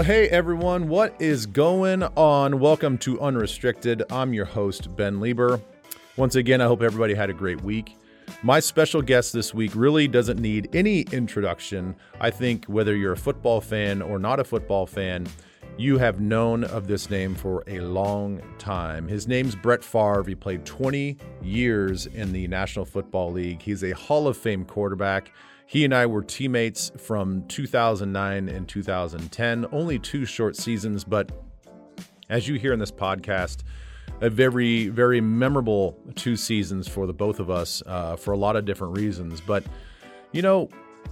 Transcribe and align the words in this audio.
Well, 0.00 0.06
hey 0.06 0.30
everyone, 0.30 0.88
what 0.88 1.14
is 1.20 1.44
going 1.44 2.02
on? 2.02 2.58
Welcome 2.58 2.96
to 3.00 3.20
Unrestricted. 3.20 4.02
I'm 4.10 4.32
your 4.32 4.46
host, 4.46 4.96
Ben 4.96 5.16
Leber. 5.16 5.60
Once 6.16 6.36
again, 6.36 6.62
I 6.62 6.64
hope 6.64 6.80
everybody 6.80 7.12
had 7.12 7.28
a 7.28 7.34
great 7.34 7.60
week. 7.60 7.98
My 8.42 8.60
special 8.60 9.02
guest 9.02 9.34
this 9.34 9.52
week 9.52 9.72
really 9.74 10.08
doesn't 10.08 10.40
need 10.40 10.74
any 10.74 11.02
introduction. 11.12 11.94
I 12.18 12.30
think 12.30 12.64
whether 12.64 12.96
you're 12.96 13.12
a 13.12 13.16
football 13.18 13.60
fan 13.60 14.00
or 14.00 14.18
not 14.18 14.40
a 14.40 14.44
football 14.44 14.86
fan, 14.86 15.26
you 15.76 15.98
have 15.98 16.18
known 16.18 16.64
of 16.64 16.86
this 16.86 17.10
name 17.10 17.34
for 17.34 17.62
a 17.66 17.80
long 17.80 18.40
time. 18.58 19.06
His 19.06 19.28
name's 19.28 19.54
Brett 19.54 19.84
Favre. 19.84 20.24
He 20.26 20.34
played 20.34 20.64
20 20.64 21.18
years 21.42 22.06
in 22.06 22.32
the 22.32 22.48
National 22.48 22.86
Football 22.86 23.32
League. 23.32 23.60
He's 23.60 23.84
a 23.84 23.90
Hall 23.90 24.26
of 24.26 24.38
Fame 24.38 24.64
quarterback. 24.64 25.30
He 25.70 25.84
and 25.84 25.94
I 25.94 26.04
were 26.06 26.24
teammates 26.24 26.90
from 26.96 27.46
2009 27.46 28.48
and 28.48 28.68
2010, 28.68 29.66
only 29.70 30.00
two 30.00 30.24
short 30.24 30.56
seasons, 30.56 31.04
but 31.04 31.30
as 32.28 32.48
you 32.48 32.56
hear 32.56 32.72
in 32.72 32.80
this 32.80 32.90
podcast, 32.90 33.58
a 34.20 34.28
very, 34.28 34.88
very 34.88 35.20
memorable 35.20 35.96
two 36.16 36.34
seasons 36.34 36.88
for 36.88 37.06
the 37.06 37.12
both 37.12 37.38
of 37.38 37.50
us 37.50 37.84
uh, 37.86 38.16
for 38.16 38.32
a 38.32 38.36
lot 38.36 38.56
of 38.56 38.64
different 38.64 38.98
reasons. 38.98 39.40
But, 39.40 39.62
you 40.32 40.42
know, 40.42 40.68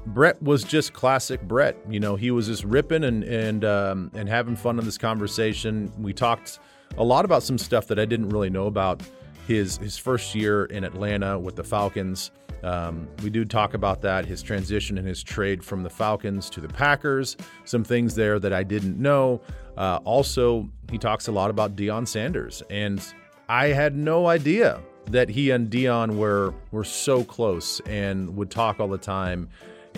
Brett 0.06 0.42
was 0.42 0.64
just 0.64 0.92
classic 0.92 1.40
Brett. 1.42 1.76
You 1.88 2.00
know, 2.00 2.16
he 2.16 2.32
was 2.32 2.48
just 2.48 2.64
ripping 2.64 3.04
and 3.04 3.22
and 3.22 3.64
um, 3.64 4.10
and 4.12 4.28
having 4.28 4.56
fun 4.56 4.76
in 4.80 4.84
this 4.84 4.98
conversation. 4.98 5.92
We 5.96 6.12
talked 6.12 6.58
a 6.96 7.04
lot 7.04 7.24
about 7.24 7.44
some 7.44 7.58
stuff 7.58 7.86
that 7.86 8.00
I 8.00 8.06
didn't 8.06 8.30
really 8.30 8.50
know 8.50 8.66
about 8.66 9.02
his 9.46 9.76
his 9.76 9.96
first 9.96 10.34
year 10.34 10.64
in 10.64 10.82
Atlanta 10.82 11.38
with 11.38 11.54
the 11.54 11.62
Falcons. 11.62 12.32
Um, 12.62 13.08
we 13.22 13.30
do 13.30 13.44
talk 13.44 13.74
about 13.74 14.00
that, 14.02 14.26
his 14.26 14.42
transition 14.42 14.98
and 14.98 15.06
his 15.06 15.22
trade 15.22 15.64
from 15.64 15.82
the 15.82 15.90
Falcons 15.90 16.50
to 16.50 16.60
the 16.60 16.68
Packers, 16.68 17.36
some 17.64 17.84
things 17.84 18.14
there 18.14 18.38
that 18.38 18.52
I 18.52 18.62
didn't 18.62 18.98
know. 18.98 19.40
Uh, 19.76 20.00
also, 20.04 20.68
he 20.90 20.98
talks 20.98 21.28
a 21.28 21.32
lot 21.32 21.50
about 21.50 21.76
Deion 21.76 22.06
Sanders, 22.06 22.62
and 22.68 23.02
I 23.48 23.68
had 23.68 23.96
no 23.96 24.26
idea 24.26 24.80
that 25.06 25.28
he 25.28 25.50
and 25.50 25.70
Deion 25.70 26.16
were 26.16 26.52
were 26.70 26.84
so 26.84 27.24
close 27.24 27.80
and 27.86 28.36
would 28.36 28.50
talk 28.50 28.80
all 28.80 28.88
the 28.88 28.98
time. 28.98 29.48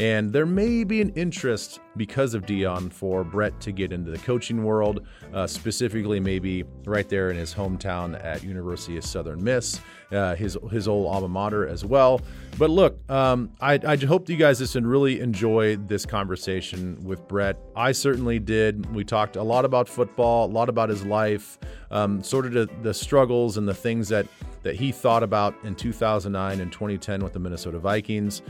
And 0.00 0.32
there 0.32 0.46
may 0.46 0.82
be 0.82 1.02
an 1.02 1.10
interest 1.10 1.78
because 1.94 2.32
of 2.32 2.46
Deion 2.46 2.90
for 2.90 3.22
Brett 3.22 3.60
to 3.60 3.70
get 3.70 3.92
into 3.92 4.10
the 4.10 4.16
coaching 4.16 4.64
world, 4.64 5.06
uh, 5.34 5.46
specifically 5.46 6.18
maybe 6.18 6.64
right 6.86 7.06
there 7.06 7.30
in 7.30 7.36
his 7.36 7.52
hometown 7.52 8.18
at 8.24 8.42
University 8.42 8.96
of 8.96 9.04
Southern 9.04 9.44
Miss, 9.44 9.78
uh, 10.10 10.34
his 10.36 10.56
his 10.70 10.88
old 10.88 11.06
alma 11.06 11.28
mater 11.28 11.68
as 11.68 11.84
well. 11.84 12.22
But 12.56 12.70
look, 12.70 12.98
um, 13.10 13.50
I, 13.60 13.78
I 13.86 13.96
hope 13.96 14.30
you 14.30 14.38
guys 14.38 14.60
just 14.60 14.74
really 14.74 15.20
enjoyed 15.20 15.86
this 15.86 16.06
conversation 16.06 17.04
with 17.04 17.28
Brett. 17.28 17.58
I 17.76 17.92
certainly 17.92 18.38
did. 18.38 18.94
We 18.94 19.04
talked 19.04 19.36
a 19.36 19.42
lot 19.42 19.66
about 19.66 19.86
football, 19.86 20.46
a 20.46 20.52
lot 20.52 20.70
about 20.70 20.88
his 20.88 21.04
life, 21.04 21.58
um, 21.90 22.22
sort 22.22 22.46
of 22.46 22.52
the, 22.52 22.70
the 22.80 22.94
struggles 22.94 23.58
and 23.58 23.68
the 23.68 23.74
things 23.74 24.08
that 24.08 24.26
that 24.62 24.76
he 24.76 24.92
thought 24.92 25.22
about 25.22 25.54
in 25.62 25.74
2009 25.74 26.60
and 26.60 26.72
2010 26.72 27.22
with 27.22 27.34
the 27.34 27.38
Minnesota 27.38 27.78
Vikings 27.78 28.40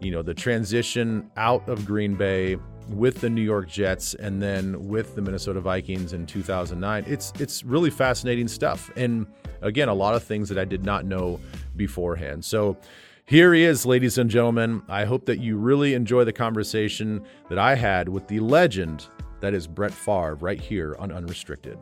you 0.00 0.10
know, 0.10 0.22
the 0.22 0.34
transition 0.34 1.30
out 1.36 1.68
of 1.68 1.84
Green 1.84 2.14
Bay 2.14 2.56
with 2.88 3.20
the 3.20 3.28
New 3.28 3.42
York 3.42 3.68
Jets 3.68 4.14
and 4.14 4.40
then 4.40 4.88
with 4.88 5.14
the 5.14 5.22
Minnesota 5.22 5.60
Vikings 5.60 6.12
in 6.12 6.26
2009. 6.26 7.04
It's 7.06 7.32
it's 7.38 7.62
really 7.64 7.90
fascinating 7.90 8.48
stuff. 8.48 8.90
And 8.96 9.26
again, 9.60 9.88
a 9.88 9.94
lot 9.94 10.14
of 10.14 10.22
things 10.22 10.48
that 10.48 10.58
I 10.58 10.64
did 10.64 10.84
not 10.84 11.04
know 11.04 11.40
beforehand. 11.76 12.44
So 12.44 12.78
here 13.24 13.52
he 13.52 13.64
is, 13.64 13.84
ladies 13.84 14.16
and 14.16 14.30
gentlemen. 14.30 14.82
I 14.88 15.04
hope 15.04 15.26
that 15.26 15.38
you 15.38 15.58
really 15.58 15.94
enjoy 15.94 16.24
the 16.24 16.32
conversation 16.32 17.22
that 17.50 17.58
I 17.58 17.74
had 17.74 18.08
with 18.08 18.26
the 18.26 18.40
legend 18.40 19.06
that 19.40 19.54
is 19.54 19.66
Brett 19.66 19.92
Favre 19.92 20.36
right 20.36 20.60
here 20.60 20.96
on 20.98 21.12
Unrestricted. 21.12 21.78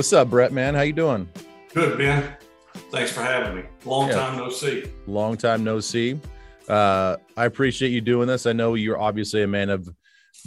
What's 0.00 0.14
up, 0.14 0.30
Brett? 0.30 0.50
Man, 0.50 0.74
how 0.74 0.80
you 0.80 0.94
doing? 0.94 1.28
Good, 1.74 1.98
Ben. 1.98 2.34
Thanks 2.90 3.12
for 3.12 3.20
having 3.20 3.54
me. 3.54 3.64
Long 3.84 4.08
yeah. 4.08 4.14
time 4.14 4.38
no 4.38 4.48
see. 4.48 4.86
Long 5.06 5.36
time 5.36 5.62
no 5.62 5.78
see. 5.78 6.18
Uh, 6.66 7.18
I 7.36 7.44
appreciate 7.44 7.90
you 7.90 8.00
doing 8.00 8.26
this. 8.26 8.46
I 8.46 8.54
know 8.54 8.76
you're 8.76 8.98
obviously 8.98 9.42
a 9.42 9.46
man 9.46 9.68
of 9.68 9.86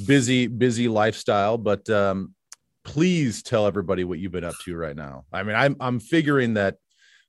busy, 0.07 0.47
busy 0.47 0.87
lifestyle, 0.87 1.59
but 1.59 1.87
um, 1.91 2.33
please 2.83 3.43
tell 3.43 3.67
everybody 3.67 4.03
what 4.03 4.17
you've 4.17 4.31
been 4.31 4.43
up 4.43 4.55
to 4.65 4.75
right 4.75 4.95
now. 4.95 5.25
I 5.31 5.43
mean, 5.43 5.55
I'm 5.55 5.75
I'm 5.79 5.99
figuring 5.99 6.55
that 6.55 6.77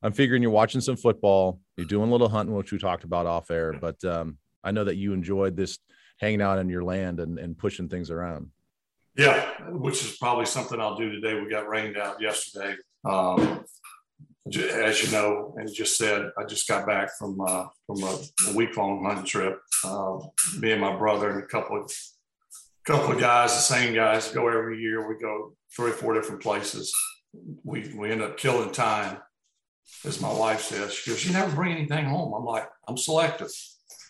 I'm 0.03 0.15
figuring 0.15 0.41
you're 0.41 0.51
watching 0.51 0.81
some 0.81 0.97
football, 0.97 1.61
you're 1.77 1.87
doing 1.87 2.09
a 2.09 2.13
little 2.13 2.31
hunting, 2.31 2.55
which 2.55 2.73
we 2.73 2.79
talked 2.79 3.05
about 3.05 3.27
off 3.27 3.51
air, 3.51 3.75
but 3.75 4.03
um, 4.03 4.39
I 4.65 4.71
know 4.71 4.85
that 4.85 4.97
you 4.97 5.13
enjoyed 5.13 5.57
this 5.57 5.79
hanging 6.19 6.41
out 6.41 6.59
in 6.59 6.71
your 6.71 6.85
land 6.85 7.21
and, 7.21 7.39
and 7.39 7.59
pushing 7.59 7.91
things 7.91 8.11
around. 8.11 8.49
Yeah, 9.17 9.71
which 9.71 10.05
is 10.05 10.17
probably 10.17 10.47
something 10.47 10.81
I'll 10.81 10.97
do 10.97 11.11
today. 11.11 11.41
We 11.41 11.49
got 11.49 11.69
rained 11.69 11.97
out 11.97 12.21
yesterday. 12.21 12.77
Um, 13.05 13.65
as 14.47 15.03
you 15.03 15.11
know, 15.11 15.55
and 15.57 15.73
just 15.73 15.97
said, 15.97 16.31
I 16.37 16.45
just 16.45 16.69
got 16.69 16.87
back 16.87 17.11
from 17.19 17.41
uh, 17.41 17.67
from 17.87 18.03
a, 18.03 18.19
a 18.49 18.55
week 18.55 18.77
long 18.77 19.05
hunting 19.05 19.25
trip. 19.25 19.59
Uh, 19.85 20.19
me 20.59 20.73
and 20.73 20.81
my 20.81 20.95
brother 20.97 21.31
and 21.31 21.43
a 21.43 21.47
couple 21.47 21.81
of 21.81 21.91
couple 22.85 23.13
of 23.13 23.21
guys, 23.21 23.55
the 23.55 23.61
same 23.61 23.95
guys, 23.95 24.31
go 24.33 24.49
every 24.49 24.81
year. 24.81 25.09
We 25.09 25.19
go 25.21 25.55
three 25.75 25.91
or 25.91 25.95
four 25.95 26.15
different 26.15 26.43
places. 26.43 26.93
We 27.63 27.95
we 27.97 28.11
end 28.11 28.21
up 28.21 28.37
killing 28.37 28.73
time, 28.73 29.19
as 30.05 30.21
my 30.21 30.33
wife 30.33 30.61
says. 30.61 30.93
She 30.93 31.11
goes, 31.11 31.25
"You 31.25 31.33
never 31.33 31.55
bring 31.55 31.73
anything 31.73 32.05
home." 32.05 32.35
I'm 32.35 32.45
like, 32.45 32.69
"I'm 32.87 32.99
selective," 32.99 33.51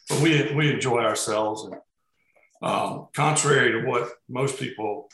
but 0.08 0.20
we 0.20 0.52
we 0.54 0.72
enjoy 0.72 1.00
ourselves 1.00 1.64
and 1.64 1.74
um, 2.62 3.08
contrary 3.14 3.72
to 3.72 3.86
what 3.86 4.08
most 4.28 4.58
people 4.58 5.08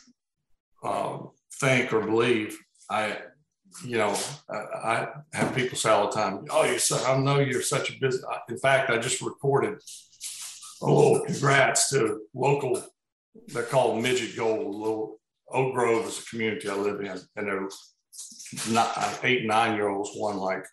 um, 0.84 1.30
think 1.60 1.92
or 1.92 2.00
believe, 2.00 2.58
I, 2.88 3.18
you 3.84 3.98
know, 3.98 4.16
I, 4.48 4.56
I, 4.56 5.08
have 5.32 5.54
people 5.54 5.76
say 5.76 5.90
all 5.90 6.08
the 6.08 6.12
time, 6.12 6.44
"Oh, 6.50 6.64
you 6.64 6.78
so 6.78 6.96
I 7.04 7.16
know 7.18 7.38
you're 7.38 7.62
such 7.62 7.90
a 7.90 7.98
business." 8.00 8.24
In 8.48 8.58
fact, 8.58 8.90
I 8.90 8.98
just 8.98 9.20
recorded 9.22 9.78
a 10.82 10.86
little 10.86 11.24
congrats 11.24 11.90
to 11.90 12.20
local. 12.34 12.82
They're 13.48 13.62
called 13.62 14.02
Midget 14.02 14.36
Gold. 14.36 14.74
Little 14.74 15.20
Oak 15.52 15.74
Grove 15.74 16.06
is 16.06 16.18
a 16.18 16.26
community 16.26 16.68
I 16.68 16.74
live 16.74 17.00
in, 17.00 17.20
and 17.36 17.46
they're 17.46 17.68
eight 19.22 19.46
nine 19.46 19.76
year 19.76 19.88
olds 19.88 20.10
won 20.14 20.38
like 20.38 20.64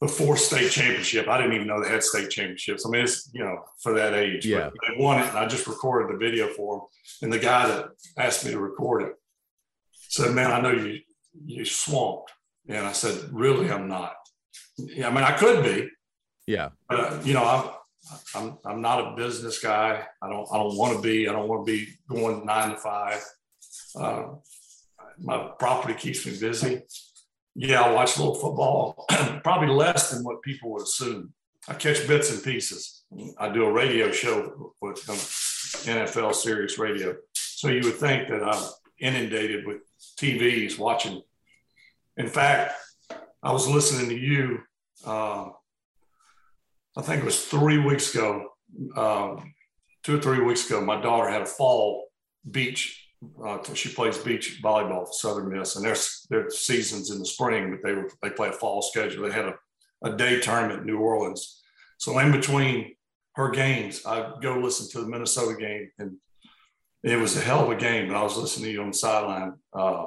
the 0.00 0.08
fourth 0.08 0.40
state 0.40 0.70
championship. 0.70 1.28
I 1.28 1.38
didn't 1.38 1.54
even 1.54 1.66
know 1.66 1.82
they 1.82 1.88
had 1.88 2.02
state 2.02 2.30
championships. 2.30 2.84
I 2.84 2.90
mean, 2.90 3.04
it's 3.04 3.30
you 3.32 3.42
know 3.42 3.64
for 3.82 3.94
that 3.94 4.14
age. 4.14 4.44
Yeah, 4.44 4.70
they 4.70 5.02
won 5.02 5.20
it, 5.20 5.28
and 5.28 5.38
I 5.38 5.46
just 5.46 5.66
recorded 5.66 6.14
the 6.14 6.18
video 6.18 6.48
for 6.48 6.76
them. 6.76 6.86
And 7.22 7.32
the 7.32 7.38
guy 7.38 7.66
that 7.66 7.88
asked 8.18 8.44
me 8.44 8.52
to 8.52 8.60
record 8.60 9.02
it 9.02 9.14
said, 10.08 10.34
"Man, 10.34 10.50
I 10.52 10.60
know 10.60 10.72
you 10.72 11.00
you 11.44 11.64
swamped." 11.64 12.32
And 12.68 12.86
I 12.86 12.92
said, 12.92 13.32
"Really, 13.32 13.70
I'm 13.70 13.88
not. 13.88 14.14
Yeah, 14.76 15.08
I 15.08 15.10
mean, 15.10 15.24
I 15.24 15.32
could 15.32 15.64
be. 15.64 15.88
Yeah, 16.46 16.70
but 16.88 17.00
uh, 17.00 17.20
you 17.24 17.34
know, 17.34 17.44
I'm." 17.44 17.70
I'm 18.36 18.56
I'm 18.64 18.80
not 18.80 19.00
a 19.00 19.16
business 19.16 19.58
guy. 19.58 20.06
I 20.22 20.28
don't 20.28 20.46
I 20.52 20.58
don't 20.58 20.76
want 20.76 20.94
to 20.94 21.02
be. 21.02 21.28
I 21.28 21.32
don't 21.32 21.48
want 21.48 21.66
to 21.66 21.72
be 21.72 21.88
going 22.08 22.46
nine 22.46 22.70
to 22.70 22.76
five. 22.76 23.20
Uh, 23.98 24.26
my 25.18 25.50
property 25.58 25.94
keeps 25.94 26.24
me 26.24 26.38
busy. 26.38 26.82
Yeah, 27.58 27.80
I 27.80 27.90
watch 27.90 28.16
a 28.16 28.18
little 28.18 28.34
football, 28.34 29.06
probably 29.42 29.68
less 29.68 30.10
than 30.10 30.22
what 30.22 30.42
people 30.42 30.70
would 30.72 30.82
assume. 30.82 31.32
I 31.66 31.72
catch 31.72 32.06
bits 32.06 32.30
and 32.30 32.42
pieces. 32.44 33.04
I 33.38 33.48
do 33.48 33.64
a 33.64 33.72
radio 33.72 34.12
show 34.12 34.74
with 34.82 34.98
NFL 35.06 36.34
Sirius 36.34 36.78
Radio. 36.78 37.16
So 37.34 37.68
you 37.68 37.80
would 37.84 37.94
think 37.94 38.28
that 38.28 38.44
I'm 38.44 38.62
inundated 39.00 39.66
with 39.66 39.78
TVs 40.18 40.78
watching. 40.78 41.22
In 42.18 42.28
fact, 42.28 42.74
I 43.42 43.52
was 43.52 43.66
listening 43.66 44.10
to 44.10 44.18
you, 44.18 44.58
uh, 45.06 45.48
I 46.96 47.02
think 47.02 47.22
it 47.22 47.24
was 47.24 47.42
three 47.42 47.78
weeks 47.78 48.14
ago, 48.14 48.50
um, 48.96 49.54
two 50.02 50.18
or 50.18 50.20
three 50.20 50.40
weeks 50.40 50.66
ago. 50.66 50.82
My 50.82 51.00
daughter 51.00 51.30
had 51.30 51.42
a 51.42 51.46
fall 51.46 52.08
beach 52.50 53.05
uh, 53.44 53.58
she 53.74 53.88
plays 53.88 54.18
beach 54.18 54.60
volleyball 54.62 55.06
for 55.06 55.12
Southern 55.12 55.48
Miss, 55.48 55.76
and 55.76 55.84
their 55.84 55.96
their 56.30 56.50
seasons 56.50 57.10
in 57.10 57.18
the 57.18 57.26
spring, 57.26 57.70
but 57.70 57.80
they 57.82 57.94
were 57.94 58.10
they 58.22 58.30
play 58.30 58.48
a 58.48 58.52
fall 58.52 58.82
schedule. 58.82 59.26
They 59.26 59.32
had 59.32 59.46
a, 59.46 59.54
a 60.04 60.16
day 60.16 60.40
tournament 60.40 60.80
in 60.80 60.86
New 60.86 60.98
Orleans, 60.98 61.62
so 61.98 62.18
in 62.18 62.32
between 62.32 62.96
her 63.34 63.50
games, 63.50 64.04
I 64.06 64.32
go 64.40 64.58
listen 64.58 64.88
to 64.90 65.04
the 65.04 65.10
Minnesota 65.10 65.58
game, 65.58 65.90
and 65.98 66.16
it 67.02 67.16
was 67.16 67.36
a 67.36 67.40
hell 67.40 67.64
of 67.64 67.70
a 67.70 67.76
game. 67.76 68.08
And 68.08 68.16
I 68.16 68.22
was 68.22 68.36
listening 68.36 68.66
to 68.66 68.72
you 68.72 68.82
on 68.82 68.88
the 68.88 68.96
sideline. 68.96 69.54
Uh, 69.72 70.06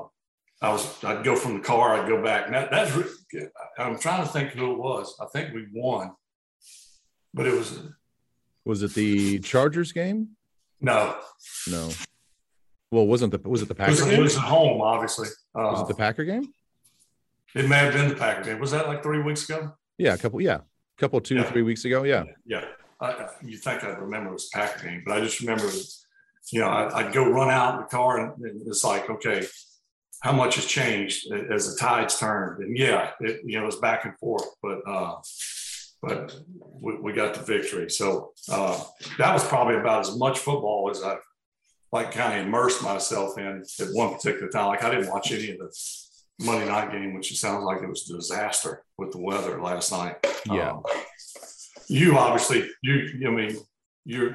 I 0.61 0.71
was 0.71 1.03
I'd 1.03 1.23
go 1.23 1.35
from 1.35 1.55
the 1.55 1.61
car, 1.61 1.95
I'd 1.95 2.09
go 2.09 2.23
back. 2.23 2.47
And 2.47 2.55
that, 2.55 2.71
that's 2.71 2.91
I'm 3.77 3.99
trying 3.99 4.25
to 4.25 4.29
think 4.31 4.51
who 4.51 4.71
it 4.71 4.77
was. 4.77 5.15
I 5.21 5.25
think 5.27 5.53
we 5.53 5.67
won, 5.73 6.11
but 7.33 7.47
it 7.47 7.53
was. 7.53 7.79
Was 8.65 8.83
it 8.83 8.93
the 8.93 9.39
Chargers 9.39 9.91
game? 9.91 10.29
No. 10.81 11.15
No. 11.69 11.89
Well, 12.91 13.05
wasn't 13.07 13.31
the 13.31 13.49
was 13.49 13.61
it 13.61 13.67
the 13.67 13.73
It 13.73 13.77
Packer 13.77 13.91
was, 13.91 14.01
it 14.07 14.19
was 14.19 14.35
at 14.35 14.41
home, 14.43 14.81
obviously. 14.81 15.27
Uh, 15.55 15.69
Was 15.71 15.81
it 15.81 15.87
the 15.87 15.95
Packer 15.95 16.25
game? 16.25 16.51
it 17.55 17.67
may 17.67 17.77
have 17.77 17.93
been 17.93 18.09
the 18.09 18.15
Packer 18.15 18.43
game. 18.43 18.59
Was 18.59 18.71
that 18.71 18.87
like 18.87 19.01
three 19.03 19.21
weeks 19.21 19.47
ago? 19.49 19.73
Yeah, 19.97 20.13
a 20.13 20.17
couple. 20.17 20.41
Yeah, 20.41 20.55
a 20.57 20.61
couple 20.99 21.19
two 21.21 21.35
Yeah. 21.35 21.43
three 21.43 21.61
weeks 21.63 21.85
ago. 21.85 22.03
Yeah. 22.03 22.23
Yeah. 22.45 22.65
I, 23.01 23.07
I- 23.11 23.29
you 23.43 23.57
think 23.57 23.83
I'd 23.83 23.99
remember 23.99 24.29
it 24.29 24.33
was 24.33 24.49
Packer 24.53 24.83
game, 24.87 25.03
but 25.05 25.17
I 25.17 25.21
just 25.21 25.39
remember, 25.39 25.69
you 26.51 26.59
know, 26.61 26.67
I, 26.67 26.99
I'd 27.07 27.13
go 27.13 27.29
run 27.29 27.49
out 27.49 27.75
in 27.75 27.79
the 27.81 27.85
car 27.87 28.17
and 28.19 28.43
and 28.45 28.67
it's 28.67 28.83
like, 28.83 29.09
okay, 29.09 29.45
how 30.21 30.31
much 30.31 30.55
has 30.55 30.65
changed 30.65 31.31
as 31.31 31.71
the 31.71 31.79
tides 31.79 32.19
turned? 32.19 32.63
And 32.63 32.77
yeah, 32.77 33.11
it, 33.21 33.41
you 33.45 33.57
know, 33.57 33.63
it 33.63 33.67
was 33.67 33.77
back 33.77 34.03
and 34.05 34.17
forth, 34.17 34.45
but, 34.61 34.79
uh, 34.87 35.15
but 36.01 36.35
we, 36.81 36.97
we 36.97 37.13
got 37.13 37.33
the 37.35 37.41
victory. 37.41 37.89
So, 37.89 38.33
uh, 38.51 38.83
that 39.17 39.33
was 39.33 39.45
probably 39.47 39.75
about 39.75 40.01
as 40.01 40.17
much 40.17 40.39
football 40.39 40.89
as 40.91 41.01
I 41.03 41.15
like 41.91 42.11
kind 42.11 42.39
of 42.39 42.45
immersed 42.45 42.83
myself 42.83 43.37
in 43.37 43.63
at 43.79 43.87
one 43.93 44.13
particular 44.13 44.49
time. 44.49 44.67
Like 44.67 44.83
I 44.83 44.91
didn't 44.91 45.09
watch 45.09 45.31
any 45.31 45.51
of 45.51 45.57
the 45.59 45.71
Monday 46.39 46.67
night 46.67 46.91
game, 46.91 47.13
which 47.13 47.31
it 47.31 47.37
sounds 47.37 47.63
like 47.63 47.81
it 47.81 47.89
was 47.89 48.09
a 48.09 48.15
disaster 48.15 48.83
with 48.97 49.11
the 49.11 49.19
weather 49.19 49.61
last 49.61 49.91
night. 49.91 50.15
Yeah. 50.45 50.71
Um, 50.71 50.83
you 51.87 52.17
obviously, 52.17 52.69
you, 52.83 53.27
I 53.27 53.31
mean, 53.31 53.57
you're, 54.05 54.33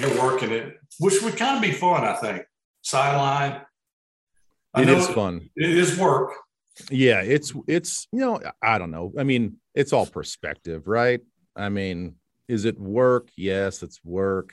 you're 0.00 0.22
working 0.22 0.50
it, 0.50 0.78
which 0.98 1.22
would 1.22 1.36
kind 1.36 1.56
of 1.56 1.62
be 1.62 1.72
fun, 1.72 2.04
I 2.04 2.14
think. 2.14 2.42
Sideline. 2.82 3.62
I 4.74 4.82
It 4.82 4.88
is 4.88 5.08
fun. 5.08 5.50
It 5.56 5.70
is 5.70 5.98
work. 5.98 6.32
Yeah, 6.90 7.22
it's 7.22 7.54
it's 7.66 8.06
you 8.12 8.20
know 8.20 8.38
I 8.62 8.76
don't 8.76 8.90
know. 8.90 9.12
I 9.18 9.24
mean, 9.24 9.56
it's 9.74 9.94
all 9.94 10.04
perspective, 10.04 10.86
right? 10.86 11.20
I 11.56 11.70
mean, 11.70 12.16
is 12.48 12.66
it 12.66 12.78
work? 12.78 13.30
Yes, 13.36 13.82
it's 13.82 13.98
work. 14.04 14.52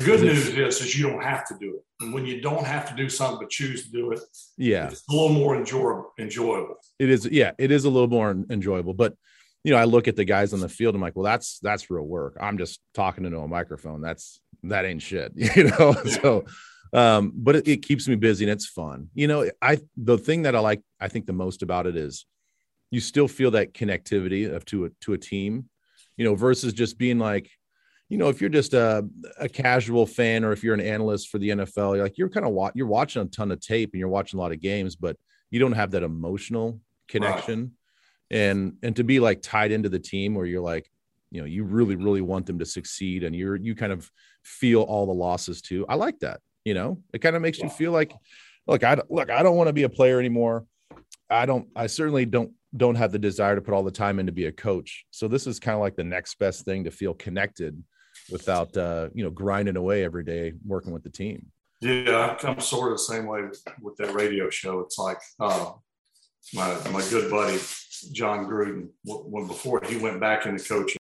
The 0.00 0.06
good 0.06 0.20
news 0.22 0.48
is, 0.48 0.80
is 0.80 0.98
you 0.98 1.08
don't 1.10 1.22
have 1.22 1.46
to 1.48 1.54
do 1.60 1.74
it. 1.76 1.82
And 2.02 2.14
when 2.14 2.24
you 2.24 2.40
don't 2.40 2.64
have 2.66 2.88
to 2.88 2.96
do 2.96 3.10
something 3.10 3.38
but 3.38 3.50
choose 3.50 3.84
to 3.84 3.90
do 3.90 4.12
it, 4.12 4.20
Yeah, 4.56 4.86
it's 4.88 5.04
a 5.10 5.12
little 5.12 5.28
more 5.28 5.54
enjoy, 5.54 6.00
enjoyable. 6.18 6.76
it 6.98 7.10
is. 7.10 7.28
Yeah, 7.30 7.52
it 7.58 7.70
is 7.70 7.84
a 7.84 7.90
little 7.90 8.08
more 8.08 8.30
enjoyable. 8.48 8.94
But 8.94 9.14
you 9.62 9.72
know, 9.72 9.76
I 9.76 9.84
look 9.84 10.08
at 10.08 10.16
the 10.16 10.24
guys 10.24 10.54
on 10.54 10.60
the 10.60 10.70
field. 10.70 10.94
I'm 10.94 11.02
like, 11.02 11.16
well, 11.16 11.24
that's 11.24 11.58
that's 11.60 11.90
real 11.90 12.06
work. 12.06 12.38
I'm 12.40 12.56
just 12.56 12.80
talking 12.94 13.26
into 13.26 13.36
a 13.40 13.46
microphone. 13.46 14.00
That's 14.00 14.40
that 14.62 14.86
ain't 14.86 15.02
shit, 15.02 15.32
you 15.56 15.64
know. 15.64 15.92
So, 15.92 16.44
um, 16.94 17.32
but 17.36 17.56
it, 17.56 17.68
it 17.68 17.82
keeps 17.82 18.08
me 18.08 18.14
busy 18.14 18.46
and 18.46 18.50
it's 18.52 18.66
fun. 18.66 19.10
You 19.14 19.28
know, 19.28 19.50
I 19.60 19.80
the 19.98 20.16
thing 20.16 20.42
that 20.42 20.56
I 20.56 20.60
like, 20.60 20.80
I 20.98 21.08
think 21.08 21.26
the 21.26 21.34
most 21.34 21.62
about 21.62 21.86
it 21.86 21.94
is 21.96 22.24
you 22.90 23.00
still 23.00 23.28
feel 23.28 23.50
that 23.50 23.74
connectivity 23.74 24.50
of 24.50 24.64
to 24.66 24.86
a 24.86 24.90
to 25.02 25.12
a 25.12 25.18
team, 25.18 25.68
you 26.16 26.24
know, 26.24 26.34
versus 26.34 26.72
just 26.72 26.96
being 26.96 27.18
like, 27.18 27.50
you 28.10 28.18
know, 28.18 28.28
if 28.28 28.40
you're 28.40 28.50
just 28.50 28.74
a, 28.74 29.08
a 29.38 29.48
casual 29.48 30.04
fan 30.04 30.44
or 30.44 30.50
if 30.50 30.64
you're 30.64 30.74
an 30.74 30.80
analyst 30.80 31.28
for 31.28 31.38
the 31.38 31.50
NFL, 31.50 31.94
you're 31.94 32.02
like 32.02 32.18
you're 32.18 32.28
kind 32.28 32.44
of 32.44 32.52
wa- 32.52 32.72
you're 32.74 32.88
watching 32.88 33.22
a 33.22 33.26
ton 33.26 33.52
of 33.52 33.60
tape 33.60 33.90
and 33.92 34.00
you're 34.00 34.08
watching 34.08 34.38
a 34.38 34.42
lot 34.42 34.50
of 34.50 34.60
games, 34.60 34.96
but 34.96 35.16
you 35.50 35.60
don't 35.60 35.72
have 35.72 35.92
that 35.92 36.02
emotional 36.02 36.80
connection. 37.06 37.72
And 38.28 38.74
and 38.82 38.96
to 38.96 39.04
be 39.04 39.20
like 39.20 39.42
tied 39.42 39.70
into 39.70 39.88
the 39.88 40.00
team 40.00 40.34
where 40.34 40.44
you're 40.44 40.60
like, 40.60 40.90
you 41.30 41.40
know, 41.40 41.46
you 41.46 41.62
really, 41.62 41.94
really 41.94 42.20
want 42.20 42.46
them 42.46 42.58
to 42.58 42.66
succeed 42.66 43.22
and 43.22 43.34
you're 43.34 43.54
you 43.54 43.76
kind 43.76 43.92
of 43.92 44.10
feel 44.42 44.82
all 44.82 45.06
the 45.06 45.12
losses 45.12 45.62
too. 45.62 45.86
I 45.88 45.94
like 45.94 46.18
that. 46.18 46.40
You 46.64 46.74
know, 46.74 47.00
it 47.14 47.20
kind 47.20 47.36
of 47.36 47.42
makes 47.42 47.60
you 47.60 47.68
feel 47.68 47.92
like, 47.92 48.12
look, 48.66 48.82
I 48.82 49.00
look, 49.08 49.30
I 49.30 49.44
don't 49.44 49.56
want 49.56 49.68
to 49.68 49.72
be 49.72 49.84
a 49.84 49.88
player 49.88 50.18
anymore. 50.18 50.66
I 51.30 51.46
don't. 51.46 51.68
I 51.76 51.86
certainly 51.86 52.26
don't 52.26 52.50
don't 52.76 52.96
have 52.96 53.12
the 53.12 53.18
desire 53.20 53.54
to 53.54 53.60
put 53.60 53.72
all 53.72 53.84
the 53.84 53.90
time 53.92 54.18
in 54.18 54.26
to 54.26 54.32
be 54.32 54.46
a 54.46 54.52
coach. 54.52 55.06
So 55.12 55.28
this 55.28 55.46
is 55.46 55.60
kind 55.60 55.76
of 55.76 55.80
like 55.80 55.94
the 55.94 56.04
next 56.04 56.40
best 56.40 56.64
thing 56.64 56.84
to 56.84 56.90
feel 56.90 57.14
connected 57.14 57.80
without 58.30 58.76
uh, 58.76 59.08
you 59.14 59.24
know 59.24 59.30
grinding 59.30 59.76
away 59.76 60.04
every 60.04 60.24
day 60.24 60.52
working 60.66 60.92
with 60.92 61.02
the 61.02 61.10
team. 61.10 61.46
Yeah, 61.80 62.36
I'm 62.42 62.60
sort 62.60 62.92
of 62.92 62.98
the 62.98 63.04
same 63.04 63.26
way 63.26 63.40
with, 63.80 63.96
that 63.96 64.12
radio 64.12 64.50
show. 64.50 64.80
It's 64.80 64.98
like 64.98 65.18
uh, 65.38 65.72
my 66.52 66.76
my 66.90 67.02
good 67.08 67.30
buddy 67.30 67.58
Jon 68.12 68.46
Gruden, 68.46 68.88
when 69.04 69.46
before 69.46 69.82
he 69.86 69.96
went 69.96 70.20
back 70.20 70.46
into 70.46 70.62
coaching. 70.64 70.96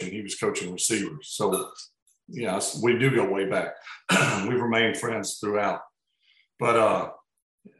And 0.00 0.10
he 0.10 0.22
was 0.22 0.34
coaching 0.36 0.72
receivers. 0.72 1.28
So, 1.32 1.70
yes, 2.28 2.80
we 2.82 2.98
do 2.98 3.14
go 3.14 3.30
way 3.30 3.46
back. 3.46 3.74
We've 4.48 4.60
remained 4.60 4.96
friends 4.96 5.38
throughout. 5.38 5.80
But, 6.58 6.76
uh, 6.76 7.10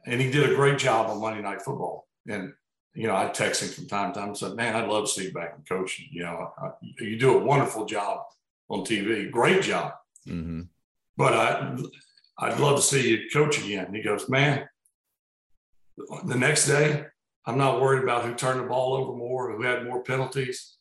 and 0.07 0.21
he 0.21 0.31
did 0.31 0.51
a 0.51 0.55
great 0.55 0.79
job 0.79 1.11
on 1.11 1.21
Monday 1.21 1.43
Night 1.43 1.63
Football. 1.63 2.07
And 2.29 2.53
you 2.95 3.07
know, 3.07 3.17
I 3.17 3.29
text 3.29 3.63
him 3.63 3.69
from 3.69 3.87
time 3.87 4.13
to 4.13 4.19
time 4.19 4.29
and 4.29 4.37
said, 4.37 4.55
man, 4.55 4.75
I'd 4.75 4.89
love 4.89 5.05
to 5.05 5.11
see 5.11 5.25
you 5.25 5.33
back 5.33 5.55
in 5.57 5.65
coaching. 5.65 6.07
You 6.11 6.25
know, 6.25 6.53
I, 6.59 6.71
you 6.99 7.19
do 7.19 7.39
a 7.39 7.45
wonderful 7.45 7.85
job 7.87 8.23
on 8.69 8.81
TV, 8.81 9.31
great 9.31 9.63
job. 9.63 9.93
Mm-hmm. 10.29 10.63
But 11.17 11.33
I, 11.35 11.77
I'd 12.39 12.59
love 12.59 12.77
to 12.77 12.83
see 12.83 13.11
you 13.11 13.31
coach 13.33 13.59
again. 13.59 13.87
And 13.87 13.97
he 13.97 14.03
goes, 14.03 14.29
man, 14.29 14.69
the 16.25 16.37
next 16.37 16.67
day, 16.67 17.05
I'm 17.47 17.59
not 17.59 17.81
worried 17.81 18.03
about 18.03 18.25
who 18.25 18.35
turned 18.35 18.61
the 18.61 18.65
ball 18.65 18.95
over 18.95 19.17
more, 19.17 19.53
who 19.53 19.63
had 19.63 19.85
more 19.85 20.03
penalties. 20.03 20.77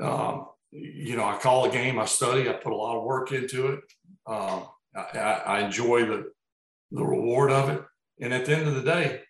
Um, 0.00 0.46
you 0.70 1.16
know, 1.16 1.24
I 1.24 1.36
call 1.38 1.66
a 1.66 1.72
game, 1.72 1.98
I 1.98 2.06
study, 2.06 2.48
I 2.48 2.54
put 2.54 2.72
a 2.72 2.76
lot 2.76 2.96
of 2.96 3.04
work 3.04 3.30
into 3.32 3.68
it. 3.68 3.80
Um, 4.26 4.66
I, 4.94 5.42
I 5.46 5.60
enjoy 5.60 6.06
the, 6.06 6.32
the 6.90 7.04
reward 7.04 7.50
of 7.50 7.68
it. 7.68 7.82
And 8.20 8.32
at 8.32 8.44
the 8.44 8.56
end 8.56 8.68
of 8.68 8.74
the 8.74 8.82
day, 8.82 9.22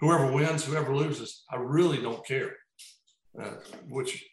whoever 0.00 0.30
wins, 0.30 0.64
whoever 0.64 0.94
loses, 0.94 1.44
I 1.50 1.56
really 1.56 2.00
don't 2.00 2.24
care. 2.26 2.56
Uh, 3.40 3.54
which, 3.88 4.28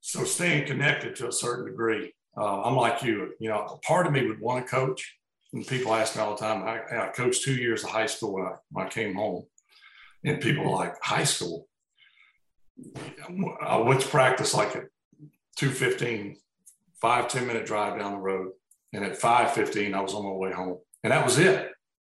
so 0.00 0.24
staying 0.24 0.66
connected 0.66 1.16
to 1.16 1.28
a 1.28 1.32
certain 1.32 1.66
degree. 1.66 2.14
Uh, 2.36 2.62
I'm 2.62 2.76
like 2.76 3.02
you, 3.02 3.32
you 3.40 3.48
know, 3.48 3.60
a 3.60 3.78
part 3.78 4.06
of 4.06 4.12
me 4.12 4.26
would 4.26 4.40
want 4.40 4.64
to 4.64 4.70
coach. 4.70 5.16
And 5.52 5.66
people 5.66 5.94
ask 5.94 6.16
me 6.16 6.22
all 6.22 6.34
the 6.34 6.40
time, 6.40 6.64
I, 6.64 7.06
I 7.06 7.08
coached 7.08 7.44
two 7.44 7.54
years 7.54 7.84
of 7.84 7.90
high 7.90 8.06
school 8.06 8.34
when 8.34 8.44
I, 8.44 8.52
when 8.70 8.86
I 8.86 8.88
came 8.90 9.14
home. 9.14 9.44
And 10.24 10.40
people 10.40 10.70
like, 10.70 10.94
high 11.02 11.24
school? 11.24 11.68
I 13.62 13.78
went 13.78 14.02
to 14.02 14.08
practice 14.08 14.52
like 14.52 14.76
at 14.76 14.84
2.15, 15.58 16.36
five, 17.00 17.28
10 17.28 17.46
minute 17.46 17.64
drive 17.64 17.98
down 17.98 18.12
the 18.12 18.18
road. 18.18 18.50
And 18.92 19.04
at 19.04 19.18
5.15, 19.18 19.94
I 19.94 20.00
was 20.00 20.14
on 20.14 20.24
my 20.24 20.32
way 20.32 20.52
home. 20.52 20.78
And 21.02 21.12
that 21.12 21.24
was 21.24 21.38
it 21.38 21.70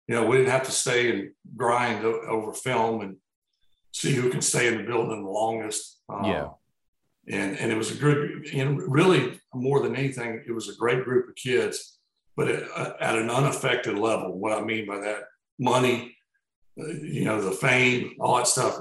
you 0.10 0.16
know, 0.16 0.26
we 0.26 0.38
didn't 0.38 0.50
have 0.50 0.66
to 0.66 0.72
stay 0.72 1.12
and 1.12 1.30
grind 1.56 2.04
over 2.04 2.52
film 2.52 3.02
and 3.02 3.18
see 3.94 4.12
who 4.12 4.32
can 4.32 4.42
stay 4.42 4.68
in 4.68 4.78
the 4.78 4.84
building 4.84 5.24
the 5.24 5.30
longest. 5.30 6.02
Uh, 6.12 6.22
Yeah. 6.26 6.48
And, 7.28 7.60
and 7.60 7.72
it 7.72 7.78
was 7.78 7.92
a 7.92 7.96
good, 7.96 8.48
and 8.56 8.82
really 8.92 9.40
more 9.54 9.84
than 9.84 9.96
anything, 9.96 10.44
it 10.48 10.52
was 10.52 10.68
a 10.68 10.76
great 10.76 11.04
group 11.04 11.30
of 11.30 11.36
kids, 11.36 12.00
but 12.36 12.48
at, 12.50 12.64
at 13.00 13.20
an 13.20 13.30
unaffected 13.30 14.00
level. 14.00 14.36
What 14.36 14.58
I 14.58 14.62
mean 14.62 14.88
by 14.88 14.98
that, 14.98 15.26
money, 15.60 16.18
uh, 16.82 16.88
you 16.88 17.26
know, 17.26 17.40
the 17.40 17.52
fame, 17.52 18.16
all 18.20 18.38
that 18.38 18.48
stuff. 18.48 18.80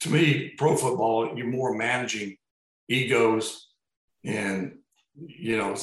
To 0.00 0.08
me, 0.08 0.54
pro 0.56 0.78
football, 0.78 1.36
you're 1.36 1.46
more 1.46 1.74
managing 1.74 2.38
egos 2.88 3.68
and, 4.24 4.78
you 5.14 5.58
know, 5.58 5.76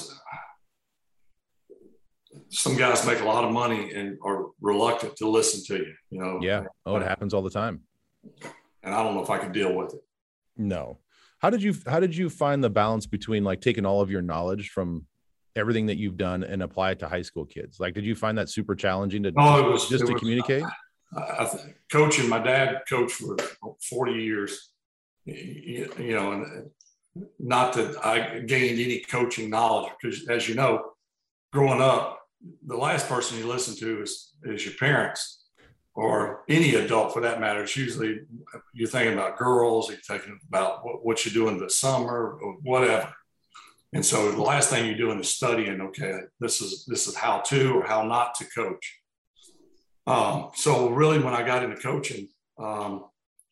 some 2.50 2.76
guys 2.76 3.06
make 3.06 3.20
a 3.20 3.26
lot 3.26 3.44
of 3.44 3.52
money 3.52 3.92
and 3.94 4.18
are 4.24 4.46
reluctant 4.62 5.16
to 5.18 5.30
listen 5.30 5.64
to 5.66 5.84
you, 5.84 5.94
you 6.10 6.20
know. 6.20 6.40
Yeah. 6.42 6.66
Oh, 6.86 6.96
it 6.98 7.04
happens 7.04 7.34
all 7.34 7.42
the 7.42 7.50
time. 7.50 7.82
And 8.84 8.94
I 8.94 9.04
don't 9.04 9.16
know 9.16 9.22
if 9.24 9.30
I 9.30 9.38
could 9.38 9.52
deal 9.52 9.74
with 9.76 9.94
it. 9.94 10.02
No. 10.56 11.00
How 11.40 11.50
did 11.50 11.62
you 11.62 11.76
how 11.86 12.00
did 12.00 12.16
you 12.16 12.30
find 12.30 12.64
the 12.64 12.70
balance 12.70 13.06
between 13.06 13.44
like 13.44 13.62
taking 13.62 13.86
all 13.86 14.02
of 14.02 14.10
your 14.10 14.22
knowledge 14.22 14.70
from 14.70 15.06
everything 15.56 15.88
that 15.88 15.98
you've 15.98 16.18
done 16.18 16.44
and 16.44 16.62
apply 16.64 16.92
it 16.92 17.00
to 17.00 17.08
high 17.08 17.22
school 17.22 17.46
kids? 17.46 17.80
Like, 17.80 17.94
did 17.94 18.06
you 18.06 18.16
find 18.16 18.38
that 18.38 18.50
super 18.50 18.76
challenging 18.76 19.24
to 19.24 19.32
No, 19.32 19.68
it 19.68 19.72
was 19.72 19.88
just 19.90 20.06
to 20.08 20.14
was- 20.14 20.20
communicate? 20.20 20.64
I, 21.16 21.20
I 21.20 21.74
coaching, 21.92 22.28
my 22.28 22.40
dad 22.40 22.82
coached 22.90 23.14
for 23.16 23.38
40 23.90 24.14
years, 24.14 24.72
you, 25.26 25.90
you 25.98 26.14
know, 26.16 26.34
and 26.34 26.70
not 27.40 27.74
that 27.74 28.04
I 28.06 28.40
gained 28.40 28.80
any 28.80 29.00
coaching 29.00 29.50
knowledge 29.50 29.92
because, 30.02 30.28
as 30.28 30.50
you 30.50 30.56
know, 30.56 30.92
growing 31.54 31.82
up, 31.82 32.20
the 32.66 32.78
last 32.78 33.08
person 33.08 33.38
you 33.38 33.48
listen 33.48 33.76
to 33.78 34.02
is, 34.02 34.34
is 34.44 34.66
your 34.66 34.76
parents 34.76 35.46
or 35.98 36.44
any 36.48 36.76
adult 36.76 37.12
for 37.12 37.22
that 37.22 37.40
matter. 37.40 37.64
It's 37.64 37.76
usually 37.76 38.20
you're 38.74 38.88
thinking 38.88 39.14
about 39.14 39.38
girls, 39.38 39.90
you're 39.90 39.98
thinking 40.08 40.40
about 40.48 40.86
what, 40.86 41.04
what 41.04 41.26
you're 41.26 41.34
doing 41.34 41.60
this 41.60 41.80
summer 41.80 42.38
or 42.40 42.54
whatever. 42.62 43.12
And 43.94 44.06
so 44.06 44.32
the 44.32 44.42
last 44.42 44.70
thing 44.70 44.86
you're 44.86 44.98
doing 44.98 45.20
is 45.20 45.30
studying, 45.30 45.82
okay, 45.82 46.20
this 46.40 46.62
is 46.62 46.86
this 46.86 47.08
is 47.08 47.16
how 47.16 47.40
to 47.40 47.80
or 47.80 47.84
how 47.88 48.04
not 48.04 48.36
to 48.36 48.46
coach. 48.46 49.00
Um, 50.06 50.52
so 50.54 50.90
really, 50.90 51.20
when 51.20 51.34
I 51.34 51.44
got 51.44 51.64
into 51.64 51.78
coaching, 51.78 52.30
um, 52.60 53.06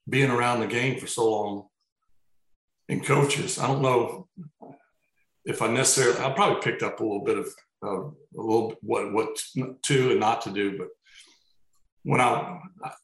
being 0.08 0.30
around 0.30 0.60
the 0.60 0.68
game 0.68 1.00
for 1.00 1.08
so 1.08 1.32
long, 1.32 1.68
and 2.90 3.04
coaches, 3.04 3.58
I 3.58 3.68
don't 3.68 3.82
know 3.82 4.28
if 5.46 5.62
I 5.62 5.68
necessarily. 5.68 6.20
I 6.20 6.30
probably 6.32 6.62
picked 6.62 6.84
up 6.84 7.00
a 7.00 7.04
little 7.04 7.24
bit 7.24 7.40
of 7.40 7.48
a 7.86 8.12
little 8.34 8.76
what 8.82 9.14
what 9.14 9.40
to 9.84 10.12
and 10.12 10.20
not 10.20 10.42
to 10.44 10.52
do, 10.52 10.78
but 10.78 10.88
when 12.04 12.22
I 12.22 12.60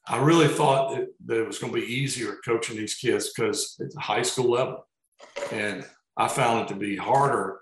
I 0.07 0.17
really 0.17 0.47
thought 0.47 0.95
that, 0.95 1.07
that 1.25 1.41
it 1.41 1.47
was 1.47 1.59
going 1.59 1.73
to 1.73 1.81
be 1.81 1.93
easier 1.93 2.37
coaching 2.45 2.77
these 2.77 2.95
kids 2.95 3.31
because 3.33 3.75
it's 3.79 3.95
high 3.95 4.21
school 4.21 4.51
level. 4.51 4.87
And 5.51 5.85
I 6.17 6.27
found 6.27 6.61
it 6.61 6.67
to 6.73 6.79
be 6.79 6.95
harder 6.95 7.59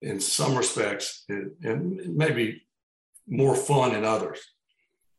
in 0.00 0.18
some 0.20 0.56
respects 0.56 1.24
and, 1.28 1.52
and 1.62 2.16
maybe 2.16 2.62
more 3.28 3.54
fun 3.54 3.94
in 3.94 4.04
others. 4.04 4.40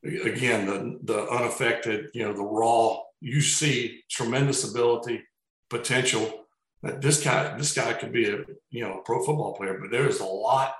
Again, 0.03 0.65
the, 0.65 0.99
the 1.03 1.27
unaffected, 1.29 2.09
you 2.13 2.23
know, 2.23 2.33
the 2.33 2.43
raw, 2.43 2.99
you 3.21 3.39
see 3.39 4.03
tremendous 4.09 4.69
ability, 4.69 5.23
potential 5.69 6.45
that 6.81 7.01
this 7.01 7.23
guy, 7.23 7.55
this 7.57 7.73
guy 7.73 7.93
could 7.93 8.11
be 8.11 8.29
a, 8.29 8.39
you 8.69 8.83
know, 8.83 8.99
a 8.99 9.03
pro 9.03 9.23
football 9.23 9.55
player, 9.55 9.77
but 9.79 9.91
there's 9.91 10.19
a 10.19 10.25
lot 10.25 10.75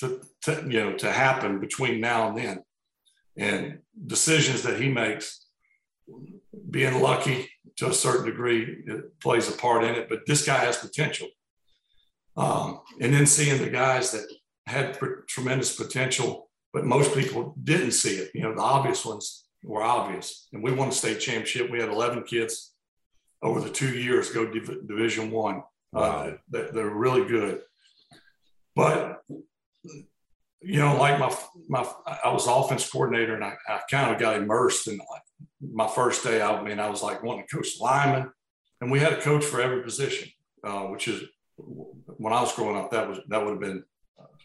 to, 0.00 0.20
to, 0.42 0.66
you 0.68 0.80
know, 0.80 0.92
to 0.94 1.12
happen 1.12 1.60
between 1.60 2.00
now 2.00 2.28
and 2.28 2.38
then. 2.38 2.62
And 3.36 3.78
decisions 4.06 4.62
that 4.62 4.80
he 4.80 4.88
makes, 4.88 5.46
being 6.70 7.00
lucky 7.00 7.48
to 7.76 7.88
a 7.88 7.94
certain 7.94 8.26
degree, 8.26 8.84
it 8.86 9.20
plays 9.20 9.48
a 9.48 9.56
part 9.56 9.84
in 9.84 9.94
it, 9.94 10.08
but 10.08 10.26
this 10.26 10.44
guy 10.46 10.58
has 10.58 10.76
potential. 10.76 11.28
Um, 12.36 12.80
and 13.00 13.14
then 13.14 13.26
seeing 13.26 13.62
the 13.62 13.70
guys 13.70 14.12
that 14.12 14.26
had 14.66 14.98
tremendous 15.28 15.74
potential, 15.76 16.50
but 16.72 16.84
most 16.84 17.14
people 17.14 17.54
didn't 17.62 17.92
see 17.92 18.16
it. 18.16 18.30
You 18.34 18.42
know, 18.42 18.54
the 18.54 18.60
obvious 18.60 19.04
ones 19.04 19.44
were 19.62 19.82
obvious. 19.82 20.48
And 20.52 20.62
we 20.62 20.72
won 20.72 20.88
the 20.88 20.94
state 20.94 21.20
championship. 21.20 21.70
We 21.70 21.80
had 21.80 21.88
11 21.88 22.24
kids 22.24 22.72
over 23.42 23.60
the 23.60 23.70
two 23.70 23.98
years 23.98 24.30
go 24.30 24.46
Div- 24.46 24.86
Division 24.86 25.30
One. 25.30 25.62
Uh, 25.94 26.00
wow. 26.00 26.34
Uh, 26.52 26.62
they're 26.72 26.90
really 26.90 27.26
good. 27.26 27.60
But 28.74 29.22
you 30.60 30.78
know, 30.78 30.96
like 30.96 31.18
my 31.18 31.34
my, 31.68 31.86
I 32.24 32.32
was 32.32 32.46
offense 32.46 32.88
coordinator, 32.88 33.34
and 33.34 33.44
I, 33.44 33.54
I 33.68 33.80
kind 33.90 34.14
of 34.14 34.20
got 34.20 34.36
immersed 34.36 34.88
in 34.88 34.98
my 35.60 35.86
first 35.88 36.24
day. 36.24 36.40
I 36.40 36.62
mean, 36.62 36.80
I 36.80 36.88
was 36.88 37.02
like 37.02 37.22
wanting 37.22 37.46
to 37.48 37.56
coach 37.56 37.80
linemen, 37.80 38.30
and 38.80 38.90
we 38.90 38.98
had 38.98 39.12
a 39.12 39.20
coach 39.20 39.44
for 39.44 39.60
every 39.60 39.82
position, 39.82 40.28
uh, 40.64 40.84
which 40.84 41.08
is 41.08 41.22
when 41.56 42.32
I 42.32 42.40
was 42.40 42.54
growing 42.54 42.76
up, 42.76 42.90
that 42.92 43.08
was 43.08 43.18
that 43.28 43.44
would 43.44 43.52
have 43.52 43.60
been 43.60 43.84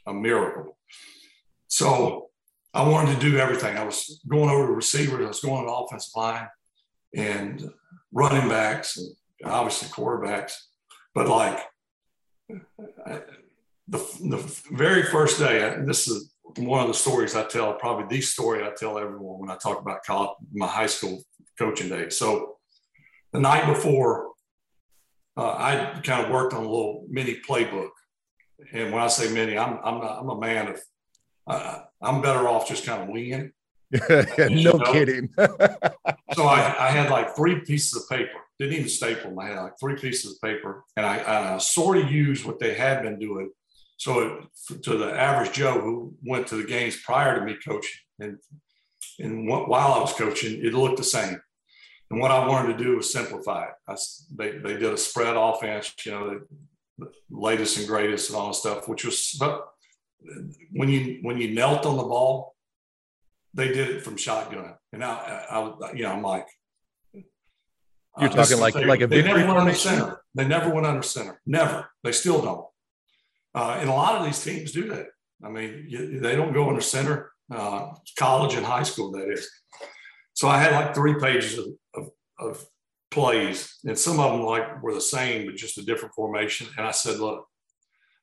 a 0.05 0.13
miracle. 0.13 0.77
So 1.67 2.29
I 2.73 2.87
wanted 2.87 3.15
to 3.15 3.21
do 3.21 3.37
everything. 3.37 3.77
I 3.77 3.85
was 3.85 4.21
going 4.27 4.49
over 4.49 4.67
to 4.67 4.73
receivers, 4.73 5.23
I 5.23 5.27
was 5.27 5.39
going 5.39 5.65
to 5.65 5.71
offensive 5.71 6.11
line 6.15 6.47
and 7.15 7.69
running 8.11 8.49
backs 8.49 8.97
and 8.97 9.15
obviously 9.43 9.87
quarterbacks. 9.89 10.53
But 11.15 11.27
like 11.27 11.59
the 13.89 14.61
very 14.71 15.03
first 15.03 15.39
day, 15.39 15.75
this 15.85 16.07
is 16.07 16.33
one 16.57 16.81
of 16.81 16.87
the 16.87 16.93
stories 16.93 17.35
I 17.35 17.43
tell, 17.45 17.73
probably 17.73 18.05
the 18.17 18.21
story 18.21 18.63
I 18.63 18.71
tell 18.77 18.97
everyone 18.97 19.39
when 19.39 19.51
I 19.51 19.57
talk 19.57 19.81
about 19.81 20.03
college, 20.03 20.37
my 20.53 20.67
high 20.67 20.87
school 20.87 21.21
coaching 21.57 21.89
days. 21.89 22.17
So 22.17 22.57
the 23.33 23.39
night 23.39 23.65
before, 23.65 24.29
uh, 25.37 25.51
I 25.51 26.01
kind 26.03 26.25
of 26.25 26.31
worked 26.31 26.53
on 26.53 26.63
a 26.63 26.69
little 26.69 27.05
mini 27.09 27.39
playbook. 27.47 27.89
And 28.73 28.91
when 28.91 29.01
I 29.01 29.07
say 29.07 29.31
mini, 29.31 29.57
I'm, 29.57 29.79
I'm, 29.83 29.99
not, 29.99 30.19
I'm 30.19 30.29
a 30.29 30.39
man 30.39 30.67
of, 30.67 30.81
uh, 31.47 31.79
I'm 32.01 32.21
better 32.21 32.47
off 32.47 32.67
just 32.67 32.85
kind 32.85 33.03
of 33.03 33.09
winging 33.09 33.51
no 34.09 34.71
know? 34.71 34.93
kidding. 34.93 35.29
so 35.37 36.43
I, 36.43 36.75
I, 36.79 36.91
had 36.91 37.09
like 37.09 37.35
three 37.35 37.59
pieces 37.61 37.95
of 37.99 38.07
paper. 38.07 38.39
Didn't 38.59 38.75
even 38.75 38.89
staple 38.89 39.31
them. 39.31 39.39
I 39.39 39.47
had 39.47 39.61
like 39.61 39.79
three 39.79 39.95
pieces 39.95 40.33
of 40.33 40.41
paper, 40.41 40.83
and 40.95 41.05
I, 41.05 41.55
I 41.55 41.57
sort 41.57 41.97
of 41.97 42.11
used 42.11 42.45
what 42.45 42.59
they 42.59 42.75
had 42.75 43.01
been 43.01 43.17
doing. 43.17 43.49
So 43.99 44.47
to 44.81 44.97
the 44.97 45.11
average 45.11 45.51
Joe 45.51 45.81
who 45.81 46.15
went 46.23 46.47
to 46.47 46.55
the 46.55 46.63
games 46.63 46.95
prior 47.03 47.37
to 47.37 47.45
me 47.45 47.57
coaching, 47.65 47.99
and 48.19 48.37
and 49.19 49.45
while 49.45 49.93
I 49.93 49.99
was 49.99 50.13
coaching, 50.13 50.63
it 50.65 50.73
looked 50.73 50.97
the 50.97 51.03
same. 51.03 51.41
And 52.09 52.21
what 52.21 52.31
I 52.31 52.47
wanted 52.47 52.77
to 52.77 52.83
do 52.83 52.95
was 52.95 53.11
simplify 53.11 53.65
it. 53.65 53.73
I, 53.87 53.95
they, 54.35 54.57
they 54.57 54.79
did 54.79 54.93
a 54.93 54.97
spread 54.97 55.35
offense, 55.35 55.93
you 56.05 56.11
know, 56.13 56.39
the, 56.97 57.11
latest 57.29 57.77
and 57.77 57.87
greatest 57.87 58.29
and 58.29 58.37
all 58.37 58.47
that 58.47 58.55
stuff, 58.55 58.87
which 58.87 59.05
was 59.05 59.35
but 59.39 59.69
when 60.71 60.89
you 60.89 61.19
when 61.21 61.37
you 61.37 61.53
knelt 61.53 61.85
on 61.85 61.97
the 61.97 62.03
ball, 62.03 62.55
they 63.53 63.67
did 63.67 63.89
it 63.89 64.03
from 64.03 64.17
shotgun. 64.17 64.75
And 64.91 65.03
I, 65.03 65.45
I, 65.49 65.93
you 65.93 66.03
know, 66.03 66.11
I'm 66.11 66.21
like, 66.21 66.47
you're 67.13 68.29
uh, 68.29 68.33
talking 68.33 68.59
like 68.59 68.75
like 68.75 69.01
a 69.01 69.07
they 69.07 69.21
never 69.21 69.45
went 69.45 69.59
under 69.59 69.73
center. 69.73 70.21
They 70.35 70.45
never 70.45 70.69
went 70.73 70.87
under 70.87 71.03
center. 71.03 71.41
Never. 71.45 71.89
They 72.03 72.11
still 72.11 72.41
don't. 72.41 72.65
Uh, 73.55 73.77
and 73.79 73.89
a 73.89 73.93
lot 73.93 74.15
of 74.15 74.25
these 74.25 74.43
teams 74.43 74.71
do 74.71 74.89
that. 74.89 75.07
I 75.43 75.49
mean, 75.49 75.85
you, 75.87 76.19
they 76.19 76.35
don't 76.35 76.53
go 76.53 76.69
under 76.69 76.81
center. 76.81 77.31
Uh, 77.51 77.93
college 78.17 78.53
and 78.53 78.65
high 78.65 78.83
school, 78.83 79.11
that 79.11 79.29
is. 79.29 79.49
So 80.33 80.47
I 80.47 80.59
had 80.59 80.73
like 80.73 80.93
three 80.93 81.15
pages 81.19 81.57
of, 81.57 81.67
of, 81.95 82.09
of 82.39 82.65
plays, 83.09 83.79
and 83.85 83.97
some 83.97 84.19
of 84.19 84.31
them 84.31 84.43
like 84.43 84.83
were 84.83 84.93
the 84.93 85.01
same, 85.01 85.45
but 85.45 85.55
just 85.55 85.77
a 85.77 85.83
different 85.83 86.13
formation. 86.13 86.67
And 86.77 86.85
I 86.85 86.91
said, 86.91 87.19
look, 87.19 87.47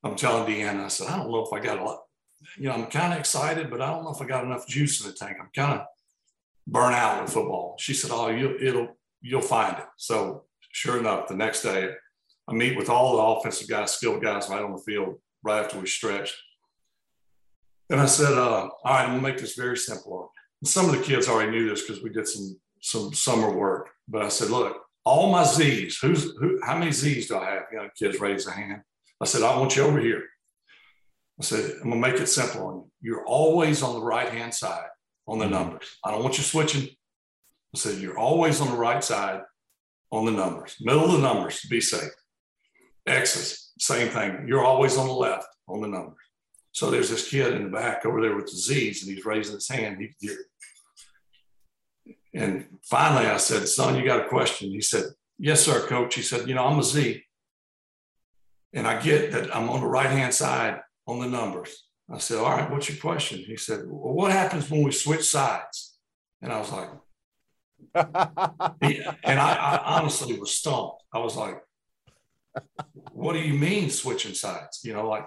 I'm 0.05 0.15
telling 0.15 0.47
Deanna, 0.47 0.85
I 0.85 0.89
said, 0.89 1.09
I 1.09 1.17
don't 1.17 1.31
know 1.31 1.45
if 1.45 1.53
I 1.53 1.59
got 1.59 1.81
a 1.81 1.85
lot, 1.85 2.01
you 2.57 2.69
know, 2.69 2.75
I'm 2.75 2.87
kind 2.87 3.13
of 3.13 3.19
excited, 3.19 3.71
but 3.71 3.81
I 3.81 3.91
don't 3.91 4.05
know 4.05 4.13
if 4.13 4.23
I 4.23 4.27
got 4.27 4.45
enough 4.45 4.69
juice 4.69 5.05
in 5.05 5.11
the 5.11 5.17
tank. 5.17 5.37
I'm 5.41 5.51
kind 5.55 5.81
of 5.81 5.87
burnt 6.67 6.95
out 6.95 7.23
with 7.23 7.33
football. 7.33 7.77
She 7.79 7.95
said, 7.95 8.11
"Oh, 8.13 8.29
you 8.29 8.57
it'll 8.61 8.97
you'll 9.21 9.41
find 9.41 9.79
it." 9.79 9.85
So 9.97 10.45
sure 10.73 10.99
enough, 10.99 11.29
the 11.29 11.37
next 11.37 11.63
day, 11.63 11.91
I 12.49 12.55
meet 12.55 12.77
with 12.77 12.89
all 12.89 13.17
the 13.17 13.23
offensive 13.23 13.69
guys, 13.69 13.95
skilled 13.95 14.23
guys 14.23 14.49
right 14.49 14.63
on 14.63 14.73
the 14.73 14.79
field 14.79 15.17
right 15.43 15.65
after 15.65 15.79
we 15.79 15.87
stretch. 15.87 16.35
And 17.91 18.01
I 18.01 18.07
said, 18.07 18.33
uh, 18.33 18.69
"All 18.69 18.81
right, 18.85 19.05
I'm 19.05 19.11
gonna 19.11 19.23
make 19.23 19.39
this 19.39 19.55
very 19.55 19.77
simple." 19.77 20.33
And 20.61 20.69
some 20.69 20.89
of 20.89 20.97
the 20.97 21.03
kids 21.03 21.29
already 21.29 21.51
knew 21.51 21.69
this 21.69 21.83
because 21.83 22.03
we 22.03 22.11
did 22.11 22.27
some 22.27 22.59
some 22.81 23.13
summer 23.15 23.51
work. 23.51 23.91
But 24.09 24.23
I 24.23 24.29
said, 24.29 24.51
"Look, 24.51 24.77
all 25.05 25.31
my 25.31 25.45
Z's. 25.45 25.99
Who's 25.99 26.25
who? 26.39 26.61
How 26.63 26.79
many 26.79 26.93
Z's 26.93 27.29
do 27.29 27.39
I 27.39 27.51
have?" 27.51 27.65
You 27.73 27.79
know, 27.79 27.91
kids 27.99 28.21
raise 28.21 28.47
a 28.47 28.53
hand. 28.53 28.83
I 29.21 29.25
said, 29.27 29.43
"I 29.43 29.59
want 29.59 29.77
you 29.77 29.83
over 29.83 30.01
here." 30.01 30.25
I 31.39 31.45
said, 31.45 31.73
I'm 31.83 31.91
gonna 31.91 31.97
make 31.97 32.21
it 32.21 32.29
simple 32.29 32.67
on 32.67 32.75
you. 32.77 32.91
You're 33.03 33.27
always 33.27 33.83
on 33.83 33.95
the 33.95 34.05
right 34.05 34.29
hand 34.29 34.55
side 34.55 34.89
on 35.29 35.39
the 35.39 35.45
mm-hmm. 35.45 35.55
numbers. 35.55 35.99
I 36.05 36.11
don't 36.11 36.23
want 36.23 36.39
you 36.39 36.45
switching. 36.45 36.89
I 37.75 37.79
said, 37.79 38.01
you're 38.01 38.19
always 38.19 38.61
on 38.61 38.71
the 38.71 38.77
right 38.77 39.05
side 39.05 39.43
on 40.11 40.25
the 40.25 40.33
numbers, 40.33 40.77
middle 40.81 41.05
of 41.05 41.13
the 41.13 41.19
numbers 41.19 41.61
to 41.61 41.69
be 41.69 41.81
safe. 41.81 42.11
X's, 43.07 43.73
same 43.79 44.09
thing. 44.09 44.47
You're 44.47 44.65
always 44.65 44.97
on 44.97 45.07
the 45.07 45.13
left 45.13 45.49
on 45.69 45.81
the 45.81 45.89
numbers. 45.89 46.17
So 46.73 46.91
there's 46.91 47.11
this 47.11 47.29
kid 47.29 47.55
in 47.55 47.65
the 47.65 47.71
back 47.71 48.05
over 48.05 48.21
there 48.21 48.37
with 48.37 48.47
the 48.47 48.57
Z's 48.57 49.03
and 49.03 49.15
he's 49.15 49.25
raising 49.25 49.55
his 49.55 49.69
hand. 49.69 49.99
He, 50.01 50.15
he, 50.21 52.15
and 52.35 52.67
finally 52.83 53.27
I 53.27 53.39
said, 53.39 53.67
son, 53.69 53.97
you 53.97 54.05
got 54.05 54.27
a 54.27 54.29
question? 54.29 54.71
He 54.71 54.83
said, 54.83 55.05
yes, 55.39 55.65
sir, 55.65 55.87
coach. 55.87 56.15
He 56.15 56.23
said, 56.23 56.49
you 56.49 56.55
know, 56.55 56.67
I'm 56.67 56.79
a 56.79 56.83
Z. 56.83 57.23
And 58.75 58.87
I 58.87 59.01
get 59.01 59.33
that 59.33 59.55
I'm 59.57 59.71
on 59.71 59.81
the 59.81 59.87
right 59.87 60.11
hand 60.11 60.35
side 60.35 60.81
on 61.07 61.21
the 61.21 61.29
numbers. 61.29 61.87
I 62.13 62.19
said, 62.19 62.39
All 62.39 62.51
right, 62.51 62.71
what's 62.71 62.89
your 62.89 62.99
question? 62.99 63.39
He 63.39 63.57
said, 63.57 63.81
Well, 63.87 64.15
what 64.15 64.33
happens 64.33 64.71
when 64.71 64.83
we 64.83 64.93
switch 64.93 65.25
sides? 65.25 65.99
And 66.43 66.53
I 66.53 66.59
was 66.59 66.71
like, 66.71 66.91
and 69.25 69.41
I, 69.41 69.55
I, 69.55 69.99
honestly 69.99 70.39
was 70.39 70.53
stumped. 70.53 71.03
I 71.13 71.19
was 71.19 71.37
like, 71.37 71.61
What 73.13 73.33
do 73.33 73.41
you 73.41 73.55
mean 73.55 73.91
switching 73.91 74.35
sides? 74.35 74.81
You 74.85 74.93
know, 74.93 75.09
like, 75.09 75.27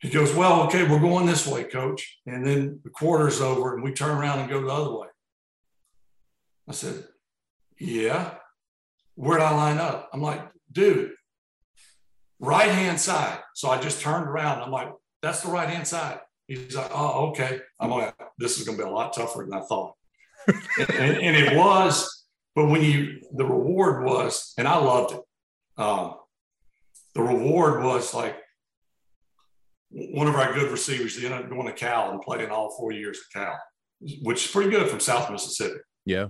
he 0.00 0.08
goes, 0.08 0.34
Well, 0.34 0.62
okay, 0.62 0.86
we're 0.88 0.98
going 0.98 1.26
this 1.26 1.46
way, 1.46 1.64
coach. 1.64 2.18
And 2.26 2.44
then 2.44 2.80
the 2.82 2.90
quarter's 2.90 3.40
over 3.40 3.74
and 3.74 3.82
we 3.82 3.92
turn 3.92 4.16
around 4.16 4.40
and 4.40 4.50
go 4.50 4.60
the 4.60 4.68
other 4.68 4.96
way. 4.96 5.08
I 6.68 6.72
said, 6.72 7.04
Yeah. 7.78 8.34
Where'd 9.14 9.42
I 9.42 9.54
line 9.54 9.78
up? 9.78 10.08
I'm 10.12 10.22
like, 10.22 10.40
Dude, 10.72 11.12
right 12.40 12.70
hand 12.70 12.98
side. 12.98 13.38
So 13.54 13.70
I 13.70 13.80
just 13.80 14.00
turned 14.00 14.26
around. 14.26 14.62
I'm 14.62 14.70
like, 14.70 14.92
that's 15.22 15.42
the 15.42 15.50
right 15.50 15.68
hand 15.68 15.86
side. 15.86 16.18
He's 16.48 16.74
like, 16.74 16.90
oh, 16.92 17.28
okay. 17.28 17.60
I'm 17.78 17.90
like, 17.90 18.14
this 18.38 18.58
is 18.58 18.66
going 18.66 18.76
to 18.76 18.84
be 18.84 18.90
a 18.90 18.92
lot 18.92 19.12
tougher 19.12 19.46
than 19.48 19.52
I 19.52 19.64
thought. 19.64 19.94
and, 20.48 21.18
and, 21.18 21.36
it 21.36 21.56
was, 21.56 22.24
but 22.56 22.66
when 22.66 22.82
you, 22.82 23.20
the 23.34 23.44
reward 23.44 24.04
was, 24.04 24.54
and 24.58 24.66
I 24.66 24.76
loved 24.78 25.14
it. 25.14 25.20
Um, 25.80 26.14
the 27.14 27.22
reward 27.22 27.82
was 27.82 28.14
like 28.14 28.36
one 29.90 30.28
of 30.28 30.36
our 30.36 30.52
good 30.52 30.70
receivers, 30.70 31.16
ended 31.16 31.32
up 31.32 31.50
going 31.50 31.66
to 31.66 31.72
Cal 31.72 32.10
and 32.10 32.22
playing 32.22 32.50
all 32.50 32.76
four 32.76 32.92
years 32.92 33.18
at 33.18 33.40
Cal, 33.40 33.58
which 34.22 34.44
is 34.44 34.50
pretty 34.50 34.70
good 34.70 34.88
from 34.88 35.00
South 35.00 35.30
Mississippi. 35.30 35.80
Yeah. 36.04 36.26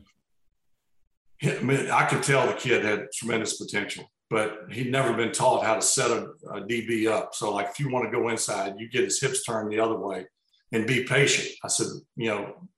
I, 1.43 1.61
mean, 1.61 1.91
I 1.91 2.07
could 2.07 2.23
tell 2.23 2.47
the 2.47 2.55
kid 2.55 2.85
had 2.85 3.09
tremendous 3.13 3.59
potential 3.59 4.11
but 4.31 4.67
he'd 4.71 4.93
never 4.93 5.13
been 5.13 5.33
taught 5.33 5.65
how 5.65 5.75
to 5.75 5.83
set 5.83 6.11
a, 6.11 6.29
a, 6.53 6.61
DB 6.63 7.09
up. 7.09 7.35
So, 7.35 7.53
like, 7.53 7.69
if 7.71 7.81
you 7.81 7.91
want 7.91 8.05
to 8.05 8.17
go 8.17 8.29
inside, 8.29 8.75
you 8.79 8.89
get 8.89 9.03
his 9.03 9.21
hips 9.21 9.43
turned 9.43 9.73
the 9.73 9.81
other 9.81 9.99
way 9.99 10.25
and 10.71 10.87
be 10.87 11.03
patient. 11.03 11.49
I 11.65 11.69
said, 11.69 11.89
you 12.15 12.29
know, 12.29 12.69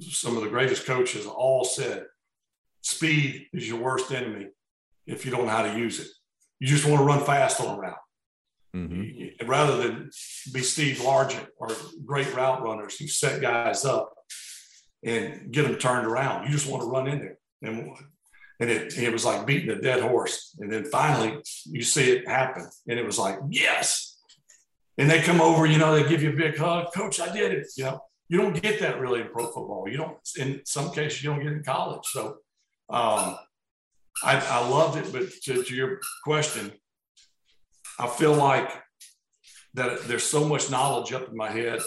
some 0.00 0.36
of 0.36 0.42
the 0.42 0.48
greatest 0.48 0.86
coaches 0.86 1.24
all 1.24 1.64
said, 1.64 2.04
speed 2.82 3.46
is 3.52 3.68
your 3.68 3.80
worst 3.80 4.10
enemy 4.10 4.48
if 5.08 5.24
you 5.24 5.32
don't 5.32 5.46
know 5.46 5.52
how 5.52 5.62
to 5.62 5.78
use 5.78 5.98
it. 5.98 6.08
You 6.60 6.68
just 6.68 6.86
want 6.86 6.98
to 7.00 7.04
run 7.04 7.24
fast 7.24 7.60
on 7.60 7.76
a 7.76 7.80
route. 7.80 7.96
Mm-hmm. 8.76 9.48
Rather 9.48 9.76
than 9.78 10.10
be 10.52 10.60
Steve 10.60 10.98
Largent 10.98 11.46
or 11.56 11.70
great 12.04 12.32
route 12.34 12.62
runners 12.62 12.98
who 12.98 13.08
set 13.08 13.40
guys 13.40 13.84
up 13.84 14.12
and 15.02 15.50
get 15.50 15.62
them 15.62 15.76
turned 15.76 16.06
around, 16.06 16.44
you 16.44 16.50
just 16.50 16.70
want 16.70 16.82
to 16.82 16.88
run 16.88 17.08
in 17.08 17.18
there. 17.18 17.38
And 17.62 17.96
and 18.60 18.70
it, 18.70 18.98
it 18.98 19.12
was 19.12 19.24
like 19.24 19.46
beating 19.46 19.70
a 19.70 19.80
dead 19.80 20.02
horse. 20.02 20.56
And 20.58 20.70
then 20.70 20.84
finally 20.84 21.40
you 21.64 21.82
see 21.82 22.10
it 22.10 22.28
happen. 22.28 22.68
And 22.88 22.98
it 22.98 23.06
was 23.06 23.18
like, 23.18 23.38
yes. 23.48 24.20
And 24.98 25.08
they 25.08 25.22
come 25.22 25.40
over, 25.40 25.64
you 25.64 25.78
know, 25.78 25.94
they 25.94 26.08
give 26.08 26.22
you 26.22 26.30
a 26.30 26.36
big 26.36 26.58
hug. 26.58 26.92
Coach, 26.92 27.20
I 27.20 27.32
did 27.32 27.52
it. 27.52 27.68
You 27.76 27.84
know, 27.84 28.00
you 28.28 28.38
don't 28.38 28.60
get 28.60 28.80
that 28.80 28.98
really 28.98 29.20
in 29.20 29.28
pro 29.28 29.46
football. 29.46 29.86
You 29.88 29.98
don't, 29.98 30.18
in 30.36 30.60
some 30.64 30.90
cases, 30.90 31.22
you 31.22 31.30
don't 31.30 31.42
get 31.42 31.52
in 31.52 31.62
college. 31.62 32.04
So 32.06 32.38
um, 32.90 33.38
I, 34.22 34.36
I 34.38 34.68
loved 34.68 34.98
it. 34.98 35.12
But 35.12 35.30
to, 35.44 35.62
to 35.62 35.74
your 35.74 36.00
question, 36.24 36.72
I 37.98 38.06
feel 38.06 38.34
like 38.34 38.70
that 39.74 40.02
there's 40.04 40.24
so 40.24 40.44
much 40.46 40.70
knowledge 40.70 41.12
up 41.12 41.28
in 41.28 41.36
my 41.36 41.50
head. 41.50 41.80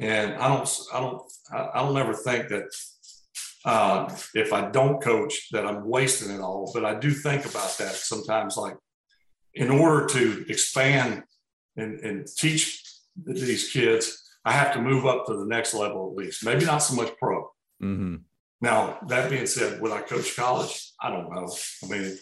And 0.00 0.34
I 0.34 0.48
don't, 0.48 0.78
I 0.92 1.00
don't, 1.00 1.22
I 1.52 1.78
don't 1.82 1.96
ever 1.96 2.14
think 2.14 2.48
that 2.48 2.64
uh, 3.64 4.12
if 4.34 4.52
I 4.52 4.70
don't 4.70 5.00
coach, 5.00 5.50
that 5.52 5.66
I'm 5.66 5.86
wasting 5.86 6.34
it 6.34 6.40
all. 6.40 6.70
But 6.74 6.84
I 6.84 6.98
do 6.98 7.10
think 7.10 7.44
about 7.44 7.76
that 7.78 7.92
sometimes. 7.92 8.56
Like, 8.56 8.76
in 9.54 9.70
order 9.70 10.06
to 10.06 10.44
expand 10.48 11.22
and, 11.76 12.00
and 12.00 12.26
teach 12.26 12.82
these 13.24 13.70
kids, 13.70 14.18
I 14.44 14.52
have 14.52 14.72
to 14.72 14.80
move 14.80 15.06
up 15.06 15.26
to 15.26 15.36
the 15.36 15.46
next 15.46 15.74
level 15.74 16.10
at 16.10 16.16
least. 16.16 16.44
Maybe 16.44 16.64
not 16.64 16.78
so 16.78 16.94
much 16.94 17.12
pro. 17.18 17.42
Mm-hmm. 17.82 18.16
Now, 18.62 18.98
that 19.08 19.28
being 19.28 19.46
said, 19.46 19.80
would 19.80 19.92
I 19.92 20.00
coach 20.00 20.34
college? 20.34 20.92
I 21.00 21.10
don't 21.10 21.30
know. 21.30 21.52
I 21.82 21.86
mean, 21.88 22.16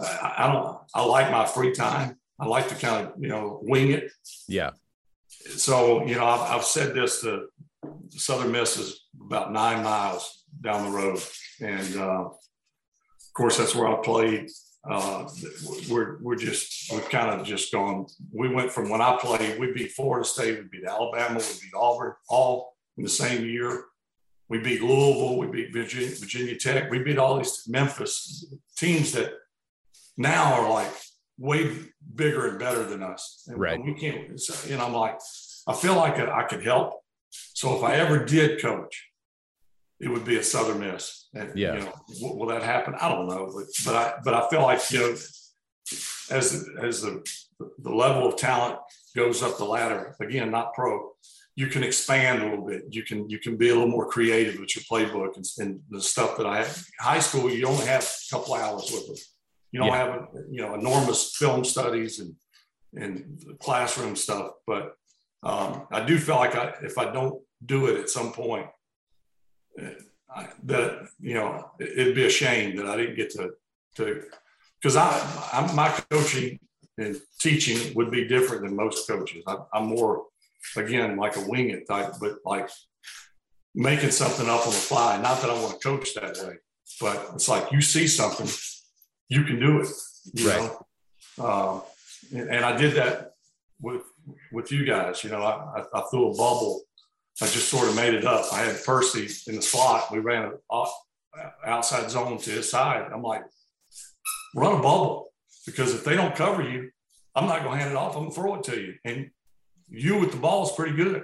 I, 0.00 0.34
I 0.38 0.52
don't. 0.52 0.78
I 0.94 1.04
like 1.04 1.30
my 1.30 1.46
free 1.46 1.72
time. 1.72 2.16
I 2.40 2.46
like 2.46 2.68
to 2.68 2.74
kind 2.74 3.06
of 3.06 3.12
you 3.18 3.28
know 3.28 3.60
wing 3.62 3.92
it. 3.92 4.10
Yeah. 4.48 4.70
So 5.28 6.04
you 6.06 6.16
know, 6.16 6.24
I've, 6.24 6.56
I've 6.56 6.64
said 6.64 6.94
this 6.94 7.20
to 7.20 7.46
Southern 8.10 8.52
Miss 8.52 8.76
is 8.78 9.06
about 9.20 9.52
nine 9.52 9.84
miles 9.84 10.44
down 10.60 10.90
the 10.90 10.96
road. 10.96 11.20
And 11.60 11.96
uh, 11.96 12.24
of 12.24 13.32
course, 13.34 13.58
that's 13.58 13.74
where 13.74 13.88
I 13.88 13.96
played. 14.02 14.50
Uh, 14.88 15.28
we're, 15.90 16.18
we're 16.22 16.36
just, 16.36 16.92
we've 16.92 17.08
kind 17.10 17.28
of 17.28 17.44
just 17.44 17.72
gone. 17.72 18.06
We 18.32 18.48
went 18.48 18.70
from 18.70 18.88
when 18.88 19.00
I 19.00 19.18
played, 19.20 19.58
we 19.58 19.72
beat 19.72 19.92
Florida 19.92 20.24
State, 20.24 20.58
we 20.58 20.78
beat 20.78 20.88
Alabama, 20.88 21.40
we 21.40 21.60
beat 21.60 21.74
Auburn, 21.74 22.12
all 22.28 22.76
in 22.96 23.02
the 23.02 23.10
same 23.10 23.44
year. 23.44 23.84
We 24.48 24.58
beat 24.58 24.82
Louisville, 24.82 25.38
we 25.38 25.46
beat 25.48 25.72
Virginia, 25.72 26.14
Virginia 26.14 26.56
Tech, 26.56 26.90
we 26.90 27.00
beat 27.00 27.18
all 27.18 27.36
these 27.36 27.64
Memphis 27.66 28.46
teams 28.76 29.12
that 29.12 29.32
now 30.16 30.54
are 30.54 30.70
like 30.70 30.92
way 31.38 31.70
bigger 32.14 32.48
and 32.48 32.58
better 32.58 32.84
than 32.84 33.02
us. 33.02 33.44
And 33.48 33.58
right. 33.58 33.82
We 33.82 33.94
can't, 33.94 34.30
you 34.68 34.76
know, 34.76 34.86
I'm 34.86 34.94
like, 34.94 35.18
I 35.66 35.74
feel 35.74 35.96
like 35.96 36.18
I 36.18 36.44
could 36.44 36.62
help. 36.62 37.00
So 37.30 37.76
if 37.76 37.82
I 37.82 37.96
ever 37.96 38.24
did 38.24 38.62
coach, 38.62 39.10
it 39.98 40.08
would 40.08 40.24
be 40.24 40.36
a 40.36 40.42
Southern 40.42 40.80
Miss. 40.80 41.28
And, 41.34 41.56
yeah. 41.56 41.74
You 41.74 41.80
know, 41.80 41.92
will, 42.20 42.38
will 42.38 42.46
that 42.48 42.62
happen? 42.62 42.94
I 43.00 43.08
don't 43.08 43.28
know, 43.28 43.50
but 43.54 43.66
but 43.84 43.94
I 43.94 44.14
but 44.24 44.34
I 44.34 44.48
feel 44.48 44.62
like 44.62 44.80
you 44.90 45.00
know, 45.00 45.10
as 46.30 46.68
as 46.82 47.02
the 47.02 47.26
the 47.78 47.94
level 47.94 48.28
of 48.28 48.36
talent 48.36 48.78
goes 49.14 49.42
up 49.42 49.56
the 49.56 49.64
ladder 49.64 50.14
again, 50.20 50.50
not 50.50 50.74
pro, 50.74 51.12
you 51.56 51.68
can 51.68 51.82
expand 51.82 52.42
a 52.42 52.44
little 52.50 52.66
bit. 52.66 52.84
You 52.90 53.02
can 53.02 53.28
you 53.30 53.38
can 53.38 53.56
be 53.56 53.70
a 53.70 53.74
little 53.74 53.88
more 53.88 54.06
creative 54.06 54.60
with 54.60 54.76
your 54.76 54.84
playbook 54.84 55.36
and, 55.36 55.46
and 55.58 55.80
the 55.90 56.02
stuff 56.02 56.36
that 56.36 56.46
I 56.46 56.58
have. 56.58 56.84
High 57.00 57.18
school, 57.18 57.50
you 57.50 57.66
only 57.66 57.86
have 57.86 58.04
a 58.04 58.30
couple 58.30 58.54
hours 58.54 58.90
with 58.92 59.06
them. 59.06 59.16
You 59.72 59.80
don't 59.80 59.88
yeah. 59.88 59.96
have 59.96 60.28
you 60.50 60.60
know 60.60 60.74
enormous 60.74 61.34
film 61.34 61.64
studies 61.64 62.20
and 62.20 62.34
and 62.94 63.42
classroom 63.58 64.16
stuff, 64.16 64.52
but 64.66 64.94
um, 65.42 65.86
I 65.90 66.04
do 66.04 66.18
feel 66.18 66.36
like 66.36 66.54
I, 66.54 66.74
if 66.82 66.98
I 66.98 67.10
don't 67.10 67.42
do 67.64 67.86
it 67.86 68.00
at 68.00 68.10
some 68.10 68.32
point, 68.32 68.66
I, 69.78 70.48
that 70.64 71.08
you 71.18 71.34
know 71.34 71.70
it'd 71.80 72.14
be 72.14 72.26
a 72.26 72.30
shame 72.30 72.76
that 72.76 72.86
I 72.86 72.96
didn't 72.96 73.16
get 73.16 73.30
to 73.30 73.52
to 73.96 74.24
because 74.80 74.96
I 74.96 75.08
I'm, 75.52 75.74
my 75.74 75.88
coaching 76.10 76.60
and 76.98 77.16
teaching 77.40 77.94
would 77.94 78.10
be 78.10 78.28
different 78.28 78.62
than 78.62 78.76
most 78.76 79.08
coaches. 79.08 79.42
I, 79.46 79.56
I'm 79.72 79.86
more 79.86 80.24
again 80.76 81.16
like 81.16 81.36
a 81.36 81.48
wing 81.48 81.70
it 81.70 81.86
type, 81.88 82.14
but 82.20 82.36
like 82.44 82.68
making 83.74 84.10
something 84.10 84.48
up 84.48 84.66
on 84.66 84.72
the 84.72 84.78
fly. 84.78 85.20
Not 85.20 85.40
that 85.40 85.50
I 85.50 85.60
want 85.60 85.80
to 85.80 85.88
coach 85.88 86.14
that 86.14 86.36
way, 86.38 86.54
but 87.00 87.30
it's 87.34 87.48
like 87.48 87.72
you 87.72 87.80
see 87.80 88.06
something, 88.06 88.48
you 89.28 89.44
can 89.44 89.60
do 89.60 89.80
it. 89.80 89.88
You 90.34 90.50
right. 90.50 90.70
know, 91.38 91.44
uh, 91.44 91.80
and, 92.36 92.48
and, 92.50 92.64
I 92.64 92.76
did 92.76 92.94
that 92.94 93.30
with 93.80 94.02
with 94.50 94.72
you 94.72 94.84
guys. 94.84 95.22
You 95.22 95.30
know, 95.30 95.42
I, 95.42 95.80
I, 95.80 96.00
I 96.00 96.02
threw 96.10 96.32
a 96.32 96.36
bubble 96.36 96.82
I 97.40 97.46
just 97.46 97.68
sort 97.68 97.88
of 97.88 97.94
made 97.94 98.14
it 98.14 98.24
up. 98.24 98.50
I 98.52 98.60
had 98.60 98.82
Percy 98.82 99.28
in 99.50 99.56
the 99.56 99.62
slot. 99.62 100.10
We 100.10 100.20
ran 100.20 100.44
an 100.44 100.52
outside 101.66 102.10
zone 102.10 102.38
to 102.38 102.50
his 102.50 102.70
side. 102.70 103.10
I'm 103.12 103.22
like, 103.22 103.42
run 104.54 104.78
a 104.78 104.82
bubble 104.82 105.32
because 105.66 105.94
if 105.94 106.02
they 106.02 106.16
don't 106.16 106.34
cover 106.34 106.62
you, 106.62 106.90
I'm 107.34 107.46
not 107.46 107.62
going 107.62 107.76
to 107.76 107.78
hand 107.78 107.90
it 107.90 107.96
off. 107.96 108.16
I'm 108.16 108.22
going 108.22 108.30
to 108.30 108.34
throw 108.34 108.54
it 108.54 108.64
to 108.64 108.80
you. 108.80 108.94
And 109.04 109.30
you 109.88 110.18
with 110.18 110.32
the 110.32 110.38
ball 110.38 110.64
is 110.64 110.72
pretty 110.72 110.96
good. 110.96 111.22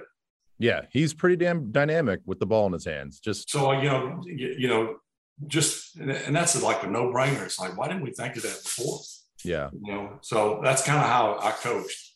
Yeah, 0.59 0.81
he's 0.91 1.13
pretty 1.13 1.35
damn 1.35 1.71
dynamic 1.71 2.21
with 2.25 2.39
the 2.39 2.45
ball 2.45 2.67
in 2.67 2.73
his 2.73 2.85
hands. 2.85 3.19
Just 3.19 3.49
so 3.49 3.71
you 3.71 3.89
know, 3.89 4.21
you, 4.25 4.55
you 4.57 4.67
know, 4.67 4.97
just 5.47 5.97
and 5.97 6.35
that's 6.35 6.61
like 6.61 6.83
a 6.83 6.87
no 6.87 7.11
brainer. 7.11 7.43
It's 7.43 7.59
like, 7.59 7.77
why 7.77 7.87
didn't 7.87 8.03
we 8.03 8.11
think 8.11 8.35
of 8.35 8.43
that 8.43 8.61
before? 8.63 8.99
Yeah, 9.43 9.69
you 9.73 9.93
know. 9.93 10.19
So 10.21 10.61
that's 10.63 10.83
kind 10.83 10.99
of 10.99 11.05
how 11.05 11.39
I 11.41 11.51
coached. 11.51 12.11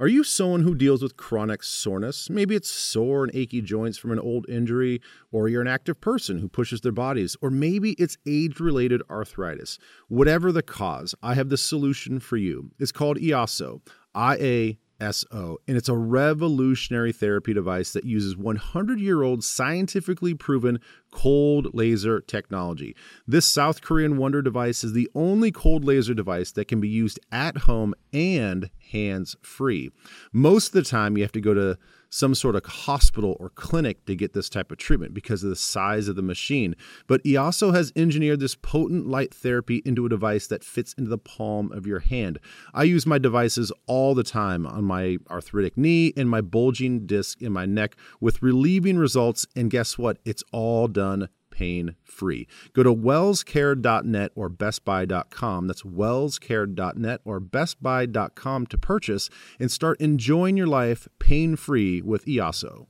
Are 0.00 0.06
you 0.06 0.22
someone 0.22 0.62
who 0.62 0.76
deals 0.76 1.02
with 1.02 1.16
chronic 1.16 1.64
soreness? 1.64 2.30
Maybe 2.30 2.54
it's 2.54 2.70
sore 2.70 3.24
and 3.24 3.34
achy 3.34 3.60
joints 3.60 3.98
from 3.98 4.12
an 4.12 4.20
old 4.20 4.48
injury, 4.48 5.00
or 5.32 5.48
you're 5.48 5.60
an 5.60 5.66
active 5.66 6.00
person 6.00 6.38
who 6.38 6.48
pushes 6.48 6.82
their 6.82 6.92
bodies, 6.92 7.36
or 7.42 7.50
maybe 7.50 7.92
it's 7.92 8.16
age 8.24 8.60
related 8.60 9.02
arthritis. 9.10 9.76
Whatever 10.06 10.52
the 10.52 10.62
cause, 10.62 11.16
I 11.20 11.34
have 11.34 11.48
the 11.48 11.56
solution 11.56 12.20
for 12.20 12.36
you. 12.36 12.70
It's 12.78 12.92
called 12.92 13.18
IASO, 13.18 13.80
I 14.14 14.36
A 14.36 14.78
SO, 15.00 15.58
and 15.66 15.76
it's 15.76 15.88
a 15.88 15.96
revolutionary 15.96 17.12
therapy 17.12 17.52
device 17.52 17.92
that 17.92 18.04
uses 18.04 18.36
100 18.36 19.00
year 19.00 19.22
old 19.22 19.44
scientifically 19.44 20.34
proven 20.34 20.80
cold 21.10 21.74
laser 21.74 22.20
technology. 22.20 22.94
This 23.26 23.46
South 23.46 23.80
Korean 23.80 24.16
wonder 24.16 24.42
device 24.42 24.82
is 24.82 24.92
the 24.92 25.10
only 25.14 25.50
cold 25.50 25.84
laser 25.84 26.14
device 26.14 26.52
that 26.52 26.68
can 26.68 26.80
be 26.80 26.88
used 26.88 27.20
at 27.30 27.58
home 27.58 27.94
and 28.12 28.70
hands 28.92 29.36
free. 29.42 29.90
Most 30.32 30.68
of 30.68 30.72
the 30.72 30.82
time, 30.82 31.16
you 31.16 31.22
have 31.22 31.32
to 31.32 31.40
go 31.40 31.54
to 31.54 31.78
some 32.10 32.34
sort 32.34 32.56
of 32.56 32.64
hospital 32.64 33.36
or 33.38 33.50
clinic 33.50 34.04
to 34.06 34.14
get 34.14 34.32
this 34.32 34.48
type 34.48 34.70
of 34.72 34.78
treatment 34.78 35.14
because 35.14 35.42
of 35.42 35.50
the 35.50 35.56
size 35.56 36.08
of 36.08 36.16
the 36.16 36.22
machine. 36.22 36.74
But 37.06 37.22
IASO 37.24 37.74
has 37.74 37.92
engineered 37.96 38.40
this 38.40 38.54
potent 38.54 39.06
light 39.06 39.34
therapy 39.34 39.82
into 39.84 40.06
a 40.06 40.08
device 40.08 40.46
that 40.48 40.64
fits 40.64 40.92
into 40.94 41.10
the 41.10 41.18
palm 41.18 41.72
of 41.72 41.86
your 41.86 42.00
hand. 42.00 42.38
I 42.74 42.84
use 42.84 43.06
my 43.06 43.18
devices 43.18 43.72
all 43.86 44.14
the 44.14 44.22
time 44.22 44.66
on 44.66 44.84
my 44.84 45.18
arthritic 45.30 45.76
knee 45.76 46.12
and 46.16 46.28
my 46.28 46.40
bulging 46.40 47.06
disc 47.06 47.42
in 47.42 47.52
my 47.52 47.66
neck 47.66 47.96
with 48.20 48.42
relieving 48.42 48.98
results. 48.98 49.46
And 49.54 49.70
guess 49.70 49.98
what? 49.98 50.18
It's 50.24 50.42
all 50.52 50.88
done 50.88 51.28
pain 51.58 51.96
free. 52.04 52.46
Go 52.72 52.84
to 52.84 52.94
wellscare.net 52.94 54.32
or 54.36 54.48
bestbuy.com. 54.48 55.66
That's 55.66 55.82
wellscare.net 55.82 57.20
or 57.24 57.40
bestbuy.com 57.40 58.66
to 58.66 58.78
purchase 58.78 59.28
and 59.58 59.70
start 59.70 60.00
enjoying 60.00 60.56
your 60.56 60.68
life 60.68 61.08
pain 61.18 61.56
free 61.56 62.00
with 62.00 62.26
IASO. 62.26 62.86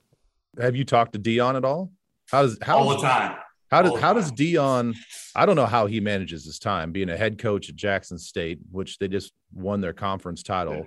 Have 0.61 0.75
you 0.75 0.85
talked 0.85 1.13
to 1.13 1.19
Deion 1.19 1.55
at 1.55 1.65
all? 1.65 1.91
How 2.31 2.43
does 2.43 2.59
how 2.61 2.77
all 2.77 2.89
the 2.89 2.97
time? 2.97 3.37
How 3.71 3.81
does 3.81 3.99
how 3.99 4.13
does 4.13 4.31
Deion? 4.31 4.95
I 5.35 5.47
don't 5.47 5.55
know 5.55 5.65
how 5.65 5.87
he 5.87 5.99
manages 5.99 6.45
his 6.45 6.59
time 6.59 6.91
being 6.91 7.09
a 7.09 7.17
head 7.17 7.39
coach 7.39 7.69
at 7.69 7.75
Jackson 7.75 8.19
State, 8.19 8.59
which 8.71 8.99
they 8.99 9.07
just 9.07 9.33
won 9.51 9.81
their 9.81 9.93
conference 9.93 10.43
title. 10.43 10.85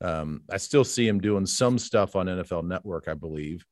Um, 0.00 0.42
I 0.50 0.58
still 0.58 0.84
see 0.84 1.08
him 1.08 1.20
doing 1.20 1.46
some 1.46 1.78
stuff 1.78 2.14
on 2.14 2.26
NFL 2.26 2.66
Network, 2.66 3.08
I 3.08 3.14
believe. 3.14 3.64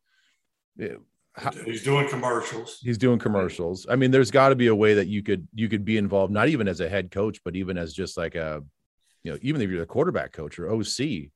How, 1.37 1.51
he's 1.51 1.83
doing 1.83 2.09
commercials. 2.09 2.79
He's 2.81 2.99
doing 2.99 3.19
commercials. 3.19 3.87
I 3.91 3.97
mean, 3.97 4.13
there's 4.13 4.31
got 4.31 4.51
to 4.51 4.55
be 4.55 4.69
a 4.69 4.75
way 4.75 4.95
that 4.95 5.09
you 5.09 5.23
could 5.23 5.49
you 5.53 5.69
could 5.69 5.85
be 5.85 5.97
involved, 5.97 6.33
not 6.33 6.49
even 6.49 6.69
as 6.69 6.81
a 6.81 6.89
head 6.89 7.11
coach, 7.11 7.41
but 7.45 7.57
even 7.57 7.77
as 7.77 7.93
just 7.93 8.17
like 8.17 8.37
a, 8.37 8.63
you 9.25 9.33
know, 9.33 9.39
even 9.43 9.61
if 9.61 9.69
you're 9.69 9.81
the 9.81 9.87
quarterback 9.87 10.33
coach 10.33 10.59
or 10.59 10.71
OC. 10.71 11.31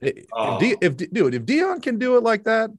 If, 0.00 0.26
uh, 0.36 0.58
if, 0.60 0.76
if 0.82 0.96
dude, 1.12 1.34
if 1.34 1.46
Deion 1.46 1.82
can 1.82 1.98
do 1.98 2.16
it 2.18 2.22
like 2.22 2.44
that, 2.44 2.70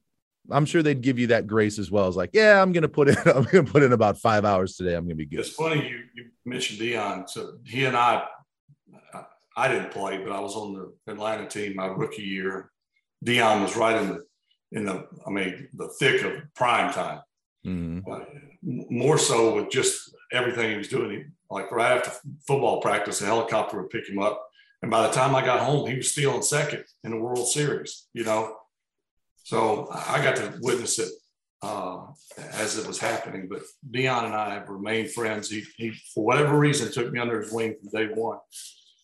I'm 0.52 0.66
sure 0.66 0.84
they'd 0.84 1.02
give 1.02 1.18
you 1.18 1.28
that 1.28 1.48
grace 1.48 1.80
as 1.80 1.90
well 1.90 2.08
as 2.08 2.16
like, 2.16 2.32
yeah, 2.34 2.62
I'm 2.62 2.72
gonna 2.72 2.88
put 2.88 3.10
in, 3.10 3.18
I'm 3.26 3.44
gonna 3.46 3.64
put 3.64 3.82
in 3.82 3.94
about 3.94 4.20
five 4.20 4.46
hours 4.46 4.76
today. 4.76 4.94
I'm 4.94 5.06
gonna 5.06 5.16
be 5.16 5.26
good. 5.26 5.40
It's 5.40 5.50
funny 5.50 5.88
you 5.88 6.04
you 6.14 6.26
mentioned 6.46 6.80
Deion. 6.80 7.28
So 7.30 7.54
he 7.66 7.86
and 7.86 7.98
I, 7.98 8.26
I 9.56 9.68
didn't 9.68 9.92
play, 9.92 10.18
but 10.18 10.32
I 10.32 10.40
was 10.40 10.56
on 10.56 10.74
the 10.74 11.12
Atlanta 11.12 11.48
team 11.48 11.76
my 11.76 11.88
rookie 11.88 12.24
year. 12.24 12.70
Deion 13.26 13.62
was 13.62 13.76
right 13.76 14.00
in 14.00 14.10
the 14.10 14.26
in 14.74 14.86
the, 14.86 15.08
I 15.26 15.30
mean, 15.30 15.70
the 15.74 15.88
thick 15.88 16.24
of 16.24 16.34
prime 16.56 16.92
time. 16.92 17.22
Mm-hmm. 17.66 18.12
Uh, 18.12 18.20
more 18.90 19.18
so 19.18 19.56
with 19.56 19.70
just 19.70 20.14
everything 20.32 20.72
he 20.72 20.78
was 20.78 20.90
doing. 20.90 21.12
He, 21.12 21.24
like 21.50 21.72
right 21.72 21.98
after 21.98 22.12
football 22.46 22.82
practice, 22.82 23.22
a 23.22 23.26
helicopter 23.26 23.82
would 23.82 23.90
pick 23.90 24.10
him 24.10 24.20
up. 24.20 24.46
And 24.82 24.92
by 24.92 25.08
the 25.08 25.14
time 25.14 25.34
I 25.34 25.46
got 25.46 25.62
home, 25.62 25.90
he 25.90 25.96
was 25.96 26.12
still 26.12 26.36
in 26.36 26.44
second 26.44 26.84
in 27.04 27.12
the 27.12 27.18
World 27.18 27.48
Series, 27.48 28.08
you 28.14 28.26
know? 28.26 28.58
So 29.44 29.88
I 29.92 30.22
got 30.22 30.36
to 30.38 30.58
witness 30.62 31.00
it 31.00 31.10
uh, 31.62 32.08
as 32.54 32.78
it 32.78 32.88
was 32.88 33.00
happening. 33.00 33.48
But 33.50 33.62
Deion 33.90 34.26
and 34.26 34.34
I 34.34 34.56
have 34.56 34.68
remained 34.68 35.12
friends. 35.12 35.50
He, 35.50 35.64
he, 35.78 35.92
for 36.14 36.26
whatever 36.26 36.58
reason, 36.58 36.92
took 36.92 37.12
me 37.12 37.20
under 37.20 37.42
his 37.42 37.54
wing 37.54 37.76
from 37.80 37.90
day 37.90 38.14
one. 38.14 38.40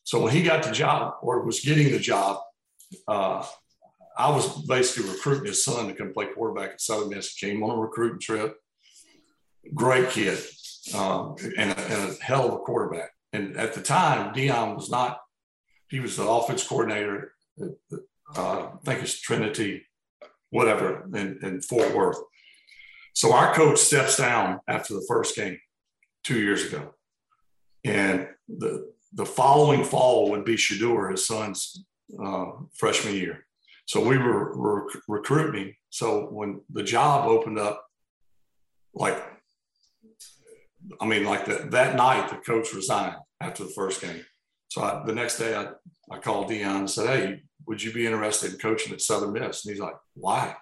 So 0.03 0.21
when 0.21 0.33
he 0.33 0.43
got 0.43 0.63
the 0.63 0.71
job 0.71 1.15
or 1.21 1.45
was 1.45 1.59
getting 1.59 1.91
the 1.91 1.99
job, 1.99 2.39
uh, 3.07 3.45
I 4.19 4.29
was 4.29 4.65
basically 4.65 5.09
recruiting 5.09 5.45
his 5.45 5.63
son 5.63 5.87
to 5.87 5.93
come 5.93 6.13
play 6.13 6.25
quarterback 6.25 6.71
at 6.71 6.81
Southern 6.81 7.07
Miss. 7.07 7.35
Came 7.35 7.63
on 7.63 7.77
a 7.77 7.81
recruiting 7.81 8.19
trip. 8.19 8.57
Great 9.73 10.09
kid 10.09 10.37
um, 10.93 11.37
and, 11.57 11.71
a, 11.71 11.79
and, 11.79 12.11
a, 12.11 12.15
hell 12.21 12.45
of 12.45 12.53
a 12.53 12.57
quarterback. 12.57 13.11
And 13.31 13.55
at 13.55 13.73
the 13.73 13.81
time, 13.81 14.33
Deion 14.33 14.75
was 14.75 14.89
not, 14.89 15.21
he 15.89 16.01
was 16.01 16.17
the 16.17 16.27
offense 16.27 16.67
coordinator, 16.67 17.31
at, 17.61 17.99
uh, 18.35 18.67
I 18.73 18.77
think 18.83 19.03
it's 19.03 19.19
Trinity, 19.21 19.85
whatever, 20.49 21.07
in, 21.15 21.39
in 21.41 21.61
Fort 21.61 21.95
Worth. 21.95 22.19
So 23.13 23.33
our 23.33 23.53
coach 23.53 23.77
steps 23.79 24.17
down 24.17 24.59
after 24.67 24.95
the 24.95 25.05
first 25.07 25.33
game 25.37 25.59
two 26.25 26.39
years 26.39 26.65
ago. 26.65 26.93
And 27.85 28.27
the, 28.49 28.91
the 29.13 29.25
following 29.25 29.85
fall 29.85 30.29
would 30.31 30.43
be 30.43 30.55
Shedeur, 30.55 31.11
his 31.11 31.25
son's 31.25 31.85
uh, 32.21 32.47
freshman 32.73 33.15
year. 33.15 33.45
So 33.89 34.07
we 34.07 34.19
were, 34.19 34.55
were 34.55 34.87
recruiting. 35.07 35.73
So 35.89 36.27
when 36.27 36.61
the 36.69 36.83
job 36.83 37.27
opened 37.27 37.57
up, 37.57 37.83
like, 38.93 39.17
I 41.01 41.07
mean, 41.07 41.23
like 41.23 41.45
that 41.47 41.71
that 41.71 41.95
night, 41.95 42.29
the 42.29 42.35
coach 42.35 42.71
resigned 42.71 43.15
after 43.41 43.63
the 43.63 43.71
first 43.71 43.99
game. 43.99 44.23
So 44.67 44.83
I, 44.83 45.01
the 45.07 45.15
next 45.15 45.39
day, 45.39 45.55
I, 45.55 45.69
I 46.13 46.19
called 46.19 46.51
Deion 46.51 46.81
and 46.81 46.89
said, 46.89 47.07
Hey, 47.07 47.41
would 47.65 47.81
you 47.81 47.91
be 47.91 48.05
interested 48.05 48.53
in 48.53 48.59
coaching 48.59 48.93
at 48.93 49.01
Southern 49.01 49.33
Miss? 49.33 49.65
And 49.65 49.73
he's 49.73 49.81
like, 49.81 49.95
Why? 50.13 50.55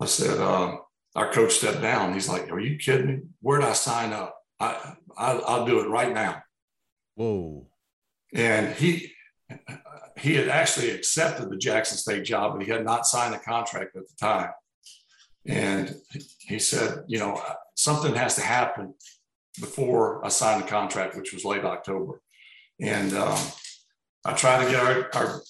I 0.00 0.06
said, 0.06 0.38
uh, 0.38 0.76
Our 1.16 1.32
coach 1.32 1.54
stepped 1.54 1.82
down. 1.82 2.14
He's 2.14 2.28
like, 2.28 2.52
Are 2.52 2.60
you 2.60 2.78
kidding 2.78 3.08
me? 3.08 3.18
Where'd 3.40 3.64
I 3.64 3.72
sign 3.72 4.12
up? 4.12 4.36
I, 4.60 4.94
I 5.18 5.32
I'll 5.32 5.66
do 5.66 5.80
it 5.80 5.88
right 5.88 6.14
now. 6.14 6.40
Whoa. 7.16 7.66
And 8.32 8.76
he 8.76 9.13
he 10.18 10.34
had 10.34 10.48
actually 10.48 10.90
accepted 10.90 11.50
the 11.50 11.56
Jackson 11.56 11.98
State 11.98 12.24
job, 12.24 12.54
but 12.54 12.64
he 12.64 12.70
had 12.70 12.84
not 12.84 13.06
signed 13.06 13.34
a 13.34 13.38
contract 13.38 13.96
at 13.96 14.08
the 14.08 14.16
time. 14.18 14.50
And 15.46 15.94
he 16.38 16.58
said, 16.58 17.04
you 17.06 17.18
know, 17.18 17.40
something 17.74 18.14
has 18.14 18.36
to 18.36 18.40
happen 18.40 18.94
before 19.60 20.24
I 20.24 20.28
sign 20.28 20.60
the 20.60 20.66
contract, 20.66 21.16
which 21.16 21.32
was 21.32 21.44
late 21.44 21.64
October. 21.64 22.22
And 22.80 23.12
um, 23.14 23.38
I 24.24 24.32
tried 24.32 24.64
to 24.64 24.70
get 24.70 24.82
our, 24.82 25.10
our, 25.14 25.42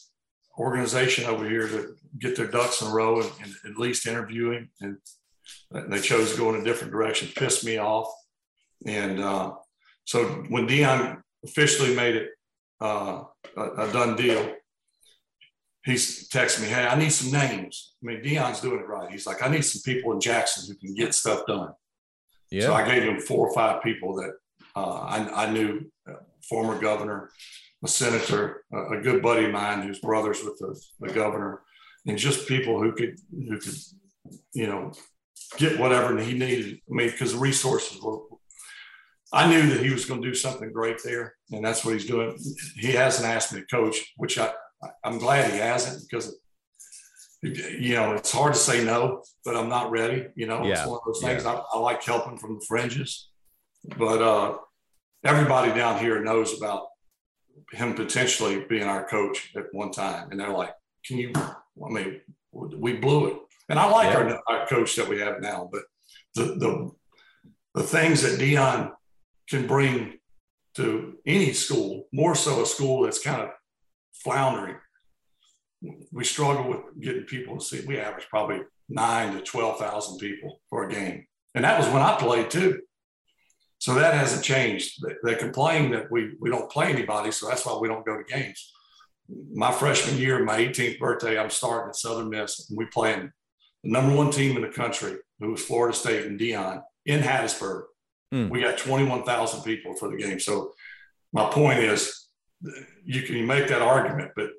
organization 0.57 1.25
over 1.25 1.49
here 1.49 1.67
to 1.67 1.97
get 2.21 2.37
their 2.37 2.47
ducks 2.47 2.81
in 2.81 2.87
a 2.87 2.91
row 2.93 3.21
and, 3.21 3.31
and, 3.43 3.73
at 3.73 3.77
least 3.77 4.07
interviewing. 4.07 4.69
And 4.81 4.99
they 5.73 6.01
chose 6.01 6.31
to 6.31 6.39
go 6.39 6.55
in 6.55 6.61
a 6.61 6.65
different 6.65 6.93
direction, 6.93 7.29
pissed 7.35 7.65
me 7.65 7.79
off. 7.79 8.07
And 8.87 9.19
uh, 9.19 9.55
so 10.05 10.27
when 10.49 10.69
Deion 10.69 11.21
officially 11.45 11.97
made 11.97 12.15
it 12.15 12.31
uh, 12.81 13.25
a, 13.57 13.63
a, 13.63 13.93
done 13.93 14.17
deal, 14.17 14.55
he's 15.85 16.29
texting 16.29 16.63
me, 16.63 16.69
Hey, 16.69 16.87
I 16.87 16.99
need 16.99 17.13
some 17.13 17.33
names. 17.33 17.95
I 18.03 18.07
mean, 18.07 18.23
Deion's 18.23 18.61
doing 18.61 18.81
it 18.81 18.89
right. 18.89 19.11
He's 19.11 19.27
like, 19.27 19.43
I 19.43 19.49
need 19.49 19.65
some 19.65 19.83
people 19.83 20.13
in 20.13 20.21
Jackson 20.21 20.65
who 20.67 20.79
can 20.79 20.95
get 20.95 21.15
stuff 21.15 21.47
done. 21.47 21.73
Yeah. 22.51 22.67
So 22.67 22.75
I 22.75 22.87
gave 22.87 23.03
him 23.03 23.21
four 23.21 23.49
or 23.49 23.55
five 23.55 23.83
people 23.83 24.17
that 24.17 24.33
uh, 24.77 25.01
I, 25.01 25.47
I, 25.47 25.51
knew, 25.51 25.91
uh, 26.09 26.17
former 26.49 26.79
governor, 26.81 27.31
a 27.85 27.89
senator, 27.89 28.65
a, 28.73 28.99
a, 28.99 29.01
good 29.01 29.23
buddy 29.23 29.47
of 29.47 29.53
mine 29.53 29.83
who's 29.83 30.01
brothers 30.01 30.43
with 30.43 30.59
the, 30.59 30.81
the 31.01 31.13
governor, 31.13 31.63
and 32.07 32.19
just 32.19 32.49
people 32.49 32.81
who 32.81 32.93
could, 32.93 33.19
who 33.31 33.59
could, 33.59 33.75
you 34.53 34.67
know, 34.67 34.93
get 35.59 35.79
whatever 35.79 36.19
he 36.19 36.33
needed. 36.33 36.81
I 36.91 36.95
mean, 36.95 37.11
because 37.11 37.33
the 37.33 37.39
resources 37.39 38.01
were, 38.03 38.19
I 39.35 39.49
knew 39.49 39.69
that 39.71 39.85
he 39.85 39.91
was 39.91 40.05
going 40.05 40.23
to 40.23 40.29
do 40.29 40.35
something 40.35 40.73
great 40.73 40.99
there, 41.03 41.35
and 41.51 41.65
that's 41.65 41.85
what 41.85 41.95
he's 41.95 42.07
doing. 42.07 42.39
He 42.77 42.93
hasn't 42.93 43.29
asked 43.29 43.53
me 43.53 43.61
to 43.61 43.67
coach, 43.67 43.97
which 44.17 44.39
I, 44.39 44.53
I'm 45.03 45.19
glad 45.19 45.51
he 45.51 45.59
hasn't 45.59 46.09
because 46.09 46.39
you 47.43 47.95
know 47.95 48.13
it's 48.13 48.31
hard 48.31 48.55
to 48.55 48.59
say 48.59 48.85
no, 48.85 49.25
but 49.45 49.57
I'm 49.57 49.69
not 49.69 49.91
ready. 49.91 50.29
You 50.37 50.47
know, 50.47 50.65
yeah. 50.65 50.75
it's 50.75 50.87
one 50.87 50.99
of 50.99 51.05
those 51.05 51.21
things. 51.21 51.43
Yeah. 51.43 51.51
I, 51.51 51.63
I, 51.75 51.79
like 51.81 52.05
helping 52.05 52.39
from 52.39 52.61
the 52.61 52.65
fringes, 52.65 53.29
but 53.99 54.23
uh, 54.23 54.57
everybody 55.25 55.75
down 55.75 55.99
here 55.99 56.23
knows 56.23 56.57
about 56.57 56.87
him 57.73 57.95
potentially 57.95 58.65
being 58.69 58.85
our 58.85 59.05
coach 59.05 59.53
at 59.57 59.65
one 59.73 59.91
time, 59.91 60.31
and 60.31 60.39
they're 60.39 60.51
like, 60.51 60.75
"Can 61.05 61.19
you?" 61.19 61.33
I 61.35 61.89
mean, 61.91 62.21
we 62.53 62.93
blew 62.93 63.27
it, 63.27 63.37
and 63.69 63.81
I 63.81 63.91
like 63.91 64.13
yeah. 64.13 64.39
our, 64.47 64.61
our 64.61 64.67
coach 64.69 64.95
that 64.95 65.09
we 65.09 65.19
have 65.19 65.41
now, 65.41 65.69
but 65.73 65.83
the 66.37 66.45
the 66.55 66.91
the 67.75 67.83
things 67.83 68.23
that 68.23 68.39
Deion 68.39 68.93
can 69.49 69.67
bring 69.67 70.19
to 70.77 71.15
any 71.27 71.53
school, 71.53 72.09
more 72.13 72.35
so 72.35 72.63
a 72.63 72.67
school 72.67 73.03
that's 73.03 73.23
kind 73.23 73.43
of 73.43 73.51
floundering. 74.13 74.77
We 76.13 76.25
struggle 76.25 76.69
with 76.69 77.01
getting 77.01 77.25
people 77.25 77.59
to 77.59 77.65
see. 77.65 77.85
We 77.87 77.99
average 77.99 78.27
probably 78.29 78.61
nine 78.89 79.35
to 79.35 79.41
12,000 79.41 80.19
people 80.19 80.61
for 80.71 80.85
a 80.85 80.91
game. 80.91 81.27
And 81.55 81.65
that 81.65 81.79
was 81.79 81.89
when 81.89 82.03
I 82.03 82.17
played 82.17 82.51
too. 82.51 82.81
So 83.79 83.95
that 83.95 84.15
hasn't 84.15 84.45
changed. 84.45 85.05
They, 85.23 85.35
complain 85.35 85.91
that 85.93 86.11
we, 86.11 86.33
we 86.41 86.49
don't 86.49 86.71
play 86.71 86.91
anybody. 86.91 87.31
So 87.31 87.47
that's 87.47 87.67
why 87.67 87.77
we 87.77 87.89
don't 87.89 88.07
go 88.07 88.17
to 88.17 88.25
games. 88.25 88.73
My 89.53 89.71
freshman 89.71 90.19
year, 90.19 90.43
my 90.43 90.59
18th 90.59 90.99
birthday, 90.99 91.39
I'm 91.39 91.51
starting 91.51 91.91
at 91.91 91.97
Southern 91.97 92.31
Miss 92.31 92.69
and 92.69 92.79
we 92.79 92.87
playing 92.87 93.31
the 93.83 93.91
number 93.91 94.17
one 94.17 94.31
team 94.31 94.57
in 94.57 94.63
the 94.63 94.69
country, 94.69 95.17
who 95.39 95.51
was 95.51 95.65
Florida 95.65 95.95
State 95.95 96.27
and 96.27 96.41
Deion 96.41 96.83
in 97.05 97.21
Hattiesburg. 97.21 97.83
Mm. 98.35 98.51
We 98.51 98.63
got 98.63 98.79
21,000 98.79 99.63
people 99.63 99.95
for 99.95 100.11
the 100.11 100.17
game. 100.17 100.41
So 100.41 100.73
my 101.33 101.49
point 101.51 101.79
is 101.79 102.29
you 103.05 103.23
can 103.23 103.47
make 103.47 103.69
that 103.69 103.81
argument, 103.81 104.33
but 104.35 104.51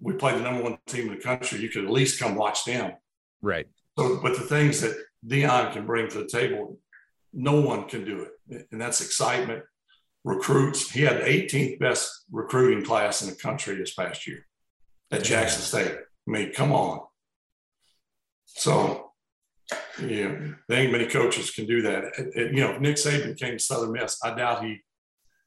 we 0.00 0.12
play 0.12 0.32
the 0.32 0.42
number 0.42 0.62
one 0.62 0.78
team 0.86 1.08
in 1.08 1.16
the 1.16 1.20
country. 1.20 1.60
You 1.60 1.70
could 1.70 1.84
at 1.84 1.90
least 1.90 2.20
come 2.20 2.36
watch 2.36 2.64
them. 2.64 2.92
Right. 3.42 3.66
So, 3.98 4.20
but 4.22 4.34
the 4.34 4.44
things 4.44 4.80
that 4.82 4.96
Deion 5.26 5.72
can 5.72 5.86
bring 5.86 6.08
to 6.08 6.18
the 6.18 6.28
table, 6.28 6.78
no 7.32 7.60
one 7.60 7.88
can 7.88 8.04
do 8.04 8.26
it. 8.26 8.68
And 8.70 8.80
that's 8.80 9.00
excitement, 9.00 9.64
recruits. 10.22 10.90
He 10.90 11.02
had 11.02 11.18
the 11.18 11.24
18th 11.24 11.80
best 11.80 12.26
recruiting 12.30 12.84
class 12.84 13.22
in 13.22 13.30
the 13.30 13.36
country 13.36 13.76
this 13.76 13.94
past 13.94 14.26
year 14.26 14.46
at 15.10 15.24
Jackson 15.24 15.62
State. 15.62 15.96
I 15.96 16.30
mean, 16.30 16.52
come 16.52 16.72
on. 16.72 17.00
So, 18.44 19.09
yeah, 19.98 20.36
there 20.68 20.80
ain't 20.80 20.92
many 20.92 21.06
coaches 21.06 21.50
can 21.50 21.66
do 21.66 21.82
that. 21.82 22.04
You 22.34 22.60
know, 22.60 22.72
if 22.72 22.80
Nick 22.80 22.96
Saban 22.96 23.38
came 23.38 23.58
to 23.58 23.58
Southern 23.58 23.92
Miss, 23.92 24.18
I 24.22 24.34
doubt 24.34 24.64
he 24.64 24.80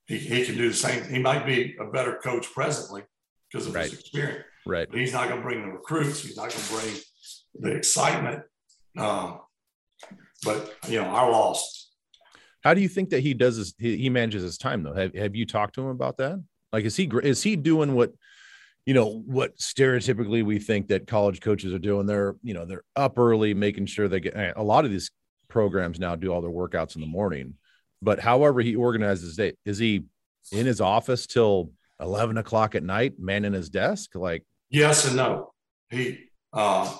he, 0.08 0.18
he 0.18 0.46
can 0.46 0.56
do 0.56 0.70
the 0.70 0.76
same. 0.76 1.04
He 1.06 1.20
might 1.20 1.46
be 1.46 1.76
a 1.80 1.86
better 1.86 2.20
coach 2.24 2.52
presently 2.54 3.04
because 3.52 3.68
of 3.68 3.76
right. 3.76 3.90
his 3.90 4.00
experience. 4.00 4.44
Right. 4.66 4.88
But 4.90 5.00
he's 5.00 5.14
not 5.14 5.30
going 5.30 5.42
to 5.42 5.44
bring 5.44 5.62
the 5.62 5.72
recruits. 5.72 6.22
He's 6.22 6.38
not 6.38 6.50
going 6.50 6.64
to 6.64 6.74
bring 6.74 7.02
the 7.56 7.78
excitement. 7.78 8.44
Um, 8.98 9.40
but 10.44 10.76
you 10.88 11.02
know, 11.02 11.08
our 11.08 11.32
loss. 11.32 11.92
How 12.64 12.74
do 12.74 12.82
you 12.82 12.88
think 12.88 13.10
that 13.10 13.20
he 13.20 13.34
does 13.34 13.58
his, 13.58 13.74
he, 13.78 13.98
he 13.98 14.10
manages 14.10 14.44
his 14.44 14.58
time 14.58 14.84
though? 14.84 14.94
Have, 14.94 15.14
have 15.16 15.36
you 15.36 15.46
talked 15.46 15.76
to 15.76 15.82
him 15.82 15.88
about 15.88 16.18
that? 16.18 16.42
Like, 16.72 16.86
is 16.86 16.96
he, 16.96 17.10
is 17.24 17.44
he 17.44 17.56
doing 17.56 17.94
what, 17.94 18.14
you 18.86 18.94
know, 18.94 19.24
what 19.26 19.58
stereotypically 19.58 20.44
we 20.44 20.60
think 20.60 20.90
that 20.90 21.08
college 21.08 21.42
coaches 21.42 21.74
are 21.74 21.80
doing? 21.80 22.06
They're, 22.06 22.36
you 22.44 22.54
know, 22.54 22.66
they're 22.66 22.84
up 22.96 23.18
early, 23.18 23.54
making 23.54 23.86
sure 23.86 24.08
they 24.08 24.20
get 24.20 24.36
a 24.56 24.64
lot 24.64 24.86
of 24.86 24.92
these 24.92 25.12
programs 25.48 26.00
now 26.00 26.16
do 26.16 26.34
all 26.34 26.42
their 26.42 26.52
workouts 26.52 26.96
in 26.96 27.02
the 27.02 27.08
morning 27.08 27.56
but 28.04 28.20
however 28.20 28.60
he 28.62 28.76
organizes 28.76 29.38
day, 29.38 29.54
is 29.66 29.78
he 29.78 30.04
in 30.52 30.66
his 30.66 30.82
office 30.82 31.26
till 31.26 31.72
11 32.02 32.38
o'clock 32.38 32.76
at 32.76 32.84
night, 32.84 33.14
man 33.18 33.46
in 33.46 33.54
his 33.54 33.70
desk? 33.70 34.14
Like, 34.14 34.44
yes 34.70 35.08
and 35.08 35.16
no. 35.16 35.54
He, 35.90 36.26
uh, 36.52 36.94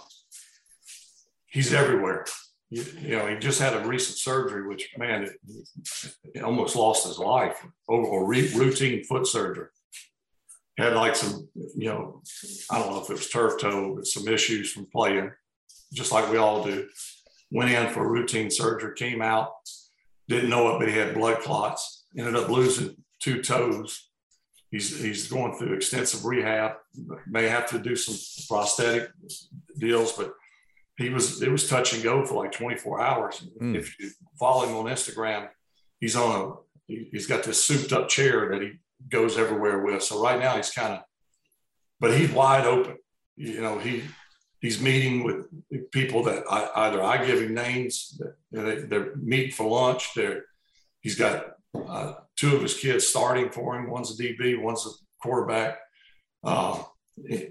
he's 1.46 1.74
everywhere. 1.74 2.26
You, 2.70 2.86
you, 3.02 3.18
know, 3.18 3.28
he 3.28 3.36
just 3.36 3.60
had 3.60 3.74
a 3.74 3.86
recent 3.86 4.18
surgery, 4.18 4.66
which 4.66 4.90
man, 4.98 5.24
it, 5.24 5.34
it 6.34 6.42
almost 6.42 6.76
lost 6.76 7.06
his 7.06 7.20
life 7.20 7.64
over 7.90 8.26
re- 8.26 8.54
routine 8.54 9.04
foot 9.04 9.28
surgery. 9.28 9.68
Had 10.78 10.94
like 10.94 11.16
some, 11.16 11.48
you 11.76 11.88
know, 11.90 12.22
I 12.72 12.80
don't 12.80 12.92
know 12.92 13.02
if 13.02 13.10
it 13.10 13.14
was 13.14 13.30
turf 13.30 13.62
toe, 13.62 13.94
but 13.96 14.08
some 14.08 14.28
issues 14.28 14.72
from 14.72 14.88
playing, 14.88 15.32
just 15.94 16.12
like 16.12 16.32
we 16.32 16.38
all 16.38 16.64
do. 16.64 16.88
Went 17.52 17.70
in 17.70 17.90
for 17.90 18.12
routine 18.12 18.50
surgery, 18.50 18.94
came 18.96 19.22
out, 19.22 19.52
didn't 20.28 20.50
know 20.50 20.76
it, 20.76 20.80
but 20.80 20.90
he 20.90 20.96
had 20.96 21.14
blood 21.14 21.42
clots. 21.42 22.06
Ended 22.18 22.36
up 22.36 22.50
losing 22.50 22.96
two 23.20 23.42
toes. 23.44 24.10
He's 24.72 25.00
he's 25.00 25.28
going 25.28 25.56
through 25.56 25.74
extensive 25.74 26.26
rehab. 26.26 26.74
May 27.28 27.48
have 27.48 27.70
to 27.70 27.78
do 27.80 27.96
some 27.96 28.16
prosthetic 28.50 29.12
deals, 29.78 30.14
but 30.14 30.34
he 30.98 31.10
was 31.10 31.42
it 31.42 31.52
was 31.52 31.70
touch 31.70 31.94
and 31.94 32.04
go 32.04 32.26
for 32.26 32.44
like 32.44 32.52
24 32.52 33.02
hours. 33.02 33.48
Mm. 33.62 33.76
If 33.76 34.00
you 34.00 34.10
follow 34.40 34.66
him 34.66 34.76
on 34.76 34.86
Instagram, 34.86 35.50
he's 36.00 36.16
on 36.16 36.42
a 36.42 36.54
he's 36.88 37.28
got 37.28 37.44
this 37.44 37.64
souped 37.64 37.94
up 37.94 38.10
chair 38.10 38.50
that 38.52 38.62
he 38.62 38.74
goes 39.10 39.38
everywhere 39.38 39.80
with. 39.80 40.04
So 40.04 40.22
right 40.22 40.40
now 40.40 40.56
he's 40.56 40.72
kind 40.72 40.94
of, 40.94 41.00
but 42.00 42.18
he's 42.18 42.32
wide 42.32 42.66
open. 42.66 42.98
You 43.36 43.62
know 43.62 43.80
he 43.80 44.04
he's 44.64 44.82
meeting 44.82 45.24
with 45.24 45.92
people 45.92 46.24
that 46.24 46.44
I, 46.50 46.88
either 46.88 47.04
I 47.04 47.24
give 47.24 47.42
him 47.42 47.54
names, 47.54 48.20
that 48.52 48.90
they're 48.90 49.16
meeting 49.18 49.52
for 49.52 49.70
lunch. 49.70 50.12
They're, 50.16 50.46
he's 51.02 51.16
got 51.16 51.58
uh, 51.76 52.14
two 52.38 52.56
of 52.56 52.62
his 52.62 52.80
kids 52.80 53.06
starting 53.06 53.50
for 53.50 53.76
him. 53.76 53.90
One's 53.90 54.18
a 54.18 54.24
DB, 54.24 54.60
one's 54.60 54.86
a 54.86 54.92
quarterback. 55.22 55.80
Uh, 56.44 56.82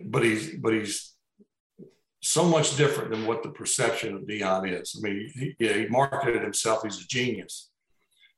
but 0.07 0.25
he's 0.25 0.57
but 0.57 0.73
he's 0.73 1.15
so 2.21 2.45
much 2.45 2.77
different 2.77 3.11
than 3.11 3.27
what 3.27 3.43
the 3.43 3.51
perception 3.51 4.15
of 4.15 4.23
Deion 4.23 4.81
is. 4.81 4.97
I 4.97 5.07
mean, 5.07 5.31
he, 5.35 5.55
yeah, 5.59 5.75
he 5.75 5.87
marketed 5.87 6.43
himself. 6.43 6.83
He's 6.83 7.01
a 7.01 7.07
genius, 7.07 7.71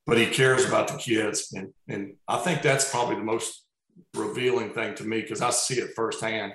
but 0.06 0.18
he 0.18 0.26
cares 0.26 0.66
about 0.66 0.88
the 0.88 0.98
kids, 0.98 1.52
and 1.52 1.72
and 1.88 2.14
I 2.28 2.38
think 2.38 2.62
that's 2.62 2.90
probably 2.90 3.16
the 3.16 3.24
most 3.24 3.64
revealing 4.14 4.70
thing 4.70 4.94
to 4.96 5.04
me 5.04 5.20
because 5.20 5.40
I 5.40 5.50
see 5.50 5.76
it 5.76 5.94
firsthand 5.94 6.54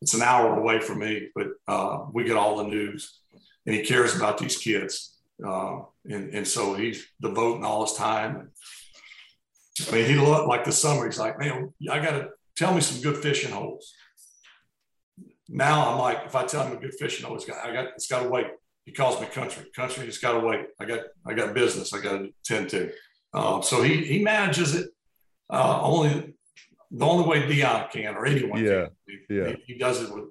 it's 0.00 0.14
an 0.14 0.22
hour 0.22 0.56
away 0.56 0.80
from 0.80 1.00
me, 1.00 1.28
but 1.34 1.48
uh, 1.66 2.04
we 2.12 2.24
get 2.24 2.36
all 2.36 2.56
the 2.56 2.68
news, 2.68 3.20
and 3.66 3.74
he 3.74 3.82
cares 3.82 4.14
about 4.14 4.38
these 4.38 4.56
kids, 4.56 5.18
uh, 5.44 5.80
and 6.04 6.34
and 6.34 6.46
so 6.46 6.74
he's 6.74 7.06
devoting 7.20 7.64
all 7.64 7.84
his 7.84 7.96
time. 7.96 8.50
I 9.88 9.92
mean, 9.92 10.06
he 10.06 10.16
looked 10.16 10.48
like 10.48 10.64
the 10.64 10.72
summer. 10.72 11.06
He's 11.06 11.18
like, 11.18 11.38
man, 11.38 11.72
I 11.90 12.00
got 12.00 12.10
to 12.10 12.30
tell 12.56 12.74
me 12.74 12.80
some 12.80 13.00
good 13.00 13.22
fishing 13.22 13.52
holes. 13.52 13.92
Now 15.48 15.92
I'm 15.92 15.98
like, 15.98 16.26
if 16.26 16.34
I 16.34 16.44
tell 16.44 16.66
him 16.66 16.76
a 16.76 16.80
good 16.80 16.94
fishing 16.94 17.24
hole, 17.24 17.36
it's 17.36 17.44
got, 17.44 17.64
I 17.64 17.72
got, 17.72 17.86
it's 17.94 18.08
got 18.08 18.24
to 18.24 18.28
wait. 18.28 18.46
He 18.88 18.94
calls 18.94 19.20
me 19.20 19.26
country, 19.26 19.66
country. 19.76 20.06
It's 20.06 20.16
got 20.16 20.32
to 20.32 20.38
wait. 20.40 20.68
I 20.80 20.86
got, 20.86 21.00
I 21.26 21.34
got 21.34 21.52
business. 21.52 21.92
I 21.92 22.00
got 22.00 22.20
to 22.20 22.30
tend 22.42 22.70
to. 22.70 22.90
Um, 23.34 23.62
so 23.62 23.82
he 23.82 23.96
he 24.02 24.22
manages 24.22 24.74
it. 24.74 24.88
Uh, 25.50 25.80
only 25.82 26.32
the 26.90 27.04
only 27.04 27.28
way 27.28 27.42
Deion 27.42 27.90
can 27.90 28.14
or 28.14 28.24
anyone 28.24 28.64
yeah. 28.64 28.86
can. 28.86 28.90
He, 29.06 29.36
yeah. 29.36 29.48
He, 29.48 29.74
he, 29.74 29.78
does 29.78 30.00
it 30.00 30.08
with 30.10 30.24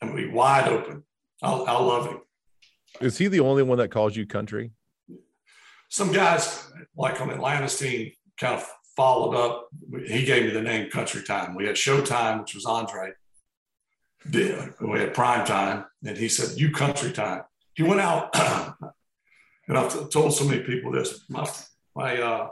I 0.00 0.06
mean 0.06 0.32
wide 0.32 0.66
open. 0.66 1.04
I, 1.42 1.52
I 1.52 1.78
love 1.78 2.06
him. 2.06 2.20
Is 3.02 3.18
he 3.18 3.28
the 3.28 3.40
only 3.40 3.62
one 3.62 3.76
that 3.76 3.90
calls 3.90 4.16
you 4.16 4.26
country? 4.26 4.70
Some 5.90 6.10
guys 6.10 6.72
like 6.96 7.20
on 7.20 7.28
Atlanta's 7.28 7.78
team 7.78 8.12
kind 8.40 8.54
of 8.54 8.66
followed 8.96 9.36
up. 9.36 9.68
He 10.06 10.24
gave 10.24 10.44
me 10.44 10.52
the 10.52 10.62
name 10.62 10.88
Country 10.88 11.22
Time. 11.22 11.54
We 11.54 11.66
had 11.66 11.76
Showtime, 11.76 12.40
which 12.40 12.54
was 12.54 12.64
Andre. 12.64 13.12
We 14.32 14.98
had 14.98 15.14
Prime 15.14 15.46
Time, 15.46 15.84
and 16.04 16.16
he 16.16 16.28
said, 16.28 16.58
"You 16.58 16.72
Country 16.72 17.12
Time." 17.12 17.42
He 17.74 17.82
went 17.82 18.00
out, 18.00 18.34
and 19.68 19.76
I've 19.76 20.08
told 20.10 20.34
so 20.34 20.44
many 20.44 20.62
people 20.62 20.92
this. 20.92 21.24
My 21.28 21.48
my 21.94 22.20
uh, 22.20 22.48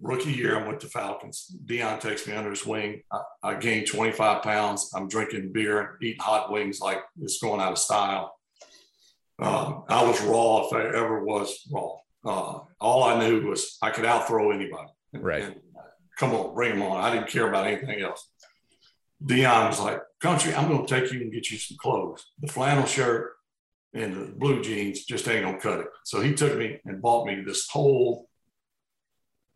rookie 0.00 0.32
year, 0.32 0.58
I 0.58 0.66
went 0.66 0.80
to 0.80 0.88
Falcons. 0.88 1.54
Deion 1.64 2.00
takes 2.00 2.26
me 2.26 2.34
under 2.34 2.50
his 2.50 2.64
wing. 2.66 3.02
I, 3.12 3.20
I 3.42 3.54
gained 3.54 3.86
25 3.86 4.42
pounds. 4.42 4.90
I'm 4.94 5.08
drinking 5.08 5.52
beer, 5.52 5.98
eating 6.02 6.20
hot 6.20 6.50
wings 6.50 6.80
like 6.80 6.98
it's 7.20 7.40
going 7.40 7.60
out 7.60 7.72
of 7.72 7.78
style. 7.78 8.34
Um, 9.38 9.84
I 9.88 10.04
was 10.04 10.20
raw 10.22 10.66
if 10.66 10.72
I 10.72 10.86
ever 10.96 11.24
was 11.24 11.66
raw. 11.70 11.96
Uh, 12.24 12.60
all 12.80 13.04
I 13.04 13.18
knew 13.18 13.48
was 13.48 13.78
I 13.80 13.90
could 13.90 14.04
outthrow 14.04 14.50
anybody. 14.50 14.88
Right. 15.14 15.42
And, 15.44 15.54
uh, 15.76 15.82
come 16.18 16.32
on, 16.32 16.54
bring 16.54 16.78
them 16.78 16.82
on. 16.82 17.02
I 17.02 17.14
didn't 17.14 17.28
care 17.28 17.48
about 17.48 17.66
anything 17.66 18.00
else. 18.00 18.28
Deion 19.24 19.68
was 19.68 19.80
like, 19.80 20.00
Country, 20.20 20.54
I'm 20.54 20.68
going 20.68 20.86
to 20.86 21.00
take 21.00 21.12
you 21.12 21.20
and 21.22 21.32
get 21.32 21.50
you 21.50 21.56
some 21.56 21.78
clothes. 21.78 22.26
The 22.40 22.52
flannel 22.52 22.84
shirt 22.84 23.32
and 23.94 24.14
the 24.14 24.32
blue 24.32 24.62
jeans 24.62 25.04
just 25.04 25.26
ain't 25.26 25.44
going 25.44 25.56
to 25.56 25.60
cut 25.60 25.80
it. 25.80 25.86
So 26.04 26.20
he 26.20 26.34
took 26.34 26.58
me 26.58 26.78
and 26.84 27.00
bought 27.00 27.26
me 27.26 27.42
this 27.44 27.68
whole 27.68 28.28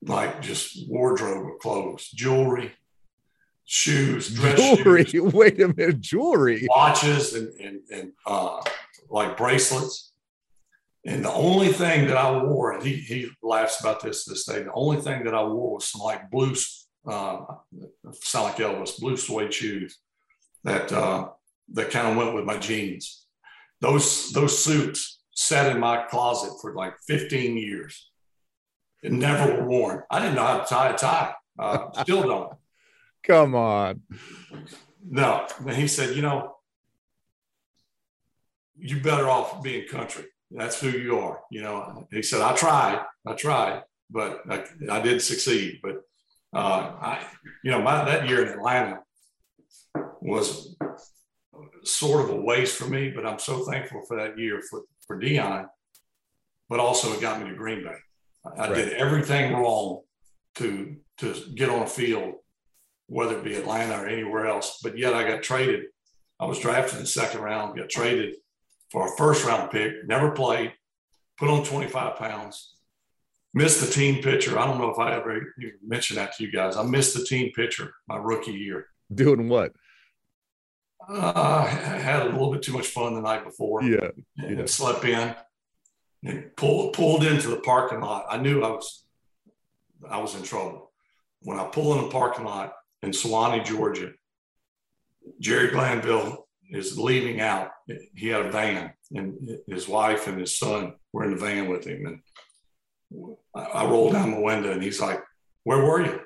like 0.03 0.41
just 0.41 0.89
wardrobe 0.89 1.53
of 1.53 1.59
clothes, 1.61 2.11
jewelry, 2.11 2.73
shoes, 3.65 4.35
dress 4.35 4.59
jewelry. 4.59 5.05
shoes, 5.05 5.33
Wait 5.35 5.61
a 5.61 5.69
minute, 5.69 6.01
jewelry, 6.01 6.67
watches, 6.69 7.35
and 7.35 7.49
and, 7.61 7.81
and 7.91 8.13
uh, 8.27 8.61
like 9.11 9.37
bracelets. 9.37 10.13
And 11.07 11.23
the 11.23 11.33
only 11.33 11.69
thing 11.69 12.07
that 12.07 12.17
I 12.17 12.43
wore, 12.43 12.73
and 12.73 12.83
he, 12.83 12.95
he 12.95 13.29
laughs 13.43 13.81
about 13.81 14.01
this 14.03 14.25
this 14.25 14.47
day, 14.47 14.63
the 14.63 14.73
only 14.73 15.03
thing 15.03 15.25
that 15.25 15.35
I 15.35 15.43
wore 15.43 15.75
was 15.75 15.87
some 15.87 16.01
like 16.01 16.31
blue, 16.31 16.55
uh, 17.07 17.45
sound 18.23 18.45
like 18.45 18.57
Elvis, 18.57 18.99
blue 18.99 19.19
suede 19.19 19.53
shoes 19.53 19.99
that 20.65 20.93
uh, 20.93 21.29
that 21.73 21.91
kind 21.91 22.09
of 22.09 22.17
went 22.17 22.35
with 22.35 22.45
my 22.45 22.59
jeans. 22.59 23.27
Those 23.81 24.33
those 24.33 24.59
suits 24.59 25.21
sat 25.35 25.71
in 25.71 25.81
my 25.81 26.05
closet 26.05 26.53
for 26.61 26.75
like 26.75 26.95
15 27.07 27.57
years 27.57 28.11
never 29.11 29.57
were 29.57 29.69
worn. 29.69 30.03
I 30.11 30.21
didn't 30.21 30.37
know 30.37 30.45
how 30.45 30.59
to 30.59 30.65
tie 30.65 30.89
a 30.91 30.97
tie. 30.97 31.35
Uh, 31.59 32.03
still 32.03 32.23
don't. 32.23 32.53
Come 33.25 33.55
on. 33.55 34.03
No. 35.09 35.47
And 35.59 35.77
he 35.77 35.87
said, 35.87 36.15
you 36.17 36.23
know, 36.23 36.57
you're 38.77 39.01
better 39.01 39.29
off 39.29 39.63
being 39.63 39.87
country. 39.89 40.25
That's 40.51 40.81
who 40.81 40.91
you 40.91 41.19
are. 41.19 41.41
You 41.51 41.63
know, 41.63 42.07
he 42.11 42.23
said, 42.23 42.43
I 42.43 42.55
tried, 42.55 43.03
I 43.27 43.33
tried, 43.35 43.83
but 44.11 44.43
I, 44.49 44.65
I 44.91 45.01
did 45.01 45.23
succeed. 45.23 45.81
But 45.83 46.03
uh, 46.55 46.93
I, 47.01 47.27
you 47.63 47.71
know, 47.71 47.81
my, 47.81 48.05
that 48.05 48.29
year 48.29 48.43
in 48.43 48.53
Atlanta 48.53 49.01
was 50.25 50.75
sort 51.85 52.25
of 52.25 52.31
a 52.31 52.41
waste 52.41 52.77
for 52.77 52.89
me, 52.89 53.11
but 53.11 53.27
I'm 53.27 53.39
so 53.39 53.65
thankful 53.65 54.03
for 54.09 54.17
that 54.17 54.39
year 54.39 54.61
for, 54.69 54.83
for 55.07 55.21
Deion, 55.21 55.67
but 56.69 56.81
also 56.81 57.13
it 57.13 57.21
got 57.21 57.41
me 57.41 57.51
to 57.51 57.55
Green 57.55 57.85
Bay. 57.85 57.97
I 58.57 58.69
right. 58.69 58.75
did 58.75 58.93
everything 58.95 59.53
wrong 59.53 60.01
to 60.57 60.97
to 61.19 61.35
get 61.55 61.69
on 61.69 61.83
a 61.83 61.87
field, 61.87 62.35
whether 63.07 63.39
it 63.39 63.45
be 63.45 63.55
Atlanta 63.55 64.03
or 64.03 64.07
anywhere 64.07 64.47
else. 64.47 64.81
But 64.83 64.99
yet 64.99 65.15
I 65.15 65.29
got 65.29 65.43
traded. 65.43 65.85
I 66.41 66.47
was 66.47 66.59
drafted 66.59 66.97
in 66.97 67.05
the 67.05 67.07
second 67.07 67.41
round, 67.41 67.77
got 67.77 67.89
traded 67.89 68.37
for 68.91 69.07
a 69.07 69.17
first 69.17 69.45
round 69.45 69.71
pick, 69.71 70.07
never 70.07 70.33
played, 70.33 70.73
put 71.39 71.49
on 71.49 71.65
25 71.65 72.17
pounds, 72.17 72.75
missed 73.53 73.81
the 73.81 73.93
team 73.93 74.23
picture. 74.23 74.59
I 74.59 74.67
don't 74.67 74.79
know 74.79 74.91
if 74.91 74.99
I 74.99 75.15
ever 75.15 75.41
mentioned 75.87 76.19
that 76.19 76.37
to 76.37 76.45
you 76.45 76.51
guys. 76.51 76.77
I 76.77 76.83
missed 76.83 77.17
the 77.17 77.25
team 77.25 77.53
picture 77.55 77.95
my 78.09 78.17
rookie 78.17 78.53
year. 78.53 78.87
Doing 79.15 79.49
what? 79.49 79.73
Uh, 81.09 81.65
I 81.67 81.99
had 81.99 82.23
a 82.23 82.31
little 82.31 82.53
bit 82.53 82.63
too 82.63 82.73
much 82.73 82.87
fun 82.89 83.15
the 83.15 83.21
night 83.21 83.45
before. 83.45 83.83
Yeah. 83.83 84.11
And 84.39 84.59
yeah. 84.59 84.67
slept 84.67 85.05
in 85.05 85.35
and 86.25 86.57
pulled 86.57 86.95
pulled 86.95 87.25
into 87.25 87.49
the 87.49 87.61
parking 87.61 88.01
lot. 88.01 88.27
I 88.29 88.39
knew 88.39 88.63
I 88.63 88.71
was 88.71 89.05
I 90.09 90.19
was 90.19 90.35
in 90.35 90.43
trouble. 90.43 90.93
When 91.43 91.59
I 91.59 91.65
pull 91.65 91.97
in 91.99 92.05
the 92.05 92.11
parking 92.11 92.45
lot 92.45 92.75
in 93.03 93.11
Suwanee, 93.11 93.65
Georgia, 93.65 94.13
Jerry 95.41 95.71
Glanville 95.71 96.49
is 96.71 96.99
leaving 96.99 97.41
out. 97.41 97.71
He 98.15 98.29
had 98.29 98.47
a 98.47 98.51
van, 98.51 98.93
and 99.15 99.59
his 99.67 99.87
wife 99.87 100.27
and 100.27 100.41
his 100.41 100.59
son 100.59 100.95
were 101.13 101.25
in 101.25 101.33
the 101.33 101.37
van 101.37 101.69
with 101.69 101.87
him. 101.87 102.07
And 102.07 103.37
I 103.55 103.85
rolled 103.85 104.13
down 104.15 104.31
the 104.31 104.41
window, 104.41 104.73
and 104.73 104.83
he's 104.83 105.01
like, 105.01 105.21
"Where 105.65 105.85
were 105.85 106.05
you?" 106.05 106.21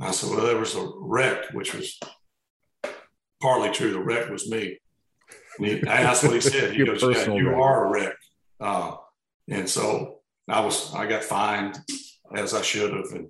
I 0.00 0.10
said, 0.12 0.30
"Well, 0.30 0.46
there 0.46 0.58
was 0.58 0.74
a 0.74 0.90
wreck, 0.96 1.52
which 1.52 1.74
was 1.74 1.98
partly 3.40 3.70
true. 3.70 3.92
The 3.92 4.00
wreck 4.00 4.28
was 4.28 4.50
me." 4.50 4.78
And 5.58 5.66
he, 5.66 5.80
that's 5.80 6.22
what 6.22 6.34
he 6.34 6.40
said. 6.40 6.72
He 6.76 6.84
goes, 6.84 7.02
"Yeah, 7.02 7.34
you 7.34 7.48
wreck. 7.48 7.58
are 7.58 7.86
a 7.86 7.90
wreck." 7.90 8.16
Uh, 8.60 8.96
and 9.48 9.68
so 9.68 10.20
I 10.48 10.60
was, 10.60 10.94
I 10.94 11.06
got 11.06 11.24
fined 11.24 11.78
as 12.34 12.54
I 12.54 12.62
should 12.62 12.92
have. 12.92 13.06
And 13.12 13.28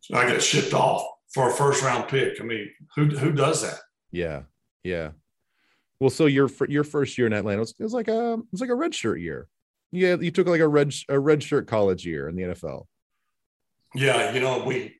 so 0.00 0.16
I 0.16 0.28
got 0.28 0.42
shipped 0.42 0.74
off 0.74 1.06
for 1.32 1.50
a 1.50 1.52
first 1.52 1.82
round 1.82 2.08
pick. 2.08 2.40
I 2.40 2.44
mean, 2.44 2.70
who, 2.94 3.06
who 3.06 3.32
does 3.32 3.62
that? 3.62 3.80
Yeah. 4.10 4.42
Yeah. 4.82 5.10
Well, 6.00 6.10
so 6.10 6.26
your, 6.26 6.50
your 6.68 6.84
first 6.84 7.16
year 7.16 7.26
in 7.26 7.32
Atlanta, 7.32 7.60
was, 7.60 7.74
it 7.78 7.82
was 7.82 7.94
like 7.94 8.08
a, 8.08 8.34
it 8.34 8.46
was 8.52 8.60
like 8.60 8.70
a 8.70 8.74
red 8.74 8.94
shirt 8.94 9.20
year. 9.20 9.48
Yeah. 9.92 10.16
You 10.16 10.30
took 10.30 10.46
like 10.46 10.60
a 10.60 10.68
red, 10.68 10.92
a 11.08 11.18
red 11.18 11.42
shirt 11.42 11.66
college 11.66 12.04
year 12.04 12.28
in 12.28 12.36
the 12.36 12.42
NFL. 12.42 12.86
Yeah. 13.94 14.32
You 14.32 14.40
know, 14.40 14.64
we, 14.64 14.96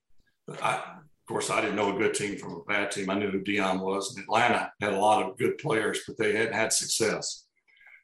I, 0.62 0.99
of 1.25 1.29
course, 1.29 1.49
I 1.49 1.63
didn't 1.63 1.77
know 1.77 1.97
a 1.97 1.99
good 1.99 2.13
team 2.13 2.37
from 2.37 2.53
a 2.53 2.65
bad 2.65 2.91
team. 2.91 3.09
I 3.09 3.15
knew 3.15 3.31
who 3.31 3.41
Deion 3.41 3.81
was. 3.81 4.15
And 4.15 4.23
Atlanta 4.23 4.71
had 4.79 4.93
a 4.93 4.99
lot 4.99 5.23
of 5.23 5.39
good 5.39 5.57
players, 5.57 6.01
but 6.07 6.19
they 6.19 6.37
hadn't 6.37 6.53
had 6.53 6.71
success. 6.71 7.47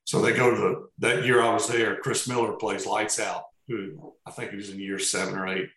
So 0.05 0.23
they 0.23 0.33
go 0.33 0.51
to 0.51 0.57
the, 0.57 0.89
that 1.07 1.27
year 1.27 1.43
I 1.43 1.53
was 1.53 1.69
there, 1.69 1.97
Chris 1.97 2.27
Miller 2.27 2.55
plays 2.55 2.87
lights 2.87 3.21
out, 3.21 3.43
who 3.69 4.15
I 4.27 4.31
think 4.31 4.53
he 4.53 4.57
was 4.57 4.71
in 4.71 4.81
year 4.81 4.99
seven 4.99 5.37
or 5.37 5.49
eight. 5.49 5.69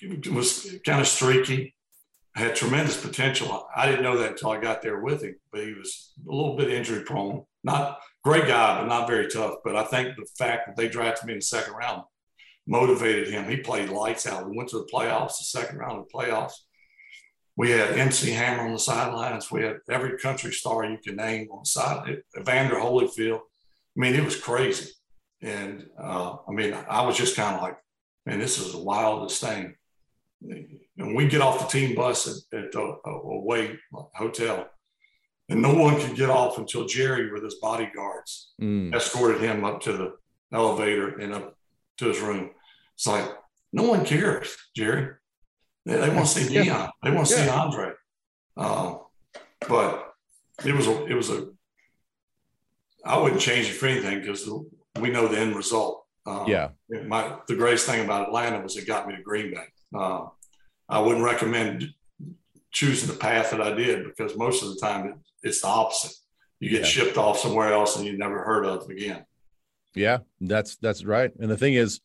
It 0.00 0.32
was 0.32 0.76
kind 0.86 1.00
of 1.00 1.08
streaky, 1.08 1.74
had 2.36 2.54
tremendous 2.54 2.96
potential. 2.96 3.66
I 3.74 3.86
didn't 3.86 4.04
know 4.04 4.16
that 4.18 4.30
until 4.30 4.50
I 4.50 4.60
got 4.60 4.82
there 4.82 5.00
with 5.00 5.24
him, 5.24 5.34
but 5.50 5.64
he 5.64 5.74
was 5.74 6.12
a 6.24 6.32
little 6.32 6.56
bit 6.56 6.70
injury 6.70 7.02
prone. 7.02 7.42
Not 7.64 7.98
great 8.22 8.46
guy, 8.46 8.80
but 8.80 8.86
not 8.86 9.08
very 9.08 9.26
tough. 9.26 9.56
But 9.64 9.74
I 9.74 9.82
think 9.82 10.14
the 10.14 10.28
fact 10.38 10.68
that 10.68 10.76
they 10.76 10.88
drafted 10.88 11.26
me 11.26 11.32
in 11.32 11.40
the 11.40 11.44
second 11.44 11.74
round 11.74 12.04
motivated 12.70 13.28
him. 13.28 13.50
He 13.50 13.58
played 13.58 13.90
lights 13.90 14.26
out. 14.26 14.48
We 14.48 14.56
went 14.56 14.70
to 14.70 14.78
the 14.78 14.88
playoffs, 14.90 15.38
the 15.38 15.44
second 15.44 15.78
round 15.78 15.98
of 15.98 16.06
the 16.06 16.18
playoffs 16.18 16.54
we 17.60 17.72
had 17.72 17.98
MC 17.98 18.30
Hammer 18.30 18.62
on 18.62 18.72
the 18.72 18.78
sidelines. 18.78 19.50
We 19.50 19.62
had 19.62 19.80
every 19.90 20.16
country 20.16 20.50
star 20.50 20.82
you 20.86 20.96
can 20.96 21.16
name 21.16 21.48
on 21.50 21.60
the 21.62 21.68
side. 21.68 22.22
Evander 22.38 22.76
Holyfield. 22.76 23.40
I 23.40 24.00
mean, 24.00 24.14
it 24.14 24.24
was 24.24 24.40
crazy. 24.40 24.90
And 25.42 25.86
uh, 26.02 26.36
I 26.48 26.52
mean, 26.52 26.74
I 26.88 27.02
was 27.02 27.18
just 27.18 27.36
kind 27.36 27.56
of 27.56 27.60
like, 27.60 27.76
man, 28.24 28.38
this 28.38 28.58
is 28.58 28.72
the 28.72 28.78
wildest 28.78 29.42
thing. 29.42 29.74
and 30.40 31.14
we 31.14 31.28
get 31.28 31.42
off 31.42 31.60
the 31.60 31.78
team 31.78 31.94
bus 31.94 32.46
at, 32.52 32.58
at 32.58 32.72
the 32.72 32.96
away 33.04 33.78
hotel, 34.14 34.70
and 35.50 35.60
no 35.60 35.74
one 35.74 36.00
could 36.00 36.16
get 36.16 36.30
off 36.30 36.56
until 36.56 36.86
Jerry 36.86 37.30
with 37.30 37.44
his 37.44 37.56
bodyguards 37.56 38.54
mm. 38.58 38.94
escorted 38.94 39.42
him 39.42 39.66
up 39.66 39.82
to 39.82 39.92
the 39.92 40.14
elevator 40.50 41.18
and 41.18 41.34
up 41.34 41.58
to 41.98 42.08
his 42.08 42.20
room. 42.20 42.52
It's 43.00 43.06
like 43.06 43.30
no 43.72 43.84
one 43.84 44.04
cares, 44.04 44.54
Jerry. 44.76 45.14
They, 45.86 45.96
they 45.96 46.10
want 46.10 46.28
to 46.28 46.44
see. 46.44 46.52
Yeah. 46.52 46.90
They 47.02 47.10
want 47.10 47.28
to 47.28 47.34
yeah. 47.34 47.44
see 47.44 47.48
Andre. 47.48 47.92
Um, 48.58 48.98
but 49.66 50.12
it 50.66 50.74
was 50.74 50.86
a 50.86 51.06
it 51.06 51.14
was 51.14 51.30
a 51.30 51.48
I 53.02 53.18
wouldn't 53.18 53.40
change 53.40 53.70
it 53.70 53.72
for 53.72 53.86
anything 53.86 54.20
because 54.20 54.46
we 55.00 55.08
know 55.08 55.28
the 55.28 55.38
end 55.38 55.56
result. 55.56 56.04
Um, 56.26 56.46
yeah. 56.46 56.68
My 57.06 57.38
the 57.48 57.56
greatest 57.56 57.86
thing 57.86 58.04
about 58.04 58.28
Atlanta 58.28 58.60
was 58.60 58.76
it 58.76 58.86
got 58.86 59.08
me 59.08 59.16
to 59.16 59.22
Green 59.22 59.54
Bay. 59.54 59.64
Uh, 59.96 60.26
I 60.86 61.00
wouldn't 61.00 61.24
recommend 61.24 61.88
choosing 62.70 63.08
the 63.08 63.16
path 63.16 63.52
that 63.52 63.62
I 63.62 63.72
did 63.72 64.04
because 64.04 64.36
most 64.36 64.62
of 64.62 64.68
the 64.68 64.76
time 64.78 65.06
it, 65.06 65.14
it's 65.42 65.62
the 65.62 65.68
opposite. 65.68 66.12
You 66.58 66.68
get 66.68 66.82
yeah. 66.82 66.86
shipped 66.86 67.16
off 67.16 67.38
somewhere 67.38 67.72
else 67.72 67.96
and 67.96 68.04
you 68.04 68.18
never 68.18 68.44
heard 68.44 68.66
of 68.66 68.90
again. 68.90 69.24
Yeah, 69.94 70.18
that's 70.38 70.76
that's 70.76 71.02
right. 71.02 71.32
And 71.40 71.50
the 71.50 71.56
thing 71.56 71.72
is, 71.72 72.02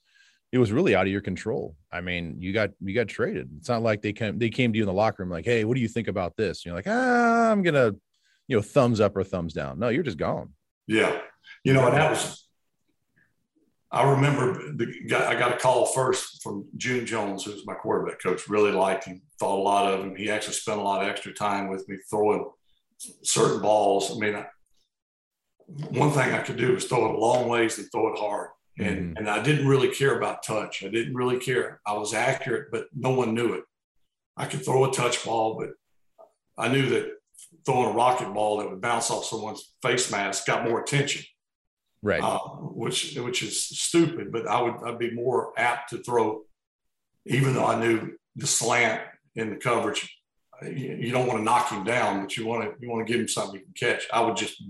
it 0.56 0.58
was 0.58 0.72
really 0.72 0.96
out 0.96 1.06
of 1.06 1.12
your 1.12 1.20
control. 1.20 1.76
I 1.92 2.00
mean, 2.00 2.38
you 2.40 2.54
got 2.54 2.70
you 2.80 2.96
got 2.96 3.10
traded. 3.10 3.50
It's 3.58 3.68
not 3.68 3.82
like 3.82 4.02
they 4.02 4.14
came 4.14 4.40
they 4.40 4.50
came 4.50 4.72
to 4.72 4.78
you 4.78 4.84
in 4.84 4.88
the 4.88 4.94
locker 4.94 5.22
room 5.22 5.30
like, 5.30 5.44
hey, 5.44 5.66
what 5.66 5.76
do 5.76 5.82
you 5.82 5.90
think 5.90 6.08
about 6.08 6.38
this? 6.38 6.60
And 6.60 6.68
you're 6.68 6.76
like, 6.76 6.88
ah, 6.88 7.52
I'm 7.52 7.62
gonna, 7.62 7.92
you 8.48 8.56
know, 8.56 8.62
thumbs 8.62 9.02
up 9.02 9.18
or 9.18 9.26
thumbs 9.26 9.52
down. 9.52 9.80
No, 9.80 9.90
you're 9.90 10.02
just 10.02 10.18
gone. 10.18 10.54
Yeah, 10.88 11.20
you 11.66 11.74
know, 11.74 11.86
and 11.86 11.98
that 11.98 12.10
was. 12.10 12.48
I 13.92 14.10
remember 14.12 14.54
the 14.76 14.94
guy, 15.10 15.30
I 15.30 15.36
got 15.36 15.54
a 15.54 15.58
call 15.58 15.88
first 15.88 16.42
from 16.42 16.70
June 16.78 17.06
Jones, 17.06 17.44
who's 17.44 17.66
my 17.66 17.74
quarterback 17.74 18.22
coach. 18.22 18.48
Really 18.48 18.72
liked 18.72 19.04
him, 19.04 19.22
thought 19.38 19.60
a 19.60 19.62
lot 19.62 19.94
of 19.94 20.06
him. 20.06 20.16
He 20.16 20.32
actually 20.32 20.54
spent 20.54 20.80
a 20.80 20.84
lot 20.84 21.04
of 21.04 21.10
extra 21.10 21.34
time 21.34 21.68
with 21.68 21.88
me 21.90 21.98
throwing 22.10 22.50
certain 23.24 23.62
balls. 23.62 24.10
I 24.10 24.20
mean, 24.20 24.36
I, 24.36 24.46
one 25.68 26.12
thing 26.12 26.34
I 26.34 26.40
could 26.40 26.56
do 26.56 26.74
was 26.76 26.86
throw 26.86 27.14
it 27.14 27.20
long 27.20 27.50
ways 27.50 27.78
and 27.78 27.92
throw 27.92 28.14
it 28.14 28.20
hard. 28.20 28.52
And, 28.78 28.98
mm-hmm. 28.98 29.18
and 29.18 29.30
I 29.30 29.42
didn't 29.42 29.68
really 29.68 29.90
care 29.90 30.18
about 30.18 30.44
touch. 30.44 30.84
I 30.84 30.90
didn't 30.90 31.16
really 31.16 31.40
care. 31.40 31.80
I 31.86 31.94
was 31.94 32.14
accurate, 32.14 32.70
but 32.72 32.88
no 32.94 33.12
one 33.12 33.34
knew 33.34 33.54
it. 33.54 33.64
I 34.36 34.46
could 34.46 34.66
throw 34.66 34.86
a 34.86 34.92
touch 34.92 35.24
ball, 35.24 35.58
but 35.58 35.70
I 36.58 36.68
knew 36.68 36.90
that 36.90 37.12
throwing 37.66 37.90
a 37.90 37.94
rocket 37.94 38.34
ball 38.34 38.58
that 38.58 38.70
would 38.70 38.82
bounce 38.82 39.10
off 39.10 39.26
someone's 39.26 39.74
face 39.82 40.12
mask 40.12 40.46
got 40.46 40.68
more 40.68 40.82
attention. 40.82 41.24
Right. 42.02 42.22
Uh, 42.22 42.38
which 42.40 43.16
which 43.16 43.42
is 43.42 43.64
stupid, 43.64 44.32
but 44.32 44.46
I 44.48 44.62
would 44.62 44.76
I'd 44.86 45.00
be 45.00 45.12
more 45.12 45.54
apt 45.58 45.90
to 45.90 45.98
throw, 46.04 46.44
even 47.26 47.56
though 47.56 47.66
I 47.66 47.80
knew 47.80 48.16
the 48.36 48.46
slant 48.46 49.02
in 49.36 49.50
the 49.50 49.56
coverage 49.56 50.08
you 50.64 51.12
don't 51.12 51.28
want 51.28 51.40
to 51.40 51.44
knock 51.44 51.70
him 51.70 51.84
down, 51.84 52.22
but 52.22 52.38
you 52.38 52.46
want 52.46 52.64
to 52.64 52.76
you 52.82 52.90
want 52.90 53.06
to 53.06 53.12
give 53.12 53.20
him 53.20 53.28
something 53.28 53.60
you 53.60 53.66
can 53.66 53.74
catch. 53.74 54.08
I 54.12 54.22
would 54.22 54.38
just 54.38 54.64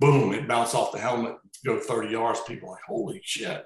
boom, 0.00 0.32
it 0.32 0.48
bounce 0.48 0.74
off 0.74 0.92
the 0.92 0.98
helmet, 0.98 1.36
go 1.64 1.78
30 1.78 2.08
yards. 2.08 2.40
People 2.46 2.70
like, 2.70 2.82
holy 2.86 3.20
shit. 3.24 3.64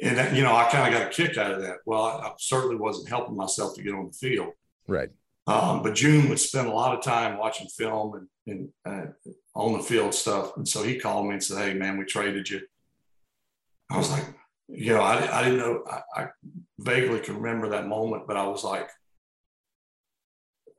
And 0.00 0.18
that, 0.18 0.34
you 0.34 0.42
know, 0.42 0.54
I 0.54 0.64
kind 0.64 0.92
of 0.92 1.00
got 1.00 1.08
a 1.08 1.14
kick 1.14 1.38
out 1.38 1.52
of 1.52 1.62
that. 1.62 1.78
Well, 1.86 2.02
I, 2.02 2.28
I, 2.28 2.32
certainly 2.38 2.76
wasn't 2.76 3.08
helping 3.08 3.36
myself 3.36 3.74
to 3.74 3.82
get 3.82 3.94
on 3.94 4.06
the 4.06 4.12
field. 4.12 4.52
Right. 4.86 5.08
Um, 5.46 5.82
but 5.82 5.94
June 5.94 6.28
would 6.28 6.40
spend 6.40 6.68
a 6.68 6.72
lot 6.72 6.96
of 6.96 7.02
time 7.02 7.38
watching 7.38 7.68
film 7.68 8.28
and, 8.46 8.68
and 8.84 9.12
uh, 9.24 9.30
on 9.54 9.72
the 9.72 9.82
field 9.82 10.12
stuff. 10.12 10.56
And 10.56 10.68
so 10.68 10.82
he 10.82 10.98
called 10.98 11.26
me 11.26 11.32
and 11.32 11.42
said, 11.42 11.58
Hey, 11.58 11.74
man, 11.74 11.96
we 11.96 12.04
traded 12.04 12.50
you. 12.50 12.60
I 13.90 13.96
was 13.96 14.10
like, 14.10 14.24
you 14.68 14.92
know, 14.92 15.00
I, 15.00 15.40
I 15.40 15.44
didn't 15.44 15.58
know, 15.58 15.84
I, 15.88 16.22
I 16.22 16.26
vaguely 16.78 17.20
can 17.20 17.36
remember 17.36 17.68
that 17.70 17.86
moment, 17.86 18.26
but 18.26 18.36
I 18.36 18.46
was 18.48 18.64
like, 18.64 18.90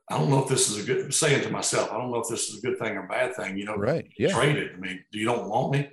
I 0.10 0.18
don't 0.18 0.30
know 0.30 0.42
if 0.42 0.48
this 0.48 0.70
is 0.70 0.82
a 0.82 0.86
good 0.86 1.06
I'm 1.06 1.12
saying 1.12 1.44
to 1.44 1.50
myself, 1.50 1.92
I 1.92 1.98
don't 1.98 2.12
know 2.12 2.20
if 2.20 2.30
this 2.30 2.50
is 2.50 2.60
a 2.60 2.62
good 2.62 2.80
thing 2.80 2.96
or 2.96 3.06
a 3.06 3.08
bad 3.08 3.36
thing. 3.36 3.58
You 3.58 3.66
know, 3.66 3.76
right? 3.76 4.08
Yeah. 4.18 4.34
Traded. 4.34 4.74
I 4.74 4.78
mean, 4.78 5.04
do 5.12 5.20
you 5.20 5.26
don't 5.26 5.50
want 5.50 5.74
me? 5.74 5.90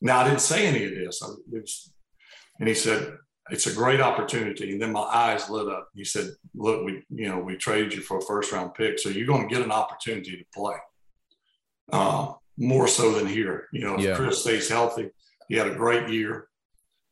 Now 0.00 0.20
I 0.20 0.24
didn't 0.24 0.40
say 0.40 0.66
any 0.66 0.84
of 0.84 0.90
this. 0.90 1.22
I, 1.22 1.28
was, 1.50 1.92
and 2.58 2.68
he 2.68 2.74
said, 2.74 3.16
it's 3.50 3.66
a 3.66 3.74
great 3.74 4.00
opportunity. 4.00 4.72
And 4.72 4.80
then 4.80 4.92
my 4.92 5.02
eyes 5.02 5.50
lit 5.50 5.68
up. 5.68 5.88
He 5.94 6.04
said, 6.04 6.30
look, 6.54 6.84
we, 6.84 7.04
you 7.10 7.28
know, 7.28 7.38
we 7.38 7.56
traded 7.56 7.94
you 7.94 8.00
for 8.00 8.18
a 8.18 8.22
first 8.22 8.52
round 8.52 8.74
pick. 8.74 8.98
So 8.98 9.08
you're 9.08 9.26
going 9.26 9.48
to 9.48 9.54
get 9.54 9.64
an 9.64 9.72
opportunity 9.72 10.36
to 10.36 10.44
play. 10.54 10.76
Uh, 11.92 12.32
more 12.56 12.88
so 12.88 13.12
than 13.12 13.26
here. 13.26 13.68
You 13.72 13.84
know, 13.84 13.94
if 13.96 14.00
yeah. 14.00 14.16
Chris 14.16 14.40
stays 14.40 14.68
healthy, 14.68 15.10
he 15.48 15.56
had 15.56 15.66
a 15.66 15.74
great 15.74 16.08
year. 16.08 16.48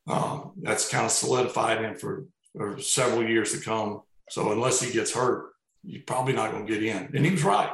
Um, 0.09 0.53
that's 0.63 0.89
kind 0.89 1.05
of 1.05 1.13
solidified 1.13 1.83
him 1.83 1.97
for, 1.97 2.25
for 2.57 2.81
several 2.81 3.29
years 3.29 3.53
to 3.53 3.61
come. 3.61 4.03
So 4.31 4.53
unless 4.53 4.81
he 4.81 4.93
gets 4.93 5.13
hurt, 5.13 5.52
you're 5.85 6.03
probably 6.07 6.33
not 6.33 6.51
going 6.51 6.67
to 6.67 6.73
get 6.73 6.83
in. 6.83 7.11
And 7.15 7.25
he 7.25 7.33
was 7.33 7.45
right. 7.45 7.73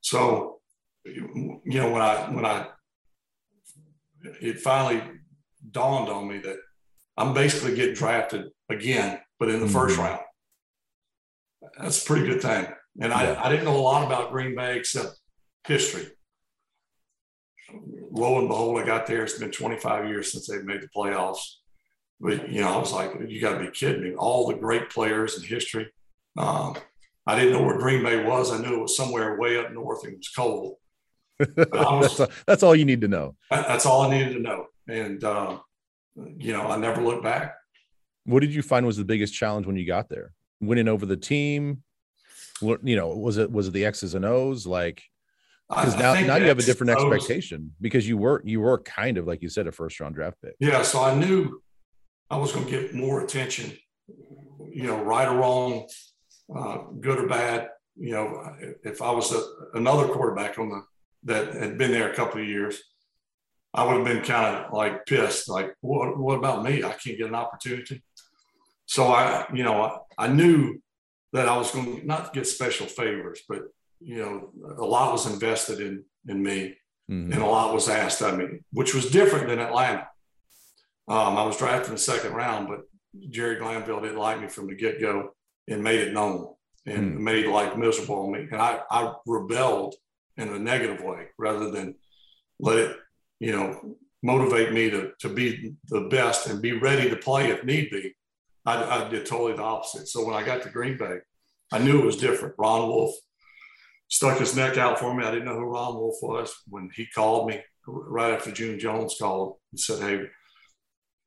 So, 0.00 0.60
you 1.04 1.60
know, 1.64 1.90
when 1.90 2.02
I, 2.02 2.14
when 2.30 2.44
I, 2.44 2.68
it 4.40 4.60
finally 4.60 5.02
dawned 5.70 6.08
on 6.08 6.28
me 6.28 6.38
that 6.38 6.56
I'm 7.16 7.34
basically 7.34 7.74
getting 7.74 7.94
drafted 7.94 8.46
again, 8.68 9.20
but 9.38 9.48
in 9.48 9.60
the 9.60 9.66
mm-hmm. 9.66 9.74
first 9.74 9.98
round. 9.98 10.20
That's 11.78 12.02
a 12.02 12.06
pretty 12.06 12.26
good 12.26 12.42
thing. 12.42 12.66
And 13.00 13.12
I, 13.12 13.42
I 13.42 13.48
didn't 13.48 13.64
know 13.64 13.76
a 13.76 13.80
lot 13.80 14.06
about 14.06 14.30
Green 14.30 14.54
Bay 14.54 14.76
except 14.76 15.18
history. 15.66 16.08
Lo 18.10 18.38
and 18.38 18.48
behold, 18.48 18.80
I 18.80 18.86
got 18.86 19.06
there. 19.06 19.22
It's 19.22 19.38
been 19.38 19.52
25 19.52 20.08
years 20.08 20.32
since 20.32 20.46
they've 20.46 20.64
made 20.64 20.82
the 20.82 20.88
playoffs. 20.88 21.56
But, 22.20 22.50
you 22.50 22.60
know, 22.60 22.68
I 22.68 22.76
was 22.76 22.92
like, 22.92 23.12
you 23.28 23.40
got 23.40 23.58
to 23.58 23.64
be 23.64 23.70
kidding 23.70 24.02
me. 24.02 24.14
All 24.14 24.46
the 24.46 24.54
great 24.54 24.90
players 24.90 25.36
in 25.36 25.44
history. 25.44 25.90
Um, 26.36 26.76
I 27.26 27.38
didn't 27.38 27.52
know 27.52 27.62
where 27.62 27.78
Green 27.78 28.02
Bay 28.02 28.24
was. 28.24 28.50
I 28.52 28.58
knew 28.58 28.74
it 28.74 28.82
was 28.82 28.96
somewhere 28.96 29.38
way 29.38 29.58
up 29.58 29.72
north 29.72 30.04
and 30.04 30.14
it 30.14 30.18
was 30.18 30.28
cold. 30.28 30.76
Was, 31.40 31.48
that's, 31.56 32.20
all, 32.20 32.28
that's, 32.46 32.62
all, 32.62 32.76
you 32.76 32.84
need 32.84 33.00
to 33.00 33.08
know. 33.08 33.34
That's 33.50 33.86
all 33.86 34.02
I 34.02 34.10
needed 34.10 34.34
to 34.34 34.40
know. 34.40 34.66
And, 34.88 35.24
uh, 35.24 35.58
you 36.36 36.52
know, 36.52 36.66
I 36.66 36.76
never 36.76 37.00
looked 37.00 37.22
back. 37.22 37.54
What 38.24 38.40
did 38.40 38.54
you 38.54 38.60
find 38.60 38.84
was 38.84 38.98
the 38.98 39.06
biggest 39.06 39.32
challenge 39.32 39.66
when 39.66 39.76
you 39.76 39.86
got 39.86 40.10
there? 40.10 40.32
Winning 40.60 40.86
over 40.86 41.06
the 41.06 41.16
team? 41.16 41.82
You 42.60 42.94
know, 42.94 43.08
was 43.16 43.38
it, 43.38 43.50
was 43.50 43.68
it 43.68 43.72
the 43.72 43.86
X's 43.86 44.14
and 44.14 44.26
O's? 44.26 44.66
Like, 44.66 45.02
because 45.70 45.96
now, 45.96 46.12
now 46.12 46.36
you 46.36 46.48
have 46.48 46.58
a 46.58 46.62
different 46.62 46.90
expectation 46.90 47.72
because 47.80 48.06
you 48.06 48.18
were, 48.18 48.42
you 48.44 48.60
were 48.60 48.76
kind 48.76 49.16
of, 49.16 49.26
like 49.26 49.40
you 49.40 49.48
said, 49.48 49.66
a 49.66 49.72
first 49.72 49.98
round 49.98 50.16
draft 50.16 50.36
pick. 50.42 50.56
Yeah. 50.60 50.82
So 50.82 51.02
I 51.02 51.14
knew 51.14 51.62
I 52.28 52.36
was 52.36 52.52
going 52.52 52.66
to 52.66 52.70
get 52.70 52.94
more 52.94 53.24
attention, 53.24 53.72
you 54.70 54.82
know, 54.82 55.02
right 55.02 55.26
or 55.26 55.38
wrong 55.38 55.88
uh, 56.56 56.78
good 57.00 57.18
or 57.18 57.28
bad. 57.28 57.68
You 57.96 58.12
know, 58.12 58.56
if 58.82 59.02
I 59.02 59.10
was 59.10 59.32
a, 59.32 59.42
another 59.74 60.08
quarterback 60.08 60.58
on 60.58 60.70
the 60.70 60.82
that 61.24 61.54
had 61.54 61.76
been 61.76 61.90
there 61.90 62.10
a 62.10 62.14
couple 62.14 62.40
of 62.40 62.48
years, 62.48 62.80
I 63.74 63.84
would 63.84 63.96
have 63.96 64.04
been 64.04 64.24
kind 64.24 64.56
of 64.56 64.72
like 64.72 65.06
pissed. 65.06 65.48
Like, 65.48 65.74
what, 65.80 66.18
what 66.18 66.38
about 66.38 66.64
me? 66.64 66.82
I 66.82 66.92
can't 66.92 67.18
get 67.18 67.28
an 67.28 67.34
opportunity. 67.34 68.02
So 68.86 69.08
I, 69.08 69.46
you 69.52 69.62
know, 69.62 69.82
I, 69.82 70.24
I 70.24 70.28
knew 70.28 70.80
that 71.32 71.48
I 71.48 71.56
was 71.56 71.70
going 71.70 72.00
to 72.00 72.06
not 72.06 72.32
get 72.32 72.46
special 72.46 72.86
favors, 72.86 73.42
but 73.48 73.62
you 74.00 74.16
know, 74.16 74.50
a 74.78 74.84
lot 74.84 75.12
was 75.12 75.30
invested 75.30 75.80
in 75.80 76.04
in 76.28 76.42
me, 76.42 76.76
mm-hmm. 77.10 77.32
and 77.32 77.42
a 77.42 77.46
lot 77.46 77.74
was 77.74 77.88
asked 77.88 78.22
of 78.22 78.38
me, 78.38 78.60
which 78.72 78.94
was 78.94 79.10
different 79.10 79.48
than 79.48 79.58
Atlanta. 79.58 80.08
Um, 81.08 81.36
I 81.36 81.44
was 81.44 81.56
drafted 81.56 81.88
in 81.88 81.94
the 81.94 81.98
second 81.98 82.32
round, 82.32 82.68
but 82.68 82.80
Jerry 83.30 83.56
Glanville 83.56 84.00
didn't 84.00 84.18
like 84.18 84.40
me 84.40 84.48
from 84.48 84.68
the 84.68 84.74
get 84.74 85.00
go 85.00 85.34
and 85.68 85.82
made 85.82 86.00
it 86.00 86.12
known 86.12 86.54
and 86.86 87.18
mm. 87.18 87.20
made 87.20 87.46
life 87.46 87.76
miserable 87.76 88.26
on 88.26 88.32
me. 88.32 88.48
And 88.50 88.60
I, 88.60 88.80
I 88.90 89.14
rebelled 89.26 89.94
in 90.36 90.48
a 90.48 90.58
negative 90.58 91.02
way 91.02 91.26
rather 91.38 91.70
than 91.70 91.94
let 92.58 92.78
it, 92.78 92.96
you 93.38 93.52
know, 93.52 93.96
motivate 94.22 94.72
me 94.72 94.90
to, 94.90 95.12
to 95.20 95.28
be 95.28 95.74
the 95.88 96.02
best 96.02 96.46
and 96.46 96.62
be 96.62 96.72
ready 96.72 97.08
to 97.08 97.16
play 97.16 97.50
if 97.50 97.64
need 97.64 97.90
be. 97.90 98.14
I, 98.66 99.04
I 99.04 99.08
did 99.08 99.26
totally 99.26 99.54
the 99.54 99.62
opposite. 99.62 100.08
So 100.08 100.24
when 100.24 100.34
I 100.34 100.44
got 100.44 100.62
to 100.62 100.70
Green 100.70 100.98
Bay, 100.98 101.18
I 101.72 101.78
knew 101.78 102.00
it 102.00 102.04
was 102.04 102.16
different. 102.16 102.54
Ron 102.58 102.88
Wolf 102.88 103.14
stuck 104.08 104.38
his 104.38 104.56
neck 104.56 104.76
out 104.76 104.98
for 104.98 105.14
me. 105.14 105.24
I 105.24 105.30
didn't 105.30 105.46
know 105.46 105.54
who 105.54 105.64
Ron 105.64 105.94
Wolf 105.94 106.16
was 106.20 106.54
when 106.68 106.90
he 106.94 107.06
called 107.06 107.48
me 107.48 107.62
right 107.86 108.34
after 108.34 108.50
June 108.50 108.78
Jones 108.78 109.16
called 109.18 109.56
and 109.72 109.80
said, 109.80 110.00
Hey, 110.00 110.26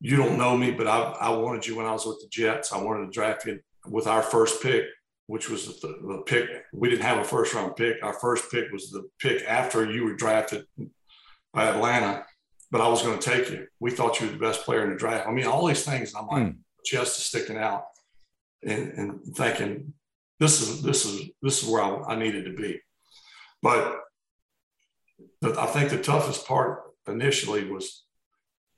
you 0.01 0.17
don't 0.17 0.37
know 0.37 0.57
me, 0.57 0.71
but 0.71 0.87
I, 0.87 0.99
I 0.99 1.29
wanted 1.29 1.65
you 1.65 1.77
when 1.77 1.85
I 1.85 1.93
was 1.93 2.05
with 2.05 2.19
the 2.21 2.27
Jets. 2.29 2.73
I 2.73 2.81
wanted 2.81 3.05
to 3.05 3.11
draft 3.11 3.45
you 3.45 3.59
with 3.87 4.07
our 4.07 4.21
first 4.21 4.61
pick, 4.61 4.85
which 5.27 5.49
was 5.49 5.79
the, 5.79 5.87
the, 5.87 6.23
pick. 6.25 6.49
We 6.73 6.89
didn't 6.89 7.03
have 7.03 7.19
a 7.19 7.23
first 7.23 7.53
round 7.53 7.75
pick. 7.75 7.97
Our 8.03 8.13
first 8.13 8.51
pick 8.51 8.71
was 8.71 8.89
the 8.89 9.09
pick 9.19 9.43
after 9.47 9.89
you 9.89 10.05
were 10.05 10.15
drafted 10.15 10.65
by 11.53 11.65
Atlanta, 11.65 12.25
but 12.71 12.81
I 12.81 12.87
was 12.87 13.01
going 13.01 13.19
to 13.19 13.29
take 13.29 13.49
you. 13.49 13.67
We 13.79 13.91
thought 13.91 14.19
you 14.19 14.27
were 14.27 14.33
the 14.33 14.39
best 14.39 14.63
player 14.63 14.83
in 14.83 14.89
the 14.89 14.97
draft. 14.97 15.27
I 15.27 15.31
mean, 15.31 15.45
all 15.45 15.65
these 15.65 15.85
things. 15.85 16.13
I'm 16.15 16.27
like, 16.27 16.43
mm. 16.43 16.57
chest 16.83 17.17
is 17.17 17.25
sticking 17.25 17.57
out 17.57 17.85
and, 18.63 18.91
and 18.93 19.35
thinking, 19.35 19.93
this 20.39 20.61
is, 20.61 20.81
this 20.81 21.05
is, 21.05 21.29
this 21.41 21.63
is 21.63 21.69
where 21.69 21.81
I, 21.81 22.13
I 22.13 22.15
needed 22.15 22.45
to 22.45 22.53
be. 22.53 22.79
But 23.61 23.99
the, 25.41 25.59
I 25.59 25.67
think 25.67 25.89
the 25.89 26.01
toughest 26.01 26.47
part 26.47 26.81
initially 27.07 27.69
was 27.69 28.03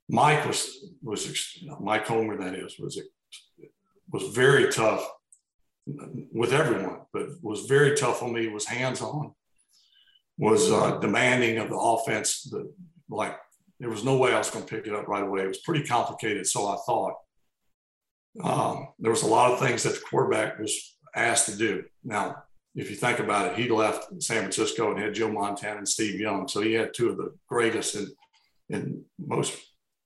Mike 0.08 0.46
was, 0.46 0.92
was 1.02 1.58
Mike 1.80 2.06
Holmgren, 2.06 2.40
that 2.40 2.54
is, 2.54 2.78
was 2.78 3.02
was 4.12 4.28
very 4.30 4.72
tough 4.72 5.08
with 6.32 6.54
everyone, 6.54 7.02
but 7.14 7.28
was 7.42 7.66
very 7.66 7.96
tough 7.96 8.24
on 8.24 8.34
me 8.34 8.48
was 8.48 8.66
hands 8.66 9.02
on, 9.02 9.34
was 10.38 10.72
uh, 10.72 10.98
demanding 11.00 11.58
of 11.58 11.70
the 11.70 11.78
offense. 11.78 12.44
The, 12.44 12.72
like 13.10 13.38
there 13.80 13.90
was 13.90 14.04
no 14.04 14.18
way 14.18 14.34
I 14.34 14.38
was 14.38 14.50
going 14.50 14.66
to 14.66 14.76
pick 14.76 14.88
it 14.88 14.96
up 14.96 15.08
right 15.08 15.24
away. 15.24 15.44
It 15.44 15.48
was 15.48 15.60
pretty 15.60 15.86
complicated, 15.86 16.48
so 16.48 16.68
I 16.68 16.78
thought. 16.86 17.14
Um, 18.44 18.90
there 19.00 19.12
was 19.12 19.24
a 19.24 19.28
lot 19.28 19.52
of 19.52 19.60
things 19.60 19.84
that 19.84 19.94
the 19.94 20.02
quarterback 20.02 20.60
was 20.60 20.98
asked 21.16 21.46
to 21.46 21.56
do. 21.56 21.86
Now, 22.04 22.44
if 22.76 22.90
you 22.90 22.98
think 22.98 23.20
about 23.20 23.52
it, 23.52 23.58
he 23.58 23.70
left 23.70 24.22
San 24.22 24.40
Francisco 24.40 24.92
and 24.92 25.00
had 25.00 25.14
Joe 25.14 25.32
Montana 25.32 25.78
and 25.78 25.88
Steve 25.88 26.20
Young, 26.20 26.48
so 26.48 26.60
he 26.60 26.74
had 26.74 26.94
two 26.94 27.10
of 27.10 27.18
the 27.18 27.34
greatest 27.48 27.96
and 27.96 28.10
and 28.70 29.04
most 29.20 29.56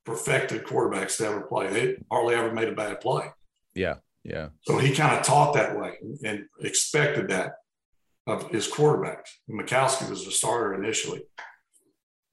perfected 0.05 0.63
quarterbacks 0.63 1.17
to 1.17 1.25
ever 1.25 1.41
play. 1.41 1.69
They 1.69 1.97
hardly 2.11 2.35
ever 2.35 2.51
made 2.51 2.67
a 2.67 2.73
bad 2.73 2.99
play. 3.01 3.31
Yeah. 3.75 3.95
Yeah. 4.23 4.49
So 4.61 4.77
he 4.77 4.93
kind 4.93 5.17
of 5.17 5.25
taught 5.25 5.53
that 5.53 5.79
way 5.79 5.93
and 6.23 6.45
expected 6.61 7.29
that 7.29 7.53
of 8.27 8.49
his 8.49 8.67
quarterbacks. 8.67 9.29
Majkowski 9.49 10.09
was 10.09 10.25
the 10.25 10.31
starter 10.31 10.75
initially. 10.75 11.23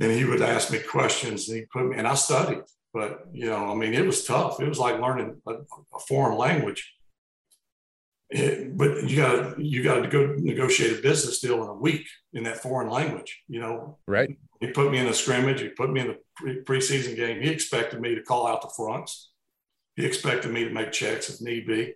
And 0.00 0.12
he 0.12 0.24
would 0.24 0.42
ask 0.42 0.70
me 0.70 0.78
questions 0.80 1.48
and 1.48 1.58
he 1.58 1.64
put 1.72 1.86
me, 1.86 1.96
and 1.96 2.06
I 2.06 2.14
studied. 2.14 2.62
But, 2.92 3.26
you 3.32 3.46
know, 3.46 3.70
I 3.70 3.74
mean, 3.74 3.94
it 3.94 4.04
was 4.04 4.24
tough. 4.24 4.60
It 4.60 4.68
was 4.68 4.78
like 4.78 5.00
learning 5.00 5.40
a, 5.46 5.52
a 5.52 5.98
foreign 6.08 6.36
language. 6.36 6.94
It, 8.28 8.76
but 8.76 9.08
you 9.08 9.16
got 9.16 9.56
to 9.56 9.62
you 9.62 9.84
got 9.84 10.00
to 10.00 10.08
go 10.08 10.34
negotiate 10.36 10.98
a 10.98 11.02
business 11.02 11.38
deal 11.38 11.62
in 11.62 11.68
a 11.68 11.74
week 11.74 12.06
in 12.32 12.42
that 12.44 12.56
foreign 12.56 12.90
language. 12.90 13.42
You 13.48 13.60
know, 13.60 13.98
right? 14.08 14.36
He 14.60 14.68
put 14.68 14.90
me 14.90 14.98
in 14.98 15.06
a 15.06 15.14
scrimmage. 15.14 15.60
He 15.60 15.68
put 15.68 15.92
me 15.92 16.00
in 16.00 16.10
a 16.10 16.14
pre- 16.34 16.62
preseason 16.62 17.14
game. 17.14 17.40
He 17.40 17.50
expected 17.50 18.00
me 18.00 18.16
to 18.16 18.22
call 18.22 18.48
out 18.48 18.62
the 18.62 18.72
fronts. 18.76 19.30
He 19.96 20.04
expected 20.04 20.52
me 20.52 20.64
to 20.64 20.70
make 20.70 20.92
checks 20.92 21.28
if 21.28 21.40
need 21.40 21.66
be. 21.66 21.94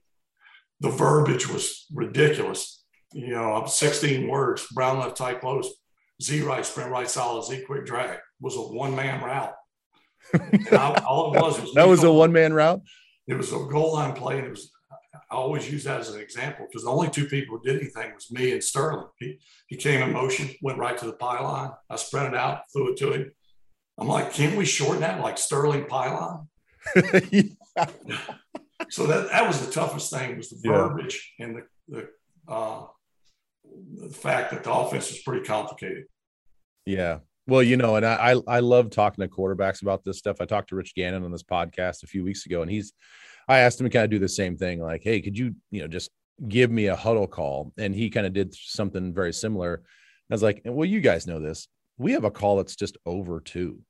The 0.81 0.91
verbiage 0.91 1.49
was 1.49 1.87
ridiculous. 1.93 2.85
You 3.13 3.35
know, 3.35 3.65
16 3.67 4.27
words, 4.27 4.67
brown 4.73 4.99
left 4.99 5.17
tight 5.17 5.41
close, 5.41 5.71
Z 6.23 6.43
right, 6.43 6.65
sprint 6.65 6.91
right 6.91 7.11
solid, 7.11 7.45
Z 7.45 7.65
quick 7.67 7.87
drag 7.87 8.19
was 8.41 8.57
a 8.57 8.61
one 8.61 8.95
man 8.95 9.23
route. 9.23 9.55
I, 10.35 11.03
all 11.07 11.35
it 11.35 11.41
was 11.41 11.61
was 11.61 11.73
that 11.75 11.89
was 11.89 12.05
a 12.05 12.13
one 12.13 12.33
man 12.33 12.53
route. 12.53 12.83
It 13.27 13.35
was 13.35 13.53
a 13.53 13.59
goal 13.59 13.95
line 13.95 14.15
play, 14.15 14.39
and 14.39 14.47
it 14.47 14.51
was. 14.51 14.71
I 15.31 15.37
always 15.37 15.71
use 15.71 15.85
that 15.85 16.01
as 16.01 16.11
an 16.11 16.21
example 16.21 16.67
because 16.69 16.85
the 16.85 16.91
only 16.91 17.09
two 17.09 17.27
people 17.27 17.57
who 17.57 17.65
did 17.65 17.81
anything 17.81 18.13
was 18.15 18.31
me 18.31 18.53
and 18.53 18.63
Sterling. 18.63 19.07
He 19.19 19.39
he 19.67 19.77
came 19.77 20.03
in 20.03 20.13
motion, 20.13 20.51
went 20.63 20.79
right 20.79 20.97
to 20.99 21.07
the 21.07 21.13
pylon. 21.13 21.73
I 21.89 21.97
spread 21.97 22.33
it 22.33 22.39
out, 22.39 22.63
threw 22.73 22.93
it 22.93 22.97
to 22.99 23.13
him. 23.13 23.33
I'm 23.99 24.09
like, 24.09 24.33
can't 24.33 24.57
we 24.57 24.65
shorten 24.65 25.03
that 25.03 25.21
like 25.21 25.39
Sterling 25.39 25.87
pylon? 25.87 26.49
so 28.91 29.07
that 29.07 29.31
that 29.31 29.47
was 29.47 29.65
the 29.65 29.73
toughest 29.73 30.13
thing 30.13 30.37
was 30.37 30.51
the 30.51 30.69
verbiage 30.69 31.35
yeah. 31.39 31.47
and 31.47 31.57
the 31.57 31.63
the, 31.89 32.53
uh, 32.53 32.87
the 33.97 34.09
fact 34.09 34.51
that 34.53 34.65
the 34.65 34.73
offense 34.73 35.11
was 35.11 35.23
pretty 35.23 35.45
complicated. 35.45 36.05
Yeah. 36.87 37.19
Well, 37.47 37.63
you 37.63 37.77
know, 37.77 37.97
and 37.97 38.07
I 38.07 38.37
I 38.47 38.61
love 38.61 38.91
talking 38.91 39.23
to 39.23 39.29
quarterbacks 39.29 39.83
about 39.83 40.05
this 40.05 40.19
stuff. 40.19 40.37
I 40.41 40.45
talked 40.45 40.69
to 40.71 40.77
Rich 40.77 40.95
Gannon 40.95 41.25
on 41.25 41.33
this 41.33 41.43
podcast 41.43 42.03
a 42.03 42.07
few 42.07 42.23
weeks 42.23 42.47
ago, 42.47 42.63
and 42.63 42.71
he's 42.71 42.93
I 43.51 43.59
asked 43.59 43.81
him 43.81 43.87
to 43.87 43.91
kind 43.91 44.05
of 44.05 44.11
do 44.11 44.21
the 44.21 44.29
same 44.29 44.57
thing, 44.57 44.81
like, 44.81 45.03
hey, 45.03 45.21
could 45.21 45.37
you, 45.37 45.57
you 45.73 45.81
know, 45.81 45.89
just 45.89 46.11
give 46.47 46.71
me 46.71 46.87
a 46.87 46.95
huddle 46.95 47.27
call? 47.27 47.73
And 47.77 47.93
he 47.93 48.09
kind 48.09 48.25
of 48.25 48.33
did 48.33 48.55
something 48.55 49.13
very 49.13 49.33
similar. 49.33 49.83
I 50.31 50.35
was 50.35 50.43
like, 50.43 50.63
well, 50.65 50.85
you 50.85 51.01
guys 51.01 51.27
know 51.27 51.41
this. 51.41 51.67
We 51.99 52.13
have 52.13 52.23
a 52.23 52.31
call 52.31 52.59
that's 52.59 52.77
just 52.77 52.97
over 53.05 53.41
two. 53.41 53.81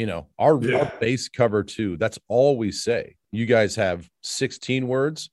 You 0.00 0.06
know, 0.06 0.28
our, 0.38 0.58
yeah. 0.62 0.78
our 0.78 0.92
base 0.98 1.28
cover 1.28 1.62
two, 1.62 1.98
that's 1.98 2.18
all 2.26 2.56
we 2.56 2.72
say. 2.72 3.16
You 3.32 3.44
guys 3.44 3.76
have 3.76 4.08
16 4.22 4.88
words 4.88 5.28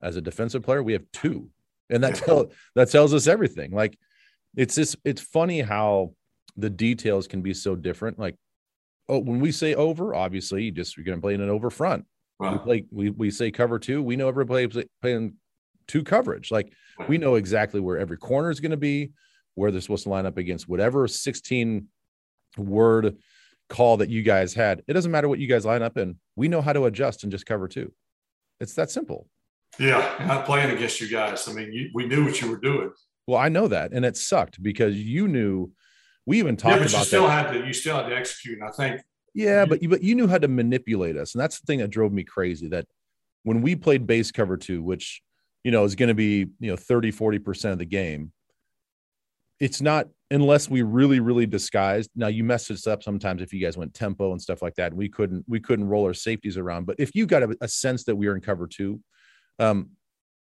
as 0.00 0.16
a 0.16 0.22
defensive 0.22 0.62
player. 0.62 0.82
We 0.82 0.94
have 0.94 1.04
two. 1.12 1.50
And 1.90 2.02
that, 2.02 2.14
tell, 2.14 2.50
that 2.74 2.90
tells 2.90 3.12
us 3.12 3.26
everything. 3.26 3.70
Like 3.70 3.98
it's 4.56 4.76
just, 4.76 4.96
it's 5.04 5.20
funny 5.20 5.60
how 5.60 6.14
the 6.56 6.70
details 6.70 7.26
can 7.26 7.42
be 7.42 7.52
so 7.52 7.76
different. 7.76 8.18
Like, 8.18 8.36
oh, 9.10 9.18
when 9.18 9.40
we 9.40 9.52
say 9.52 9.74
over, 9.74 10.14
obviously 10.14 10.64
you 10.64 10.70
just, 10.70 10.96
you're 10.96 11.04
going 11.04 11.18
to 11.18 11.22
play 11.22 11.34
in 11.34 11.42
an 11.42 11.50
over 11.50 11.68
front. 11.68 12.06
Right. 12.40 12.52
We 12.52 12.58
play, 12.60 12.84
we, 12.90 13.10
we 13.10 13.30
say 13.30 13.50
cover 13.50 13.78
two. 13.78 14.02
We 14.02 14.16
know 14.16 14.28
everybody 14.28 14.86
playing 15.02 15.34
two 15.86 16.02
coverage. 16.02 16.50
Like 16.50 16.72
we 17.08 17.18
know 17.18 17.34
exactly 17.34 17.80
where 17.80 17.98
every 17.98 18.16
corner 18.16 18.50
is 18.50 18.60
going 18.60 18.70
to 18.70 18.78
be, 18.78 19.10
where 19.54 19.70
they're 19.70 19.82
supposed 19.82 20.04
to 20.04 20.08
line 20.08 20.24
up 20.24 20.38
against 20.38 20.66
whatever 20.66 21.06
16 21.06 21.88
word 22.56 23.18
call 23.68 23.98
that 23.98 24.08
you 24.08 24.22
guys 24.22 24.54
had. 24.54 24.82
It 24.86 24.94
doesn't 24.94 25.10
matter 25.10 25.28
what 25.28 25.38
you 25.38 25.46
guys 25.46 25.64
line 25.64 25.82
up 25.82 25.96
in. 25.98 26.16
We 26.36 26.48
know 26.48 26.62
how 26.62 26.72
to 26.72 26.86
adjust 26.86 27.22
and 27.22 27.32
just 27.32 27.46
cover 27.46 27.68
two. 27.68 27.92
It's 28.60 28.74
that 28.74 28.90
simple. 28.90 29.28
Yeah, 29.78 30.24
not 30.26 30.46
playing 30.46 30.74
against 30.74 31.00
you 31.00 31.08
guys. 31.08 31.46
I 31.48 31.52
mean, 31.52 31.72
you, 31.72 31.90
we 31.94 32.06
knew 32.06 32.24
what 32.24 32.40
you 32.40 32.50
were 32.50 32.56
doing. 32.56 32.90
Well, 33.26 33.38
I 33.38 33.48
know 33.48 33.68
that, 33.68 33.92
and 33.92 34.04
it 34.04 34.16
sucked 34.16 34.62
because 34.62 34.96
you 34.96 35.28
knew. 35.28 35.72
We 36.26 36.38
even 36.38 36.56
talked 36.56 36.76
yeah, 36.76 36.82
but 36.82 36.90
about 36.90 36.98
you 36.98 37.04
still 37.04 37.26
that. 37.26 37.46
had 37.46 37.52
to. 37.52 37.66
You 37.66 37.72
still 37.72 37.96
had 37.96 38.08
to 38.08 38.16
execute, 38.16 38.58
and 38.58 38.68
I 38.68 38.72
think. 38.72 39.02
Yeah, 39.34 39.66
but 39.66 39.82
you 39.82 39.88
but 39.88 40.02
you 40.02 40.14
knew 40.14 40.26
how 40.26 40.38
to 40.38 40.48
manipulate 40.48 41.16
us, 41.16 41.34
and 41.34 41.40
that's 41.40 41.60
the 41.60 41.66
thing 41.66 41.78
that 41.78 41.88
drove 41.88 42.12
me 42.12 42.24
crazy. 42.24 42.68
That 42.68 42.86
when 43.44 43.62
we 43.62 43.76
played 43.76 44.06
base 44.06 44.32
cover 44.32 44.56
two, 44.56 44.82
which 44.82 45.22
you 45.62 45.70
know 45.70 45.84
is 45.84 45.94
going 45.94 46.08
to 46.08 46.14
be 46.14 46.46
you 46.58 46.70
know 46.70 46.76
30 46.76 47.10
40 47.10 47.38
percent 47.38 47.72
of 47.72 47.78
the 47.78 47.84
game, 47.84 48.32
it's 49.60 49.80
not 49.80 50.08
unless 50.30 50.68
we 50.68 50.82
really 50.82 51.20
really 51.20 51.46
disguised 51.46 52.10
now 52.14 52.26
you 52.26 52.44
messed 52.44 52.70
us 52.70 52.86
up 52.86 53.02
sometimes 53.02 53.40
if 53.40 53.52
you 53.52 53.60
guys 53.60 53.76
went 53.76 53.94
tempo 53.94 54.32
and 54.32 54.42
stuff 54.42 54.60
like 54.60 54.74
that 54.74 54.92
we 54.92 55.08
couldn't 55.08 55.44
we 55.48 55.58
couldn't 55.58 55.88
roll 55.88 56.04
our 56.04 56.14
safeties 56.14 56.58
around 56.58 56.84
but 56.84 56.96
if 56.98 57.14
you 57.14 57.26
got 57.26 57.42
a, 57.42 57.56
a 57.60 57.68
sense 57.68 58.04
that 58.04 58.14
we 58.14 58.28
were 58.28 58.34
in 58.34 58.40
cover 58.40 58.66
two 58.66 59.00
um 59.58 59.90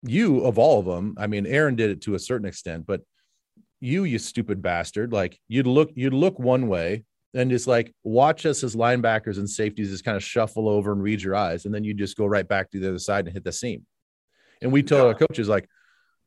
you 0.02 0.40
of 0.40 0.58
all 0.58 0.80
of 0.80 0.86
them 0.86 1.14
i 1.18 1.26
mean 1.26 1.46
aaron 1.46 1.76
did 1.76 1.90
it 1.90 2.00
to 2.00 2.14
a 2.14 2.18
certain 2.18 2.46
extent 2.46 2.84
but 2.86 3.00
you 3.80 4.04
you 4.04 4.18
stupid 4.18 4.60
bastard 4.60 5.12
like 5.12 5.38
you'd 5.48 5.66
look 5.66 5.90
you'd 5.94 6.14
look 6.14 6.38
one 6.38 6.66
way 6.66 7.04
and 7.34 7.50
just 7.50 7.66
like 7.66 7.94
watch 8.02 8.46
us 8.46 8.64
as 8.64 8.74
linebackers 8.74 9.36
and 9.36 9.48
safeties 9.48 9.90
just 9.90 10.04
kind 10.04 10.16
of 10.16 10.24
shuffle 10.24 10.68
over 10.68 10.92
and 10.92 11.02
read 11.02 11.22
your 11.22 11.36
eyes 11.36 11.64
and 11.64 11.74
then 11.74 11.84
you 11.84 11.94
just 11.94 12.16
go 12.16 12.26
right 12.26 12.48
back 12.48 12.70
to 12.70 12.80
the 12.80 12.88
other 12.88 12.98
side 12.98 13.26
and 13.26 13.34
hit 13.34 13.44
the 13.44 13.52
seam 13.52 13.84
and 14.62 14.72
we 14.72 14.82
told 14.82 15.02
yeah. 15.02 15.08
our 15.08 15.14
coaches 15.14 15.48
like 15.48 15.68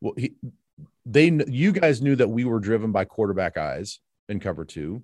well 0.01 0.13
he, 0.15 0.35
they 1.05 1.31
you 1.47 1.71
guys 1.71 2.01
knew 2.01 2.15
that 2.15 2.29
we 2.29 2.45
were 2.45 2.59
driven 2.59 2.91
by 2.91 3.05
quarterback 3.05 3.57
eyes 3.57 3.99
in 4.27 4.39
cover 4.39 4.65
two. 4.65 5.01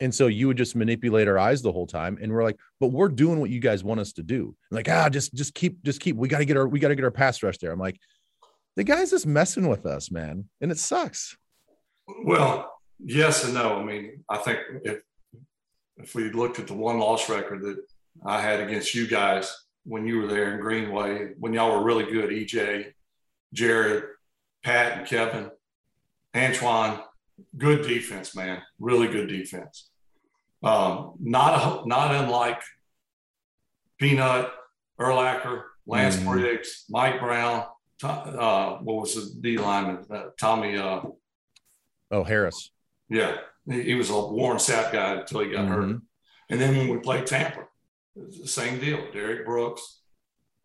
And 0.00 0.12
so 0.12 0.26
you 0.26 0.48
would 0.48 0.56
just 0.56 0.74
manipulate 0.74 1.28
our 1.28 1.38
eyes 1.38 1.62
the 1.62 1.70
whole 1.70 1.86
time 1.86 2.18
and 2.20 2.32
we're 2.32 2.42
like 2.42 2.58
but 2.80 2.88
we're 2.88 3.08
doing 3.08 3.38
what 3.38 3.50
you 3.50 3.60
guys 3.60 3.84
want 3.84 4.00
us 4.00 4.12
to 4.14 4.22
do. 4.22 4.56
Like 4.70 4.88
ah 4.88 5.08
just 5.08 5.34
just 5.34 5.54
keep 5.54 5.82
just 5.82 6.00
keep 6.00 6.16
we 6.16 6.28
got 6.28 6.38
to 6.38 6.44
get 6.44 6.56
our 6.56 6.66
we 6.66 6.80
got 6.80 6.88
to 6.88 6.96
get 6.96 7.04
our 7.04 7.10
pass 7.10 7.42
rush 7.42 7.58
there. 7.58 7.72
I'm 7.72 7.78
like 7.78 7.98
the 8.76 8.84
guy's 8.84 9.10
just 9.10 9.26
messing 9.26 9.68
with 9.68 9.86
us 9.86 10.10
man. 10.10 10.48
And 10.60 10.72
it 10.72 10.78
sucks. 10.78 11.36
Well 12.24 12.70
yes 12.98 13.44
and 13.44 13.54
no. 13.54 13.78
I 13.78 13.84
mean 13.84 14.24
i 14.28 14.36
think 14.36 14.58
if 14.84 15.02
if 15.96 16.14
we 16.14 16.30
looked 16.30 16.58
at 16.58 16.66
the 16.66 16.74
one 16.74 16.98
loss 16.98 17.28
record 17.28 17.62
that 17.62 17.78
i 18.26 18.40
had 18.40 18.60
against 18.60 18.94
you 18.94 19.06
guys 19.06 19.54
when 19.84 20.06
you 20.06 20.20
were 20.20 20.26
there 20.26 20.52
in 20.52 20.60
greenway 20.60 21.32
when 21.38 21.52
y'all 21.52 21.76
were 21.76 21.84
really 21.84 22.10
good 22.10 22.30
ej 22.30 22.92
jared 23.52 24.04
Pat 24.64 24.98
and 24.98 25.06
Kevin, 25.06 25.50
Antoine, 26.34 27.00
good 27.56 27.82
defense, 27.86 28.34
man, 28.34 28.62
really 28.78 29.08
good 29.08 29.28
defense. 29.28 29.90
Um, 30.62 31.12
not 31.20 31.84
a, 31.84 31.88
not 31.88 32.14
unlike 32.14 32.60
Peanut, 33.98 34.50
Urlacher, 34.98 35.64
Lance 35.86 36.16
mm. 36.16 36.24
Briggs, 36.24 36.86
Mike 36.88 37.20
Brown. 37.20 37.66
Uh, 38.02 38.78
what 38.78 39.02
was 39.02 39.14
the 39.14 39.40
D 39.40 39.58
lineman? 39.58 40.04
Uh, 40.10 40.24
Tommie. 40.40 40.78
Uh, 40.78 41.02
oh, 42.10 42.24
Harris. 42.24 42.70
Yeah, 43.08 43.36
he, 43.68 43.82
he, 43.82 43.94
was 43.94 44.10
a 44.10 44.14
Warren 44.14 44.58
Sapp 44.58 44.92
guy 44.92 45.12
until 45.16 45.40
he 45.40 45.50
got 45.50 45.66
mm-hmm. 45.66 45.72
hurt. 45.72 46.00
And 46.50 46.60
then 46.60 46.76
when 46.76 46.88
we 46.88 46.98
played 46.98 47.26
Tampa, 47.26 47.66
same 48.44 48.80
deal. 48.80 48.98
Derrick 49.12 49.44
Brooks, 49.46 50.00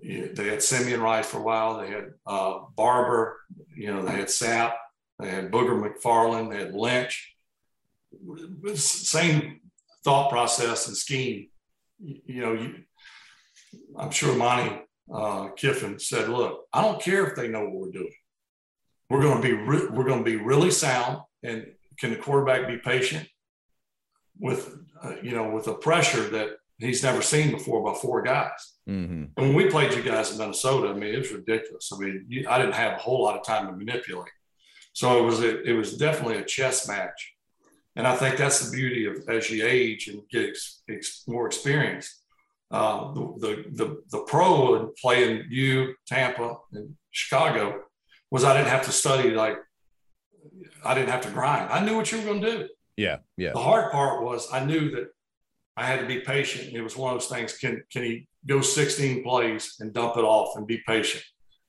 they 0.02 0.48
had 0.48 0.64
Simeon 0.64 1.02
Rice 1.02 1.28
for 1.28 1.40
a 1.40 1.44
while. 1.44 1.80
They 1.80 1.92
had 1.92 2.14
uh, 2.26 2.60
Barber. 2.76 3.38
You 3.76 3.94
know, 3.94 4.04
they 4.04 4.14
had 4.14 4.28
Sapp. 4.28 4.74
They 5.20 5.30
had 5.30 5.52
Booger 5.52 5.80
McFarland. 5.80 6.50
They 6.50 6.58
had 6.58 6.74
Lynch. 6.74 7.36
Same 8.76 9.60
thought 10.04 10.30
process 10.30 10.88
and 10.88 10.96
scheme. 10.96 11.50
You, 12.00 12.42
know, 12.42 12.54
you, 12.54 12.76
I'm 13.98 14.12
sure 14.12 14.36
Monte 14.36 14.82
uh, 15.14 15.50
Kiffin 15.50 16.00
said, 16.00 16.30
"Look, 16.30 16.66
I 16.72 16.82
don't 16.82 17.02
care 17.02 17.28
if 17.28 17.36
they 17.36 17.48
know 17.48 17.66
what 17.66 17.74
we're 17.74 17.92
doing. 17.92 18.14
We're 19.10 19.22
going 19.22 19.42
to 19.42 19.48
be 19.48 19.54
re- 19.54 19.88
we're 19.92 20.06
going 20.06 20.24
to 20.24 20.32
be 20.32 20.38
really 20.38 20.72
sound, 20.72 21.20
and 21.44 21.66
can 22.00 22.12
the 22.12 22.16
quarterback 22.16 22.68
be 22.68 22.78
patient 22.78 23.28
with 24.40 24.78
uh, 25.04 25.16
you 25.22 25.32
know 25.32 25.50
with 25.50 25.68
a 25.68 25.74
pressure 25.74 26.30
that 26.30 26.52
he's 26.80 27.04
never 27.04 27.22
seen 27.22 27.52
before 27.52 27.84
by 27.84 27.98
four 28.00 28.22
guys. 28.22 28.76
Mm-hmm. 28.90 29.24
And 29.38 29.48
when 29.48 29.54
we 29.54 29.70
played 29.70 29.94
you 29.94 30.02
guys 30.02 30.32
in 30.32 30.38
Minnesota, 30.38 30.90
I 30.90 30.94
mean, 30.94 31.14
it 31.14 31.20
was 31.20 31.32
ridiculous. 31.32 31.92
I 31.94 32.00
mean, 32.00 32.26
you, 32.28 32.48
I 32.50 32.58
didn't 32.58 32.76
have 32.76 32.94
a 32.94 33.02
whole 33.02 33.24
lot 33.24 33.38
of 33.38 33.46
time 33.46 33.68
to 33.68 33.74
manipulate. 33.74 34.32
So 34.94 35.20
it 35.20 35.26
was 35.26 35.42
a, 35.42 35.62
it 35.64 35.74
was 35.74 35.98
definitely 35.98 36.38
a 36.38 36.44
chess 36.46 36.88
match. 36.88 37.36
And 37.96 38.08
I 38.08 38.16
think 38.16 38.38
that's 38.38 38.60
the 38.62 38.76
beauty 38.76 39.06
of 39.06 39.18
as 39.30 39.50
you 39.50 39.66
age 39.66 40.08
and 40.08 40.22
get 40.32 40.50
ex, 40.50 40.84
ex, 40.90 41.24
more 41.28 41.46
experience. 41.48 42.22
uh, 42.72 43.14
the, 43.14 43.34
the, 43.40 43.66
the 43.72 44.02
the 44.12 44.20
pro 44.26 44.76
and 44.76 44.96
playing 44.96 45.46
you 45.50 45.96
Tampa 46.08 46.56
and 46.74 46.96
Chicago 47.12 47.82
was 48.32 48.44
I 48.44 48.56
didn't 48.56 48.70
have 48.70 48.86
to 48.86 48.92
study 48.92 49.32
like 49.32 49.58
I 50.86 50.94
didn't 50.94 51.10
have 51.10 51.22
to 51.22 51.32
grind. 51.32 51.72
I 51.72 51.84
knew 51.84 51.96
what 51.96 52.12
you 52.12 52.20
were 52.20 52.26
going 52.26 52.42
to 52.42 52.52
do. 52.52 52.70
Yeah, 52.96 53.18
yeah. 53.38 53.54
The 53.54 53.60
hard 53.60 53.92
part 53.92 54.24
was 54.24 54.48
I 54.54 54.64
knew 54.64 54.92
that 54.92 55.10
I 55.80 55.86
had 55.86 56.02
to 56.02 56.06
be 56.06 56.20
patient. 56.20 56.74
It 56.74 56.82
was 56.82 56.98
one 56.98 57.14
of 57.14 57.22
those 57.22 57.30
things. 57.30 57.58
Can 57.58 57.82
can 57.90 58.04
he 58.04 58.28
go 58.46 58.60
16 58.60 59.24
plays 59.24 59.78
and 59.80 59.94
dump 59.94 60.18
it 60.18 60.26
off 60.26 60.58
and 60.58 60.68
be 60.68 60.80
patient? 60.86 61.24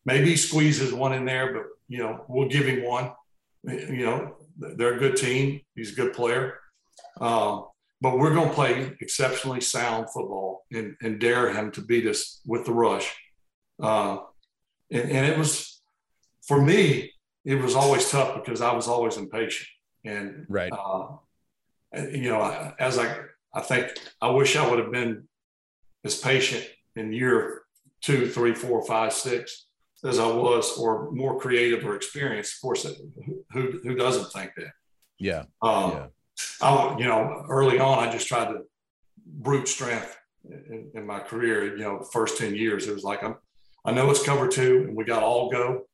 Maybe 0.05 0.31
he 0.31 0.37
squeezes 0.37 0.93
one 0.93 1.13
in 1.13 1.25
there, 1.25 1.53
but 1.53 1.63
you 1.87 1.99
know 1.99 2.25
we'll 2.29 2.49
give 2.49 2.67
him 2.67 2.83
one. 2.83 3.13
You 3.63 4.05
know 4.05 4.37
they're 4.59 4.97
a 4.97 4.99
good 4.99 5.17
team. 5.17 5.61
He's 5.77 5.93
a 5.93 5.95
good 5.95 6.13
player. 6.13 6.59
Um, 7.21 7.67
but 8.01 8.19
we're 8.19 8.35
going 8.35 8.49
to 8.49 8.55
play 8.55 8.97
exceptionally 9.01 9.61
sound 9.61 10.07
football 10.11 10.65
and, 10.73 10.97
and, 11.03 11.21
dare 11.21 11.53
him 11.53 11.71
to 11.73 11.83
beat 11.83 12.07
us 12.07 12.41
with 12.47 12.65
the 12.65 12.73
rush. 12.73 13.15
Uh, 13.81 14.19
and, 14.91 15.11
and, 15.11 15.27
it 15.27 15.39
was, 15.39 15.83
for 16.47 16.61
me, 16.61 17.13
it 17.45 17.57
was 17.57 17.75
always 17.75 18.11
tough 18.11 18.35
because 18.37 18.63
I 18.63 18.73
was 18.73 18.89
always 18.89 19.19
impatient. 19.19 19.69
And, 20.05 20.47
right. 20.49 20.73
Uh, 20.73 21.17
you 21.95 22.31
know, 22.31 22.73
as 22.79 22.99
I, 22.99 23.15
I 23.55 23.61
think 23.61 23.93
I 24.21 24.31
wish 24.31 24.57
I 24.57 24.69
would 24.69 24.79
have 24.79 24.93
been 24.93 25.29
as 26.05 26.19
patient 26.19 26.67
in 26.97 27.13
year 27.13 27.63
two, 28.01 28.29
three, 28.29 28.55
four, 28.55 28.85
five, 28.87 29.13
six 29.13 29.67
as 30.05 30.19
I 30.19 30.27
was, 30.27 30.79
or 30.79 31.11
more 31.11 31.39
creative 31.39 31.85
or 31.85 31.95
experienced. 31.95 32.57
Of 32.57 32.63
course, 32.63 32.87
who, 33.53 33.81
who 33.83 33.95
doesn't 33.95 34.33
think 34.33 34.53
that? 34.57 34.73
Yeah. 35.19 35.45
Um, 35.61 35.91
yeah. 35.91 36.07
I, 36.63 36.97
you 36.99 37.05
know, 37.05 37.45
early 37.49 37.79
on, 37.79 37.99
I 37.99 38.11
just 38.11 38.27
tried 38.27 38.47
to 38.47 38.63
brute 39.27 39.69
strength 39.69 40.17
in, 40.49 40.91
in, 40.95 41.07
my 41.07 41.21
career. 41.21 41.77
You 41.77 41.83
know, 41.83 42.03
first 42.03 42.39
10 42.39 42.55
years, 42.55 42.89
it 42.89 42.95
was 42.95 43.05
like, 43.05 43.23
I'm, 43.23 43.37
I 43.85 43.93
know 43.93 44.11
it's 44.11 44.25
cover 44.25 44.49
two 44.49 44.85
and 44.89 44.97
we 44.97 45.05
got 45.05 45.23
all 45.23 45.51
go. 45.51 45.87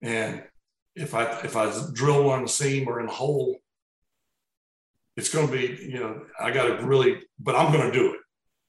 And 0.00 0.42
if 0.94 1.14
I, 1.14 1.24
if 1.40 1.56
I 1.56 1.70
drill 1.92 2.24
one 2.24 2.48
seam 2.48 2.88
or 2.88 3.00
in 3.00 3.06
the 3.06 3.12
hole, 3.12 3.56
it's 5.16 5.30
going 5.30 5.46
to 5.46 5.52
be, 5.52 5.82
you 5.82 5.98
know, 5.98 6.22
I 6.40 6.50
got 6.50 6.64
to 6.66 6.86
really, 6.86 7.22
but 7.38 7.56
I'm 7.56 7.72
going 7.72 7.90
to 7.90 7.98
do 7.98 8.14
it. 8.14 8.20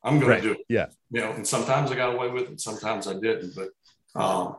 I'm 0.04 0.20
going 0.20 0.32
right. 0.32 0.42
to 0.42 0.50
do 0.50 0.52
it. 0.54 0.66
Yeah. 0.70 0.88
You 1.12 1.22
know, 1.22 1.32
and 1.32 1.46
sometimes 1.46 1.92
I 1.92 1.96
got 1.96 2.16
away 2.16 2.30
with 2.30 2.50
it. 2.50 2.62
Sometimes 2.62 3.08
I 3.08 3.14
didn't, 3.14 3.54
but 3.56 3.70
um, 4.20 4.56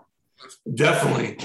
definitely 0.75 1.39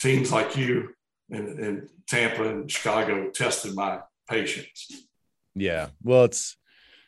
teams 0.00 0.30
like 0.30 0.56
you 0.56 0.90
and, 1.30 1.58
and 1.58 1.88
Tampa 2.06 2.48
and 2.48 2.70
Chicago 2.70 3.30
tested 3.30 3.74
my 3.74 4.00
patience. 4.28 5.06
Yeah. 5.54 5.88
Well, 6.02 6.24
it's 6.24 6.56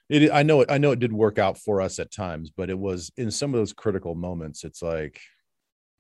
it 0.09 0.33
I 0.33 0.43
know 0.43 0.63
it 0.63 0.71
I 0.71 0.79
know 0.79 0.91
it 0.91 0.99
did 0.99 1.13
work 1.13 1.39
out 1.39 1.59
for 1.59 1.81
us 1.81 1.99
at 1.99 2.13
times, 2.13 2.51
but 2.51 2.71
it 2.71 2.79
was 2.79 3.13
in 3.17 3.31
some 3.31 3.55
of 3.55 3.61
those 3.61 3.73
critical 3.73 4.15
moments 4.15 4.65
it's 4.65 4.83
like 4.83 5.21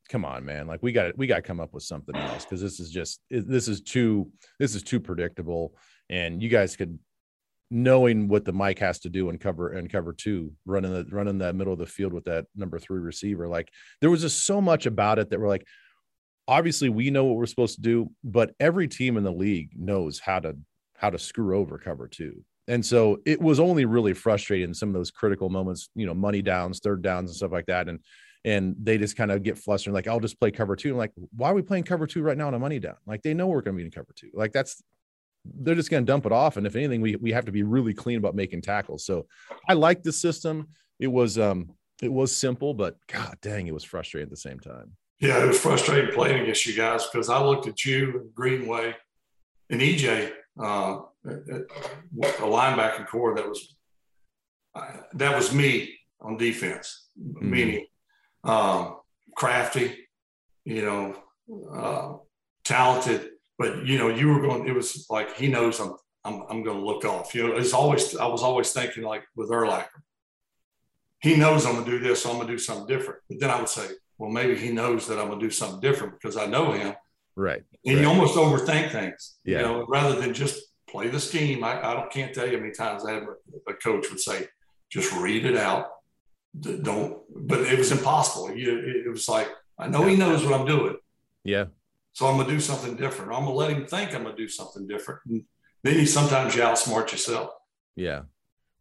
come 0.08 0.24
on 0.26 0.44
man 0.44 0.66
like 0.66 0.82
we 0.82 0.92
got 0.92 1.16
we 1.16 1.26
got 1.26 1.36
to 1.36 1.42
come 1.42 1.60
up 1.60 1.72
with 1.72 1.84
something 1.84 2.14
else 2.14 2.44
because 2.44 2.60
this 2.60 2.80
is 2.80 2.90
just 2.90 3.20
this 3.30 3.68
is 3.68 3.80
too 3.80 4.30
this 4.58 4.74
is 4.74 4.82
too 4.82 5.00
predictable 5.00 5.74
and 6.12 6.42
you 6.42 6.50
guys 6.50 6.76
could 6.76 6.98
knowing 7.70 8.28
what 8.28 8.44
the 8.44 8.52
mic 8.52 8.78
has 8.78 8.98
to 9.00 9.08
do 9.08 9.30
and 9.30 9.40
cover 9.40 9.70
and 9.70 9.90
cover 9.90 10.12
two, 10.12 10.52
running 10.66 10.92
the 10.92 11.06
running 11.10 11.38
that 11.38 11.56
middle 11.56 11.72
of 11.72 11.78
the 11.78 11.86
field 11.86 12.12
with 12.12 12.24
that 12.24 12.44
number 12.54 12.78
three 12.78 13.00
receiver. 13.00 13.48
Like 13.48 13.70
there 14.02 14.10
was 14.10 14.20
just 14.20 14.44
so 14.44 14.60
much 14.60 14.84
about 14.84 15.18
it 15.18 15.30
that 15.30 15.40
we're 15.40 15.48
like, 15.48 15.66
obviously 16.46 16.90
we 16.90 17.08
know 17.08 17.24
what 17.24 17.36
we're 17.36 17.46
supposed 17.46 17.76
to 17.76 17.80
do, 17.80 18.10
but 18.22 18.54
every 18.60 18.88
team 18.88 19.16
in 19.16 19.24
the 19.24 19.32
league 19.32 19.70
knows 19.74 20.20
how 20.20 20.38
to 20.40 20.54
how 20.96 21.08
to 21.08 21.18
screw 21.18 21.58
over 21.58 21.78
cover 21.78 22.06
two. 22.06 22.44
And 22.68 22.84
so 22.84 23.18
it 23.24 23.40
was 23.40 23.58
only 23.58 23.86
really 23.86 24.12
frustrating 24.12 24.68
in 24.68 24.74
some 24.74 24.90
of 24.90 24.94
those 24.94 25.10
critical 25.10 25.48
moments, 25.48 25.88
you 25.94 26.04
know, 26.04 26.14
money 26.14 26.42
downs, 26.42 26.78
third 26.78 27.00
downs, 27.00 27.30
and 27.30 27.36
stuff 27.36 27.52
like 27.52 27.66
that. 27.66 27.88
And 27.88 28.00
and 28.44 28.76
they 28.78 28.98
just 28.98 29.16
kind 29.16 29.30
of 29.30 29.44
get 29.44 29.56
flustered, 29.56 29.94
like, 29.94 30.08
I'll 30.08 30.18
just 30.20 30.38
play 30.40 30.50
cover 30.50 30.74
two. 30.74 30.96
Like, 30.96 31.12
why 31.34 31.50
are 31.50 31.54
we 31.54 31.62
playing 31.62 31.84
cover 31.84 32.06
two 32.06 32.22
right 32.22 32.36
now 32.36 32.48
on 32.48 32.54
a 32.54 32.58
money 32.58 32.80
down? 32.80 32.96
Like 33.06 33.22
they 33.22 33.32
know 33.32 33.46
we're 33.46 33.62
gonna 33.62 33.78
be 33.78 33.84
in 33.84 33.90
cover 33.90 34.12
two. 34.14 34.30
Like 34.34 34.52
that's 34.52 34.82
they're 35.44 35.74
just 35.74 35.90
gonna 35.90 36.06
dump 36.06 36.26
it 36.26 36.32
off. 36.32 36.56
And 36.56 36.66
if 36.66 36.76
anything, 36.76 37.00
we 37.00 37.16
we 37.16 37.32
have 37.32 37.44
to 37.46 37.52
be 37.52 37.62
really 37.62 37.94
clean 37.94 38.18
about 38.18 38.34
making 38.34 38.62
tackles. 38.62 39.04
So 39.04 39.26
I 39.68 39.74
like 39.74 40.02
the 40.02 40.12
system. 40.12 40.68
It 40.98 41.08
was 41.08 41.38
um 41.38 41.70
it 42.00 42.12
was 42.12 42.34
simple, 42.34 42.74
but 42.74 42.96
god 43.06 43.36
dang, 43.42 43.66
it 43.66 43.74
was 43.74 43.84
frustrating 43.84 44.26
at 44.26 44.30
the 44.30 44.36
same 44.36 44.60
time. 44.60 44.96
Yeah, 45.20 45.42
it 45.42 45.46
was 45.46 45.60
frustrating 45.60 46.12
playing 46.12 46.42
against 46.42 46.66
you 46.66 46.74
guys 46.74 47.06
because 47.06 47.28
I 47.28 47.40
looked 47.40 47.68
at 47.68 47.84
you, 47.84 48.32
Greenway, 48.34 48.96
and 49.70 49.80
EJ, 49.80 50.32
uh, 50.60 50.98
a 51.24 52.42
linebacking 52.42 53.06
core 53.06 53.36
that 53.36 53.48
was 53.48 53.76
uh, 54.74 54.96
that 55.14 55.36
was 55.36 55.54
me 55.54 55.96
on 56.20 56.36
defense, 56.36 57.08
mm-hmm. 57.20 57.50
meaning 57.50 57.86
um, 58.44 58.96
crafty, 59.36 60.08
you 60.64 60.82
know, 60.82 61.16
uh, 61.72 62.14
talented. 62.64 63.28
But 63.62 63.86
you 63.86 63.98
know, 63.98 64.08
you 64.08 64.28
were 64.28 64.40
going. 64.40 64.66
It 64.66 64.74
was 64.74 65.06
like 65.08 65.36
he 65.36 65.48
knows 65.48 65.80
I'm. 65.80 65.94
I'm, 66.24 66.42
I'm 66.48 66.62
going 66.62 66.78
to 66.78 66.84
look 66.84 67.04
off. 67.04 67.34
You 67.34 67.48
know, 67.48 67.56
it's 67.56 67.72
always. 67.72 68.16
I 68.16 68.26
was 68.26 68.42
always 68.42 68.72
thinking 68.72 69.02
like 69.02 69.24
with 69.34 69.50
Urlacher, 69.50 69.98
he 71.20 71.34
knows 71.36 71.66
I'm 71.66 71.72
going 71.74 71.84
to 71.84 71.90
do 71.90 71.98
this, 71.98 72.22
so 72.22 72.30
I'm 72.30 72.36
going 72.36 72.48
to 72.48 72.54
do 72.54 72.58
something 72.58 72.86
different. 72.86 73.20
But 73.28 73.40
then 73.40 73.50
I 73.50 73.58
would 73.58 73.68
say, 73.68 73.86
well, 74.18 74.30
maybe 74.30 74.56
he 74.56 74.70
knows 74.70 75.08
that 75.08 75.18
I'm 75.18 75.28
going 75.28 75.40
to 75.40 75.46
do 75.46 75.50
something 75.50 75.80
different 75.80 76.14
because 76.14 76.36
I 76.36 76.46
know 76.46 76.72
him 76.72 76.94
Right. 77.36 77.62
And 77.84 77.96
right. 77.96 78.02
you 78.02 78.08
almost 78.08 78.36
overthink 78.36 78.92
things. 78.92 79.36
Yeah. 79.44 79.58
You 79.58 79.64
know, 79.64 79.86
rather 79.88 80.20
than 80.20 80.34
just 80.34 80.60
play 80.88 81.08
the 81.08 81.20
scheme. 81.20 81.64
I, 81.64 81.78
I 81.82 81.94
don't 81.94 82.10
can't 82.10 82.34
tell 82.34 82.46
you 82.46 82.56
how 82.56 82.60
many 82.62 82.72
times 82.72 83.04
I 83.04 83.12
had 83.12 83.24
a 83.68 83.74
coach 83.74 84.10
would 84.10 84.20
say, 84.20 84.48
just 84.90 85.12
read 85.14 85.46
it 85.46 85.56
out. 85.56 85.86
Don't, 86.60 87.18
but 87.34 87.60
it 87.60 87.78
was 87.78 87.92
impossible. 87.92 88.54
You, 88.54 89.02
it 89.06 89.10
was 89.10 89.28
like, 89.28 89.48
I 89.78 89.88
know 89.88 90.06
he 90.06 90.16
knows 90.16 90.44
what 90.44 90.58
I'm 90.58 90.66
doing. 90.66 90.96
Yeah. 91.44 91.66
So 92.12 92.26
I'm 92.26 92.36
gonna 92.36 92.48
do 92.48 92.60
something 92.60 92.96
different. 92.96 93.32
I'm 93.32 93.44
gonna 93.44 93.54
let 93.54 93.70
him 93.70 93.86
think 93.86 94.14
I'm 94.14 94.24
gonna 94.24 94.36
do 94.36 94.48
something 94.48 94.86
different. 94.86 95.20
And 95.26 95.44
then 95.82 95.98
you 95.98 96.06
sometimes 96.06 96.54
you 96.54 96.62
outsmart 96.62 97.10
yourself. 97.12 97.50
Yeah. 97.96 98.22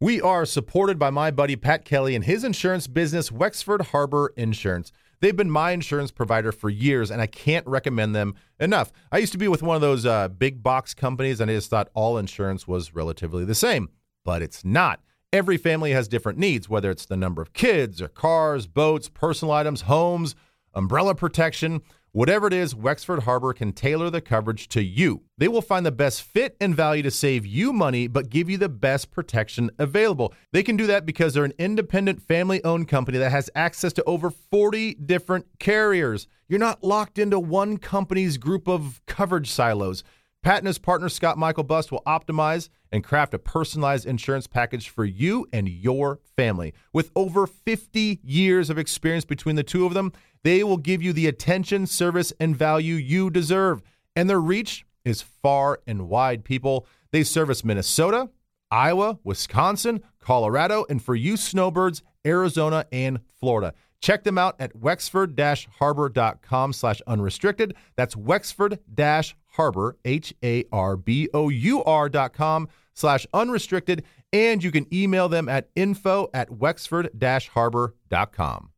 We 0.00 0.20
are 0.20 0.44
supported 0.44 0.98
by 0.98 1.10
my 1.10 1.30
buddy 1.30 1.56
Pat 1.56 1.84
Kelly 1.84 2.14
and 2.14 2.24
his 2.24 2.44
insurance 2.44 2.86
business, 2.86 3.30
Wexford 3.30 3.82
Harbor 3.82 4.32
Insurance. 4.36 4.90
They've 5.20 5.36
been 5.36 5.50
my 5.50 5.70
insurance 5.70 6.10
provider 6.10 6.50
for 6.50 6.68
years, 6.68 7.08
and 7.08 7.22
I 7.22 7.28
can't 7.28 7.64
recommend 7.68 8.12
them 8.12 8.34
enough. 8.58 8.90
I 9.12 9.18
used 9.18 9.30
to 9.30 9.38
be 9.38 9.46
with 9.46 9.62
one 9.62 9.76
of 9.76 9.80
those 9.80 10.04
uh, 10.04 10.26
big 10.26 10.60
box 10.60 10.92
companies, 10.92 11.40
and 11.40 11.48
I 11.48 11.54
just 11.54 11.70
thought 11.70 11.90
all 11.94 12.18
insurance 12.18 12.66
was 12.66 12.92
relatively 12.92 13.44
the 13.44 13.54
same, 13.54 13.90
but 14.24 14.42
it's 14.42 14.64
not. 14.64 15.00
Every 15.32 15.56
family 15.56 15.92
has 15.92 16.08
different 16.08 16.40
needs, 16.40 16.68
whether 16.68 16.90
it's 16.90 17.06
the 17.06 17.16
number 17.16 17.40
of 17.40 17.52
kids 17.52 18.02
or 18.02 18.08
cars, 18.08 18.66
boats, 18.66 19.08
personal 19.08 19.54
items, 19.54 19.82
homes, 19.82 20.34
umbrella 20.74 21.14
protection. 21.14 21.80
Whatever 22.14 22.46
it 22.46 22.52
is, 22.52 22.74
Wexford 22.74 23.22
Harbor 23.22 23.54
can 23.54 23.72
tailor 23.72 24.10
the 24.10 24.20
coverage 24.20 24.68
to 24.68 24.82
you. 24.82 25.22
They 25.38 25.48
will 25.48 25.62
find 25.62 25.86
the 25.86 25.90
best 25.90 26.20
fit 26.22 26.58
and 26.60 26.76
value 26.76 27.02
to 27.04 27.10
save 27.10 27.46
you 27.46 27.72
money, 27.72 28.06
but 28.06 28.28
give 28.28 28.50
you 28.50 28.58
the 28.58 28.68
best 28.68 29.10
protection 29.10 29.70
available. 29.78 30.34
They 30.52 30.62
can 30.62 30.76
do 30.76 30.86
that 30.88 31.06
because 31.06 31.32
they're 31.32 31.46
an 31.46 31.54
independent 31.58 32.20
family 32.20 32.62
owned 32.64 32.86
company 32.88 33.16
that 33.16 33.30
has 33.30 33.48
access 33.54 33.94
to 33.94 34.04
over 34.04 34.28
40 34.28 34.92
different 34.96 35.46
carriers. 35.58 36.26
You're 36.48 36.58
not 36.58 36.84
locked 36.84 37.18
into 37.18 37.40
one 37.40 37.78
company's 37.78 38.36
group 38.36 38.68
of 38.68 39.00
coverage 39.06 39.50
silos. 39.50 40.04
Pat 40.42 40.58
and 40.58 40.66
his 40.66 40.78
partner, 40.78 41.08
Scott 41.08 41.38
Michael 41.38 41.62
Bust, 41.62 41.92
will 41.92 42.02
optimize 42.04 42.68
and 42.90 43.04
craft 43.04 43.32
a 43.32 43.38
personalized 43.38 44.06
insurance 44.06 44.48
package 44.48 44.88
for 44.88 45.04
you 45.04 45.46
and 45.52 45.68
your 45.68 46.18
family. 46.36 46.74
With 46.92 47.12
over 47.14 47.46
50 47.46 48.18
years 48.24 48.68
of 48.68 48.76
experience 48.76 49.24
between 49.24 49.54
the 49.54 49.62
two 49.62 49.86
of 49.86 49.94
them, 49.94 50.12
they 50.42 50.64
will 50.64 50.78
give 50.78 51.00
you 51.00 51.12
the 51.12 51.28
attention, 51.28 51.86
service, 51.86 52.32
and 52.40 52.56
value 52.56 52.96
you 52.96 53.30
deserve. 53.30 53.82
And 54.16 54.28
their 54.28 54.40
reach 54.40 54.84
is 55.04 55.22
far 55.22 55.78
and 55.86 56.08
wide, 56.08 56.44
people. 56.44 56.88
They 57.12 57.22
service 57.22 57.64
Minnesota, 57.64 58.28
Iowa, 58.70 59.20
Wisconsin, 59.22 60.02
Colorado, 60.18 60.84
and 60.90 61.00
for 61.00 61.14
you 61.14 61.36
snowbirds, 61.36 62.02
Arizona 62.26 62.86
and 62.90 63.20
Florida. 63.38 63.74
Check 64.00 64.24
them 64.24 64.38
out 64.38 64.56
at 64.58 64.74
wexford-harbor.com 64.74 66.72
slash 66.72 67.00
unrestricted. 67.06 67.76
That's 67.94 68.16
wexford-harbor, 68.16 69.34
H-A-R-B-O-U-R 69.58 69.96
H 70.04 70.34
A 70.42 70.64
R 70.72 70.96
B 70.96 71.28
O 71.34 71.48
U 71.48 71.84
R 71.84 72.08
dot 72.08 72.32
com 72.32 72.68
slash 72.94 73.26
unrestricted. 73.32 74.04
And 74.32 74.62
you 74.64 74.70
can 74.70 74.86
email 74.92 75.28
them 75.28 75.48
at 75.48 75.68
info 75.76 76.30
at 76.32 76.50
wexford 76.50 77.10
harbor 77.52 77.94
dot 78.08 78.32
com. 78.32 78.70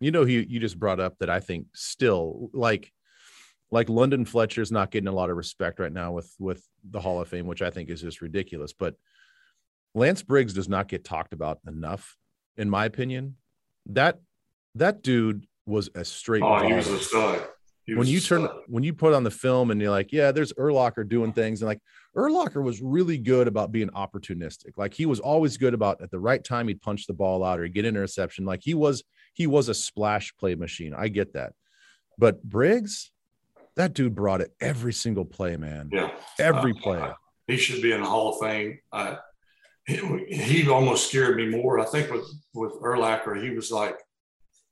You 0.00 0.10
know, 0.10 0.24
you, 0.24 0.46
you 0.48 0.58
just 0.60 0.78
brought 0.78 1.00
up 1.00 1.18
that 1.18 1.28
I 1.28 1.40
think 1.40 1.66
still 1.74 2.48
like 2.54 2.92
like 3.70 3.88
London 3.88 4.24
Fletcher's 4.24 4.72
not 4.72 4.90
getting 4.90 5.08
a 5.08 5.12
lot 5.12 5.30
of 5.30 5.36
respect 5.36 5.78
right 5.78 5.92
now 5.92 6.12
with 6.12 6.34
with 6.38 6.66
the 6.82 7.00
Hall 7.00 7.20
of 7.20 7.28
Fame, 7.28 7.46
which 7.46 7.62
I 7.62 7.70
think 7.70 7.90
is 7.90 8.00
just 8.00 8.22
ridiculous. 8.22 8.72
But 8.72 8.94
Lance 9.94 10.22
Briggs 10.22 10.54
does 10.54 10.68
not 10.68 10.88
get 10.88 11.04
talked 11.04 11.32
about 11.32 11.58
enough, 11.66 12.16
in 12.56 12.70
my 12.70 12.86
opinion. 12.86 13.36
That 13.86 14.20
that 14.76 15.02
dude 15.02 15.46
was 15.66 15.90
a 15.94 16.04
straight. 16.04 16.42
Oh, 16.42 16.66
he 16.66 16.72
was 16.72 16.88
a 16.88 16.98
stud. 16.98 17.46
When 17.96 18.06
you 18.06 18.20
turn 18.20 18.44
uh, 18.44 18.52
when 18.66 18.82
you 18.82 18.92
put 18.92 19.14
on 19.14 19.24
the 19.24 19.30
film 19.30 19.70
and 19.70 19.80
you're 19.80 19.90
like, 19.90 20.12
yeah, 20.12 20.32
there's 20.32 20.52
Urlacher 20.54 21.08
doing 21.08 21.32
things, 21.32 21.62
and 21.62 21.68
like 21.68 21.80
Urlacher 22.16 22.62
was 22.62 22.80
really 22.80 23.18
good 23.18 23.48
about 23.48 23.72
being 23.72 23.88
opportunistic. 23.90 24.76
Like 24.76 24.94
he 24.94 25.06
was 25.06 25.20
always 25.20 25.56
good 25.56 25.74
about 25.74 26.00
at 26.00 26.10
the 26.10 26.18
right 26.18 26.42
time 26.42 26.68
he'd 26.68 26.82
punch 26.82 27.06
the 27.06 27.12
ball 27.12 27.44
out 27.44 27.60
or 27.60 27.68
get 27.68 27.84
interception. 27.84 28.44
Like 28.44 28.60
he 28.62 28.74
was 28.74 29.02
he 29.34 29.46
was 29.46 29.68
a 29.68 29.74
splash 29.74 30.34
play 30.36 30.54
machine. 30.54 30.94
I 30.96 31.08
get 31.08 31.34
that, 31.34 31.52
but 32.18 32.42
Briggs, 32.42 33.10
that 33.76 33.94
dude 33.94 34.14
brought 34.14 34.40
it 34.40 34.52
every 34.60 34.92
single 34.92 35.24
play, 35.24 35.56
man. 35.56 35.90
Yeah, 35.92 36.10
every 36.38 36.72
uh, 36.72 36.82
play. 36.82 37.10
he 37.46 37.56
should 37.56 37.82
be 37.82 37.92
in 37.92 38.02
the 38.02 38.08
Hall 38.08 38.34
of 38.34 38.40
Fame. 38.40 38.78
Uh, 38.92 39.16
he, 39.86 39.96
he 40.28 40.68
almost 40.68 41.08
scared 41.08 41.36
me 41.36 41.48
more. 41.48 41.80
I 41.80 41.84
think 41.86 42.10
with 42.10 42.28
with 42.54 42.72
Urlacher, 42.74 43.42
he 43.42 43.50
was 43.50 43.70
like 43.70 43.96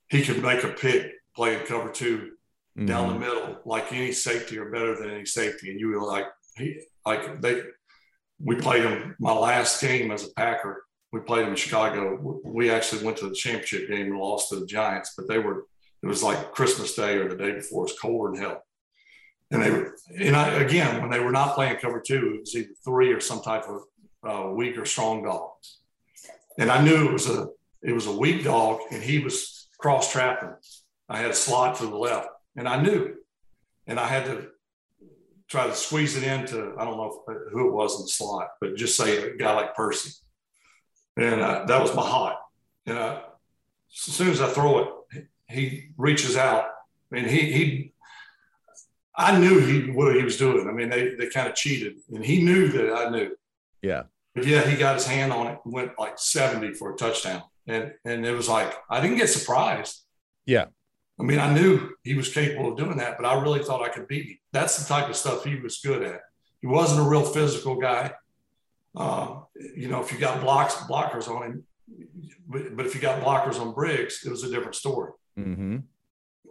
he 0.09 0.23
could 0.23 0.43
make 0.43 0.65
a 0.65 0.69
pick 0.69 1.13
playing 1.35 1.65
cover 1.67 1.91
2 1.91 2.33
mm-hmm. 2.79 2.87
down 2.87 3.09
the 3.09 3.15
mm-hmm. 3.15 3.21
middle, 3.21 3.61
like 3.65 3.93
any 3.93 4.13
safety 4.13 4.59
or 4.59 4.71
better 4.71 4.97
than 4.97 5.11
any 5.11 5.27
safety. 5.27 5.71
And 5.71 5.81
you 5.81 5.89
were 5.89 6.03
like, 6.03 6.27
he, 6.57 6.81
like 7.05 7.41
they, 7.41 7.63
we 8.41 8.57
played 8.57 8.85
him 8.85 9.17
my 9.19 9.33
last 9.33 9.81
game 9.81 10.11
as 10.11 10.25
a 10.25 10.33
Packer. 10.35 10.85
We 11.13 11.21
played 11.21 11.45
him 11.45 11.51
in 11.51 11.57
Chicago. 11.57 12.41
We 12.45 12.71
actually 12.71 13.05
went 13.05 13.17
to 13.19 13.29
the 13.29 13.35
championship 13.35 13.89
game 13.89 14.13
and 14.13 14.19
lost 14.19 14.51
to 14.51 14.61
the 14.61 14.67
Giants, 14.67 15.15
but 15.17 15.27
they 15.27 15.39
were, 15.39 15.65
it 16.03 16.07
was 16.07 16.23
like 16.23 16.53
Christmas 16.53 16.95
Day 16.95 17.17
or 17.17 17.29
the 17.29 17.37
day 17.37 17.53
before. 17.53 17.87
It's 17.87 17.99
colder 17.99 18.33
than 18.33 18.41
hell. 18.41 18.63
And 19.51 19.63
they 19.63 19.71
were, 19.71 19.97
and 20.21 20.37
I, 20.37 20.49
again, 20.61 21.01
when 21.01 21.11
they 21.11 21.21
were 21.21 21.33
not 21.33 21.55
playing 21.55 21.77
cover 21.77 22.01
two, 22.01 22.35
it 22.35 22.41
was 22.41 22.55
either 22.55 22.69
three 22.85 23.13
or 23.13 23.21
some 23.21 23.41
type 23.41 23.65
of 23.67 23.83
uh, 24.23 24.51
weak 24.53 24.77
or 24.77 24.85
strong 24.85 25.25
dog. 25.25 25.51
And 26.59 26.71
I 26.71 26.85
knew 26.85 27.09
it 27.09 27.13
was 27.13 27.31
a, 27.31 27.49
it 27.83 27.93
was 27.93 28.07
a 28.07 28.13
weak 28.13 28.45
dog 28.45 28.81
and 28.91 29.03
he 29.03 29.19
was 29.21 29.69
cross 29.79 30.13
trapping. 30.13 30.55
I 31.09 31.19
had 31.19 31.31
a 31.31 31.35
slot 31.35 31.79
to 31.79 31.87
the 31.87 31.97
left 31.97 32.29
and 32.59 32.69
I 32.69 32.83
knew, 32.83 33.15
and 33.87 34.01
I 34.01 34.09
had 34.09 34.25
to 34.25 34.49
try 35.49 35.69
to 35.69 35.75
squeeze 35.75 36.17
it 36.17 36.25
into, 36.25 36.75
I 36.77 36.85
don't 36.85 36.97
know 36.97 37.23
who 37.53 37.69
it 37.69 37.73
was 37.73 37.95
in 37.97 38.03
the 38.03 38.09
slot, 38.09 38.49
but 38.61 38.77
just 38.77 38.97
say 38.97 39.17
a 39.17 39.37
guy 39.37 39.55
like 39.55 39.77
Percy. 39.77 40.11
And 41.17 41.41
uh, 41.41 41.65
that 41.67 41.81
was 41.81 41.95
my 41.95 42.03
hot. 42.03 42.41
And 42.85 42.99
uh, 42.99 43.21
as 43.93 44.15
soon 44.15 44.31
as 44.31 44.41
I 44.41 44.49
throw 44.49 44.79
it, 45.13 45.29
he 45.49 45.91
reaches 45.97 46.37
out 46.37 46.67
and 47.13 47.27
he, 47.27 47.53
he, 47.53 47.93
I 49.15 49.39
knew 49.39 49.61
he 49.61 49.91
what 49.93 50.17
he 50.17 50.23
was 50.23 50.37
doing. 50.37 50.69
I 50.69 50.73
mean, 50.73 50.91
they, 50.91 51.15
they 51.15 51.29
kind 51.29 51.49
of 51.49 51.55
cheated 51.55 51.99
and 52.13 52.25
he 52.25 52.43
knew 52.43 52.69
that 52.69 52.93
I 52.93 53.09
knew. 53.09 53.37
Yeah. 53.83 54.03
But 54.35 54.47
yeah, 54.47 54.63
he 54.63 54.77
got 54.77 54.97
his 54.97 55.07
hand 55.07 55.33
on 55.33 55.47
it, 55.47 55.59
went 55.65 55.93
like 55.97 56.19
70 56.19 56.75
for 56.75 56.93
a 56.93 56.97
touchdown. 56.97 57.43
And, 57.69 57.95
and 58.05 58.27
it 58.27 58.33
was 58.33 58.49
like, 58.49 58.75
I 58.91 59.01
didn't 59.01 59.17
get 59.19 59.29
surprised. 59.29 60.03
Yeah. 60.45 60.67
I 61.21 61.25
mean, 61.25 61.39
I 61.39 61.53
knew 61.53 61.91
he 62.05 62.15
was 62.15 62.33
capable 62.33 62.71
of 62.71 62.79
doing 62.79 62.99
that, 62.99 63.17
but 63.17 63.27
I 63.27 63.41
really 63.41 63.63
thought 63.63 63.83
I 63.83 63.89
could 63.89 64.07
beat 64.07 64.27
him. 64.27 64.39
That's 64.53 64.79
the 64.79 64.89
type 64.89 65.09
of 65.09 65.17
stuff 65.17 65.45
he 65.45 65.57
was 65.57 65.79
good 65.79 66.03
at. 66.03 66.21
He 66.61 66.67
wasn't 66.67 67.07
a 67.07 67.09
real 67.09 67.25
physical 67.25 67.77
guy. 67.77 68.13
Uh, 68.97 69.41
you 69.77 69.89
know, 69.89 70.01
if 70.01 70.13
you 70.13 70.19
got 70.19 70.41
blocks, 70.41 70.75
blockers 70.75 71.29
on 71.29 71.43
him, 71.43 71.65
but, 72.49 72.77
but, 72.77 72.87
if 72.87 72.95
you 72.95 73.01
got 73.01 73.23
blockers 73.23 73.61
on 73.61 73.75
Briggs, 73.75 74.25
it 74.25 74.31
was 74.31 74.43
a 74.43 74.51
different 74.51 74.75
story. 74.75 75.13
Mm-hmm. 75.39 75.79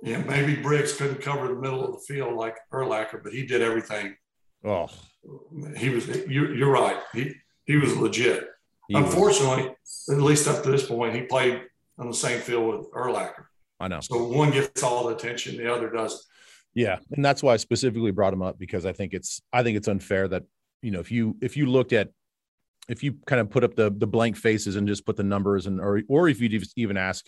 Yeah, 0.03 0.19
maybe 0.23 0.55
Briggs 0.55 0.93
couldn't 0.93 1.21
cover 1.21 1.47
the 1.47 1.55
middle 1.55 1.83
of 1.83 1.91
the 1.91 1.99
field 2.07 2.35
like 2.35 2.55
Urlacher, 2.71 3.23
but 3.23 3.33
he 3.33 3.45
did 3.45 3.61
everything. 3.61 4.15
Oh, 4.63 4.87
he 5.75 5.89
was. 5.89 6.07
You, 6.27 6.67
are 6.67 6.71
right. 6.71 6.97
He 7.13 7.33
he 7.65 7.77
was 7.77 7.95
legit. 7.97 8.47
He 8.87 8.95
Unfortunately, 8.95 9.69
was. 9.69 10.09
at 10.11 10.21
least 10.21 10.47
up 10.47 10.63
to 10.63 10.71
this 10.71 10.87
point, 10.87 11.15
he 11.15 11.21
played 11.21 11.63
on 11.97 12.07
the 12.07 12.13
same 12.13 12.39
field 12.39 12.77
with 12.77 12.91
Urlacher. 12.91 13.45
I 13.79 13.87
know. 13.87 13.99
So 14.01 14.27
one 14.27 14.51
gets 14.51 14.83
all 14.83 15.07
the 15.07 15.15
attention, 15.15 15.57
the 15.57 15.71
other 15.71 15.89
doesn't. 15.89 16.21
Yeah, 16.73 16.99
and 17.11 17.23
that's 17.23 17.41
why 17.41 17.53
I 17.53 17.57
specifically 17.57 18.11
brought 18.11 18.33
him 18.33 18.41
up 18.41 18.59
because 18.59 18.85
I 18.85 18.91
think 18.91 19.13
it's 19.13 19.41
I 19.51 19.63
think 19.63 19.77
it's 19.77 19.87
unfair 19.87 20.27
that 20.27 20.43
you 20.81 20.91
know 20.91 20.99
if 20.99 21.11
you 21.11 21.35
if 21.41 21.57
you 21.57 21.65
looked 21.65 21.93
at 21.93 22.09
if 22.87 23.03
you 23.03 23.15
kind 23.25 23.41
of 23.41 23.49
put 23.49 23.63
up 23.63 23.75
the 23.75 23.91
the 23.95 24.07
blank 24.07 24.37
faces 24.37 24.75
and 24.75 24.87
just 24.87 25.05
put 25.05 25.15
the 25.15 25.23
numbers 25.23 25.65
and 25.65 25.79
or 25.79 26.01
or 26.07 26.29
if 26.29 26.39
you 26.39 26.61
even 26.75 26.97
ask 26.97 27.25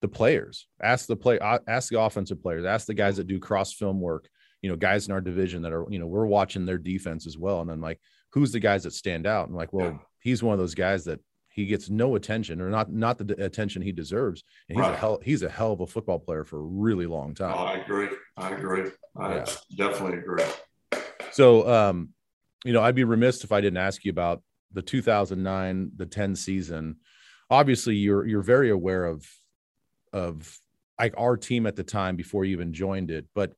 the 0.00 0.08
players, 0.08 0.66
ask 0.82 1.06
the 1.06 1.16
play, 1.16 1.38
uh, 1.38 1.58
ask 1.66 1.90
the 1.90 2.00
offensive 2.00 2.42
players, 2.42 2.64
ask 2.64 2.86
the 2.86 2.94
guys 2.94 3.16
that 3.16 3.26
do 3.26 3.38
cross 3.38 3.72
film 3.72 4.00
work, 4.00 4.28
you 4.60 4.68
know, 4.68 4.76
guys 4.76 5.06
in 5.06 5.12
our 5.12 5.20
division 5.20 5.62
that 5.62 5.72
are 5.72 5.86
you 5.90 5.98
know 5.98 6.06
we're 6.06 6.26
watching 6.26 6.66
their 6.66 6.78
defense 6.78 7.26
as 7.26 7.38
well, 7.38 7.60
and 7.60 7.70
then 7.70 7.80
like 7.80 8.00
who's 8.32 8.52
the 8.52 8.60
guys 8.60 8.82
that 8.82 8.92
stand 8.92 9.26
out, 9.26 9.48
and 9.48 9.56
like 9.56 9.72
well 9.72 9.92
yeah. 9.92 9.98
he's 10.20 10.42
one 10.42 10.52
of 10.52 10.58
those 10.60 10.74
guys 10.74 11.04
that 11.04 11.20
he 11.52 11.66
gets 11.66 11.90
no 11.90 12.16
attention 12.16 12.60
or 12.60 12.70
not 12.70 12.92
not 12.92 13.18
the 13.18 13.44
attention 13.44 13.82
he 13.82 13.92
deserves. 13.92 14.42
And 14.68 14.76
he's 14.76 14.82
right. 14.82 14.94
a 14.94 14.96
hell 14.96 15.20
he's 15.22 15.42
a 15.42 15.48
hell 15.48 15.72
of 15.72 15.80
a 15.80 15.86
football 15.86 16.18
player 16.18 16.44
for 16.44 16.58
a 16.58 16.62
really 16.62 17.06
long 17.06 17.34
time. 17.34 17.54
Oh, 17.54 17.64
I 17.64 17.74
agree. 17.74 18.08
I 18.36 18.50
agree. 18.50 18.90
I 19.16 19.36
yeah. 19.36 19.46
definitely 19.76 20.18
agree. 20.18 20.44
So 21.32 21.68
um, 21.68 22.10
you 22.64 22.72
know, 22.72 22.82
I'd 22.82 22.94
be 22.94 23.04
remiss 23.04 23.44
if 23.44 23.52
I 23.52 23.60
didn't 23.60 23.78
ask 23.78 24.04
you 24.04 24.10
about 24.10 24.42
the 24.72 24.82
2009 24.82 25.92
the 25.96 26.06
10 26.06 26.36
season. 26.36 26.96
Obviously, 27.50 27.96
you're 27.96 28.26
you're 28.26 28.42
very 28.42 28.70
aware 28.70 29.04
of 29.04 29.26
of 30.12 30.58
like 30.98 31.14
our 31.18 31.36
team 31.36 31.66
at 31.66 31.76
the 31.76 31.82
time 31.82 32.16
before 32.16 32.44
you 32.44 32.52
even 32.52 32.72
joined 32.72 33.10
it, 33.10 33.26
but 33.34 33.52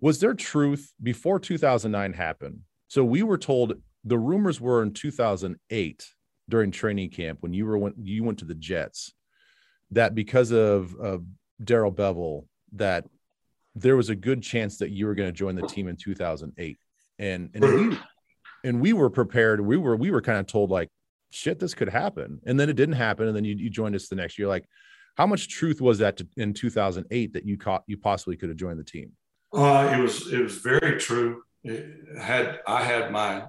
was 0.00 0.20
there 0.20 0.34
truth 0.34 0.92
before 1.02 1.40
2009 1.40 2.12
happened? 2.12 2.60
So 2.88 3.04
we 3.04 3.22
were 3.22 3.38
told 3.38 3.74
the 4.04 4.18
rumors 4.18 4.60
were 4.60 4.82
in 4.82 4.92
2008 4.92 6.06
during 6.48 6.70
training 6.70 7.10
camp 7.10 7.38
when 7.40 7.52
you 7.52 7.66
were 7.66 7.78
when 7.78 7.94
you 8.02 8.24
went 8.24 8.38
to 8.38 8.44
the 8.44 8.54
Jets 8.54 9.12
that 9.90 10.14
because 10.14 10.50
of, 10.50 10.94
of 10.96 11.24
Darrell 11.62 11.92
Bevell 11.92 12.46
that 12.72 13.04
there 13.74 13.96
was 13.96 14.08
a 14.08 14.14
good 14.14 14.42
chance 14.42 14.78
that 14.78 14.90
you 14.90 15.06
were 15.06 15.14
going 15.14 15.28
to 15.28 15.32
join 15.32 15.54
the 15.54 15.66
team 15.66 15.88
in 15.88 15.96
2008 15.96 16.78
and 17.18 17.50
and 17.54 17.64
we 17.64 17.98
and 18.64 18.80
we 18.80 18.92
were 18.92 19.10
prepared. 19.10 19.60
We 19.60 19.76
were 19.76 19.96
we 19.96 20.10
were 20.10 20.22
kind 20.22 20.38
of 20.38 20.46
told 20.46 20.70
like 20.70 20.88
shit 21.30 21.58
this 21.58 21.74
could 21.74 21.88
happen. 21.88 22.40
And 22.46 22.58
then 22.58 22.68
it 22.68 22.76
didn't 22.76 22.96
happen 22.96 23.26
and 23.28 23.36
then 23.36 23.44
you, 23.44 23.54
you 23.54 23.70
joined 23.70 23.94
us 23.94 24.08
the 24.08 24.16
next 24.16 24.38
year. 24.38 24.48
Like 24.48 24.64
how 25.16 25.26
much 25.26 25.48
truth 25.48 25.80
was 25.80 25.98
that 25.98 26.16
to, 26.18 26.28
in 26.36 26.54
2008 26.54 27.32
that 27.32 27.44
you 27.44 27.56
caught 27.56 27.82
you 27.86 27.98
possibly 27.98 28.36
could 28.36 28.48
have 28.48 28.58
joined 28.58 28.78
the 28.78 28.84
team? 28.84 29.12
Uh, 29.52 29.94
it 29.96 30.00
was 30.00 30.32
it 30.32 30.40
was 30.42 30.58
very 30.58 30.98
true. 30.98 31.42
It 31.64 32.18
had 32.20 32.60
i 32.66 32.84
had 32.84 33.10
my 33.10 33.46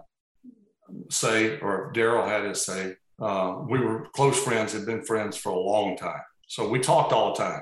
say, 1.09 1.59
or 1.59 1.91
Darrell 1.93 2.27
had 2.27 2.43
his 2.43 2.65
say, 2.65 2.95
uh, 3.21 3.57
we 3.67 3.79
were 3.79 4.07
close 4.13 4.41
friends, 4.41 4.73
had 4.73 4.85
been 4.85 5.03
friends 5.03 5.37
for 5.37 5.51
a 5.51 5.59
long 5.59 5.97
time. 5.97 6.21
So 6.47 6.67
we 6.67 6.79
talked 6.79 7.13
all 7.13 7.33
the 7.33 7.43
time, 7.43 7.61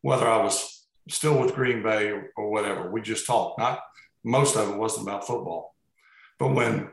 whether 0.00 0.26
I 0.26 0.42
was 0.42 0.86
still 1.08 1.38
with 1.38 1.54
Green 1.54 1.82
Bay 1.82 2.08
or, 2.08 2.30
or 2.36 2.50
whatever. 2.50 2.90
We 2.90 3.02
just 3.02 3.26
talked. 3.26 3.58
Not 3.58 3.80
most 4.24 4.56
of 4.56 4.70
it 4.70 4.76
wasn't 4.76 5.06
about 5.06 5.26
football, 5.26 5.74
but 6.38 6.54
when, 6.54 6.88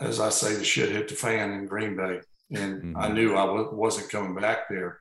as 0.00 0.20
I 0.20 0.28
say, 0.28 0.54
the 0.54 0.64
shit 0.64 0.90
hit 0.90 1.08
the 1.08 1.14
fan 1.14 1.52
in 1.52 1.66
Green 1.66 1.96
Bay, 1.96 2.20
and 2.54 2.82
mm-hmm. 2.82 2.96
I 2.96 3.08
knew 3.08 3.34
I 3.34 3.46
w- 3.46 3.74
wasn't 3.74 4.10
coming 4.10 4.34
back 4.34 4.68
there. 4.68 5.00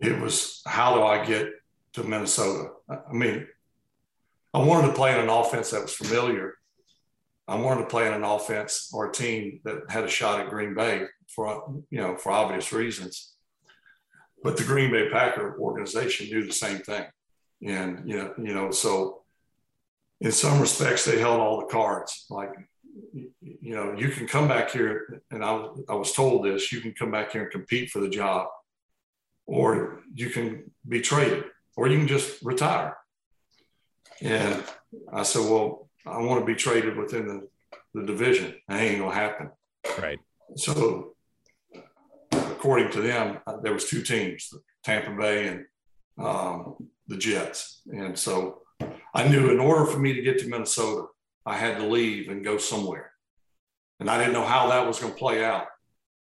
It 0.00 0.20
was 0.20 0.60
how 0.66 0.96
do 0.96 1.02
I 1.04 1.24
get 1.24 1.48
to 1.94 2.02
Minnesota? 2.02 2.70
I 2.90 3.12
mean, 3.12 3.46
I 4.52 4.58
wanted 4.58 4.88
to 4.88 4.94
play 4.94 5.12
in 5.12 5.20
an 5.20 5.28
offense 5.28 5.70
that 5.70 5.82
was 5.82 5.94
familiar 5.94 6.54
I 7.46 7.56
wanted 7.56 7.82
to 7.82 7.88
play 7.88 8.06
in 8.06 8.14
an 8.14 8.24
offense 8.24 8.90
or 8.92 9.08
a 9.08 9.12
team 9.12 9.60
that 9.64 9.82
had 9.88 10.04
a 10.04 10.08
shot 10.08 10.40
at 10.40 10.50
Green 10.50 10.74
Bay 10.74 11.04
for 11.28 11.82
you 11.90 12.00
know 12.00 12.16
for 12.16 12.32
obvious 12.32 12.72
reasons. 12.72 13.34
But 14.42 14.56
the 14.56 14.64
Green 14.64 14.90
Bay 14.90 15.08
Packer 15.10 15.58
organization 15.58 16.26
knew 16.26 16.46
the 16.46 16.52
same 16.52 16.78
thing, 16.78 17.04
and 17.62 18.08
you 18.08 18.16
know 18.16 18.34
you 18.38 18.54
know 18.54 18.70
so 18.70 19.22
in 20.20 20.32
some 20.32 20.60
respects 20.60 21.04
they 21.04 21.18
held 21.18 21.40
all 21.40 21.60
the 21.60 21.66
cards. 21.66 22.26
Like 22.30 22.52
you 23.12 23.74
know 23.74 23.94
you 23.96 24.08
can 24.08 24.26
come 24.26 24.48
back 24.48 24.70
here, 24.70 25.22
and 25.30 25.44
I 25.44 25.66
I 25.88 25.94
was 25.94 26.12
told 26.12 26.44
this: 26.44 26.72
you 26.72 26.80
can 26.80 26.92
come 26.92 27.10
back 27.10 27.32
here 27.32 27.42
and 27.42 27.50
compete 27.50 27.90
for 27.90 28.00
the 28.00 28.08
job, 28.08 28.48
or 29.46 30.02
you 30.14 30.30
can 30.30 30.70
be 30.88 31.00
traded, 31.00 31.44
or 31.76 31.88
you 31.88 31.98
can 31.98 32.08
just 32.08 32.42
retire. 32.42 32.96
And 34.20 34.62
I 35.12 35.22
said, 35.24 35.50
well, 35.50 35.83
I 36.06 36.18
want 36.20 36.40
to 36.40 36.46
be 36.46 36.54
traded 36.54 36.96
within 36.96 37.26
the, 37.26 37.48
the 37.94 38.06
division. 38.06 38.54
That 38.68 38.80
ain't 38.80 39.00
gonna 39.00 39.14
happen. 39.14 39.50
Right. 39.98 40.20
So, 40.56 41.14
according 42.32 42.90
to 42.92 43.00
them, 43.00 43.38
uh, 43.46 43.58
there 43.62 43.72
was 43.72 43.88
two 43.88 44.02
teams: 44.02 44.52
Tampa 44.84 45.10
Bay 45.16 45.48
and 45.48 45.64
um, 46.18 46.76
the 47.08 47.16
Jets. 47.16 47.80
And 47.92 48.18
so, 48.18 48.62
I 49.14 49.28
knew 49.28 49.50
in 49.50 49.60
order 49.60 49.86
for 49.86 49.98
me 49.98 50.12
to 50.14 50.22
get 50.22 50.38
to 50.40 50.48
Minnesota, 50.48 51.06
I 51.46 51.56
had 51.56 51.78
to 51.78 51.86
leave 51.86 52.28
and 52.28 52.44
go 52.44 52.58
somewhere. 52.58 53.12
And 54.00 54.10
I 54.10 54.18
didn't 54.18 54.32
know 54.32 54.44
how 54.44 54.68
that 54.68 54.86
was 54.86 54.98
going 54.98 55.12
to 55.12 55.18
play 55.18 55.44
out. 55.44 55.66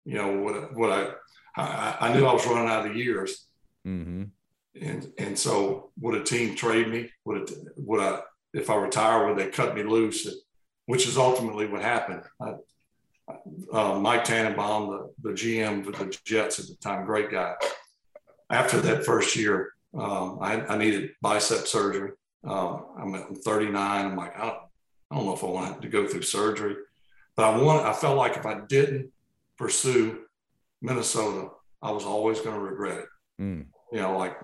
You 0.04 0.14
know 0.14 0.38
what? 0.40 0.74
What 0.74 0.90
I, 0.90 1.12
I, 1.56 1.96
I 2.00 2.12
knew 2.14 2.26
I 2.26 2.32
was 2.32 2.46
running 2.46 2.68
out 2.68 2.86
of 2.86 2.96
years. 2.96 3.46
Mm-hmm. 3.86 4.24
And 4.80 5.12
and 5.18 5.38
so 5.38 5.90
would 6.00 6.14
a 6.14 6.22
team 6.22 6.54
trade 6.54 6.88
me? 6.88 7.10
Would 7.24 7.50
it 7.50 7.58
would 7.76 8.00
I 8.00 8.20
if 8.52 8.70
I 8.70 8.76
retire, 8.76 9.26
would 9.26 9.38
they 9.38 9.50
cut 9.50 9.74
me 9.74 9.82
loose? 9.82 10.28
Which 10.86 11.06
is 11.06 11.18
ultimately 11.18 11.66
what 11.66 11.82
happened. 11.82 12.22
I, 12.40 12.54
uh, 13.72 13.98
Mike 13.98 14.24
Tannenbaum, 14.24 14.88
the, 14.88 15.28
the 15.28 15.34
GM 15.34 15.86
of 15.86 15.98
the 15.98 16.18
Jets 16.24 16.58
at 16.58 16.66
the 16.66 16.76
time, 16.76 17.04
great 17.04 17.30
guy. 17.30 17.54
After 18.50 18.80
that 18.80 19.04
first 19.04 19.36
year, 19.36 19.72
Um, 19.94 20.38
I, 20.40 20.60
I, 20.66 20.76
needed 20.76 21.12
bicep 21.22 21.66
surgery. 21.66 22.12
Um, 22.44 22.84
I'm 22.98 23.34
39. 23.34 24.06
I'm 24.06 24.16
like, 24.16 24.38
I 24.38 24.44
don't, 24.44 24.58
I 25.10 25.16
don't 25.16 25.26
know 25.26 25.34
if 25.34 25.42
I 25.42 25.46
want 25.46 25.82
to 25.82 25.88
go 25.88 26.06
through 26.06 26.22
surgery, 26.22 26.76
but 27.36 27.44
I 27.46 27.56
want. 27.56 27.86
I 27.86 27.94
felt 27.94 28.18
like 28.18 28.36
if 28.36 28.44
I 28.44 28.60
didn't 28.68 29.10
pursue 29.56 30.26
Minnesota, 30.82 31.48
I 31.80 31.90
was 31.90 32.04
always 32.04 32.40
going 32.40 32.54
to 32.54 32.60
regret 32.60 32.98
it. 32.98 33.08
Mm. 33.40 33.66
You 33.92 34.00
know, 34.00 34.18
like 34.18 34.36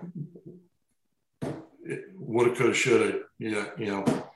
woulda, 2.15 2.55
coulda, 2.55 2.73
shoulda. 2.73 3.19
Yeah, 3.39 3.65
you 3.77 3.87
know. 3.87 4.27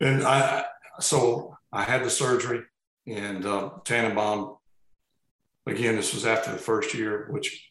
And 0.00 0.22
I, 0.24 0.64
so 1.00 1.56
I 1.72 1.82
had 1.82 2.04
the 2.04 2.10
surgery, 2.10 2.62
and 3.06 3.44
uh, 3.46 3.70
Tannenbaum 3.84 4.56
again, 5.66 5.96
this 5.96 6.14
was 6.14 6.26
after 6.26 6.52
the 6.52 6.58
first 6.58 6.94
year, 6.94 7.28
which 7.30 7.68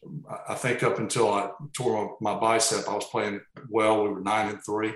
I 0.48 0.54
think 0.54 0.82
up 0.82 0.98
until 0.98 1.32
I 1.32 1.50
tore 1.72 2.16
my 2.20 2.38
bicep, 2.38 2.88
I 2.88 2.94
was 2.94 3.04
playing 3.06 3.40
well. 3.68 4.02
We 4.02 4.10
were 4.10 4.20
nine 4.20 4.48
and 4.48 4.64
three. 4.64 4.94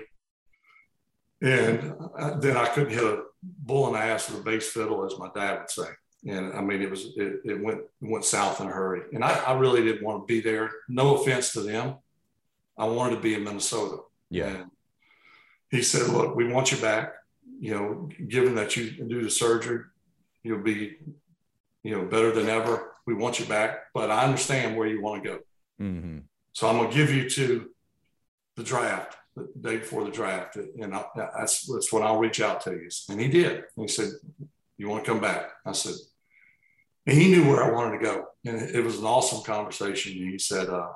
And 1.41 1.93
uh, 2.17 2.39
then 2.39 2.57
I 2.57 2.67
couldn't 2.67 2.93
hit 2.93 3.03
a 3.03 3.23
bull 3.43 3.87
in 3.87 3.93
the 3.93 3.99
ass 3.99 4.29
with 4.29 4.41
a 4.41 4.43
bass 4.43 4.67
fiddle, 4.69 5.05
as 5.05 5.19
my 5.19 5.29
dad 5.35 5.59
would 5.59 5.69
say. 5.69 5.89
And 6.25 6.51
I 6.53 6.61
mean, 6.61 6.81
it 6.81 6.89
was 6.89 7.13
it, 7.15 7.41
it 7.45 7.61
went 7.61 7.81
went 8.01 8.25
south 8.25 8.59
in 8.59 8.67
a 8.67 8.71
hurry. 8.71 9.01
And 9.13 9.23
I, 9.23 9.33
I, 9.43 9.53
really 9.53 9.83
didn't 9.83 10.03
want 10.03 10.27
to 10.27 10.33
be 10.33 10.41
there. 10.41 10.71
No 10.89 11.15
offense 11.15 11.53
to 11.53 11.61
them, 11.61 11.97
I 12.77 12.85
wanted 12.85 13.15
to 13.15 13.21
be 13.21 13.33
in 13.33 13.43
Minnesota. 13.43 13.97
Yeah. 14.29 14.47
And 14.47 14.71
he 15.69 15.81
said, 15.81 16.07
"Look, 16.07 16.35
we 16.35 16.51
want 16.51 16.71
you 16.71 16.77
back. 16.77 17.13
You 17.59 17.73
know, 17.73 18.09
given 18.27 18.55
that 18.55 18.75
you 18.75 18.91
do 18.91 19.23
the 19.23 19.31
surgery, 19.31 19.83
you'll 20.43 20.63
be 20.63 20.97
you 21.87 21.95
know, 21.95 22.03
better 22.03 22.33
than 22.33 22.49
ever. 22.49 22.91
We 23.05 23.13
want 23.13 23.39
you 23.39 23.45
back, 23.45 23.93
but 23.93 24.11
I 24.11 24.25
understand 24.25 24.75
where 24.75 24.87
you 24.87 25.01
want 25.01 25.23
to 25.23 25.29
go. 25.29 25.39
Mm-hmm. 25.81 26.17
So 26.51 26.67
I'm 26.67 26.75
going 26.75 26.91
to 26.91 26.97
give 26.97 27.13
you 27.13 27.29
to 27.29 27.69
the 28.57 28.63
draft, 28.63 29.15
the 29.37 29.47
day 29.61 29.77
before 29.77 30.03
the 30.03 30.11
draft. 30.11 30.57
And 30.57 30.93
I, 30.93 31.05
that's, 31.15 31.65
that's 31.65 31.93
when 31.93 32.03
I'll 32.03 32.19
reach 32.19 32.41
out 32.41 32.59
to 32.63 32.71
you. 32.71 32.89
And 33.09 33.21
he 33.21 33.29
did. 33.29 33.63
he 33.77 33.87
said, 33.87 34.09
You 34.77 34.89
want 34.89 35.05
to 35.05 35.09
come 35.09 35.21
back? 35.21 35.51
I 35.65 35.71
said, 35.71 35.93
and 37.05 37.17
he 37.17 37.31
knew 37.31 37.47
where 37.47 37.63
I 37.63 37.71
wanted 37.71 37.99
to 37.99 38.03
go. 38.03 38.25
And 38.45 38.61
it 38.61 38.83
was 38.83 38.99
an 38.99 39.05
awesome 39.05 39.41
conversation. 39.45 40.21
And 40.21 40.31
he 40.31 40.39
said, 40.39 40.67
uh, 40.67 40.89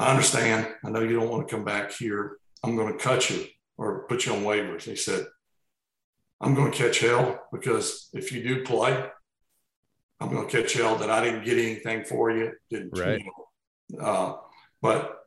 I 0.00 0.10
understand. 0.10 0.66
I 0.82 0.88
know 0.88 1.00
you 1.00 1.20
don't 1.20 1.28
want 1.28 1.46
to 1.46 1.54
come 1.54 1.62
back 1.62 1.92
here. 1.92 2.38
I'm 2.64 2.74
going 2.74 2.90
to 2.90 2.98
cut 2.98 3.28
you 3.28 3.44
or 3.76 4.06
put 4.08 4.24
you 4.24 4.32
on 4.32 4.44
waivers. 4.44 4.84
he 4.84 4.96
said, 4.96 5.26
I'm 6.40 6.54
going 6.54 6.72
to 6.72 6.78
catch 6.78 7.00
hell 7.00 7.38
because 7.52 8.08
if 8.14 8.32
you 8.32 8.42
do 8.42 8.64
play, 8.64 9.04
I'm 10.18 10.30
going 10.30 10.48
to 10.48 10.62
catch 10.62 10.72
hell 10.72 10.96
that 10.96 11.10
I 11.10 11.22
didn't 11.22 11.44
get 11.44 11.58
anything 11.58 12.04
for 12.04 12.30
you. 12.30 12.52
Didn't, 12.70 12.98
right. 12.98 13.20
You 13.20 13.98
know, 13.98 14.02
uh, 14.02 14.36
but 14.80 15.18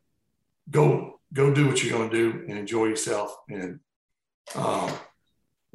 go 0.72 1.20
go 1.34 1.54
do 1.54 1.68
what 1.68 1.84
you're 1.84 1.96
going 1.96 2.10
to 2.10 2.16
do 2.16 2.46
and 2.48 2.58
enjoy 2.58 2.86
yourself. 2.86 3.36
And 3.50 3.80
um, 4.56 4.92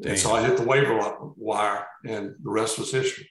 and 0.05 0.19
so 0.19 0.33
I 0.33 0.43
hit 0.43 0.57
the 0.57 0.65
waiver 0.65 0.99
wire, 1.37 1.87
and 2.05 2.35
the 2.43 2.51
rest 2.51 2.81
was 2.81 2.91
history. 2.91 3.31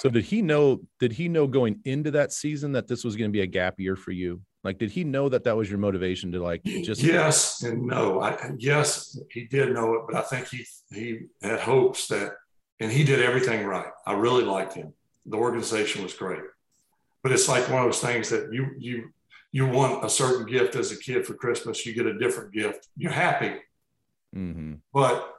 So 0.00 0.08
did 0.08 0.24
he 0.24 0.40
know? 0.40 0.80
Did 0.98 1.12
he 1.12 1.28
know 1.28 1.46
going 1.46 1.80
into 1.84 2.10
that 2.12 2.32
season 2.32 2.72
that 2.72 2.88
this 2.88 3.04
was 3.04 3.16
going 3.16 3.30
to 3.30 3.32
be 3.32 3.42
a 3.42 3.46
gap 3.46 3.78
year 3.78 3.96
for 3.96 4.12
you? 4.12 4.40
Like, 4.64 4.78
did 4.78 4.90
he 4.90 5.04
know 5.04 5.28
that 5.28 5.44
that 5.44 5.56
was 5.56 5.68
your 5.68 5.78
motivation 5.78 6.32
to 6.32 6.42
like 6.42 6.62
just? 6.64 7.02
Yes 7.02 7.62
and 7.62 7.86
no. 7.86 8.20
I, 8.20 8.50
yes, 8.58 9.18
he 9.30 9.44
did 9.44 9.74
know 9.74 9.94
it, 9.94 10.02
but 10.08 10.16
I 10.16 10.22
think 10.22 10.48
he 10.48 10.64
he 10.90 11.18
had 11.42 11.60
hopes 11.60 12.08
that 12.08 12.32
and 12.80 12.90
he 12.90 13.04
did 13.04 13.20
everything 13.20 13.66
right. 13.66 13.90
I 14.06 14.14
really 14.14 14.42
liked 14.42 14.72
him. 14.72 14.94
The 15.26 15.36
organization 15.36 16.02
was 16.02 16.14
great, 16.14 16.40
but 17.22 17.30
it's 17.30 17.48
like 17.48 17.68
one 17.68 17.80
of 17.80 17.84
those 17.84 18.00
things 18.00 18.30
that 18.30 18.52
you 18.54 18.70
you 18.78 19.12
you 19.52 19.66
want 19.66 20.02
a 20.02 20.08
certain 20.08 20.46
gift 20.46 20.76
as 20.76 20.92
a 20.92 20.96
kid 20.96 21.26
for 21.26 21.34
Christmas, 21.34 21.84
you 21.84 21.92
get 21.92 22.06
a 22.06 22.18
different 22.18 22.52
gift. 22.54 22.88
You're 22.96 23.12
happy, 23.12 23.56
mm-hmm. 24.34 24.76
but 24.94 25.30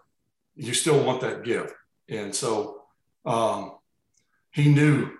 you 0.56 0.76
still 0.76 1.04
want 1.04 1.22
that 1.22 1.44
gift, 1.44 1.74
and 2.08 2.36
so 2.36 2.84
um, 3.26 3.74
he 4.52 4.74
knew 4.74 5.12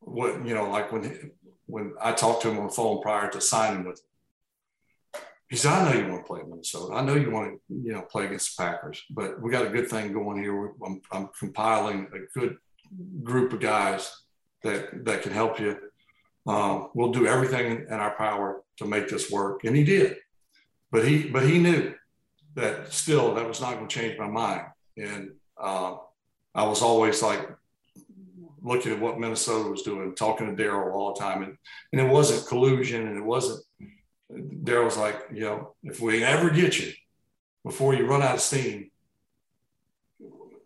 what 0.00 0.46
you 0.46 0.54
know. 0.54 0.68
Like 0.70 0.92
when 0.92 1.04
he, 1.04 1.10
when 1.66 1.94
I 2.00 2.12
talked 2.12 2.42
to 2.42 2.50
him 2.50 2.58
on 2.58 2.66
the 2.66 2.72
phone 2.72 3.02
prior 3.02 3.30
to 3.30 3.40
signing 3.40 3.84
with 3.84 4.00
he 5.54 5.56
said, 5.56 5.72
I 5.72 5.84
know 5.84 5.98
you 6.00 6.08
want 6.10 6.24
to 6.24 6.26
play 6.26 6.42
Minnesota. 6.42 6.94
I 6.94 7.04
know 7.04 7.14
you 7.14 7.30
want 7.30 7.52
to, 7.52 7.74
you 7.74 7.92
know, 7.92 8.02
play 8.02 8.24
against 8.26 8.56
the 8.56 8.64
Packers, 8.64 9.02
but 9.10 9.40
we 9.40 9.50
got 9.50 9.66
a 9.66 9.70
good 9.70 9.88
thing 9.88 10.12
going 10.12 10.42
here. 10.42 10.72
I'm, 10.84 11.00
I'm 11.12 11.28
compiling 11.38 12.08
a 12.12 12.38
good 12.38 12.56
group 13.22 13.52
of 13.52 13.60
guys 13.60 14.12
that, 14.62 15.04
that 15.04 15.22
can 15.22 15.32
help 15.32 15.60
you. 15.60 15.78
Um, 16.46 16.88
we'll 16.94 17.12
do 17.12 17.26
everything 17.26 17.86
in 17.88 17.94
our 17.94 18.16
power 18.16 18.62
to 18.78 18.86
make 18.86 19.08
this 19.08 19.30
work. 19.30 19.64
And 19.64 19.76
he 19.76 19.84
did, 19.84 20.16
but 20.90 21.06
he, 21.06 21.28
but 21.28 21.44
he 21.44 21.58
knew 21.58 21.94
that 22.54 22.92
still 22.92 23.34
that 23.34 23.46
was 23.46 23.60
not 23.60 23.74
going 23.74 23.86
to 23.86 23.94
change 24.00 24.18
my 24.18 24.28
mind. 24.28 24.62
And 24.96 25.34
uh, 25.56 25.96
I 26.54 26.64
was 26.64 26.82
always 26.82 27.22
like 27.22 27.48
looking 28.64 28.92
at 28.92 29.00
what 29.00 29.20
Minnesota 29.20 29.68
was 29.68 29.82
doing, 29.82 30.14
talking 30.14 30.48
to 30.48 30.56
Darrell 30.56 30.98
all 30.98 31.12
the 31.12 31.20
time. 31.20 31.42
And, 31.42 31.56
and 31.92 32.00
it 32.00 32.10
wasn't 32.10 32.48
collusion 32.48 33.06
and 33.06 33.18
it 33.18 33.24
wasn't, 33.24 33.62
Darrell's 34.64 34.96
like, 34.96 35.16
you 35.32 35.42
know, 35.42 35.74
if 35.84 36.00
we 36.00 36.24
ever 36.24 36.50
get 36.50 36.80
you 36.80 36.92
before 37.62 37.94
you 37.94 38.06
run 38.06 38.22
out 38.22 38.34
of 38.34 38.40
steam, 38.40 38.90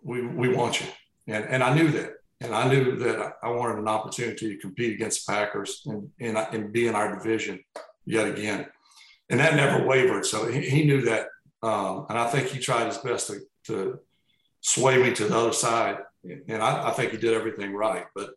we, 0.02 0.24
we 0.26 0.48
want 0.48 0.80
you. 0.80 0.86
And, 1.26 1.44
and 1.44 1.62
I 1.62 1.74
knew 1.74 1.90
that. 1.90 2.12
And 2.40 2.54
I 2.54 2.68
knew 2.68 2.96
that 2.98 3.32
I 3.42 3.48
wanted 3.50 3.78
an 3.78 3.88
opportunity 3.88 4.54
to 4.54 4.60
compete 4.60 4.94
against 4.94 5.26
the 5.26 5.32
Packers 5.32 5.82
and, 5.86 6.08
and, 6.20 6.38
and 6.38 6.72
be 6.72 6.86
in 6.86 6.94
our 6.94 7.16
division 7.18 7.58
yet 8.06 8.28
again. 8.28 8.66
And 9.28 9.40
that 9.40 9.56
never 9.56 9.84
wavered. 9.84 10.24
So 10.24 10.46
he, 10.46 10.60
he 10.60 10.84
knew 10.84 11.02
that. 11.02 11.26
Um, 11.64 12.06
and 12.08 12.16
I 12.16 12.28
think 12.28 12.48
he 12.48 12.60
tried 12.60 12.86
his 12.86 12.98
best 12.98 13.26
to, 13.26 13.40
to 13.64 13.98
sway 14.60 15.02
me 15.02 15.12
to 15.14 15.24
the 15.24 15.36
other 15.36 15.52
side. 15.52 15.98
And 16.48 16.62
I, 16.62 16.88
I 16.88 16.90
think 16.92 17.12
he 17.12 17.18
did 17.18 17.34
everything 17.34 17.72
right. 17.74 18.06
But 18.14 18.30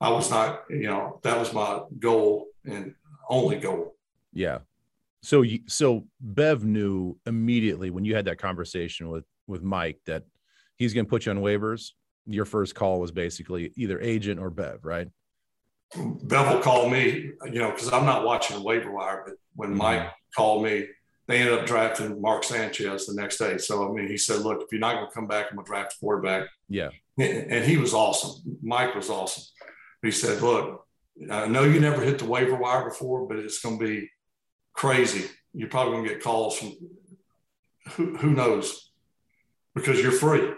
I 0.00 0.10
was 0.10 0.30
not, 0.30 0.64
you 0.70 0.88
know, 0.88 1.20
that 1.22 1.38
was 1.38 1.52
my 1.52 1.80
goal 1.98 2.46
and 2.64 2.94
only 3.28 3.56
goal 3.56 3.96
yeah. 4.36 4.58
So 5.22 5.42
you, 5.42 5.60
so 5.66 6.04
Bev 6.20 6.62
knew 6.62 7.18
immediately 7.26 7.90
when 7.90 8.04
you 8.04 8.14
had 8.14 8.26
that 8.26 8.38
conversation 8.38 9.08
with 9.08 9.24
with 9.46 9.62
Mike 9.62 9.98
that 10.06 10.24
he's 10.76 10.92
going 10.92 11.06
to 11.06 11.10
put 11.10 11.26
you 11.26 11.32
on 11.32 11.38
waivers. 11.38 11.92
Your 12.26 12.44
first 12.44 12.74
call 12.74 13.00
was 13.00 13.12
basically 13.12 13.72
either 13.76 14.00
agent 14.00 14.38
or 14.38 14.50
Bev, 14.50 14.84
right? 14.84 15.08
Bev 15.96 16.52
will 16.52 16.60
call 16.60 16.88
me, 16.88 17.30
you 17.44 17.60
know, 17.60 17.70
because 17.70 17.92
I'm 17.92 18.04
not 18.04 18.24
watching 18.24 18.56
the 18.56 18.62
waiver 18.62 18.92
wire. 18.92 19.22
But 19.26 19.36
when 19.54 19.70
mm-hmm. 19.70 19.78
Mike 19.78 20.10
called 20.36 20.64
me, 20.64 20.86
they 21.26 21.38
ended 21.38 21.58
up 21.58 21.66
drafting 21.66 22.20
Mark 22.20 22.44
Sanchez 22.44 23.06
the 23.06 23.14
next 23.14 23.38
day. 23.38 23.58
So 23.58 23.88
I 23.88 23.92
mean, 23.92 24.08
he 24.08 24.16
said, 24.16 24.40
"Look, 24.40 24.62
if 24.62 24.68
you're 24.70 24.80
not 24.80 24.94
going 24.94 25.06
to 25.06 25.14
come 25.14 25.26
back, 25.26 25.46
I'm 25.50 25.56
going 25.56 25.64
to 25.64 25.70
draft 25.70 25.94
a 25.94 25.98
quarterback." 25.98 26.48
Yeah, 26.68 26.90
and 27.18 27.64
he 27.64 27.76
was 27.76 27.94
awesome. 27.94 28.58
Mike 28.62 28.94
was 28.94 29.10
awesome. 29.10 29.44
He 30.02 30.10
said, 30.10 30.40
"Look, 30.42 30.86
I 31.30 31.46
know 31.46 31.64
you 31.64 31.80
never 31.80 32.02
hit 32.02 32.18
the 32.18 32.26
waiver 32.26 32.56
wire 32.56 32.88
before, 32.88 33.26
but 33.26 33.38
it's 33.38 33.60
going 33.60 33.78
to 33.78 33.84
be 33.84 34.10
crazy. 34.72 35.24
You're 35.54 35.68
probably 35.68 35.94
going 35.94 36.04
to 36.04 36.10
get 36.10 36.22
calls 36.22 36.58
from 36.58 36.72
who, 37.92 38.16
who 38.16 38.30
knows 38.30 38.90
because 39.74 40.00
you're 40.00 40.12
free. 40.12 40.52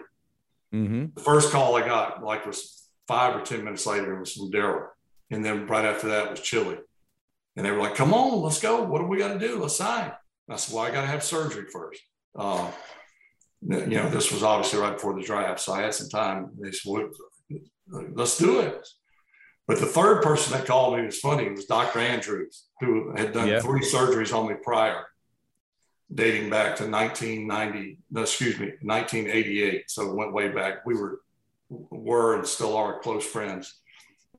Mm-hmm. 0.73 1.05
The 1.15 1.21
first 1.21 1.51
call 1.51 1.75
I 1.75 1.85
got, 1.85 2.23
like, 2.23 2.45
was 2.45 2.87
five 3.07 3.35
or 3.35 3.41
10 3.41 3.63
minutes 3.63 3.85
later, 3.85 4.15
it 4.15 4.19
was 4.19 4.33
from 4.33 4.51
Darrell. 4.51 4.89
And 5.31 5.43
then 5.43 5.67
right 5.67 5.85
after 5.85 6.09
that 6.09 6.31
was 6.31 6.41
Chilly. 6.41 6.77
And 7.55 7.65
they 7.65 7.71
were 7.71 7.79
like, 7.79 7.95
come 7.95 8.13
on, 8.13 8.41
let's 8.41 8.59
go. 8.59 8.83
What 8.83 8.99
do 8.99 9.07
we 9.07 9.17
got 9.17 9.33
to 9.33 9.39
do? 9.39 9.59
Let's 9.59 9.75
sign. 9.75 10.11
I 10.49 10.55
said, 10.55 10.75
well, 10.75 10.85
I 10.85 10.91
got 10.91 11.01
to 11.01 11.07
have 11.07 11.23
surgery 11.23 11.65
first. 11.71 12.01
Uh, 12.35 12.71
you 13.61 13.85
know, 13.87 14.09
this 14.09 14.31
was 14.31 14.43
obviously 14.43 14.79
right 14.79 14.93
before 14.93 15.13
the 15.13 15.25
draft. 15.25 15.59
So 15.59 15.73
I 15.73 15.81
had 15.81 15.93
some 15.93 16.09
time. 16.09 16.51
They 16.59 16.71
said, 16.71 16.91
well, 16.91 17.09
let's 18.13 18.37
do 18.37 18.61
it. 18.61 18.87
But 19.67 19.79
the 19.79 19.85
third 19.85 20.23
person 20.23 20.53
that 20.53 20.65
called 20.65 20.97
me 20.97 21.05
was 21.05 21.19
funny. 21.19 21.45
It 21.45 21.51
was 21.51 21.65
Dr. 21.65 21.99
Andrews, 21.99 22.65
who 22.79 23.13
had 23.15 23.33
done 23.33 23.47
yeah. 23.47 23.59
three 23.59 23.81
surgeries 23.81 24.35
on 24.35 24.47
me 24.47 24.55
prior, 24.63 25.05
dating 26.11 26.49
back 26.49 26.77
to 26.77 26.89
1990. 26.89 27.99
No, 28.09 28.21
excuse 28.21 28.57
me, 28.57 28.71
1988. 28.81 29.91
So 29.91 30.09
it 30.09 30.15
went 30.15 30.33
way 30.33 30.49
back. 30.49 30.85
We 30.85 30.95
were 30.95 31.19
were 31.69 32.35
and 32.35 32.47
still 32.47 32.75
are 32.75 32.99
close 32.99 33.23
friends. 33.23 33.79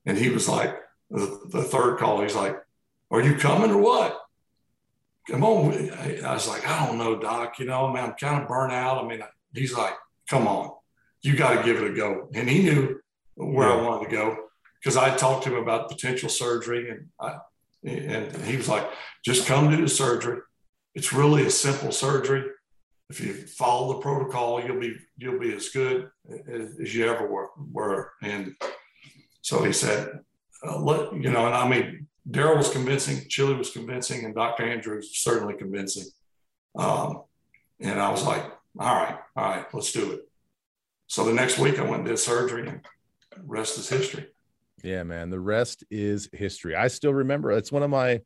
And 0.05 0.19
he 0.19 0.31
was 0.31 0.49
like, 0.49 0.77
the, 1.11 1.41
the 1.49 1.63
third 1.63 1.99
call, 1.99 2.23
he's 2.23 2.35
like, 2.35 2.57
"Are 3.11 3.23
you 3.23 3.37
coming 3.37 3.71
or 3.71 3.79
what?" 3.79 4.21
Come 5.29 5.45
on. 5.45 5.91
I 5.93 6.33
was 6.33 6.49
like, 6.49 6.66
I 6.66 6.87
don't 6.87 6.99
know, 6.99 7.18
Doc. 7.18 7.59
You 7.59 7.66
know, 7.66 7.87
I 7.87 7.93
mean, 7.93 8.05
I'm 8.05 8.14
kind 8.14 8.43
of 8.43 8.49
burnt 8.49 8.73
out. 8.73 9.05
I 9.05 9.07
mean, 9.07 9.23
he's 9.55 9.75
like, 9.75 9.95
come 10.29 10.47
on, 10.47 10.71
you 11.23 11.37
got 11.37 11.57
to 11.57 11.64
give 11.64 11.83
it 11.83 11.91
a 11.91 11.95
go. 11.95 12.29
And 12.35 12.49
he 12.49 12.62
knew 12.62 13.01
where 13.35 13.68
yeah. 13.68 13.75
I 13.75 13.83
wanted 13.83 14.09
to 14.09 14.16
go 14.16 14.37
because 14.81 14.97
I 14.97 15.14
talked 15.14 15.45
to 15.45 15.51
him 15.51 15.62
about 15.62 15.91
potential 15.91 16.29
surgery, 16.29 16.91
and 16.91 17.09
I, 17.21 17.37
and 17.85 18.35
he 18.45 18.57
was 18.57 18.68
like, 18.68 18.89
"Just 19.25 19.47
come 19.47 19.71
do 19.71 19.81
the 19.81 19.89
surgery. 19.89 20.41
It's 20.95 21.12
really 21.12 21.47
a 21.47 21.51
simple 21.51 21.93
surgery. 21.93 22.51
If 23.09 23.21
you 23.21 23.35
follow 23.35 23.95
the 23.95 24.01
protocol, 24.01 24.62
you'll 24.62 24.81
be 24.81 24.97
you'll 25.18 25.41
be 25.41 25.55
as 25.55 25.68
good 25.68 26.11
as 26.49 26.95
you 26.95 27.11
ever 27.11 27.27
were." 27.27 27.51
were. 27.73 28.12
And 28.23 28.55
so 29.43 29.62
he 29.64 29.73
said, 29.73 30.21
uh, 30.66 30.79
"Let 30.79 31.12
you 31.14 31.31
know." 31.31 31.47
And 31.47 31.55
I 31.55 31.68
mean, 31.68 32.07
Darrell 32.29 32.57
was 32.57 32.71
convincing, 32.71 33.29
Chilly 33.29 33.55
was 33.55 33.71
convincing, 33.71 34.25
and 34.25 34.35
Dr. 34.35 34.64
Andrews 34.64 35.07
was 35.07 35.18
certainly 35.18 35.55
convincing. 35.55 36.07
Um, 36.77 37.23
and 37.81 38.01
I 38.01 38.11
was 38.11 38.25
like, 38.25 38.45
all 38.79 38.95
right, 38.95 39.18
all 39.37 39.45
right, 39.45 39.66
let's 39.73 39.93
do 39.93 40.12
it. 40.12 40.21
So 41.07 41.25
the 41.25 41.33
next 41.33 41.59
week 41.59 41.79
I 41.79 41.83
went 41.83 42.01
and 42.03 42.07
did 42.07 42.18
surgery 42.18 42.68
and 42.68 42.81
rest 43.45 43.79
is 43.79 43.89
history. 43.89 44.29
Yeah, 44.83 45.03
man. 45.03 45.31
The 45.31 45.41
rest 45.41 45.85
is 45.91 46.29
history. 46.33 46.77
I 46.77 46.89
still 46.89 47.12
remember 47.12 47.51
it's 47.51 47.73
one 47.73 47.83
of 47.83 47.91
my 47.91 48.21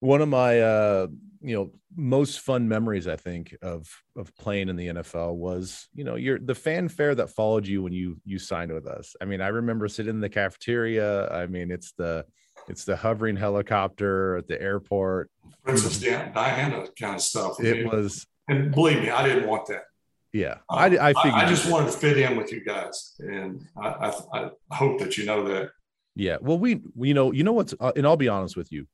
one 0.00 0.20
of 0.20 0.28
my 0.28 0.60
uh 0.60 1.06
you 1.40 1.54
know 1.54 1.70
most 1.96 2.40
fun 2.40 2.68
memories 2.68 3.06
i 3.08 3.16
think 3.16 3.56
of 3.62 3.88
of 4.16 4.34
playing 4.36 4.68
in 4.68 4.76
the 4.76 4.88
nfl 4.88 5.34
was 5.34 5.88
you 5.94 6.04
know 6.04 6.16
your 6.16 6.38
the 6.38 6.54
fanfare 6.54 7.14
that 7.14 7.30
followed 7.30 7.66
you 7.66 7.82
when 7.82 7.92
you 7.92 8.20
you 8.24 8.38
signed 8.38 8.72
with 8.72 8.86
us 8.86 9.14
i 9.22 9.24
mean 9.24 9.40
i 9.40 9.48
remember 9.48 9.88
sitting 9.88 10.14
in 10.14 10.20
the 10.20 10.28
cafeteria 10.28 11.28
i 11.30 11.46
mean 11.46 11.70
it's 11.70 11.92
the 11.92 12.24
it's 12.68 12.84
the 12.84 12.96
hovering 12.96 13.36
helicopter 13.36 14.36
at 14.36 14.48
the 14.48 14.60
airport. 14.60 15.30
Princess 15.64 15.98
diana 15.98 16.86
kind 16.98 17.16
of 17.16 17.20
stuff. 17.20 17.60
It 17.60 17.86
was 17.86 18.26
and 18.48 18.72
believe 18.72 19.00
me 19.00 19.10
i 19.10 19.26
didn't 19.26 19.48
want 19.48 19.66
that. 19.66 19.84
Yeah. 20.32 20.58
Um, 20.68 20.78
I, 20.78 20.84
I 20.84 21.12
figured 21.14 21.34
I, 21.34 21.46
I 21.46 21.48
just 21.48 21.70
wanted 21.70 21.86
to 21.86 21.98
fit 21.98 22.18
in 22.18 22.36
with 22.36 22.52
you 22.52 22.64
guys 22.64 23.14
and 23.18 23.62
I, 23.80 24.12
I, 24.32 24.50
I 24.70 24.76
hope 24.76 24.98
that 25.00 25.16
you 25.16 25.24
know 25.24 25.46
that. 25.48 25.70
Yeah. 26.14 26.36
Well 26.40 26.58
we 26.58 26.80
you 27.00 27.14
know 27.14 27.32
you 27.32 27.44
know 27.44 27.52
what's 27.52 27.74
uh, 27.80 27.92
and 27.96 28.06
i'll 28.06 28.16
be 28.16 28.28
honest 28.28 28.56
with 28.56 28.70
you. 28.72 28.86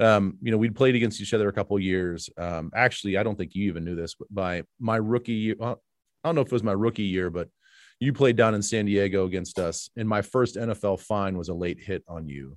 Um, 0.00 0.38
you 0.40 0.52
know, 0.52 0.58
we'd 0.58 0.76
played 0.76 0.94
against 0.94 1.20
each 1.20 1.34
other 1.34 1.48
a 1.48 1.52
couple 1.52 1.76
years. 1.80 2.30
Um, 2.36 2.70
actually, 2.72 3.16
I 3.16 3.24
don't 3.24 3.36
think 3.36 3.56
you 3.56 3.64
even 3.64 3.84
knew 3.84 3.96
this, 3.96 4.14
but 4.14 4.32
by 4.32 4.62
my 4.78 4.96
rookie 4.96 5.32
year, 5.32 5.56
well, 5.58 5.82
I 6.22 6.28
don't 6.28 6.36
know 6.36 6.42
if 6.42 6.46
it 6.46 6.52
was 6.52 6.62
my 6.62 6.72
rookie 6.72 7.02
year, 7.02 7.30
but 7.30 7.48
you 8.00 8.12
played 8.12 8.36
down 8.36 8.54
in 8.54 8.62
San 8.62 8.86
Diego 8.86 9.26
against 9.26 9.58
us. 9.58 9.90
And 9.96 10.08
my 10.08 10.22
first 10.22 10.56
NFL 10.56 11.00
fine 11.00 11.36
was 11.36 11.48
a 11.48 11.54
late 11.54 11.80
hit 11.80 12.04
on 12.06 12.28
you. 12.28 12.56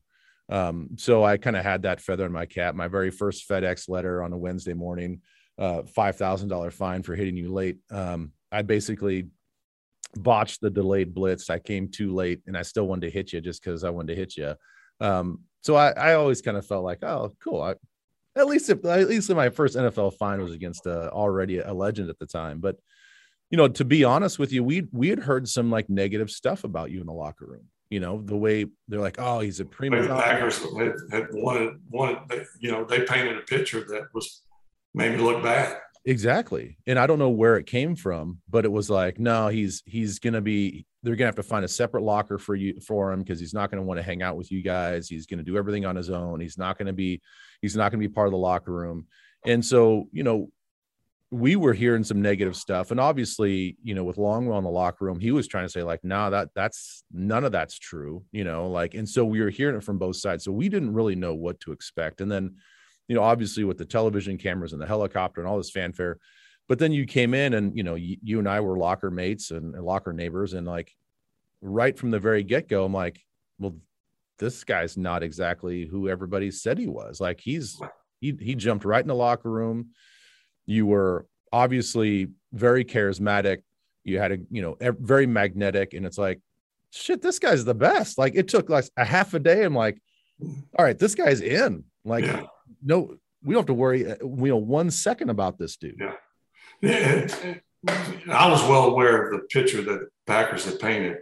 Um, 0.52 0.90
so 0.98 1.24
I 1.24 1.38
kind 1.38 1.56
of 1.56 1.64
had 1.64 1.84
that 1.84 2.02
feather 2.02 2.26
in 2.26 2.32
my 2.32 2.46
cap. 2.46 2.76
My 2.76 2.88
very 2.88 3.10
first 3.10 3.48
FedEx 3.48 3.90
letter 3.90 4.22
on 4.22 4.34
a 4.34 4.38
Wednesday 4.38 4.74
morning, 4.74 5.22
uh, 5.58 5.84
$5,000 5.84 6.74
fine 6.74 7.04
for 7.04 7.16
hitting 7.16 7.38
you 7.38 7.52
late. 7.52 7.78
Um, 7.90 8.34
I 8.52 8.62
basically 8.62 9.28
botched 10.18 10.60
the 10.60 10.70
delayed 10.70 11.14
blitz. 11.14 11.50
I 11.50 11.60
came 11.60 11.88
too 11.88 12.14
late 12.14 12.42
and 12.48 12.58
I 12.58 12.64
still 12.64 12.86
wanted 12.86 13.08
to 13.08 13.14
hit 13.14 13.32
you 13.32 13.40
just 13.40 13.64
because 13.64 13.86
I 13.86 13.90
wanted 13.90 14.14
to 14.14 14.20
hit 14.20 14.36
you. 14.36 14.54
Um, 15.00 15.40
so 15.62 15.76
I, 15.76 15.92
I 15.92 16.14
always 16.16 16.42
kind 16.42 16.58
of 16.58 16.66
felt 16.66 16.84
like, 16.84 17.02
oh, 17.04 17.32
cool. 17.42 17.62
I, 17.62 17.76
at 18.36 18.48
least 18.48 18.70
if 18.70 18.84
at 18.86 19.10
least 19.10 19.30
my 19.32 19.50
first 19.50 19.76
NFL 19.76 20.18
fine 20.18 20.42
was 20.42 20.54
against 20.54 20.88
uh, 20.88 21.10
already 21.12 21.60
a 21.60 21.74
legend 21.74 22.10
at 22.10 22.20
the 22.20 22.26
time. 22.26 22.60
But 22.60 22.78
you 23.50 23.58
know, 23.58 23.68
to 23.68 23.84
be 23.84 24.04
honest 24.04 24.40
with 24.40 24.54
you, 24.54 24.64
we 24.64 24.88
we 24.92 25.10
had 25.10 25.20
heard 25.20 25.48
some 25.50 25.70
like 25.70 25.90
negative 25.90 26.32
stuff 26.32 26.64
about 26.64 26.92
you 26.92 27.02
in 27.02 27.08
the 27.08 27.14
locker 27.14 27.46
room. 27.46 27.66
You 27.92 28.00
know, 28.00 28.22
the 28.24 28.38
way 28.38 28.66
they're 28.88 29.02
like, 29.02 29.18
oh, 29.20 29.42
he's 29.42 29.60
a 29.60 29.66
prima. 29.66 30.02
The 30.02 30.08
Packers 30.08 30.60
had, 30.60 30.94
had 31.12 31.28
wanted 31.34 31.74
wanted 31.90 32.48
you 32.60 32.72
know 32.72 32.86
they 32.86 33.02
painted 33.02 33.38
a 33.38 33.42
picture 33.42 33.82
that 33.90 34.04
was 34.14 34.42
made 34.94 35.12
me 35.12 35.18
look 35.18 35.44
bad. 35.44 35.78
Exactly. 36.06 36.78
And 36.88 36.98
I 36.98 37.06
don't 37.06 37.20
know 37.20 37.30
where 37.30 37.58
it 37.58 37.68
came 37.68 37.96
from, 37.96 38.40
but 38.50 38.66
it 38.66 38.72
was 38.72 38.90
like, 38.90 39.20
no, 39.20 39.50
he's 39.50 39.84
he's 39.86 40.18
gonna 40.20 40.42
be 40.42 40.88
they're 41.04 41.16
gonna 41.16 41.28
have 41.28 41.36
to 41.36 41.44
find 41.44 41.64
a 41.64 41.68
separate 41.68 42.02
locker 42.02 42.38
for 42.38 42.56
you 42.56 42.80
for 42.80 43.12
him 43.12 43.20
because 43.20 43.40
he's 43.40 43.54
not 43.54 43.70
gonna 43.70 43.84
want 43.84 44.00
to 44.00 44.04
hang 44.04 44.24
out 44.24 44.36
with 44.36 44.52
you 44.52 44.64
guys. 44.64 45.08
He's 45.08 45.28
gonna 45.28 45.44
do 45.44 45.58
everything 45.58 45.86
on 45.86 45.96
his 45.96 46.10
own. 46.10 46.40
He's 46.40 46.58
not 46.58 46.78
gonna 46.78 46.94
be 46.94 47.22
he's 47.62 47.76
not 47.76 47.92
gonna 47.92 48.00
be 48.00 48.08
part 48.08 48.28
of 48.28 48.32
the 48.32 48.38
locker 48.38 48.72
room. 48.72 49.06
And 49.46 49.64
so, 49.64 50.08
you 50.12 50.24
know, 50.24 50.50
we 51.32 51.56
were 51.56 51.74
hearing 51.74 52.04
some 52.04 52.22
negative 52.22 52.58
stuff. 52.58 52.92
And 52.92 53.00
obviously, 53.00 53.78
you 53.82 53.96
know, 53.96 54.04
with 54.04 54.18
Longwell 54.18 54.58
in 54.58 54.66
the 54.66 54.70
locker 54.70 55.06
room, 55.06 55.20
he 55.20 55.32
was 55.32 55.48
trying 55.48 55.66
to 55.66 55.72
say, 55.72 55.82
like, 55.82 56.04
nah, 56.04 56.30
that 56.30 56.50
that's 56.54 57.04
none 57.12 57.46
of 57.46 57.54
that's 57.54 57.80
true, 57.80 58.26
you 58.32 58.44
know, 58.44 58.70
like, 58.70 58.94
and 58.94 59.08
so 59.08 59.24
we 59.24 59.40
were 59.40 59.50
hearing 59.50 59.78
it 59.78 59.84
from 59.84 59.98
both 59.98 60.18
sides. 60.18 60.44
So 60.44 60.52
we 60.52 60.68
didn't 60.68 60.94
really 60.94 61.16
know 61.16 61.34
what 61.34 61.60
to 61.62 61.72
expect. 61.72 62.20
And 62.20 62.30
then 62.30 62.56
you 63.12 63.16
know, 63.16 63.24
obviously 63.24 63.66
with 63.66 63.78
the 63.78 63.84
television 63.84 64.38
cameras 64.38 64.72
and 64.72 64.82
the 64.82 64.88
helicopter 64.88 65.42
and 65.42 65.48
all 65.50 65.58
this 65.58 65.70
fanfare. 65.70 66.18
But 66.70 66.80
then 66.80 66.94
you 66.94 67.06
came 67.06 67.34
in 67.34 67.56
and, 67.56 67.76
you 67.76 67.84
know, 67.84 67.96
you, 67.96 68.16
you 68.24 68.40
and 68.40 68.48
I 68.48 68.62
were 68.62 68.78
locker 68.78 69.12
mates 69.12 69.52
and, 69.52 69.76
and 69.76 69.84
locker 69.84 70.14
neighbors. 70.14 70.54
And 70.54 70.66
like 70.66 70.96
right 71.60 71.98
from 71.98 72.12
the 72.12 72.20
very 72.20 72.44
get 72.44 72.70
go, 72.70 72.86
I'm 72.86 72.94
like, 72.94 73.20
well, 73.60 73.76
this 74.40 74.64
guy's 74.64 74.96
not 74.96 75.24
exactly 75.24 75.86
who 75.86 76.08
everybody 76.08 76.52
said 76.52 76.78
he 76.78 76.88
was. 76.88 77.20
Like 77.20 77.42
he's, 77.42 77.82
he, 78.22 78.38
he 78.40 78.56
jumped 78.56 78.86
right 78.86 79.02
in 79.04 79.10
the 79.10 79.14
locker 79.14 79.52
room. 79.52 79.90
You 80.66 80.86
were 80.86 81.28
obviously 81.52 82.30
very 82.54 82.86
charismatic. 82.86 83.64
You 84.04 84.20
had 84.20 84.32
a, 84.32 84.38
you 84.50 84.62
know, 84.62 84.78
very 84.80 85.28
magnetic. 85.28 85.94
And 85.94 86.06
it's 86.06 86.18
like, 86.18 86.40
shit, 86.92 87.22
this 87.22 87.40
guy's 87.40 87.66
the 87.66 87.76
best. 87.76 88.18
Like 88.18 88.36
it 88.36 88.48
took 88.48 88.70
like 88.70 88.86
a 88.98 89.06
half 89.06 89.34
a 89.34 89.40
day. 89.40 89.64
I'm 89.64 89.76
like, 89.76 90.02
all 90.42 90.86
right, 90.86 90.98
this 90.98 91.16
guy's 91.16 91.42
in. 91.42 91.84
Like, 92.04 92.26
yeah 92.26 92.46
no, 92.84 93.16
we 93.44 93.54
don't 93.54 93.62
have 93.62 93.66
to 93.68 93.74
worry, 93.74 94.10
uh, 94.10 94.16
you 94.22 94.48
know, 94.48 94.58
one 94.58 94.92
second 94.92 95.30
about 95.30 95.58
this 95.58 95.78
dude. 95.78 96.00
Yeah. 96.00 96.14
yeah. 96.82 97.56
I 98.32 98.50
was 98.50 98.62
well 98.64 98.86
aware 98.86 99.28
of 99.28 99.40
the 99.40 99.48
picture 99.48 99.82
that 99.82 100.10
Packers 100.28 100.66
had 100.66 100.80
painted. 100.80 101.18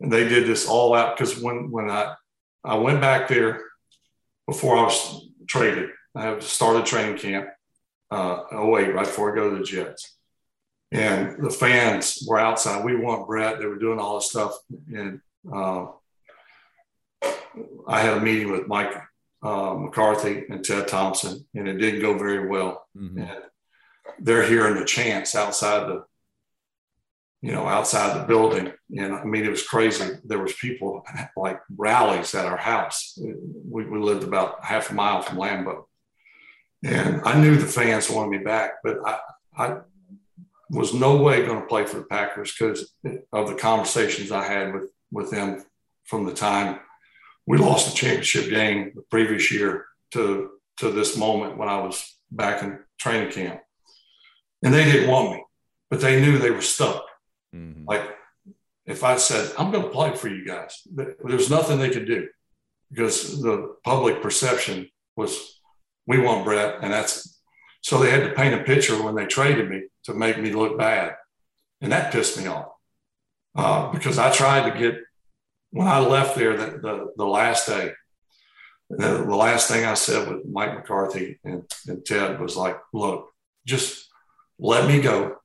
And 0.00 0.12
they 0.12 0.28
did 0.28 0.46
this 0.46 0.68
all 0.68 0.94
out 0.94 1.16
because 1.16 1.40
when, 1.40 1.70
when 1.70 1.90
I, 1.90 2.14
I 2.64 2.76
went 2.76 3.00
back 3.00 3.28
there 3.28 3.62
before 4.46 4.76
I 4.76 4.82
was 4.82 5.28
traded, 5.46 5.90
I 6.14 6.38
started 6.40 6.86
training 6.86 7.18
camp 7.18 7.48
uh, 8.12 8.44
08, 8.52 8.94
right 8.94 9.06
before 9.06 9.32
I 9.32 9.34
go 9.34 9.50
to 9.50 9.56
the 9.56 9.64
Jets. 9.64 10.16
And 10.90 11.42
the 11.42 11.50
fans 11.50 12.22
were 12.28 12.38
outside. 12.38 12.84
We 12.84 12.96
want 12.96 13.26
Brett. 13.26 13.58
They 13.58 13.64
were 13.64 13.78
doing 13.78 13.98
all 13.98 14.16
this 14.16 14.28
stuff. 14.28 14.54
And 14.94 15.20
uh, 15.50 15.86
I 17.88 18.00
had 18.00 18.18
a 18.18 18.20
meeting 18.20 18.52
with 18.52 18.68
Mike 18.68 18.92
uh, 19.42 19.74
McCarthy 19.74 20.44
and 20.50 20.62
Ted 20.62 20.88
Thompson, 20.88 21.46
and 21.54 21.66
it 21.66 21.78
didn't 21.78 22.02
go 22.02 22.18
very 22.18 22.46
well. 22.46 22.86
Mm-hmm. 22.94 23.20
And 23.20 23.42
they're 24.18 24.46
hearing 24.46 24.74
the 24.74 24.84
chants 24.84 25.34
outside 25.34 25.88
the, 25.88 26.04
you 27.40 27.52
know, 27.52 27.66
outside 27.66 28.20
the 28.20 28.26
building. 28.26 28.72
And 28.94 29.14
I 29.14 29.24
mean, 29.24 29.46
it 29.46 29.50
was 29.50 29.66
crazy. 29.66 30.18
There 30.24 30.38
was 30.38 30.52
people 30.52 31.04
like 31.34 31.60
rallies 31.74 32.34
at 32.34 32.44
our 32.44 32.58
house. 32.58 33.18
We, 33.18 33.86
we 33.86 33.98
lived 33.98 34.24
about 34.24 34.62
half 34.62 34.90
a 34.90 34.94
mile 34.94 35.22
from 35.22 35.38
Lambeau. 35.38 35.86
And 36.84 37.20
I 37.24 37.40
knew 37.40 37.56
the 37.56 37.66
fans 37.66 38.10
wanted 38.10 38.30
me 38.30 38.44
back, 38.44 38.74
but 38.82 38.98
I, 39.06 39.18
I 39.56 39.76
was 40.70 40.92
no 40.92 41.16
way 41.16 41.46
going 41.46 41.60
to 41.60 41.66
play 41.66 41.84
for 41.84 41.98
the 41.98 42.04
Packers 42.04 42.52
because 42.52 42.92
of 43.32 43.48
the 43.48 43.54
conversations 43.54 44.32
I 44.32 44.44
had 44.44 44.74
with, 44.74 44.90
with 45.10 45.30
them 45.30 45.64
from 46.04 46.24
the 46.24 46.34
time– 46.34 46.80
we 47.46 47.58
lost 47.58 47.90
the 47.90 47.96
championship 47.96 48.48
game 48.50 48.92
the 48.94 49.02
previous 49.02 49.50
year 49.50 49.86
to 50.12 50.50
to 50.78 50.90
this 50.90 51.16
moment 51.16 51.58
when 51.58 51.68
I 51.68 51.80
was 51.80 52.16
back 52.30 52.62
in 52.62 52.78
training 52.98 53.32
camp, 53.32 53.60
and 54.62 54.72
they 54.72 54.84
didn't 54.84 55.10
want 55.10 55.32
me, 55.32 55.44
but 55.90 56.00
they 56.00 56.20
knew 56.20 56.38
they 56.38 56.50
were 56.50 56.62
stuck. 56.62 57.04
Mm-hmm. 57.54 57.84
Like 57.86 58.02
if 58.86 59.04
I 59.04 59.16
said 59.16 59.52
I'm 59.58 59.70
going 59.70 59.84
to 59.84 59.90
play 59.90 60.14
for 60.14 60.28
you 60.28 60.44
guys, 60.46 60.82
there's 61.24 61.50
nothing 61.50 61.78
they 61.78 61.90
could 61.90 62.06
do 62.06 62.28
because 62.90 63.40
the 63.40 63.76
public 63.84 64.22
perception 64.22 64.88
was 65.16 65.60
we 66.06 66.18
want 66.18 66.44
Brett, 66.44 66.78
and 66.82 66.92
that's 66.92 67.40
so 67.80 67.98
they 67.98 68.10
had 68.10 68.24
to 68.24 68.34
paint 68.34 68.60
a 68.60 68.64
picture 68.64 69.02
when 69.02 69.14
they 69.14 69.26
traded 69.26 69.68
me 69.68 69.84
to 70.04 70.14
make 70.14 70.38
me 70.38 70.52
look 70.52 70.78
bad, 70.78 71.16
and 71.80 71.92
that 71.92 72.12
pissed 72.12 72.38
me 72.38 72.46
off 72.46 72.68
uh, 73.54 73.90
because 73.90 74.18
I 74.18 74.30
tried 74.30 74.70
to 74.70 74.78
get 74.78 74.98
when 75.70 75.88
I 75.88 75.98
left 76.00 76.36
there 76.36 76.56
the, 76.56 76.78
the, 76.78 77.12
the 77.16 77.26
last 77.26 77.66
day, 77.66 77.92
the, 78.90 79.24
the, 79.26 79.34
last 79.34 79.68
thing 79.68 79.86
I 79.86 79.94
said 79.94 80.28
with 80.28 80.44
Mike 80.44 80.74
McCarthy 80.74 81.40
and, 81.44 81.64
and 81.88 82.04
Ted 82.04 82.38
was 82.40 82.56
like, 82.56 82.78
look, 82.92 83.30
just 83.66 84.06
let 84.58 84.86
me 84.86 85.00
go. 85.00 85.36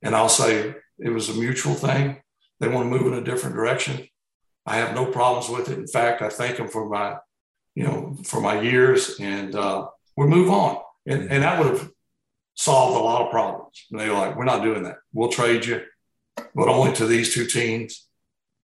And 0.00 0.16
I'll 0.16 0.30
say 0.30 0.74
it 0.98 1.10
was 1.10 1.28
a 1.28 1.34
mutual 1.34 1.74
thing. 1.74 2.22
They 2.60 2.68
want 2.68 2.90
to 2.90 2.98
move 2.98 3.12
in 3.12 3.18
a 3.18 3.24
different 3.24 3.56
direction. 3.56 4.08
I 4.64 4.76
have 4.76 4.94
no 4.94 5.04
problems 5.04 5.50
with 5.50 5.70
it. 5.70 5.78
In 5.78 5.86
fact, 5.86 6.22
I 6.22 6.30
thank 6.30 6.56
them 6.56 6.68
for 6.68 6.88
my, 6.88 7.16
you 7.78 7.84
know, 7.84 8.16
for 8.24 8.40
my 8.40 8.60
years 8.60 9.20
and 9.20 9.54
uh, 9.54 9.86
we 10.16 10.26
move 10.26 10.50
on. 10.50 10.78
And, 11.06 11.30
and 11.30 11.44
that 11.44 11.60
would 11.60 11.74
have 11.74 11.88
solved 12.56 12.96
a 12.96 13.04
lot 13.04 13.22
of 13.22 13.30
problems. 13.30 13.86
And 13.92 14.00
they 14.00 14.08
were 14.08 14.16
like, 14.16 14.34
we're 14.34 14.52
not 14.52 14.64
doing 14.64 14.82
that. 14.82 14.96
We'll 15.12 15.28
trade 15.28 15.64
you, 15.64 15.82
but 16.56 16.66
only 16.66 16.92
to 16.94 17.06
these 17.06 17.32
two 17.32 17.46
teams. 17.46 18.08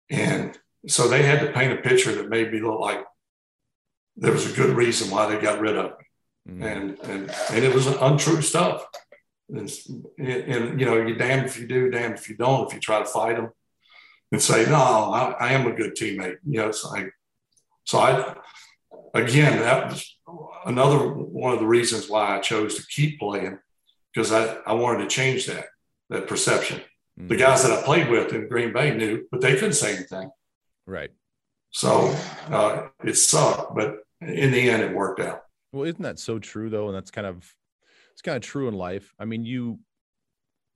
And 0.09 0.59
so 0.89 1.09
they 1.09 1.25
had 1.25 1.41
to 1.41 1.53
paint 1.53 1.79
a 1.79 1.83
picture 1.83 2.15
that 2.15 2.31
made 2.31 2.51
me 2.55 2.61
look 2.61 2.81
like 2.81 3.05
there 4.17 4.33
was 4.33 4.51
a 4.51 4.57
good 4.57 4.75
reason 4.75 5.11
why 5.11 5.27
they 5.27 5.39
got 5.39 5.61
rid 5.61 5.77
of 5.77 5.91
me. 5.91 6.55
Mm-hmm. 6.55 6.63
And, 6.63 6.99
and, 7.01 7.35
and 7.51 7.65
it 7.67 7.75
was 7.75 7.87
untrue 7.87 8.41
stuff. 8.41 8.87
And, 9.51 9.71
and, 10.19 10.81
you 10.81 10.87
know, 10.87 10.97
you're 10.97 11.19
damned 11.19 11.45
if 11.45 11.61
you 11.61 11.67
do, 11.67 11.91
damned 11.91 12.15
if 12.15 12.31
you 12.31 12.37
don't, 12.37 12.67
if 12.67 12.73
you 12.73 12.81
try 12.81 12.99
to 12.99 13.05
fight 13.05 13.37
them 13.37 13.51
and 14.33 14.41
say, 14.41 14.65
no, 14.65 14.75
I, 14.75 15.35
I 15.39 15.53
am 15.53 15.67
a 15.67 15.77
good 15.77 15.97
teammate. 15.97 16.39
You 16.49 16.61
know, 16.61 16.69
it's 16.69 16.83
like, 16.83 17.13
so 17.85 17.99
I, 17.99 18.37
again, 19.15 19.59
that 19.61 19.91
was 19.91 20.19
another 20.65 20.99
one 21.09 21.53
of 21.53 21.61
the 21.61 21.67
reasons 21.67 22.09
why 22.09 22.37
I 22.37 22.41
chose 22.41 22.77
to 22.77 22.87
keep 22.87 23.19
playing 23.19 23.59
because 24.13 24.33
I, 24.33 24.57
I 24.67 24.75
wanted 24.75 25.05
to 25.05 25.09
change 25.09 25.47
that, 25.47 25.67
that 26.11 26.27
perception. 26.27 26.81
Mm-hmm. 27.19 27.29
The 27.29 27.37
guys 27.37 27.63
that 27.63 27.79
I 27.79 27.83
played 27.83 28.09
with 28.09 28.33
in 28.33 28.49
Green 28.49 28.73
Bay 28.73 28.95
knew, 28.95 29.27
but 29.31 29.41
they 29.41 29.55
couldn't 29.55 29.75
say 29.75 29.97
anything. 29.97 30.31
Right. 30.87 31.11
So 31.71 32.15
uh, 32.49 32.89
it 33.05 33.15
sucked, 33.15 33.75
but 33.75 33.99
in 34.21 34.53
the 34.53 34.71
end, 34.71 34.83
it 34.83 34.95
worked 34.95 35.21
out. 35.21 35.43
Well, 35.73 35.85
isn't 35.85 36.03
that 36.03 36.19
so 36.19 36.39
true 36.39 36.69
though? 36.69 36.89
And 36.89 36.97
that's 36.97 37.11
kind 37.11 37.27
of 37.27 37.51
it's 38.13 38.23
kind 38.23 38.37
of 38.37 38.43
true 38.43 38.69
in 38.69 38.75
life. 38.75 39.15
I 39.19 39.25
mean, 39.25 39.45
you 39.45 39.79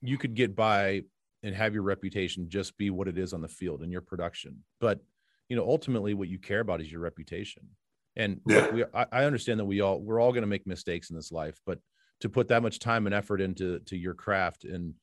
you 0.00 0.16
could 0.16 0.34
get 0.34 0.56
by 0.56 1.02
and 1.42 1.54
have 1.54 1.74
your 1.74 1.82
reputation 1.82 2.48
just 2.48 2.76
be 2.78 2.90
what 2.90 3.08
it 3.08 3.18
is 3.18 3.34
on 3.34 3.42
the 3.42 3.48
field 3.48 3.82
and 3.82 3.92
your 3.92 4.00
production, 4.00 4.64
but 4.80 5.00
you 5.48 5.56
know, 5.56 5.66
ultimately, 5.66 6.14
what 6.14 6.28
you 6.28 6.38
care 6.38 6.60
about 6.60 6.80
is 6.80 6.90
your 6.90 7.00
reputation. 7.00 7.68
And 8.16 8.40
yeah. 8.46 8.70
we, 8.70 8.84
I, 8.94 9.06
I 9.12 9.24
understand 9.24 9.60
that 9.60 9.64
we 9.64 9.80
all 9.80 10.00
we're 10.00 10.20
all 10.20 10.32
going 10.32 10.42
to 10.42 10.48
make 10.48 10.66
mistakes 10.66 11.10
in 11.10 11.16
this 11.16 11.32
life, 11.32 11.60
but 11.66 11.78
to 12.20 12.28
put 12.28 12.48
that 12.48 12.62
much 12.62 12.78
time 12.78 13.06
and 13.06 13.14
effort 13.14 13.40
into 13.40 13.78
to 13.80 13.96
your 13.96 14.14
craft 14.14 14.64
and 14.64 14.94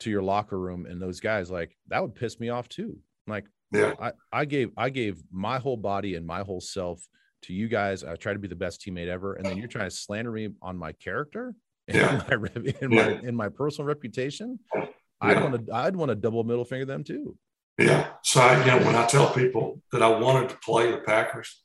to 0.00 0.10
your 0.10 0.22
locker 0.22 0.58
room 0.58 0.86
and 0.86 1.00
those 1.00 1.20
guys, 1.20 1.50
like 1.50 1.76
that 1.88 2.02
would 2.02 2.14
piss 2.14 2.40
me 2.40 2.48
off 2.48 2.68
too. 2.68 2.98
Like, 3.26 3.46
yeah, 3.72 3.94
I, 4.00 4.12
I 4.32 4.44
gave 4.44 4.70
I 4.76 4.90
gave 4.90 5.22
my 5.30 5.58
whole 5.58 5.76
body 5.76 6.14
and 6.14 6.26
my 6.26 6.40
whole 6.40 6.60
self 6.60 7.06
to 7.42 7.52
you 7.52 7.68
guys. 7.68 8.04
I 8.04 8.16
try 8.16 8.32
to 8.32 8.38
be 8.38 8.48
the 8.48 8.56
best 8.56 8.80
teammate 8.80 9.08
ever, 9.08 9.34
and 9.34 9.44
then 9.44 9.56
you're 9.56 9.68
trying 9.68 9.88
to 9.88 9.94
slander 9.94 10.32
me 10.32 10.50
on 10.62 10.76
my 10.76 10.92
character 10.92 11.54
and 11.88 11.96
yeah. 11.96 12.22
my 12.28 12.48
in 12.80 12.92
yeah. 12.92 13.08
my 13.08 13.28
in 13.28 13.36
my 13.36 13.48
personal 13.48 13.86
reputation. 13.86 14.58
Yeah. 14.74 14.86
I'd 15.20 15.42
want 15.42 15.66
to 15.66 15.74
I'd 15.74 15.96
want 15.96 16.10
to 16.10 16.14
double 16.14 16.44
middle 16.44 16.64
finger 16.64 16.84
them 16.84 17.04
too. 17.04 17.38
Yeah. 17.78 18.08
So 18.22 18.40
I, 18.40 18.58
you 18.58 18.66
know, 18.66 18.86
when 18.86 18.96
I 18.96 19.06
tell 19.06 19.32
people 19.32 19.82
that 19.92 20.02
I 20.02 20.08
wanted 20.08 20.48
to 20.50 20.58
play 20.58 20.90
the 20.90 20.98
Packers, 20.98 21.62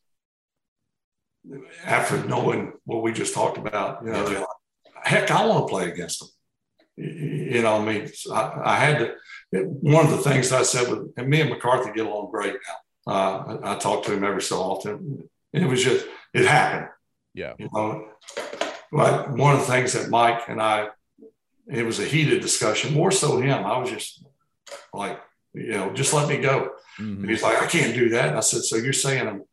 after 1.86 2.24
knowing 2.26 2.74
what 2.86 3.02
we 3.02 3.12
just 3.14 3.34
talked 3.34 3.58
about, 3.58 4.04
you 4.04 4.12
know, 4.12 4.28
they're 4.28 4.40
like, 4.40 4.48
heck, 5.04 5.32
I 5.32 5.46
want 5.46 5.68
to 5.68 5.72
play 5.72 5.90
against 5.90 6.20
them. 6.20 6.30
You 6.98 7.62
know, 7.62 7.78
I 7.78 7.86
mean, 7.86 8.10
I, 8.32 8.62
I 8.64 8.76
had 8.76 9.00
to. 9.00 9.16
One 9.64 10.06
of 10.06 10.12
the 10.12 10.18
things 10.18 10.52
I 10.52 10.64
said 10.64 10.90
with, 10.90 11.14
and 11.18 11.28
me 11.28 11.42
and 11.42 11.50
McCarthy 11.50 11.92
get 11.94 12.06
along 12.06 12.32
great 12.32 12.54
now. 12.54 13.14
Uh, 13.14 13.58
I, 13.64 13.74
I 13.74 13.78
talk 13.78 14.04
to 14.06 14.14
him 14.14 14.24
every 14.24 14.42
so 14.42 14.60
often. 14.60 15.28
It 15.52 15.68
was 15.68 15.84
just, 15.84 16.06
it 16.34 16.46
happened. 16.46 16.90
Yeah. 17.34 17.54
You 17.58 17.70
know, 17.74 18.08
but 18.92 19.32
one 19.32 19.56
of 19.56 19.62
the 19.62 19.72
things 19.72 19.94
that 19.94 20.10
Mike 20.10 20.48
and 20.48 20.62
I, 20.62 20.90
it 21.68 21.84
was 21.84 22.00
a 22.00 22.06
heated 22.06 22.42
discussion, 22.42 22.94
more 22.94 23.12
so 23.12 23.40
him. 23.40 23.66
I 23.66 23.78
was 23.78 23.90
just 23.90 24.24
like, 24.94 25.20
you 25.54 25.72
know, 25.72 25.92
just 25.94 26.14
let 26.14 26.30
me 26.30 26.38
go. 26.38 26.72
Mm-hmm. 27.00 27.28
he's 27.28 27.44
like, 27.44 27.62
I 27.62 27.68
can't 27.68 27.96
do 27.96 28.10
that. 28.10 28.30
And 28.30 28.38
I 28.38 28.42
said, 28.42 28.64
so 28.64 28.76
you're 28.76 28.94
saying 28.94 29.28
I'm, 29.28 29.44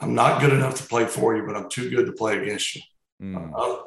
I'm 0.00 0.14
not 0.14 0.40
good 0.40 0.52
enough 0.52 0.76
to 0.76 0.82
play 0.84 1.06
for 1.06 1.36
you, 1.36 1.46
but 1.46 1.56
I'm 1.56 1.68
too 1.68 1.90
good 1.90 2.06
to 2.06 2.12
play 2.12 2.38
against 2.38 2.76
you. 2.76 2.82
Mm. 3.22 3.52
Uh, 3.54 3.82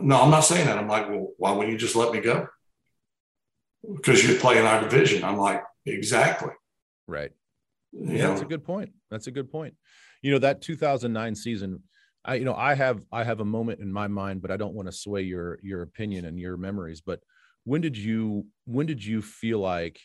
no, 0.00 0.22
I'm 0.22 0.30
not 0.30 0.40
saying 0.40 0.66
that. 0.66 0.78
I'm 0.78 0.88
like, 0.88 1.08
well, 1.08 1.28
why 1.36 1.52
wouldn't 1.52 1.72
you 1.72 1.78
just 1.78 1.96
let 1.96 2.12
me 2.12 2.20
go? 2.20 2.48
Because 3.94 4.26
you 4.26 4.36
play 4.36 4.58
in 4.58 4.64
our 4.64 4.80
division. 4.80 5.24
I'm 5.24 5.38
like, 5.38 5.62
exactly. 5.86 6.50
Right. 7.06 7.30
You 7.92 8.16
yeah, 8.16 8.22
know? 8.24 8.28
that's 8.30 8.42
a 8.42 8.46
good 8.46 8.64
point. 8.64 8.90
That's 9.10 9.28
a 9.28 9.30
good 9.30 9.50
point. 9.50 9.74
You 10.22 10.32
know, 10.32 10.38
that 10.40 10.62
2009 10.62 11.34
season, 11.34 11.82
I, 12.24 12.34
you 12.34 12.44
know, 12.44 12.54
I 12.54 12.74
have, 12.74 13.00
I 13.12 13.22
have 13.24 13.40
a 13.40 13.44
moment 13.44 13.80
in 13.80 13.92
my 13.92 14.08
mind, 14.08 14.42
but 14.42 14.50
I 14.50 14.56
don't 14.56 14.74
want 14.74 14.88
to 14.88 14.92
sway 14.92 15.22
your, 15.22 15.60
your 15.62 15.82
opinion 15.82 16.24
and 16.24 16.38
your 16.38 16.56
memories, 16.56 17.00
but 17.00 17.20
when 17.64 17.80
did 17.80 17.96
you, 17.96 18.46
when 18.64 18.86
did 18.86 19.04
you 19.04 19.22
feel 19.22 19.60
like 19.60 20.00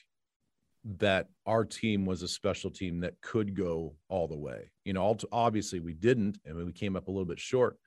that 0.86 1.28
our 1.46 1.64
team 1.64 2.06
was 2.06 2.24
a 2.24 2.28
special 2.28 2.70
team 2.70 3.00
that 3.00 3.22
could 3.22 3.56
go 3.56 3.96
all 4.10 4.28
the 4.28 4.36
way. 4.36 4.72
You 4.84 4.94
know, 4.94 5.18
obviously 5.32 5.80
we 5.80 5.94
didn't, 5.94 6.40
I 6.46 6.50
and 6.50 6.66
we 6.66 6.72
came 6.74 6.96
up 6.96 7.08
a 7.08 7.12
little 7.12 7.26
bit 7.26 7.40
short. 7.40 7.78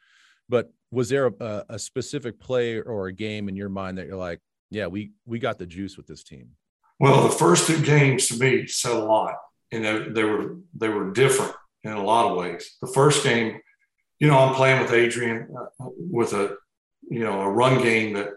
But 0.49 0.73
was 0.91 1.09
there 1.09 1.27
a, 1.27 1.65
a, 1.69 1.79
specific 1.79 2.39
play 2.39 2.81
or 2.81 3.09
a 3.09 3.13
game 3.13 3.49
in 3.49 3.57
your 3.57 3.69
mind 3.69 3.99
that 3.99 4.07
you're 4.07 4.17
like, 4.17 4.41
yeah, 4.71 4.87
we 4.87 5.11
we 5.25 5.39
got 5.41 5.59
the 5.59 5.67
juice 5.67 5.97
with 5.97 6.07
this 6.07 6.23
team? 6.23 6.51
Well, 7.01 7.25
the 7.25 7.35
first 7.35 7.67
two 7.67 7.83
games 7.83 8.29
to 8.29 8.39
me 8.39 8.67
said 8.69 8.93
a 8.93 9.05
lot, 9.05 9.35
and 9.73 9.85
they, 9.85 10.09
they 10.09 10.25
were 10.25 10.57
they 10.75 10.89
were 10.89 11.13
different 11.13 11.53
in 11.83 11.93
a 11.93 12.03
lot 12.03 12.31
of 12.31 12.39
ways. 12.39 12.77
The 12.81 12.87
first 12.87 13.25
game, 13.25 13.61
you 14.21 14.29
know, 14.29 14.39
I'm 14.39 14.55
playing 14.55 14.81
with 14.81 14.93
Adrian 14.93 15.49
uh, 15.59 15.89
with 15.99 16.33
a 16.33 16.57
you 17.11 17.21
know 17.21 17.41
a 17.41 17.51
run 17.51 17.83
game 17.83 18.15
that 18.15 18.31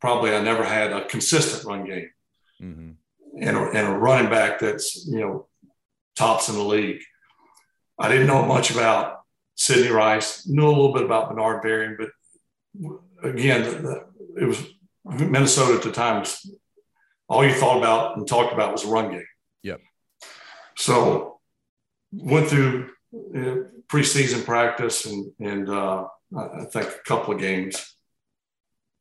probably 0.00 0.34
I 0.34 0.42
never 0.42 0.64
had 0.64 0.92
a 0.92 1.06
consistent 1.06 1.64
run 1.64 1.84
game. 1.84 2.10
Mm-hmm 2.60 2.90
and 3.40 3.56
a, 3.56 3.70
and 3.70 3.88
a 3.88 3.98
running 3.98 4.30
back 4.30 4.60
that's 4.60 5.06
you 5.06 5.20
know 5.20 5.48
tops 6.16 6.48
in 6.48 6.56
the 6.56 6.64
league. 6.64 7.00
I 7.98 8.08
didn't 8.08 8.26
know 8.26 8.44
much 8.44 8.70
about 8.70 9.20
Sidney 9.54 9.90
Rice. 9.90 10.46
Knew 10.46 10.66
a 10.66 10.68
little 10.68 10.92
bit 10.92 11.04
about 11.04 11.30
Bernard 11.30 11.62
Berrian, 11.62 11.96
but 11.96 12.10
again, 13.22 13.86
it 14.40 14.44
was 14.44 14.62
Minnesota 15.04 15.74
at 15.74 15.82
the 15.82 15.92
time. 15.92 16.20
Was, 16.20 16.50
all 17.28 17.44
you 17.44 17.54
thought 17.54 17.78
about 17.78 18.16
and 18.16 18.26
talked 18.26 18.52
about 18.52 18.72
was 18.72 18.84
a 18.84 18.88
run 18.88 19.10
game. 19.10 19.26
Yep. 19.62 19.80
So 20.76 21.40
went 22.12 22.48
through 22.48 22.90
you 23.12 23.20
uh, 23.34 23.80
preseason 23.88 24.44
practice 24.44 25.06
and 25.06 25.32
and 25.40 25.68
uh, 25.68 26.06
I 26.36 26.64
think 26.64 26.88
a 26.88 27.02
couple 27.06 27.34
of 27.34 27.40
games. 27.40 27.94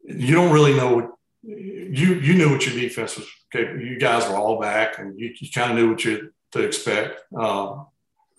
You 0.03 0.35
don't 0.35 0.51
really 0.51 0.73
know. 0.73 1.17
You 1.43 2.15
you 2.15 2.33
knew 2.35 2.51
what 2.51 2.65
your 2.65 2.75
defense 2.75 3.17
was 3.17 3.27
capable. 3.51 3.81
you 3.81 3.99
guys 3.99 4.27
were 4.27 4.35
all 4.35 4.59
back 4.59 4.99
and 4.99 5.19
you, 5.19 5.33
you 5.39 5.49
kind 5.51 5.71
of 5.71 5.77
knew 5.77 5.89
what 5.89 6.05
you 6.05 6.31
to 6.51 6.59
expect. 6.61 7.21
Um, 7.35 7.87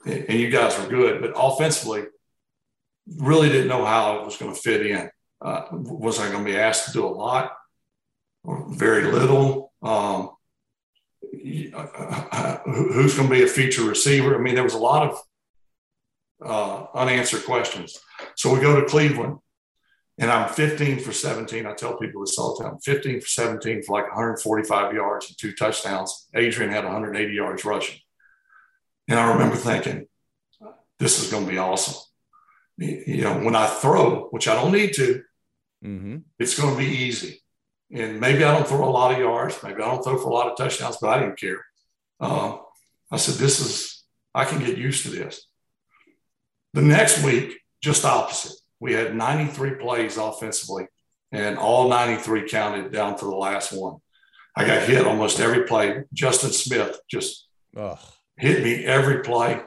and, 0.05 0.39
you 0.39 0.51
guys 0.51 0.79
were 0.79 0.87
good, 0.87 1.21
but 1.21 1.33
offensively, 1.37 2.05
really 3.17 3.49
didn't 3.49 3.69
know 3.69 3.85
how 3.85 4.19
it 4.19 4.25
was 4.25 4.37
going 4.37 4.55
to 4.55 4.61
fit 4.61 4.87
in. 4.87 5.11
Uh, 5.41 5.67
was 5.73 6.21
I 6.21 6.31
going 6.31 6.45
to 6.45 6.51
be 6.51 6.57
asked 6.57 6.87
to 6.87 6.93
do 6.93 7.07
a 7.07 7.09
lot 7.09 7.53
or 8.45 8.67
very 8.69 9.11
little? 9.11 9.73
Um, 9.83 10.31
who's 11.33 13.17
going 13.17 13.29
to 13.29 13.35
be 13.35 13.43
a 13.43 13.49
feature 13.49 13.85
receiver? 13.85 14.37
I 14.37 14.39
mean, 14.39 14.55
there 14.55 14.65
was 14.65 14.75
a 14.75 14.79
lot 14.79 15.09
of 15.11 15.23
uh, 16.45 16.99
unanswered 16.99 17.45
questions. 17.45 17.99
So 18.37 18.53
we 18.53 18.61
go 18.61 18.81
to 18.81 18.87
Cleveland 18.87 19.39
and 20.19 20.31
I'm 20.31 20.49
15 20.49 21.01
for 21.01 21.13
17. 21.13 21.67
I 21.67 21.73
tell 21.73 21.97
people 21.97 22.21
this 22.21 22.39
all 22.39 22.57
the 22.57 22.65
time 22.65 22.79
15 22.79 23.21
for 23.21 23.27
17 23.27 23.83
for 23.83 23.93
like 23.99 24.09
145 24.09 24.95
yards 24.95 25.29
and 25.29 25.39
two 25.39 25.53
touchdowns. 25.53 26.29
Adrian 26.35 26.71
had 26.71 26.85
180 26.85 27.33
yards 27.33 27.65
rushing. 27.65 27.99
And 29.09 29.19
I 29.19 29.33
remember 29.33 29.57
thinking, 29.57 30.07
this 30.99 31.23
is 31.23 31.31
going 31.31 31.47
to 31.47 31.51
be 31.51 31.59
awesome. 31.59 32.01
You 32.79 33.23
know, 33.23 33.39
when 33.39 33.57
I 33.57 33.67
throw, 33.67 34.29
which 34.31 34.49
I 34.49 34.55
don't 34.55 34.73
need 34.73 34.93
to, 34.95 35.23
mm-hmm. 35.85 36.19
it's 36.39 36.59
going 36.59 36.75
to 36.75 36.79
be 36.79 36.87
easy. 36.87 37.43
And 37.91 38.21
maybe 38.21 38.45
I 38.45 38.53
don't 38.53 38.67
throw 38.67 38.85
a 38.85 38.91
lot 38.91 39.13
of 39.13 39.19
yards. 39.19 39.63
Maybe 39.63 39.83
I 39.83 39.87
don't 39.87 40.03
throw 40.03 40.19
for 40.19 40.31
a 40.31 40.33
lot 40.33 40.51
of 40.51 40.57
touchdowns, 40.57 40.99
but 41.01 41.09
I 41.09 41.21
didn't 41.21 41.39
care. 41.39 41.65
Uh, 42.21 42.59
I 43.11 43.17
said, 43.17 43.35
this 43.35 43.61
is, 43.61 44.05
I 44.35 44.45
can 44.45 44.61
get 44.61 44.79
used 44.79 45.05
to 45.05 45.11
this. 45.11 45.47
The 46.75 46.83
next 46.83 47.23
week, 47.25 47.59
just 47.83 48.05
opposite 48.05 48.62
we 48.83 48.95
had 48.95 49.15
93 49.15 49.77
plays 49.77 50.17
offensively, 50.17 50.89
and 51.31 51.57
all 51.57 51.89
93 51.89 52.49
counted 52.49 52.91
down 52.91 53.17
to 53.17 53.25
the 53.25 53.37
last 53.37 53.73
one. 53.73 53.99
I 54.57 54.67
got 54.67 54.89
hit 54.89 55.07
almost 55.07 55.39
every 55.39 55.67
play. 55.67 56.03
Justin 56.13 56.51
Smith 56.51 56.99
just 57.09 57.47
Ugh. 57.77 57.97
hit 58.37 58.65
me 58.65 58.85
every 58.85 59.23
play. 59.23 59.63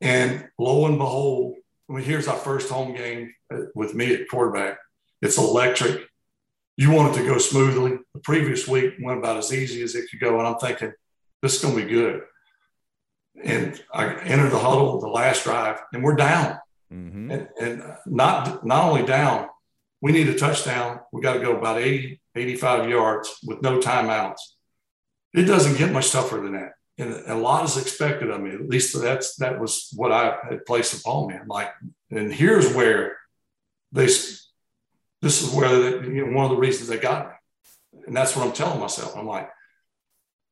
And 0.00 0.48
lo 0.58 0.86
and 0.86 0.98
behold, 0.98 1.54
I 1.88 1.92
mean, 1.92 2.04
here's 2.04 2.26
our 2.26 2.36
first 2.36 2.68
home 2.68 2.96
game 2.96 3.32
uh, 3.54 3.66
with 3.76 3.94
me 3.94 4.12
at 4.12 4.28
quarterback. 4.28 4.78
It's 5.22 5.38
electric. 5.38 6.08
You 6.76 6.90
want 6.90 7.14
it 7.14 7.20
to 7.20 7.28
go 7.28 7.38
smoothly. 7.38 7.98
The 8.12 8.20
previous 8.22 8.66
week 8.66 8.94
went 9.00 9.20
about 9.20 9.36
as 9.36 9.54
easy 9.54 9.82
as 9.84 9.94
it 9.94 10.10
could 10.10 10.18
go. 10.18 10.38
And 10.40 10.48
I'm 10.48 10.58
thinking, 10.58 10.92
this 11.42 11.54
is 11.54 11.62
going 11.62 11.76
to 11.76 11.84
be 11.84 11.88
good. 11.88 12.22
And 13.40 13.80
I 13.94 14.14
enter 14.14 14.50
the 14.50 14.58
huddle, 14.58 15.00
the 15.00 15.06
last 15.06 15.44
drive, 15.44 15.80
and 15.92 16.02
we're 16.02 16.16
down. 16.16 16.58
Mm-hmm. 16.92 17.30
And, 17.30 17.48
and, 17.60 17.82
not 18.06 18.64
not 18.66 18.84
only 18.84 19.04
down, 19.06 19.48
we 20.00 20.12
need 20.12 20.28
a 20.28 20.38
touchdown. 20.38 21.00
We 21.12 21.22
got 21.22 21.34
to 21.34 21.40
go 21.40 21.56
about 21.56 21.80
80, 21.80 22.20
85 22.34 22.90
yards 22.90 23.34
with 23.46 23.62
no 23.62 23.78
timeouts. 23.78 24.40
It 25.32 25.44
doesn't 25.44 25.78
get 25.78 25.92
much 25.92 26.10
tougher 26.10 26.36
than 26.36 26.52
that. 26.52 26.72
And 26.98 27.14
a 27.26 27.34
lot 27.34 27.64
is 27.64 27.78
expected 27.78 28.30
of 28.30 28.40
me. 28.42 28.50
At 28.50 28.68
least 28.68 29.00
that's 29.00 29.36
that 29.36 29.58
was 29.58 29.88
what 29.96 30.12
I 30.12 30.36
had 30.48 30.66
placed 30.66 31.00
upon 31.00 31.28
me. 31.28 31.36
Like, 31.46 31.70
and 32.10 32.32
here's 32.32 32.74
where 32.74 33.16
they 33.92 34.06
this 34.06 34.50
is 35.22 35.54
where 35.54 35.68
they, 35.68 36.08
you 36.08 36.26
know, 36.26 36.36
one 36.36 36.44
of 36.44 36.50
the 36.50 36.58
reasons 36.58 36.88
they 36.88 36.98
got 36.98 37.28
me. 37.28 38.02
And 38.06 38.16
that's 38.16 38.36
what 38.36 38.46
I'm 38.46 38.52
telling 38.52 38.80
myself. 38.80 39.16
I'm 39.16 39.26
like, 39.26 39.48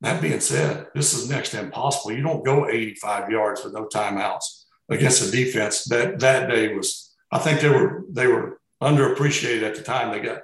that 0.00 0.22
being 0.22 0.40
said, 0.40 0.86
this 0.94 1.12
is 1.12 1.28
next 1.28 1.50
to 1.50 1.60
impossible. 1.60 2.12
You 2.12 2.22
don't 2.22 2.44
go 2.44 2.68
85 2.68 3.30
yards 3.30 3.64
with 3.64 3.74
no 3.74 3.86
timeouts 3.86 4.59
against 4.90 5.24
the 5.24 5.30
defense 5.30 5.84
that 5.84 6.18
that 6.18 6.50
day 6.50 6.74
was 6.74 7.14
I 7.32 7.38
think 7.38 7.60
they 7.60 7.68
were 7.68 8.04
they 8.10 8.26
were 8.26 8.60
underappreciated 8.82 9.62
at 9.62 9.76
the 9.76 9.82
time. 9.82 10.10
They 10.10 10.20
got 10.20 10.40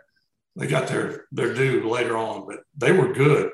they 0.54 0.66
got 0.66 0.88
their 0.88 1.26
their 1.32 1.52
due 1.52 1.88
later 1.88 2.16
on, 2.16 2.46
but 2.46 2.60
they 2.76 2.92
were 2.92 3.12
good. 3.12 3.50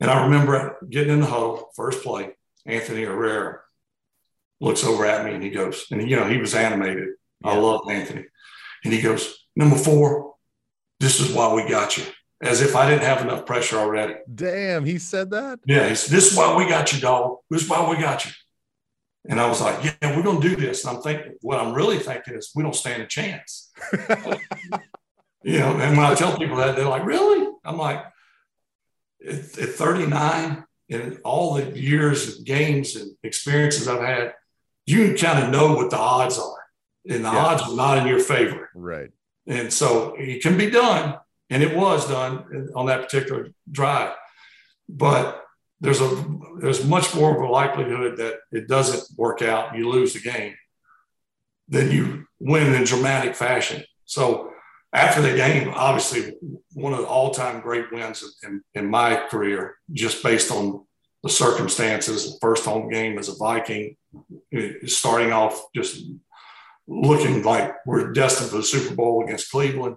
And 0.00 0.10
I 0.10 0.24
remember 0.24 0.78
getting 0.90 1.12
in 1.12 1.20
the 1.20 1.26
huddle, 1.26 1.70
first 1.74 2.02
play, 2.02 2.36
Anthony 2.66 3.02
Herrera 3.04 3.60
looks 4.60 4.84
over 4.84 5.06
at 5.06 5.24
me 5.24 5.34
and 5.34 5.42
he 5.42 5.50
goes, 5.50 5.86
and 5.90 6.08
you 6.08 6.16
know, 6.16 6.26
he 6.26 6.38
was 6.38 6.54
animated. 6.54 7.08
Yeah. 7.44 7.50
I 7.50 7.56
love 7.56 7.88
Anthony. 7.88 8.24
And 8.84 8.92
he 8.92 9.00
goes, 9.00 9.46
number 9.54 9.76
four, 9.76 10.34
this 11.00 11.20
is 11.20 11.32
why 11.32 11.52
we 11.52 11.68
got 11.68 11.96
you. 11.96 12.04
As 12.42 12.60
if 12.60 12.76
I 12.76 12.88
didn't 12.90 13.04
have 13.04 13.22
enough 13.22 13.46
pressure 13.46 13.78
already. 13.78 14.14
Damn, 14.34 14.84
he 14.84 14.98
said 14.98 15.30
that? 15.30 15.58
Yeah, 15.66 15.88
this 15.88 16.10
is 16.10 16.36
why 16.36 16.54
we 16.54 16.68
got 16.68 16.92
you, 16.92 17.00
dog. 17.00 17.38
This 17.50 17.62
is 17.62 17.68
why 17.68 17.88
we 17.88 17.96
got 17.96 18.26
you. 18.26 18.30
And 19.28 19.40
I 19.40 19.48
was 19.48 19.60
like, 19.60 19.84
yeah, 19.84 20.16
we're 20.16 20.22
going 20.22 20.40
to 20.40 20.48
do 20.48 20.56
this. 20.56 20.84
And 20.84 20.96
I'm 20.96 21.02
thinking, 21.02 21.34
what 21.40 21.58
I'm 21.58 21.74
really 21.74 21.98
thinking 21.98 22.34
is 22.34 22.52
we 22.54 22.62
don't 22.62 22.74
stand 22.74 23.02
a 23.02 23.06
chance. 23.06 23.72
you 25.42 25.58
know, 25.58 25.78
and 25.78 25.96
when 25.96 26.06
I 26.06 26.14
tell 26.14 26.36
people 26.36 26.56
that, 26.56 26.76
they're 26.76 26.88
like, 26.88 27.04
really? 27.04 27.48
I'm 27.64 27.78
like, 27.78 28.04
at, 29.26 29.58
at 29.58 29.68
39 29.70 30.64
and 30.90 31.18
all 31.24 31.54
the 31.54 31.78
years 31.78 32.38
of 32.38 32.44
games 32.44 32.94
and 32.96 33.16
experiences 33.22 33.88
I've 33.88 34.00
had, 34.00 34.34
you 34.86 35.16
kind 35.18 35.42
of 35.42 35.50
know 35.50 35.74
what 35.74 35.90
the 35.90 35.98
odds 35.98 36.38
are. 36.38 36.64
And 37.08 37.24
the 37.24 37.32
yeah. 37.32 37.44
odds 37.44 37.62
are 37.62 37.74
not 37.74 37.98
in 37.98 38.06
your 38.06 38.20
favor. 38.20 38.70
Right. 38.74 39.10
And 39.46 39.72
so 39.72 40.14
it 40.16 40.42
can 40.42 40.56
be 40.56 40.70
done. 40.70 41.16
And 41.50 41.62
it 41.62 41.76
was 41.76 42.08
done 42.08 42.70
uh, 42.74 42.78
on 42.78 42.86
that 42.86 43.02
particular 43.02 43.48
drive. 43.70 44.14
But 44.88 45.45
there's 45.80 46.00
a 46.00 46.24
there's 46.58 46.86
much 46.86 47.14
more 47.14 47.36
of 47.36 47.42
a 47.42 47.52
likelihood 47.52 48.16
that 48.16 48.38
it 48.50 48.68
doesn't 48.68 49.18
work 49.18 49.42
out, 49.42 49.70
and 49.70 49.78
you 49.78 49.90
lose 49.90 50.14
the 50.14 50.20
game, 50.20 50.54
than 51.68 51.90
you 51.90 52.26
win 52.38 52.74
in 52.74 52.84
dramatic 52.84 53.34
fashion. 53.34 53.84
So 54.04 54.52
after 54.92 55.20
the 55.20 55.36
game, 55.36 55.72
obviously 55.74 56.34
one 56.72 56.92
of 56.92 57.00
the 57.00 57.06
all-time 57.06 57.60
great 57.60 57.92
wins 57.92 58.38
in, 58.42 58.62
in 58.74 58.88
my 58.88 59.26
career, 59.28 59.76
just 59.92 60.22
based 60.22 60.50
on 60.50 60.86
the 61.22 61.28
circumstances. 61.28 62.38
First 62.40 62.64
home 62.64 62.88
game 62.88 63.18
as 63.18 63.28
a 63.28 63.34
Viking, 63.34 63.96
eh, 64.54 64.72
starting 64.86 65.32
off 65.32 65.60
just 65.74 66.04
looking 66.86 67.42
like 67.42 67.74
we're 67.84 68.12
destined 68.12 68.50
for 68.50 68.58
the 68.58 68.62
Super 68.62 68.94
Bowl 68.94 69.24
against 69.24 69.50
Cleveland, 69.50 69.96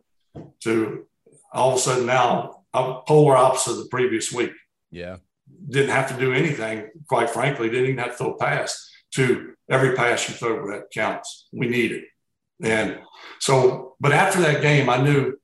to 0.62 1.06
all 1.54 1.72
of 1.72 1.78
a 1.78 1.80
sudden 1.80 2.06
now 2.06 2.64
polar 2.74 3.38
opposite 3.38 3.72
of 3.72 3.78
the 3.78 3.88
previous 3.90 4.34
week. 4.34 4.52
Yeah 4.92 5.18
didn't 5.68 5.92
have 5.92 6.10
to 6.10 6.20
do 6.20 6.34
anything, 6.34 6.90
quite 7.08 7.30
frankly, 7.30 7.70
didn't 7.70 7.86
even 7.86 7.98
have 8.00 8.12
to 8.12 8.18
throw 8.18 8.34
a 8.34 8.38
pass 8.38 8.90
to 9.16 9.54
every 9.70 9.96
pass 9.96 10.28
you 10.28 10.36
throw 10.36 10.68
that 10.72 10.92
counts. 10.92 11.48
We 11.52 11.68
need 11.68 11.92
it. 11.92 12.06
And 12.62 13.00
so, 13.40 13.96
but 14.00 14.12
after 14.12 14.42
that 14.42 14.62
game, 14.62 14.90
I 14.90 14.98
knew 14.98 15.40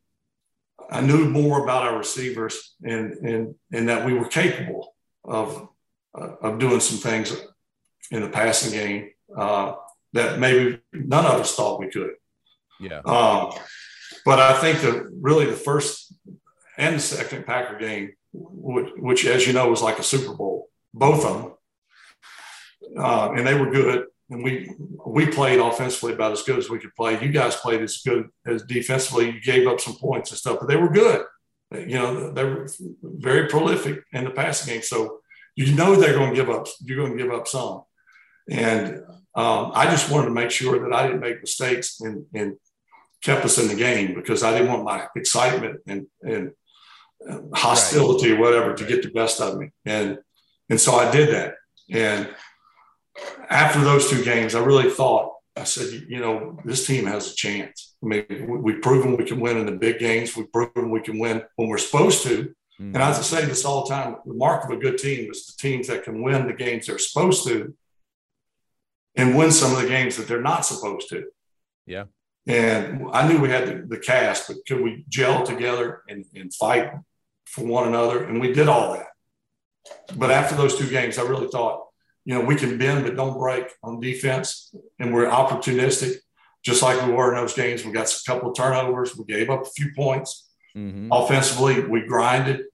I 0.91 1.01
knew 1.01 1.30
more 1.30 1.63
about 1.63 1.84
our 1.88 1.97
receivers 1.97 2.76
and 2.84 3.13
and 3.13 3.55
and 3.74 3.89
that 3.89 4.05
we 4.05 4.13
were 4.13 4.28
capable 4.28 4.93
of 5.24 5.68
uh, 6.18 6.36
of 6.41 6.59
doing 6.59 6.80
some 6.80 6.99
things 6.99 7.36
in 8.11 8.22
the 8.22 8.30
passing 8.30 8.72
game 8.72 9.09
uh, 9.36 9.74
that 10.13 10.39
maybe 10.39 10.80
none 10.93 11.26
of 11.26 11.39
us 11.41 11.55
thought 11.55 11.80
we 11.80 11.89
could. 11.89 12.11
Yeah. 12.80 12.99
Um, 13.05 13.51
but 14.26 14.39
I 14.39 14.59
think 14.59 14.82
that 14.82 15.09
really 15.22 15.45
the 15.45 15.53
first 15.53 16.13
and 16.78 16.95
the 16.95 16.99
second 16.99 17.45
Packer 17.45 17.78
game 17.78 18.13
which, 18.36 18.89
which, 18.97 19.25
as 19.25 19.47
you 19.47 19.53
know, 19.53 19.69
was 19.69 19.81
like 19.81 19.99
a 19.99 20.03
Super 20.03 20.33
Bowl, 20.33 20.69
both 20.93 21.25
of 21.25 21.41
them. 21.41 21.53
Uh, 22.97 23.31
and 23.36 23.45
they 23.45 23.55
were 23.55 23.71
good. 23.71 24.05
And 24.29 24.43
we 24.43 24.71
we 25.05 25.27
played 25.27 25.59
offensively 25.59 26.13
about 26.13 26.31
as 26.31 26.41
good 26.41 26.57
as 26.57 26.69
we 26.69 26.79
could 26.79 26.95
play. 26.95 27.21
You 27.21 27.31
guys 27.31 27.55
played 27.55 27.81
as 27.81 27.97
good 27.97 28.27
as 28.47 28.63
defensively. 28.63 29.29
You 29.29 29.41
gave 29.41 29.67
up 29.67 29.79
some 29.79 29.95
points 29.97 30.31
and 30.31 30.39
stuff, 30.39 30.57
but 30.59 30.67
they 30.67 30.75
were 30.75 30.89
good. 30.89 31.25
You 31.71 31.95
know, 31.99 32.31
they 32.31 32.43
were 32.43 32.67
very 33.03 33.47
prolific 33.47 34.03
in 34.13 34.23
the 34.23 34.31
passing 34.31 34.73
game. 34.73 34.81
So 34.81 35.19
you 35.55 35.75
know 35.75 35.95
they're 35.95 36.17
going 36.17 36.31
to 36.31 36.36
give 36.36 36.49
up. 36.49 36.67
You're 36.81 37.05
going 37.05 37.17
to 37.17 37.23
give 37.23 37.33
up 37.33 37.47
some. 37.47 37.83
And 38.49 39.03
um, 39.36 39.71
I 39.73 39.86
just 39.86 40.11
wanted 40.11 40.25
to 40.25 40.33
make 40.33 40.51
sure 40.51 40.79
that 40.79 40.95
I 40.95 41.07
didn't 41.07 41.21
make 41.21 41.41
mistakes 41.41 41.99
and, 42.01 42.25
and 42.33 42.55
kept 43.21 43.45
us 43.45 43.57
in 43.57 43.67
the 43.67 43.75
game 43.75 44.13
because 44.13 44.43
I 44.43 44.51
didn't 44.51 44.71
want 44.71 44.83
my 44.83 45.07
excitement 45.15 45.81
and, 45.88 46.07
and 46.21 46.51
hostility 47.53 48.32
right. 48.32 48.39
or 48.39 48.41
whatever 48.41 48.74
to 48.74 48.86
get 48.86 49.01
the 49.03 49.09
best 49.09 49.41
of 49.41 49.57
me. 49.57 49.70
And 49.86 50.20
and 50.70 50.80
so 50.80 50.95
I 50.95 51.11
did 51.11 51.30
that. 51.34 51.55
And 51.91 52.30
after 53.49 53.80
those 53.82 54.09
two 54.09 54.24
games, 54.24 54.55
I 54.55 54.63
really 54.63 54.89
thought, 54.89 55.34
I 55.55 55.63
said, 55.63 56.05
you 56.09 56.20
know, 56.20 56.59
this 56.66 56.86
team 56.86 57.05
has 57.05 57.32
a 57.32 57.36
chance. 57.36 57.95
I 58.03 58.07
mean, 58.07 58.61
we've 58.63 58.82
proven 58.82 59.16
we 59.16 59.26
can 59.26 59.39
win 59.39 59.57
in 59.57 59.66
the 59.68 59.72
big 59.74 59.99
games. 59.99 60.36
We've 60.36 60.51
proven 60.51 60.89
we 60.89 61.01
can 61.01 61.20
win 61.20 61.43
when 61.55 61.70
we're 61.70 61.78
supposed 61.78 62.24
to. 62.24 62.53
Mm-hmm. 62.80 62.95
And 62.95 62.97
I 62.97 63.13
say 63.13 63.45
this 63.45 63.63
all 63.63 63.86
the 63.86 63.93
time, 63.93 64.18
the 64.26 64.34
mark 64.34 64.66
of 64.66 64.72
a 64.72 64.78
good 64.78 64.97
team 64.97 65.32
is 65.32 65.45
the 65.45 65.61
teams 65.61 65.88
that 65.88 66.03
can 66.03 66.22
win 66.22 66.47
the 66.47 66.53
games 66.53 66.88
they're 66.88 66.97
supposed 66.97 67.47
to 67.47 67.74
and 69.16 69.38
win 69.38 69.51
some 69.51 69.72
of 69.74 69.82
the 69.82 69.88
games 69.88 70.18
that 70.18 70.28
they're 70.28 70.41
not 70.41 70.66
supposed 70.66 71.07
to. 71.09 71.26
Yeah. 71.86 72.05
And 72.47 73.07
I 73.11 73.27
knew 73.27 73.39
we 73.39 73.49
had 73.49 73.67
the, 73.67 73.87
the 73.87 73.99
cast, 73.99 74.47
but 74.47 74.57
could 74.67 74.81
we 74.81 75.03
gel 75.09 75.43
together 75.43 76.03
and, 76.07 76.25
and 76.35 76.53
fight 76.53 76.91
for 77.45 77.65
one 77.65 77.87
another? 77.87 78.23
And 78.23 78.39
we 78.39 78.53
did 78.53 78.67
all 78.67 78.93
that. 78.93 79.07
But 80.15 80.31
after 80.31 80.55
those 80.55 80.77
two 80.77 80.89
games, 80.89 81.17
I 81.17 81.23
really 81.23 81.47
thought, 81.47 81.85
you 82.23 82.35
know, 82.35 82.41
we 82.41 82.55
can 82.55 82.77
bend 82.77 83.03
but 83.03 83.15
don't 83.15 83.37
break 83.37 83.71
on 83.83 83.99
defense. 83.99 84.73
And 84.99 85.13
we're 85.13 85.27
opportunistic, 85.27 86.17
just 86.63 86.83
like 86.83 87.03
we 87.05 87.13
were 87.13 87.33
in 87.33 87.41
those 87.41 87.55
games. 87.55 87.83
We 87.83 87.91
got 87.91 88.11
a 88.11 88.23
couple 88.25 88.51
of 88.51 88.57
turnovers. 88.57 89.15
We 89.15 89.25
gave 89.25 89.49
up 89.49 89.63
a 89.63 89.69
few 89.71 89.91
points. 89.95 90.47
Mm-hmm. 90.75 91.11
Offensively, 91.11 91.81
we 91.81 92.05
grinded. 92.05 92.65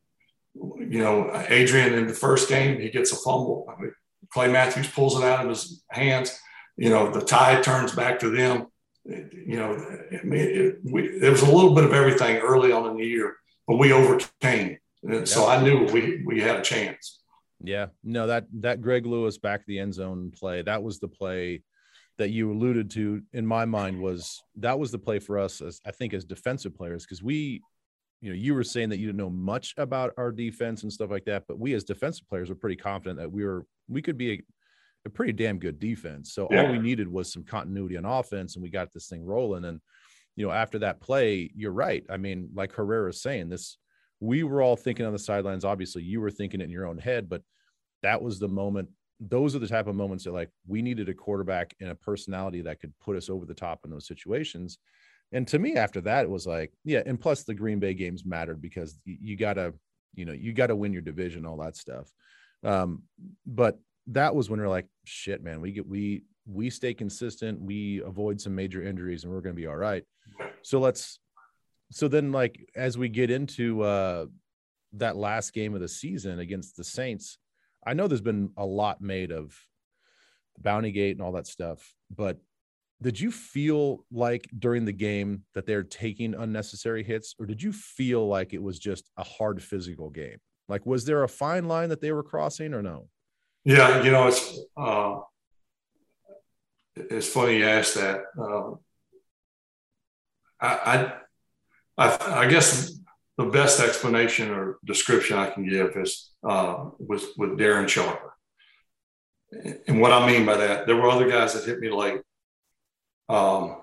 You 0.54 1.00
know, 1.00 1.46
Adrian 1.48 1.94
in 1.94 2.08
the 2.08 2.14
first 2.14 2.50
game, 2.50 2.80
he 2.80 2.90
gets 2.90 3.14
a 3.14 3.16
fumble. 3.16 3.68
I 3.70 3.82
mean, 3.82 3.94
Clay 4.32 4.52
Matthews 4.52 4.90
pulls 4.90 5.18
it 5.18 5.24
out 5.24 5.46
of 5.46 5.50
his 5.50 5.82
hands. 5.90 6.38
You 6.76 6.90
know, 6.90 7.10
the 7.10 7.22
tide 7.22 7.64
turns 7.64 7.94
back 7.94 8.20
to 8.20 8.30
them 8.30 8.68
you 9.06 9.58
know, 9.58 9.74
I 10.12 10.24
mean, 10.24 10.40
it, 10.40 10.80
we, 10.84 11.20
there 11.20 11.32
was 11.32 11.42
a 11.42 11.52
little 11.52 11.74
bit 11.74 11.84
of 11.84 11.94
everything 11.94 12.38
early 12.38 12.72
on 12.72 12.90
in 12.92 12.98
the 12.98 13.06
year, 13.06 13.36
but 13.68 13.78
we 13.78 13.92
overcame. 13.92 14.78
And 15.04 15.28
so 15.28 15.48
I 15.48 15.62
knew 15.62 15.86
we 15.86 16.24
we 16.26 16.42
had 16.42 16.58
a 16.58 16.62
chance. 16.62 17.20
Yeah, 17.64 17.88
no 18.04 18.28
that 18.28 18.46
that 18.60 18.82
Greg 18.82 19.06
Lewis 19.06 19.38
back 19.38 19.66
the 19.66 19.80
end 19.80 19.94
zone 19.94 20.32
play 20.32 20.62
that 20.62 20.84
was 20.84 21.00
the 21.00 21.08
play 21.08 21.64
that 22.18 22.30
you 22.30 22.52
alluded 22.52 22.92
to 22.92 23.22
in 23.34 23.46
my 23.46 23.66
mind 23.66 24.00
was 24.00 24.44
that 24.58 24.78
was 24.78 24.92
the 24.92 25.00
play 25.00 25.20
for 25.20 25.40
us 25.40 25.62
as 25.62 25.80
I 25.86 25.92
think 25.92 26.14
as 26.14 26.24
defensive 26.24 26.76
players 26.76 27.04
because 27.04 27.24
we 27.24 27.62
you 28.22 28.30
know 28.30 28.36
you 28.36 28.54
were 28.54 28.64
saying 28.64 28.90
that 28.90 29.00
you 29.00 29.08
didn't 29.08 29.18
know 29.18 29.30
much 29.30 29.74
about 29.78 30.14
our 30.18 30.32
defense 30.32 30.84
and 30.84 30.94
stuff 30.94 31.10
like 31.10 31.26
that 31.26 31.46
but 31.48 31.60
we 31.60 31.74
as 31.74 31.84
defensive 31.84 32.28
players 32.30 32.50
were 32.50 32.56
pretty 32.56 32.76
confident 32.76 33.20
that 33.20 33.32
we 33.32 33.44
were 33.44 33.66
we 33.90 34.02
could 34.02 34.18
be 34.18 34.44
a, 35.06 35.10
pretty 35.10 35.34
damn 35.34 35.60
good 35.60 35.80
defense. 35.80 36.34
So 36.34 36.48
yeah. 36.52 36.64
all 36.66 36.72
we 36.72 36.80
needed 36.80 37.08
was 37.08 37.32
some 37.32 37.44
continuity 37.44 37.98
on 37.98 38.06
offense, 38.06 38.56
and 38.56 38.64
we 38.64 38.70
got 38.70 38.92
this 38.92 39.08
thing 39.08 39.24
rolling. 39.24 39.66
And 39.66 39.80
you 40.36 40.46
know, 40.46 40.52
after 40.52 40.80
that 40.80 41.02
play, 41.02 41.52
you're 41.56 41.72
right. 41.72 42.04
I 42.10 42.18
mean, 42.18 42.50
like 42.54 42.74
Herrera's 42.74 43.22
saying, 43.22 43.50
this 43.50 43.78
we 44.20 44.44
were 44.44 44.62
all 44.62 44.76
thinking 44.76 45.06
on 45.06 45.14
the 45.14 45.20
sidelines. 45.20 45.66
Obviously, 45.66 46.04
you 46.04 46.22
were 46.22 46.32
thinking 46.32 46.62
it 46.62 46.66
in 46.66 46.70
your 46.70 46.86
own 46.86 46.98
head, 46.98 47.28
but 47.28 47.42
that 48.04 48.22
was 48.22 48.40
the 48.40 48.48
moment. 48.48 48.90
Those 49.20 49.56
are 49.56 49.60
the 49.60 49.68
type 49.68 49.88
of 49.88 49.96
moments 49.96 50.24
that 50.24 50.32
like 50.32 50.50
we 50.68 50.82
needed 50.82 51.10
a 51.10 51.14
quarterback 51.14 51.76
and 51.80 51.90
a 51.90 51.96
personality 51.96 52.62
that 52.62 52.80
could 52.80 52.94
put 53.00 53.18
us 53.18 53.30
over 53.30 53.46
the 53.46 53.54
top 53.54 53.82
in 53.84 53.92
those 53.92 54.08
situations. 54.08 54.78
And 55.32 55.48
to 55.48 55.60
me, 55.60 55.76
after 55.76 56.02
that, 56.02 56.24
it 56.24 56.30
was 56.30 56.46
like, 56.46 56.72
yeah. 56.84 57.02
And 57.06 57.20
plus, 57.20 57.44
the 57.44 57.54
Green 57.54 57.80
Bay 57.80 57.94
games 57.94 58.26
mattered 58.26 58.62
because 58.62 58.98
you, 59.06 59.18
you 59.20 59.38
gotta, 59.38 59.74
you 60.14 60.26
know, 60.26 60.34
you 60.34 60.54
gotta 60.54 60.76
win 60.76 60.94
your 60.94 61.02
division, 61.02 61.46
all 61.46 61.58
that 61.58 61.76
stuff. 61.76 62.12
Um, 62.64 63.04
but 63.46 63.80
that 64.08 64.36
was 64.36 64.50
when 64.50 64.60
we 64.60 64.66
are 64.66 64.70
like, 64.70 64.88
shit, 65.06 65.44
man, 65.44 65.62
we 65.62 65.72
get 65.72 65.88
we 65.88 66.24
we 66.46 66.70
stay 66.70 66.94
consistent, 66.94 67.62
we 67.62 68.02
avoid 68.02 68.42
some 68.42 68.56
major 68.56 68.82
injuries, 68.84 69.24
and 69.24 69.34
we're 69.34 69.42
gonna 69.42 69.54
be 69.54 69.68
all 69.68 69.76
right. 69.76 70.04
So 70.62 70.80
let's 70.80 71.20
so 71.92 72.08
then 72.08 72.32
like 72.32 72.70
as 72.76 72.98
we 72.98 73.10
get 73.10 73.30
into 73.30 73.82
uh 73.82 74.26
that 74.94 75.16
last 75.16 75.54
game 75.54 75.74
of 75.74 75.82
the 75.82 75.88
season 75.88 76.40
against 76.40 76.76
the 76.76 76.84
Saints, 76.84 77.38
I 77.86 77.94
know 77.94 78.08
there's 78.08 78.22
been 78.22 78.52
a 78.58 78.66
lot 78.66 79.02
made 79.02 79.32
of 79.32 79.58
Bounty 80.60 80.92
Gate 80.92 81.16
and 81.16 81.22
all 81.22 81.32
that 81.34 81.48
stuff, 81.48 81.94
but 82.16 82.38
did 83.02 83.20
you 83.20 83.32
feel 83.32 84.06
like 84.12 84.48
during 84.58 84.86
the 84.86 84.92
game 84.92 85.44
that 85.56 85.66
they're 85.66 85.84
taking 85.84 86.36
unnecessary 86.36 87.04
hits, 87.04 87.34
or 87.40 87.48
did 87.48 87.62
you 87.62 87.74
feel 87.74 88.28
like 88.28 88.54
it 88.54 88.62
was 88.62 88.78
just 88.78 89.10
a 89.18 89.24
hard 89.24 89.62
physical 89.62 90.10
game? 90.10 90.38
Like, 90.70 90.86
was 90.86 91.04
there 91.04 91.24
a 91.24 91.28
fine 91.28 91.68
line 91.68 91.90
that 91.90 92.00
they 92.00 92.12
were 92.12 92.24
crossing, 92.24 92.74
or 92.76 92.84
no? 92.84 93.08
Yeah, 93.64 94.02
you 94.04 94.12
know, 94.12 94.28
it's 94.28 94.60
uh, 94.76 95.20
it's 96.96 97.28
funny 97.28 97.58
you 97.58 97.68
asked 97.68 97.96
that. 97.96 98.24
Um, 98.38 98.80
I, 100.60 101.14
I, 101.98 102.08
I, 102.08 102.40
I 102.44 102.48
guess 102.48 102.98
the 103.38 103.46
best 103.46 103.80
explanation 103.80 104.52
or 104.52 104.78
description 104.84 105.38
I 105.38 105.50
can 105.50 105.68
give 105.68 105.96
is 105.96 106.32
uh, 106.44 106.90
with 106.98 107.26
with 107.38 107.52
Darren 107.52 107.88
Sharper. 107.88 108.34
And 109.88 110.00
what 110.02 110.14
I 110.14 110.26
mean 110.26 110.46
by 110.46 110.58
that, 110.58 110.88
there 110.88 110.96
were 110.96 111.10
other 111.10 111.30
guys 111.30 111.54
that 111.54 111.66
hit 111.66 111.80
me 111.80 111.90
late. 111.92 112.22
Um, 113.30 113.78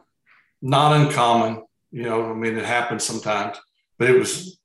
not 0.61 1.01
uncommon, 1.01 1.65
you 1.93 2.03
know. 2.03 2.31
I 2.31 2.35
mean, 2.35 2.59
it 2.59 2.65
happens 2.65 3.05
sometimes, 3.05 3.59
but 3.97 4.11
it 4.11 4.19
was 4.19 4.59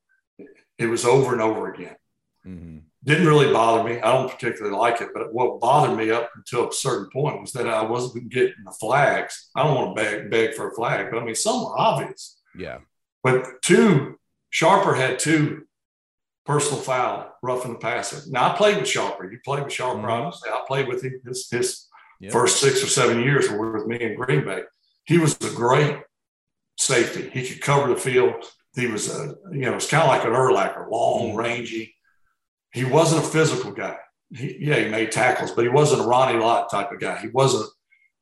it 0.80 0.88
was 0.88 1.06
over 1.06 1.34
and 1.34 1.41
over 1.41 1.72
again. 1.72 1.95
Mm-hmm 2.48 2.80
didn't 3.03 3.27
really 3.27 3.51
bother 3.51 3.84
me. 3.84 3.99
I 3.99 4.13
don't 4.13 4.31
particularly 4.31 4.77
like 4.77 5.01
it, 5.01 5.09
but 5.13 5.34
what 5.34 5.59
bothered 5.59 5.97
me 5.97 6.09
up 6.09 6.31
until 6.35 6.69
a 6.69 6.73
certain 6.73 7.09
point 7.11 7.41
was 7.41 7.51
that 7.51 7.67
I 7.67 7.84
wasn't 7.84 8.30
getting 8.30 8.63
the 8.65 8.71
flags. 8.71 9.49
I 9.55 9.63
don't 9.63 9.75
want 9.75 9.97
to 9.97 10.03
beg, 10.03 10.31
beg 10.31 10.53
for 10.53 10.69
a 10.69 10.73
flag, 10.73 11.07
but 11.11 11.21
I 11.21 11.25
mean, 11.25 11.35
some 11.35 11.63
were 11.63 11.77
obvious. 11.77 12.39
Yeah. 12.57 12.80
But 13.23 13.61
two, 13.61 14.19
Sharper 14.51 14.93
had 14.93 15.19
two 15.19 15.63
personal 16.45 16.81
foul, 16.81 17.34
roughing 17.41 17.73
the 17.73 17.80
passer. 17.80 18.21
Now 18.30 18.51
I 18.53 18.57
played 18.57 18.77
with 18.77 18.88
Sharper. 18.88 19.31
You 19.31 19.39
played 19.43 19.63
with 19.63 19.73
Sharper, 19.73 19.99
mm-hmm. 19.99 20.09
obviously. 20.09 20.49
I 20.49 20.63
played 20.67 20.88
with 20.88 21.03
him, 21.03 21.19
his, 21.25 21.49
his 21.49 21.88
Yeah. 22.19 22.31
First 22.31 22.61
six 22.61 22.84
or 22.84 22.88
seven 22.88 23.21
years 23.21 23.49
were 23.49 23.71
with 23.73 23.88
me 23.88 24.01
in 24.01 24.15
Green 24.15 24.45
Bay. 24.45 24.63
He 25.05 25.17
was 25.17 25.35
a 25.41 25.53
great 25.53 25.97
safety. 26.77 27.30
He 27.30 27.45
could 27.47 27.61
cover 27.61 27.89
the 27.89 27.99
field. 27.99 28.45
He 28.75 28.88
was 28.88 29.09
a, 29.13 29.35
you 29.51 29.61
know, 29.61 29.75
it's 29.75 29.89
kind 29.89 30.03
of 30.03 30.09
like 30.09 30.23
an 30.23 30.31
Urlacher, 30.31 30.89
long, 30.89 31.30
mm-hmm. 31.30 31.38
rangy. 31.38 31.95
He 32.73 32.83
wasn't 32.83 33.23
a 33.23 33.27
physical 33.27 33.71
guy. 33.71 33.97
He, 34.35 34.57
yeah, 34.59 34.79
he 34.79 34.89
made 34.89 35.11
tackles, 35.11 35.51
but 35.51 35.63
he 35.63 35.69
wasn't 35.69 36.01
a 36.01 36.05
Ronnie 36.05 36.39
Lott 36.39 36.71
type 36.71 36.91
of 36.91 36.99
guy. 36.99 37.19
He 37.19 37.27
wasn't, 37.27 37.69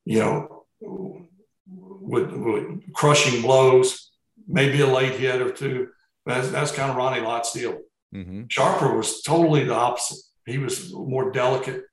you 0.04 0.18
know, 0.18 0.66
with, 0.80 2.30
with 2.32 2.92
crushing 2.92 3.40
blows, 3.42 4.10
maybe 4.46 4.80
a 4.80 4.86
late 4.86 5.18
hit 5.18 5.40
or 5.40 5.52
two. 5.52 5.88
That's, 6.26 6.50
that's 6.50 6.72
kind 6.72 6.90
of 6.90 6.96
Ronnie 6.96 7.20
Lott's 7.22 7.52
deal. 7.52 7.80
Mm-hmm. 8.14 8.42
Sharper 8.48 8.94
was 8.94 9.22
totally 9.22 9.64
the 9.64 9.74
opposite. 9.74 10.18
He 10.44 10.58
was 10.58 10.92
more 10.92 11.30
delicate, 11.30 11.84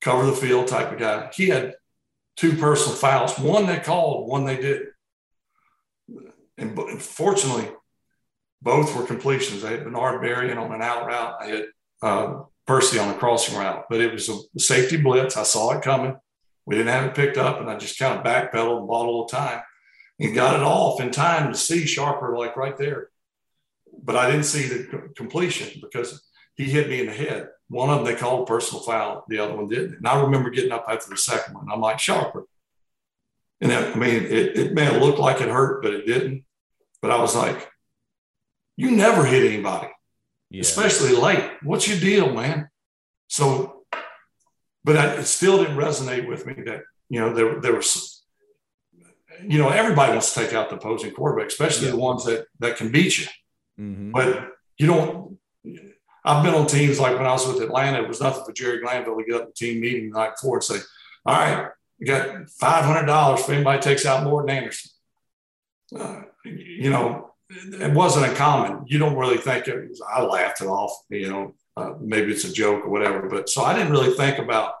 cover 0.00 0.24
the 0.24 0.32
field 0.32 0.68
type 0.68 0.92
of 0.92 0.98
guy. 0.98 1.30
He 1.34 1.48
had 1.48 1.74
two 2.36 2.56
personal 2.56 2.96
fouls, 2.96 3.38
one 3.38 3.66
they 3.66 3.78
called, 3.78 4.28
one 4.28 4.44
they 4.44 4.56
didn't. 4.56 4.88
And 6.56 7.02
fortunately, 7.02 7.68
both 8.62 8.96
were 8.96 9.04
completions. 9.04 9.64
I 9.64 9.70
hit 9.70 9.84
Bernard 9.84 10.22
Berrian 10.22 10.58
on 10.58 10.72
an 10.72 10.82
out 10.82 11.06
route. 11.06 11.36
I 11.40 11.46
hit 11.48 11.66
uh, 12.02 12.42
Percy 12.66 12.98
on 12.98 13.08
the 13.08 13.14
crossing 13.14 13.56
route, 13.56 13.86
but 13.90 14.00
it 14.00 14.12
was 14.12 14.28
a 14.28 14.38
safety 14.58 14.96
blitz. 14.96 15.36
I 15.36 15.42
saw 15.42 15.72
it 15.72 15.82
coming. 15.82 16.16
We 16.66 16.76
didn't 16.76 16.92
have 16.92 17.06
it 17.06 17.14
picked 17.14 17.36
up, 17.36 17.60
and 17.60 17.68
I 17.68 17.76
just 17.76 17.98
kind 17.98 18.18
of 18.18 18.24
backpedaled 18.24 18.78
and 18.78 18.88
bought 18.88 19.06
a 19.06 19.10
little 19.10 19.26
time 19.26 19.62
and 20.20 20.34
got 20.34 20.54
it 20.54 20.62
off 20.62 21.00
in 21.00 21.10
time 21.10 21.50
to 21.50 21.58
see 21.58 21.86
Sharper 21.86 22.36
like 22.36 22.56
right 22.56 22.76
there. 22.76 23.08
But 24.02 24.16
I 24.16 24.30
didn't 24.30 24.44
see 24.44 24.68
the 24.68 25.10
completion 25.16 25.80
because 25.80 26.22
he 26.54 26.64
hit 26.64 26.88
me 26.88 27.00
in 27.00 27.06
the 27.06 27.12
head. 27.12 27.48
One 27.68 27.88
of 27.88 27.96
them 27.96 28.04
they 28.04 28.18
called 28.18 28.46
personal 28.46 28.82
foul, 28.82 29.24
the 29.28 29.38
other 29.38 29.56
one 29.56 29.68
didn't. 29.68 29.96
And 29.96 30.06
I 30.06 30.20
remember 30.20 30.50
getting 30.50 30.72
up 30.72 30.86
after 30.88 31.10
the 31.10 31.16
second 31.16 31.54
one. 31.54 31.66
I'm 31.72 31.80
like, 31.80 31.98
Sharper. 31.98 32.46
And 33.60 33.72
I 33.72 33.94
mean, 33.94 34.24
it, 34.24 34.56
it 34.56 34.74
may 34.74 34.84
have 34.84 35.02
looked 35.02 35.18
like 35.18 35.40
it 35.40 35.48
hurt, 35.48 35.82
but 35.82 35.94
it 35.94 36.06
didn't. 36.06 36.44
But 37.02 37.10
I 37.10 37.20
was 37.20 37.34
like, 37.34 37.68
you 38.76 38.90
never 38.90 39.24
hit 39.24 39.50
anybody, 39.50 39.88
yeah. 40.50 40.60
especially 40.60 41.14
late. 41.14 41.50
What's 41.62 41.88
your 41.88 41.98
deal, 41.98 42.32
man? 42.32 42.68
So, 43.28 43.84
but 44.84 44.96
I, 44.96 45.06
it 45.14 45.24
still 45.24 45.58
didn't 45.58 45.76
resonate 45.76 46.28
with 46.28 46.46
me 46.46 46.54
that, 46.66 46.82
you 47.08 47.20
know, 47.20 47.32
there, 47.34 47.60
there 47.60 47.74
was, 47.74 48.22
you 49.42 49.58
know, 49.58 49.68
everybody 49.68 50.12
wants 50.12 50.34
to 50.34 50.40
take 50.40 50.52
out 50.52 50.68
the 50.68 50.76
opposing 50.76 51.12
quarterback, 51.12 51.48
especially 51.48 51.86
yeah. 51.86 51.92
the 51.92 51.98
ones 51.98 52.24
that, 52.24 52.46
that 52.58 52.76
can 52.76 52.90
beat 52.90 53.18
you. 53.18 53.26
Mm-hmm. 53.78 54.10
But 54.10 54.50
you 54.76 54.86
don't, 54.86 55.38
I've 56.24 56.44
been 56.44 56.54
on 56.54 56.66
teams 56.66 57.00
like 57.00 57.16
when 57.16 57.26
I 57.26 57.32
was 57.32 57.46
with 57.46 57.62
Atlanta, 57.62 58.02
it 58.02 58.08
was 58.08 58.20
nothing 58.20 58.44
for 58.44 58.52
Jerry 58.52 58.80
Glanville 58.80 59.16
to 59.16 59.24
get 59.24 59.40
up 59.40 59.46
the 59.46 59.52
team 59.54 59.80
meeting 59.80 60.10
the 60.10 60.18
night 60.18 60.32
before 60.36 60.56
and 60.56 60.64
say, 60.64 60.78
all 61.24 61.34
right, 61.34 61.68
you 61.98 62.06
got 62.06 62.26
$500 62.60 63.38
if 63.38 63.48
anybody 63.48 63.80
takes 63.80 64.04
out 64.06 64.24
Morten 64.24 64.50
Andersen. 64.50 64.90
Uh, 65.98 66.22
you 66.44 66.90
know, 66.90 67.29
it 67.50 67.92
wasn't 67.92 68.26
uncommon. 68.26 68.84
You 68.86 68.98
don't 68.98 69.16
really 69.16 69.38
think 69.38 69.66
it 69.66 69.88
was, 69.88 70.00
I 70.00 70.22
laughed 70.22 70.60
it 70.60 70.66
off, 70.66 70.92
you 71.08 71.28
know, 71.28 71.54
uh, 71.76 71.94
maybe 72.00 72.32
it's 72.32 72.44
a 72.44 72.52
joke 72.52 72.84
or 72.84 72.90
whatever. 72.90 73.28
But 73.28 73.48
so 73.48 73.62
I 73.62 73.74
didn't 73.74 73.92
really 73.92 74.14
think 74.14 74.38
about 74.38 74.74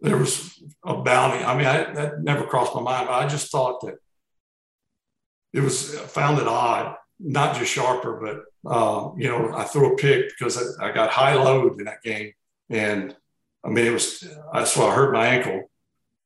there 0.00 0.16
was 0.16 0.62
a 0.84 0.96
bounty. 0.96 1.42
I 1.42 1.56
mean, 1.56 1.66
I, 1.66 1.92
that 1.94 2.22
never 2.22 2.44
crossed 2.44 2.74
my 2.74 2.82
mind, 2.82 3.08
but 3.08 3.14
I 3.14 3.26
just 3.26 3.50
thought 3.50 3.80
that 3.80 3.96
it 5.52 5.60
was 5.60 5.98
found 5.98 6.38
it 6.38 6.46
odd, 6.46 6.96
not 7.18 7.56
just 7.56 7.72
sharper, 7.72 8.20
but 8.20 8.70
uh, 8.70 9.10
you 9.16 9.28
know, 9.28 9.52
I 9.56 9.64
threw 9.64 9.94
a 9.94 9.96
pick 9.96 10.28
because 10.28 10.78
I, 10.78 10.88
I, 10.88 10.92
got 10.92 11.10
high 11.10 11.34
load 11.34 11.78
in 11.78 11.86
that 11.86 12.02
game, 12.02 12.32
and 12.68 13.16
I 13.64 13.68
mean, 13.68 13.86
it 13.86 13.92
was 13.92 14.20
that's 14.52 14.76
why 14.76 14.86
I 14.86 14.94
hurt 14.94 15.14
my 15.14 15.26
ankle, 15.26 15.70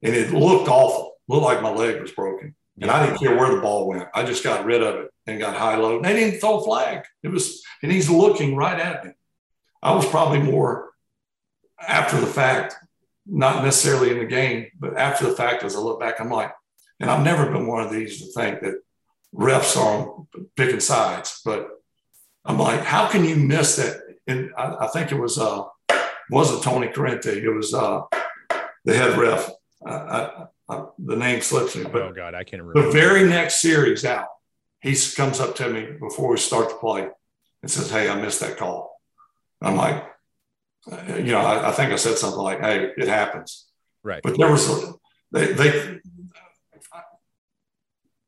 and 0.03 0.15
it 0.15 0.33
looked 0.33 0.69
awful, 0.69 1.15
looked 1.29 1.45
like 1.45 1.63
my 1.63 1.71
leg 1.71 2.01
was 2.01 2.11
broken. 2.11 2.55
And 2.81 2.91
I 2.91 3.05
didn't 3.05 3.21
care 3.21 3.37
where 3.37 3.55
the 3.55 3.61
ball 3.61 3.87
went. 3.87 4.09
I 4.15 4.25
just 4.25 4.43
got 4.43 4.65
rid 4.65 4.83
of 4.83 4.97
it 4.97 5.12
and 5.27 5.39
got 5.39 5.57
high 5.57 5.77
low. 5.77 5.97
And 5.97 6.05
they 6.05 6.15
didn't 6.15 6.41
throw 6.41 6.59
a 6.59 6.65
flag. 6.65 7.05
It 7.23 7.29
was, 7.29 7.63
and 7.83 7.93
he's 7.93 8.11
looking 8.11 8.57
right 8.57 8.79
at 8.79 9.05
me. 9.05 9.13
I 9.83 9.95
was 9.95 10.07
probably 10.07 10.41
more 10.41 10.91
after 11.81 12.21
the 12.21 12.27
fact, 12.27 12.77
not 13.27 13.65
necessarily 13.65 14.11
in 14.11 14.19
the 14.19 14.25
game, 14.25 14.69
but 14.79 14.97
after 14.97 15.27
the 15.27 15.37
fact, 15.37 15.65
as 15.65 15.77
I 15.77 15.81
look 15.81 16.01
back, 16.01 16.21
I'm 16.21 16.31
like, 16.31 16.53
and 17.01 17.11
I've 17.11 17.25
never 17.25 17.51
been 17.51 17.67
one 17.67 17.85
of 17.85 17.91
these 17.91 18.21
to 18.21 18.33
think 18.33 18.61
that 18.61 18.81
refs 19.35 19.77
are 19.77 20.25
picking 20.57 20.81
sides, 20.81 21.41
but 21.45 21.69
I'm 22.45 22.59
like, 22.59 22.81
how 22.81 23.09
can 23.09 23.25
you 23.25 23.37
miss 23.37 23.77
that? 23.77 24.01
And 24.27 24.51
I, 24.57 24.85
I 24.85 24.87
think 24.89 25.11
it 25.11 25.19
was, 25.19 25.39
uh, 25.39 25.65
wasn't 26.31 26.63
Tony 26.63 26.89
Corrente. 26.89 27.27
It 27.27 27.51
was 27.51 27.75
uh, 27.75 28.03
the 28.85 28.97
head 28.97 29.19
ref. 29.19 29.51
I, 29.85 30.47
uh, 30.69 30.87
the 30.99 31.17
name 31.17 31.41
slips 31.41 31.77
me. 31.77 31.85
But 31.85 32.03
oh 32.03 32.13
God, 32.13 32.35
I 32.35 32.45
can't 32.45 32.63
remember. 32.63 32.87
The 32.87 32.93
very 32.93 33.29
next 33.29 33.61
series 33.61 34.05
out, 34.05 34.29
he 34.83 34.97
comes 35.17 35.41
up 35.41 35.55
to 35.57 35.69
me 35.69 35.87
before 35.99 36.31
we 36.31 36.37
start 36.37 36.69
the 36.69 36.75
play 36.75 37.09
and 37.63 37.71
says, 37.71 37.91
"Hey, 37.91 38.09
I 38.09 38.21
missed 38.21 38.41
that 38.41 38.59
call." 38.59 39.01
I'm 39.61 39.77
like, 39.77 40.05
you 41.09 41.33
know, 41.33 41.39
I, 41.39 41.69
I, 41.69 41.73
think 41.73 41.93
I 41.93 41.97
said 41.97 42.19
something 42.19 42.41
like, 42.41 42.61
"Hey, 42.61 42.91
it 42.97 43.09
happens." 43.09 43.69
Right. 44.03 44.21
But 44.23 44.37
there 44.37 44.51
was 44.51 44.69
a, 44.69 44.93
they 45.31 45.53
they 45.53 46.01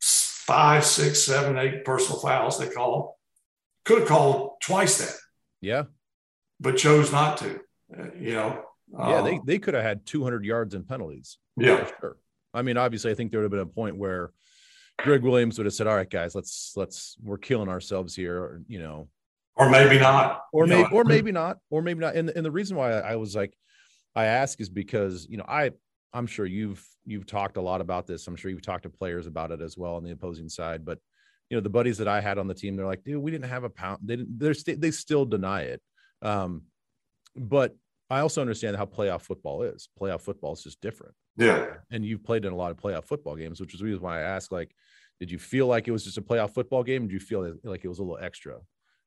five, 0.01 0.85
six, 0.85 1.23
seven, 1.23 1.59
eight 1.59 1.85
personal 1.85 2.21
fouls 2.21 2.59
they 2.59 2.69
called. 2.69 3.13
Could 3.85 4.01
have 4.01 4.09
called 4.09 4.53
twice 4.63 4.99
that. 4.99 5.15
Yeah. 5.61 5.85
But 6.61 6.77
chose 6.77 7.11
not 7.11 7.39
to. 7.39 7.61
You 8.19 8.35
know. 8.35 8.65
Yeah, 8.93 9.19
um, 9.19 9.25
they, 9.25 9.41
they 9.45 9.59
could 9.59 9.75
have 9.75 9.83
had 9.83 10.07
200 10.07 10.45
yards 10.45 10.75
in 10.75 10.85
penalties. 10.85 11.39
Yeah. 11.57 11.89
sure. 12.01 12.17
I 12.53 12.63
mean, 12.63 12.77
obviously, 12.77 13.11
I 13.11 13.15
think 13.15 13.33
there 13.33 13.41
would 13.41 13.45
have 13.45 13.51
been 13.51 13.61
a 13.61 13.67
point 13.67 13.97
where 13.97 14.31
Gregg 14.99 15.23
Williams 15.23 15.59
would 15.59 15.67
have 15.67 15.75
said, 15.75 15.87
"All 15.87 15.97
right, 15.97 16.09
guys, 16.09 16.35
let's 16.35 16.73
let's 16.77 17.17
we're 17.23 17.39
killing 17.39 17.69
ourselves 17.69 18.15
here," 18.15 18.39
or, 18.39 18.63
you 18.69 18.79
know, 18.79 19.09
or 19.57 19.69
maybe 19.69 19.99
not, 19.99 20.43
or 20.53 20.67
maybe 20.67 20.89
or 20.93 21.05
maybe 21.05 21.33
not, 21.33 21.59
or 21.71 21.83
maybe 21.83 22.01
not. 22.01 22.15
And 22.17 22.31
and 22.31 22.45
the 22.45 22.51
reason 22.51 22.77
why 22.77 22.93
I, 22.93 23.13
I 23.13 23.17
was 23.17 23.35
like, 23.35 23.55
I 24.15 24.27
ask 24.27 24.61
is 24.61 24.69
because 24.69 25.27
you 25.29 25.37
know 25.37 25.45
I 25.47 25.71
I'm 26.13 26.27
sure 26.27 26.47
you've 26.47 26.85
you've 27.05 27.27
talked 27.27 27.57
a 27.57 27.61
lot 27.61 27.81
about 27.81 28.07
this. 28.07 28.27
I'm 28.27 28.37
sure 28.37 28.51
you've 28.51 28.63
talked 28.63 28.85
to 28.85 28.91
players 28.91 29.27
about 29.27 29.51
it 29.51 29.61
as 29.61 29.77
well 29.77 29.97
on 29.97 30.05
the 30.05 30.13
opposing 30.13 30.49
side, 30.49 30.85
but 30.85 30.99
you 31.51 31.57
know 31.57 31.61
the 31.61 31.71
buddies 31.71 31.99
that 31.99 32.09
I 32.09 32.21
had 32.21 32.39
on 32.39 32.47
the 32.47 32.55
team, 32.55 32.77
they're 32.77 32.87
like, 32.87 33.05
dude, 33.05 33.23
we 33.23 33.31
didn't 33.31 33.51
have 33.51 33.65
a 33.65 33.71
pound. 33.71 33.99
They 34.03 34.17
didn't. 34.17 34.39
They're 34.39 34.55
st- 34.55 34.81
they 34.81 34.91
still 34.91 35.25
deny 35.25 35.63
it. 35.63 35.83
Um, 36.23 36.63
but 37.37 37.77
I 38.11 38.21
also 38.21 38.41
understand 38.41 38.77
how 38.77 38.87
playoff 38.87 39.23
football 39.23 39.63
is. 39.63 39.89
Playoff 40.01 40.21
football 40.21 40.53
is 40.53 40.63
just 40.63 40.81
different. 40.81 41.15
Yeah. 41.37 41.67
And 41.91 42.05
you've 42.05 42.23
played 42.23 42.45
in 42.45 42.53
a 42.53 42.57
lot 42.57 42.71
of 42.71 42.77
playoff 42.77 43.05
football 43.05 43.35
games, 43.35 43.61
which 43.61 43.75
is 43.75 43.81
the 43.81 43.87
reason 43.87 44.03
why 44.03 44.19
I 44.19 44.23
asked, 44.23 44.53
like, 44.53 44.75
did 45.21 45.31
you 45.31 45.39
feel 45.39 45.67
like 45.67 45.89
it 45.89 45.93
was 45.93 46.05
just 46.05 46.19
a 46.19 46.23
playoff 46.23 46.51
football 46.51 46.83
game? 46.83 47.03
Did 47.03 47.13
you 47.13 47.21
feel 47.21 47.57
like 47.63 47.85
it 47.85 47.89
was 47.89 47.99
a 47.99 48.03
little 48.03 48.23
extra? 48.23 48.59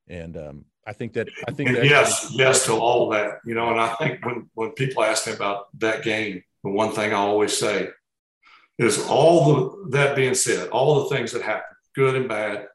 And 0.08 0.36
um, 0.36 0.64
I 0.86 0.94
think 0.94 1.12
that 1.14 1.28
I 1.46 1.52
think 1.52 1.74
that 1.74 1.84
yes, 1.84 2.30
yes 2.32 2.64
to 2.64 2.72
all 2.72 3.10
that. 3.10 3.40
You 3.44 3.54
know, 3.54 3.70
and 3.70 3.78
I 3.78 3.94
think 3.96 4.24
when 4.24 4.48
when 4.54 4.70
people 4.72 5.04
ask 5.04 5.26
me 5.26 5.34
about 5.34 5.66
that 5.80 6.02
game, 6.02 6.42
the 6.64 6.70
one 6.70 6.92
thing 6.92 7.12
I 7.12 7.16
always 7.16 7.56
say 7.56 7.90
is 8.78 9.06
all 9.06 9.52
the 9.52 9.90
that 9.90 10.16
being 10.16 10.34
said, 10.34 10.70
all 10.70 11.02
the 11.02 11.14
things 11.14 11.32
that 11.32 11.42
happened, 11.42 11.76
good 11.94 12.16
and 12.16 12.28
bad, 12.28 12.68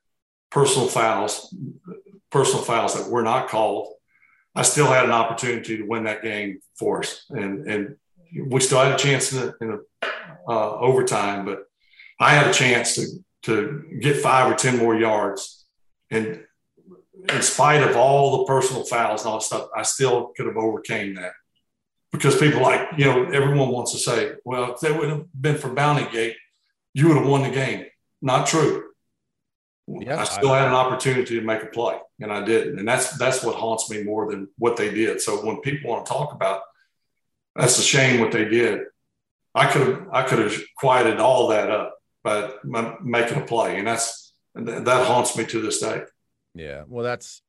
personal 0.51 0.87
fouls, 0.87 1.53
personal 2.29 2.63
fouls 2.63 2.95
that 2.95 3.11
were 3.11 3.23
not 3.23 3.49
called, 3.49 3.93
I 4.55 4.61
still 4.61 4.87
had 4.87 5.05
an 5.05 5.11
opportunity 5.11 5.77
to 5.77 5.83
win 5.83 6.03
that 6.03 6.23
game 6.23 6.59
for 6.77 6.99
us, 6.99 7.25
and 7.29 7.67
and 7.67 7.95
we 8.47 8.59
still 8.59 8.79
had 8.79 8.93
a 8.93 8.97
chance 8.97 9.31
in 9.31 9.39
the, 9.39 9.55
in 9.61 9.67
the 9.69 10.09
uh, 10.47 10.77
overtime, 10.79 11.45
but 11.45 11.63
I 12.19 12.33
had 12.33 12.47
a 12.47 12.53
chance 12.53 12.95
to 12.95 13.07
to 13.43 13.83
get 13.99 14.17
five 14.17 14.51
or 14.51 14.55
ten 14.55 14.77
more 14.77 14.95
yards, 14.95 15.65
and 16.11 16.43
in 17.29 17.41
spite 17.41 17.83
of 17.83 17.95
all 17.95 18.39
the 18.39 18.45
personal 18.45 18.83
fouls 18.85 19.21
and 19.21 19.29
all 19.29 19.39
that 19.39 19.45
stuff, 19.45 19.69
I 19.75 19.83
still 19.83 20.31
could 20.35 20.45
have 20.45 20.57
overcame 20.57 21.15
that 21.15 21.31
because 22.11 22.37
people 22.37 22.61
like 22.61 22.89
you 22.97 23.05
know 23.05 23.23
everyone 23.25 23.69
wants 23.69 23.91
to 23.93 23.97
say, 23.97 24.33
well, 24.45 24.73
if 24.73 24.79
they 24.79 24.91
would 24.91 25.09
have 25.09 25.25
been 25.39 25.57
for 25.57 25.69
Bounty 25.69 26.09
Gate, 26.11 26.35
you 26.93 27.07
would 27.07 27.17
have 27.17 27.27
won 27.27 27.43
the 27.43 27.49
game. 27.49 27.85
Not 28.21 28.47
true. 28.47 28.92
Yeah, 29.87 30.21
I 30.21 30.23
still 30.23 30.51
I, 30.51 30.59
had 30.59 30.67
an 30.69 30.73
opportunity 30.73 31.39
to 31.39 31.45
make 31.45 31.61
a 31.61 31.67
play, 31.67 31.97
and 32.21 32.31
I 32.31 32.43
didn't. 32.43 32.79
And 32.79 32.87
that's 32.87 33.17
that's 33.17 33.43
what 33.43 33.55
haunts 33.55 33.89
me 33.89 34.03
more 34.03 34.31
than 34.31 34.47
what 34.57 34.77
they 34.77 34.93
did. 34.93 35.19
So 35.19 35.45
when 35.45 35.59
people 35.59 35.89
want 35.89 36.05
to 36.05 36.11
talk 36.11 36.33
about, 36.33 36.61
that's 37.55 37.77
a 37.77 37.81
shame 37.81 38.21
what 38.21 38.31
they 38.31 38.45
did. 38.45 38.81
I 39.53 39.71
could 39.71 39.87
have 39.87 40.07
I 40.11 40.23
could 40.23 40.39
have 40.39 40.55
quieted 40.77 41.19
all 41.19 41.49
that 41.49 41.69
up 41.69 41.95
by 42.23 42.49
making 42.63 43.37
a 43.37 43.45
play, 43.45 43.77
and 43.77 43.87
that's 43.87 44.33
that 44.55 45.05
haunts 45.05 45.37
me 45.37 45.45
to 45.45 45.61
this 45.61 45.79
day. 45.79 46.03
Yeah, 46.55 46.83
well, 46.87 47.03
that's 47.03 47.41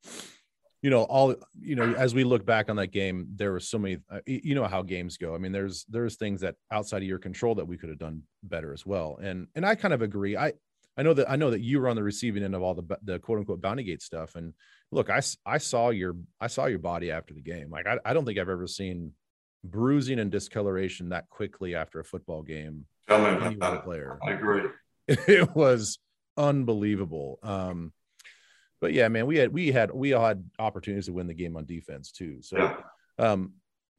you 0.83 0.91
know 0.91 1.05
all 1.05 1.37
you 1.61 1.77
know 1.77 1.95
as 1.95 2.15
we 2.15 2.25
look 2.25 2.45
back 2.45 2.69
on 2.69 2.77
that 2.77 2.89
game, 2.89 3.29
there 3.37 3.53
were 3.53 3.61
so 3.61 3.79
many. 3.79 3.99
Uh, 4.11 4.21
you 4.27 4.55
know 4.57 4.65
how 4.65 4.83
games 4.83 5.17
go. 5.19 5.35
I 5.35 5.39
mean, 5.39 5.53
there's 5.53 5.85
there's 5.89 6.17
things 6.17 6.41
that 6.41 6.57
outside 6.71 7.03
of 7.03 7.09
your 7.09 7.19
control 7.19 7.55
that 7.55 7.67
we 7.67 7.79
could 7.79 7.91
have 7.91 7.99
done 7.99 8.23
better 8.43 8.73
as 8.73 8.85
well. 8.85 9.19
And 9.23 9.47
and 9.55 9.65
I 9.65 9.77
kind 9.77 9.95
of 9.95 10.03
agree. 10.03 10.37
I 10.37 10.55
I 10.97 11.03
know 11.03 11.15
that 11.15 11.31
I 11.31 11.37
know 11.37 11.51
that 11.51 11.61
you 11.61 11.81
were 11.81 11.89
on 11.89 11.97
the 11.97 12.03
receiving 12.03 12.43
end 12.43 12.55
of 12.55 12.63
all 12.63 12.75
the 12.75 12.99
the 13.03 13.19
quote 13.19 13.39
unquote 13.39 13.61
bounty 13.61 13.83
gate 13.83 14.03
stuff. 14.03 14.37
And 14.37 14.55
look, 14.91 15.11
I 15.11 15.21
I 15.45 15.59
saw 15.59 15.91
your 15.91 16.17
I 16.41 16.47
saw 16.47 16.67
your 16.67 16.79
body 16.79 17.11
after 17.11 17.35
the 17.35 17.43
game. 17.43 17.71
Like 17.71 17.87
I, 17.87 17.99
I 18.05 18.15
don't 18.15 18.25
think 18.25 18.39
I've 18.39 18.49
ever 18.49 18.67
seen 18.67 19.13
bruising 19.65 20.19
and 20.19 20.31
discoloration 20.31 21.09
that 21.09 21.29
quickly 21.31 21.75
after 21.75 21.99
a 21.99 22.05
football 22.05 22.43
game. 22.43 22.87
Tell 23.09 23.21
me 23.21 23.55
about 23.55 23.79
it. 23.79 23.85
Player. 23.85 24.19
I 24.27 24.33
agree. 24.33 24.63
It 25.07 25.55
was 25.55 25.99
unbelievable. 26.39 27.39
Um, 27.43 27.93
but 28.81 28.95
yeah, 28.95 29.09
man, 29.09 29.27
we 29.27 29.37
had 29.37 29.53
we 29.53 29.71
had 29.71 29.91
we 29.91 30.15
all 30.15 30.27
had 30.27 30.45
opportunities 30.59 31.07
to 31.07 31.13
win 31.13 31.27
the 31.27 31.35
game 31.35 31.57
on 31.57 31.67
defense 31.67 32.11
too. 32.11 32.39
So, 32.41 32.57
yeah. 32.57 32.77
um, 33.19 33.53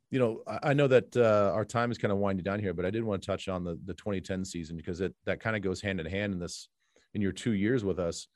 you 0.10 0.20
know, 0.20 0.42
I, 0.48 0.72
I 0.72 0.74
know 0.74 0.88
that 0.88 1.16
uh, 1.16 1.52
our 1.54 1.66
time 1.66 1.92
is 1.92 1.98
kind 1.98 2.12
of 2.12 2.18
winding 2.18 2.44
down 2.44 2.60
here, 2.60 2.74
but 2.74 2.86
I 2.86 2.90
did 2.90 3.04
want 3.04 3.22
to 3.22 3.26
touch 3.26 3.48
on 3.48 3.64
the 3.64 3.80
the 3.86 3.94
2010 3.94 4.46
season 4.46 4.78
because 4.78 5.02
it 5.02 5.14
that 5.26 5.40
kind 5.40 5.56
of 5.56 5.62
goes 5.62 5.82
hand 5.82 6.00
in 6.00 6.06
hand 6.06 6.34
in 6.34 6.40
this 6.40 6.70
in 7.16 7.22
your 7.22 7.32
two 7.32 7.54
years 7.54 7.84
with 7.84 7.98
us. 7.98 8.28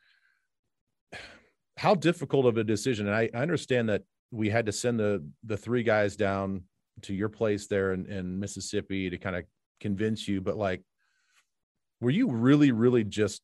How 1.78 1.94
difficult 1.94 2.46
of 2.46 2.58
a 2.58 2.64
decision, 2.64 3.08
and 3.08 3.16
I, 3.16 3.30
I 3.34 3.42
understand 3.42 3.90
that 3.90 4.04
we 4.32 4.50
had 4.50 4.66
to 4.66 4.72
send 4.72 5.00
the 5.00 5.24
the 5.44 5.58
three 5.58 5.84
guys 5.84 6.16
down 6.16 6.64
to 7.04 7.14
your 7.14 7.30
place 7.30 7.68
there 7.68 7.94
in, 7.94 8.06
in 8.08 8.40
Mississippi 8.40 9.10
to 9.10 9.18
kind 9.18 9.36
of 9.36 9.46
convince 9.80 10.28
you, 10.28 10.42
but 10.42 10.58
like, 10.58 10.82
were 12.02 12.10
you 12.10 12.30
really, 12.30 12.72
really 12.72 13.04
just 13.04 13.42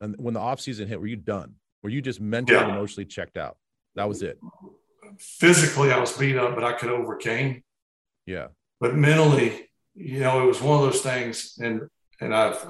and 0.00 0.14
when 0.18 0.34
the 0.34 0.40
off 0.40 0.60
season 0.60 0.88
hit, 0.88 1.00
were 1.00 1.06
you 1.06 1.16
done? 1.16 1.54
Were 1.82 1.90
you 1.90 2.02
just 2.02 2.20
mentally 2.20 2.58
yeah. 2.58 2.68
emotionally 2.68 3.06
checked 3.06 3.36
out? 3.36 3.56
That 3.94 4.08
was 4.08 4.22
it. 4.22 4.38
Physically, 5.18 5.92
I 5.92 5.98
was 5.98 6.16
beat 6.16 6.36
up, 6.36 6.54
but 6.54 6.64
I 6.64 6.72
could 6.72 6.90
overcame. 6.90 7.62
Yeah. 8.26 8.48
But 8.80 8.94
mentally, 8.94 9.70
you 9.94 10.20
know, 10.20 10.42
it 10.42 10.46
was 10.46 10.60
one 10.60 10.84
of 10.84 10.92
those 10.92 11.00
things, 11.00 11.56
and 11.58 11.88
and 12.20 12.34
I've 12.34 12.66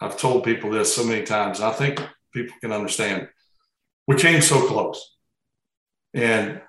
I've 0.00 0.18
told 0.18 0.44
people 0.44 0.70
this 0.70 0.94
so 0.94 1.04
many 1.04 1.22
times. 1.22 1.60
I 1.60 1.72
think 1.72 2.02
people 2.32 2.56
can 2.60 2.72
understand. 2.72 3.28
We 4.06 4.16
came 4.16 4.42
so 4.42 4.66
close, 4.66 5.16
and 6.14 6.60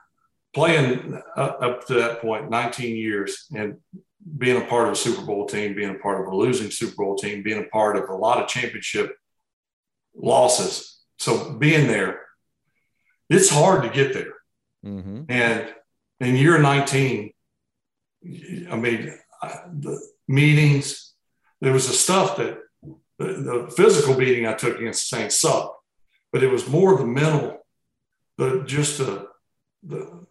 playing 0.53 1.21
up 1.35 1.85
to 1.87 1.93
that 1.95 2.21
point, 2.21 2.49
19 2.49 2.95
years, 2.95 3.45
and 3.55 3.77
being 4.37 4.61
a 4.61 4.65
part 4.65 4.87
of 4.87 4.93
a 4.93 4.95
Super 4.95 5.21
Bowl 5.21 5.45
team, 5.45 5.75
being 5.75 5.95
a 5.95 5.99
part 5.99 6.19
of 6.21 6.27
a 6.27 6.35
losing 6.35 6.71
Super 6.71 6.95
Bowl 6.95 7.15
team, 7.15 7.43
being 7.43 7.63
a 7.63 7.67
part 7.67 7.95
of 7.95 8.09
a 8.09 8.15
lot 8.15 8.41
of 8.41 8.49
championship 8.49 9.15
losses. 10.15 10.99
So 11.19 11.53
being 11.53 11.87
there, 11.87 12.21
it's 13.29 13.49
hard 13.49 13.83
to 13.83 13.89
get 13.89 14.13
there. 14.13 14.33
Mm-hmm. 14.85 15.23
And 15.29 15.73
in 16.19 16.35
year 16.35 16.57
19, 16.57 17.31
I 18.71 18.75
mean, 18.75 19.13
the 19.41 20.01
meetings, 20.27 21.13
there 21.61 21.73
was 21.73 21.87
a 21.89 21.93
stuff 21.93 22.37
that 22.37 22.57
the, 23.19 23.25
the 23.25 23.73
physical 23.75 24.15
beating 24.15 24.45
I 24.45 24.53
took 24.53 24.79
against 24.79 25.09
the 25.09 25.17
Saints 25.17 25.39
sucked, 25.39 25.75
but 26.31 26.43
it 26.43 26.51
was 26.51 26.67
more 26.67 26.97
the 26.97 27.05
mental, 27.05 27.65
the 28.37 28.63
just 28.65 28.97
the 28.97 29.27
the 29.83 30.25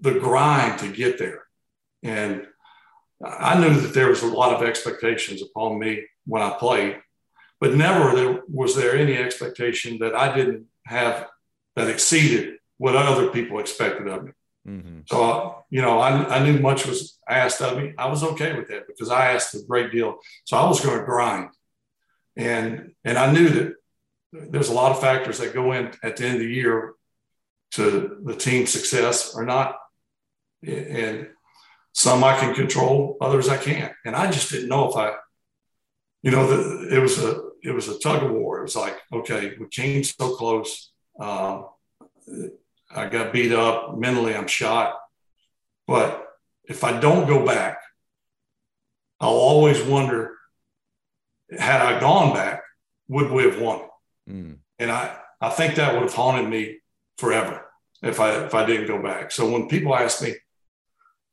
the 0.00 0.18
grind 0.18 0.80
to 0.80 0.92
get 0.92 1.18
there. 1.18 1.44
And 2.02 2.46
I 3.24 3.58
knew 3.58 3.80
that 3.80 3.94
there 3.94 4.08
was 4.08 4.22
a 4.22 4.26
lot 4.26 4.54
of 4.54 4.66
expectations 4.66 5.42
upon 5.42 5.78
me 5.78 6.04
when 6.26 6.42
I 6.42 6.50
played, 6.50 7.00
but 7.60 7.74
never 7.74 8.14
there, 8.14 8.42
was 8.48 8.76
there 8.76 8.96
any 8.96 9.16
expectation 9.16 9.98
that 10.00 10.14
I 10.14 10.34
didn't 10.36 10.66
have 10.86 11.28
that 11.76 11.88
exceeded 11.88 12.56
what 12.78 12.96
other 12.96 13.28
people 13.28 13.58
expected 13.58 14.08
of 14.08 14.24
me. 14.24 14.32
Mm-hmm. 14.66 15.00
So, 15.06 15.64
you 15.70 15.80
know, 15.80 15.98
I, 15.98 16.36
I 16.36 16.42
knew 16.42 16.58
much 16.58 16.86
was 16.86 17.18
asked 17.28 17.62
of 17.62 17.78
me. 17.78 17.94
I 17.96 18.08
was 18.08 18.22
okay 18.22 18.56
with 18.56 18.68
that 18.68 18.86
because 18.86 19.10
I 19.10 19.32
asked 19.32 19.54
a 19.54 19.62
great 19.66 19.92
deal. 19.92 20.18
So 20.44 20.56
I 20.56 20.66
was 20.66 20.84
going 20.84 20.98
to 20.98 21.04
grind. 21.04 21.50
And, 22.36 22.92
and 23.04 23.16
I 23.16 23.32
knew 23.32 23.48
that 23.48 23.74
there's 24.32 24.68
a 24.68 24.74
lot 24.74 24.92
of 24.92 25.00
factors 25.00 25.38
that 25.38 25.54
go 25.54 25.72
in 25.72 25.92
at 26.02 26.16
the 26.16 26.24
end 26.26 26.34
of 26.34 26.40
the 26.40 26.52
year 26.52 26.94
to 27.72 28.18
the 28.24 28.36
team's 28.36 28.70
success 28.70 29.34
or 29.34 29.44
not. 29.44 29.76
And 30.66 31.28
some 31.92 32.22
I 32.22 32.38
can 32.38 32.54
control, 32.54 33.16
others 33.20 33.48
I 33.48 33.56
can't. 33.56 33.92
And 34.04 34.14
I 34.14 34.30
just 34.30 34.50
didn't 34.50 34.68
know 34.68 34.90
if 34.90 34.96
I, 34.96 35.14
you 36.22 36.30
know, 36.30 36.46
the, 36.46 36.94
it 36.94 36.98
was 36.98 37.22
a 37.22 37.40
it 37.62 37.72
was 37.72 37.88
a 37.88 37.98
tug 37.98 38.22
of 38.22 38.32
war. 38.32 38.58
It 38.58 38.62
was 38.62 38.76
like, 38.76 38.96
okay, 39.12 39.56
we 39.58 39.66
came 39.68 40.04
so 40.04 40.36
close. 40.36 40.92
Uh, 41.18 41.62
I 42.94 43.08
got 43.08 43.32
beat 43.32 43.52
up 43.52 43.96
mentally. 43.96 44.34
I'm 44.34 44.46
shot. 44.46 44.94
But 45.86 46.26
if 46.64 46.84
I 46.84 47.00
don't 47.00 47.26
go 47.26 47.44
back, 47.44 47.78
I'll 49.20 49.30
always 49.30 49.82
wonder 49.82 50.35
had 51.50 51.80
I 51.80 52.00
gone 52.00 52.34
back, 52.34 52.62
would 53.08 53.30
we 53.30 53.44
have 53.44 53.60
won? 53.60 53.82
Mm. 54.28 54.58
And 54.78 54.90
I, 54.90 55.16
I 55.40 55.50
think 55.50 55.76
that 55.76 55.94
would 55.94 56.02
have 56.02 56.14
haunted 56.14 56.48
me 56.50 56.78
forever 57.18 57.64
if 58.02 58.20
I 58.20 58.44
if 58.44 58.54
I 58.54 58.64
didn't 58.66 58.88
go 58.88 59.02
back. 59.02 59.30
So 59.30 59.50
when 59.50 59.68
people 59.68 59.94
ask 59.94 60.22
me, 60.22 60.34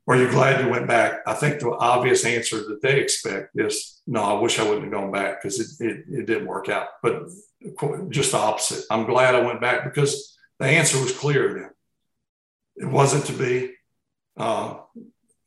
"Are 0.07 0.15
you 0.15 0.29
glad 0.29 0.63
you 0.63 0.71
went 0.71 0.87
back?" 0.87 1.21
I 1.25 1.33
think 1.33 1.59
the 1.59 1.71
obvious 1.71 2.25
answer 2.25 2.57
that 2.57 2.81
they 2.81 2.99
expect 2.99 3.51
is, 3.55 4.01
"No, 4.07 4.21
I 4.23 4.39
wish 4.39 4.59
I 4.59 4.63
wouldn't 4.63 4.83
have 4.83 4.93
gone 4.93 5.11
back 5.11 5.41
because 5.41 5.59
it, 5.59 5.85
it 5.85 6.05
it 6.09 6.25
didn't 6.25 6.47
work 6.47 6.69
out." 6.69 6.87
But 7.01 7.23
just 8.09 8.31
the 8.31 8.37
opposite. 8.37 8.85
I'm 8.89 9.05
glad 9.05 9.35
I 9.35 9.45
went 9.45 9.61
back 9.61 9.83
because 9.83 10.37
the 10.59 10.65
answer 10.65 11.01
was 11.01 11.17
clear 11.17 11.53
then. 11.53 11.69
It 12.75 12.91
wasn't 12.91 13.25
to 13.25 13.33
be. 13.33 13.73
Uh, 14.35 14.77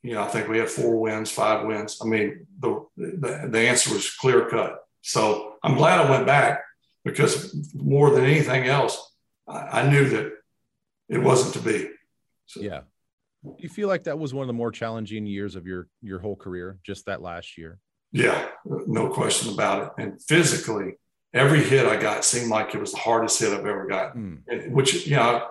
you 0.03 0.15
know, 0.15 0.23
I 0.23 0.29
think 0.29 0.49
we 0.49 0.59
had 0.59 0.71
four 0.71 1.01
wins, 1.01 1.31
five 1.31 1.67
wins. 1.67 1.99
I 2.03 2.07
mean, 2.07 2.47
the, 2.61 2.87
the, 2.97 3.49
the 3.51 3.59
answer 3.59 3.93
was 3.93 4.11
clear 4.15 4.49
cut. 4.49 4.79
So 5.03 5.55
I'm 5.63 5.77
glad 5.77 6.01
I 6.01 6.11
went 6.11 6.27
back 6.27 6.61
because 7.05 7.73
more 7.75 8.11
than 8.11 8.25
anything 8.25 8.67
else, 8.67 9.13
I, 9.49 9.81
I 9.81 9.91
knew 9.91 10.09
that 10.09 10.33
it 11.09 11.19
wasn't 11.19 11.55
to 11.55 11.61
be. 11.61 11.91
So. 12.47 12.61
Yeah. 12.61 12.81
Do 13.45 13.55
you 13.59 13.69
feel 13.69 13.89
like 13.89 14.05
that 14.05 14.19
was 14.19 14.35
one 14.35 14.43
of 14.43 14.49
the 14.49 14.53
more 14.53 14.73
challenging 14.73 15.25
years 15.27 15.55
of 15.55 15.67
your 15.67 15.89
your 16.03 16.19
whole 16.19 16.35
career, 16.35 16.79
just 16.83 17.07
that 17.07 17.23
last 17.23 17.57
year? 17.57 17.79
Yeah, 18.11 18.49
no 18.65 19.09
question 19.09 19.53
about 19.53 19.83
it. 19.83 20.03
And 20.03 20.23
physically, 20.23 20.95
every 21.33 21.63
hit 21.63 21.87
I 21.87 21.97
got 21.97 22.25
seemed 22.25 22.51
like 22.51 22.75
it 22.75 22.81
was 22.81 22.93
the 22.93 22.99
hardest 22.99 23.39
hit 23.39 23.53
I've 23.53 23.67
ever 23.67 23.87
gotten. 23.87 24.43
Mm. 24.51 24.71
which 24.71 25.07
you 25.07 25.17
know, 25.17 25.47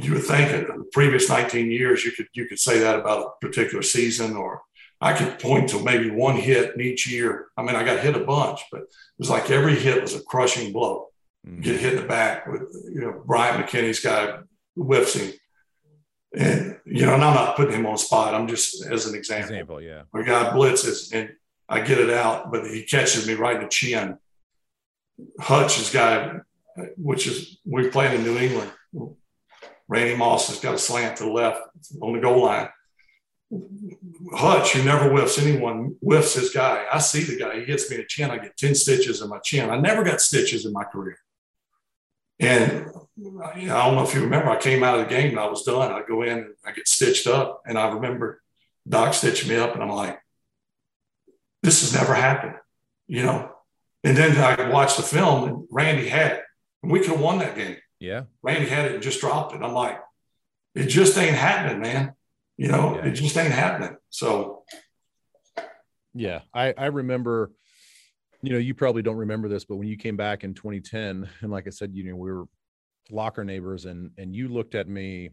you 0.00 0.14
would 0.14 0.24
think 0.24 0.50
in 0.50 0.78
the 0.78 0.84
previous 0.92 1.28
19 1.28 1.70
years 1.70 2.04
you 2.04 2.12
could 2.12 2.28
you 2.32 2.46
could 2.46 2.58
say 2.58 2.78
that 2.80 2.98
about 2.98 3.26
a 3.26 3.46
particular 3.46 3.82
season, 3.82 4.36
or 4.36 4.62
I 5.00 5.12
could 5.12 5.38
point 5.38 5.68
to 5.70 5.82
maybe 5.82 6.10
one 6.10 6.36
hit 6.36 6.74
in 6.74 6.80
each 6.80 7.06
year. 7.10 7.48
I 7.56 7.62
mean, 7.62 7.76
I 7.76 7.84
got 7.84 8.00
hit 8.00 8.16
a 8.16 8.24
bunch, 8.24 8.60
but 8.70 8.82
it 8.82 8.88
was 9.18 9.30
like 9.30 9.50
every 9.50 9.74
hit 9.76 10.02
was 10.02 10.14
a 10.14 10.22
crushing 10.22 10.72
blow 10.72 11.08
mm-hmm. 11.46 11.60
get 11.60 11.80
hit 11.80 11.94
in 11.94 12.02
the 12.02 12.08
back 12.08 12.46
with, 12.46 12.62
you 12.92 13.00
know, 13.00 13.22
Bryant 13.24 13.64
McKinnie's 13.64 14.00
guy 14.00 14.38
whiffs 14.76 15.14
him. 15.14 15.32
And, 16.36 16.80
you 16.84 17.06
know, 17.06 17.14
and 17.14 17.24
I'm 17.24 17.34
not 17.34 17.56
putting 17.56 17.74
him 17.74 17.86
on 17.86 17.96
spot. 17.96 18.34
I'm 18.34 18.48
just 18.48 18.84
as 18.86 19.06
an 19.06 19.14
example. 19.14 19.54
Example, 19.54 19.80
yeah. 19.80 20.02
A 20.14 20.22
guy 20.24 20.50
blitzes 20.50 21.12
and 21.12 21.30
I 21.68 21.80
get 21.80 21.98
it 21.98 22.10
out, 22.10 22.50
but 22.50 22.66
he 22.66 22.82
catches 22.82 23.26
me 23.26 23.34
right 23.34 23.56
in 23.56 23.62
the 23.62 23.68
chin. 23.68 24.18
Hutch's 25.38 25.92
guy, 25.92 26.40
which 26.96 27.28
is 27.28 27.58
we 27.64 27.88
played 27.88 28.14
in 28.14 28.24
New 28.24 28.36
England. 28.36 28.70
Randy 29.88 30.16
Moss 30.16 30.48
has 30.48 30.60
got 30.60 30.74
a 30.74 30.78
slant 30.78 31.18
to 31.18 31.24
the 31.24 31.30
left 31.30 31.60
on 32.00 32.14
the 32.14 32.20
goal 32.20 32.44
line. 32.44 32.68
Hutch, 34.32 34.72
who 34.72 34.82
never 34.82 35.10
whiffs 35.10 35.38
anyone, 35.38 35.96
whiffs 36.00 36.34
his 36.34 36.50
guy. 36.50 36.86
I 36.90 36.98
see 36.98 37.22
the 37.22 37.38
guy. 37.38 37.60
He 37.60 37.64
hits 37.66 37.88
me 37.90 37.96
in 37.96 38.02
the 38.02 38.06
chin. 38.08 38.30
I 38.30 38.38
get 38.38 38.56
10 38.56 38.74
stitches 38.74 39.20
in 39.20 39.28
my 39.28 39.38
chin. 39.38 39.70
I 39.70 39.78
never 39.78 40.02
got 40.02 40.20
stitches 40.20 40.64
in 40.64 40.72
my 40.72 40.84
career. 40.84 41.18
And 42.40 42.86
I 43.44 43.64
don't 43.64 43.94
know 43.94 44.02
if 44.02 44.14
you 44.14 44.22
remember, 44.22 44.50
I 44.50 44.56
came 44.56 44.82
out 44.82 44.98
of 44.98 45.04
the 45.04 45.14
game 45.14 45.30
and 45.30 45.38
I 45.38 45.48
was 45.48 45.62
done. 45.62 45.92
I 45.92 46.02
go 46.06 46.22
in 46.22 46.38
and 46.38 46.54
I 46.66 46.72
get 46.72 46.88
stitched 46.88 47.26
up. 47.26 47.62
And 47.66 47.78
I 47.78 47.92
remember 47.92 48.42
Doc 48.88 49.14
stitching 49.14 49.50
me 49.50 49.56
up 49.56 49.74
and 49.74 49.82
I'm 49.82 49.90
like, 49.90 50.18
this 51.62 51.80
has 51.82 51.94
never 51.94 52.14
happened, 52.14 52.56
you 53.06 53.22
know? 53.22 53.50
And 54.02 54.16
then 54.16 54.36
I 54.36 54.68
watched 54.68 54.96
the 54.96 55.02
film 55.02 55.48
and 55.48 55.66
Randy 55.70 56.08
had 56.08 56.32
it. 56.32 56.42
And 56.82 56.90
we 56.90 57.00
could 57.00 57.10
have 57.10 57.20
won 57.20 57.38
that 57.38 57.56
game. 57.56 57.76
Yeah. 58.04 58.24
Randy 58.42 58.68
had 58.68 58.86
it 58.86 58.94
and 58.94 59.02
just 59.02 59.20
dropped 59.20 59.54
it. 59.54 59.62
I'm 59.62 59.72
like, 59.72 60.00
it 60.74 60.86
just 60.86 61.16
ain't 61.18 61.36
happening, 61.36 61.80
man. 61.80 62.14
You 62.56 62.68
know, 62.68 62.96
yeah. 62.96 63.06
it 63.06 63.12
just 63.12 63.36
ain't 63.36 63.52
happening. 63.52 63.96
So 64.10 64.64
yeah, 66.14 66.40
I, 66.52 66.74
I 66.76 66.86
remember 66.86 67.50
you 68.44 68.52
know, 68.52 68.58
you 68.58 68.74
probably 68.74 69.00
don't 69.00 69.16
remember 69.16 69.48
this, 69.48 69.64
but 69.64 69.76
when 69.76 69.88
you 69.88 69.96
came 69.96 70.18
back 70.18 70.44
in 70.44 70.52
2010, 70.52 71.28
and 71.40 71.50
like 71.50 71.66
I 71.66 71.70
said, 71.70 71.92
you 71.94 72.04
know, 72.04 72.16
we 72.16 72.30
were 72.30 72.44
locker 73.10 73.42
neighbors, 73.42 73.86
and 73.86 74.10
and 74.18 74.36
you 74.36 74.48
looked 74.48 74.74
at 74.74 74.86
me, 74.86 75.30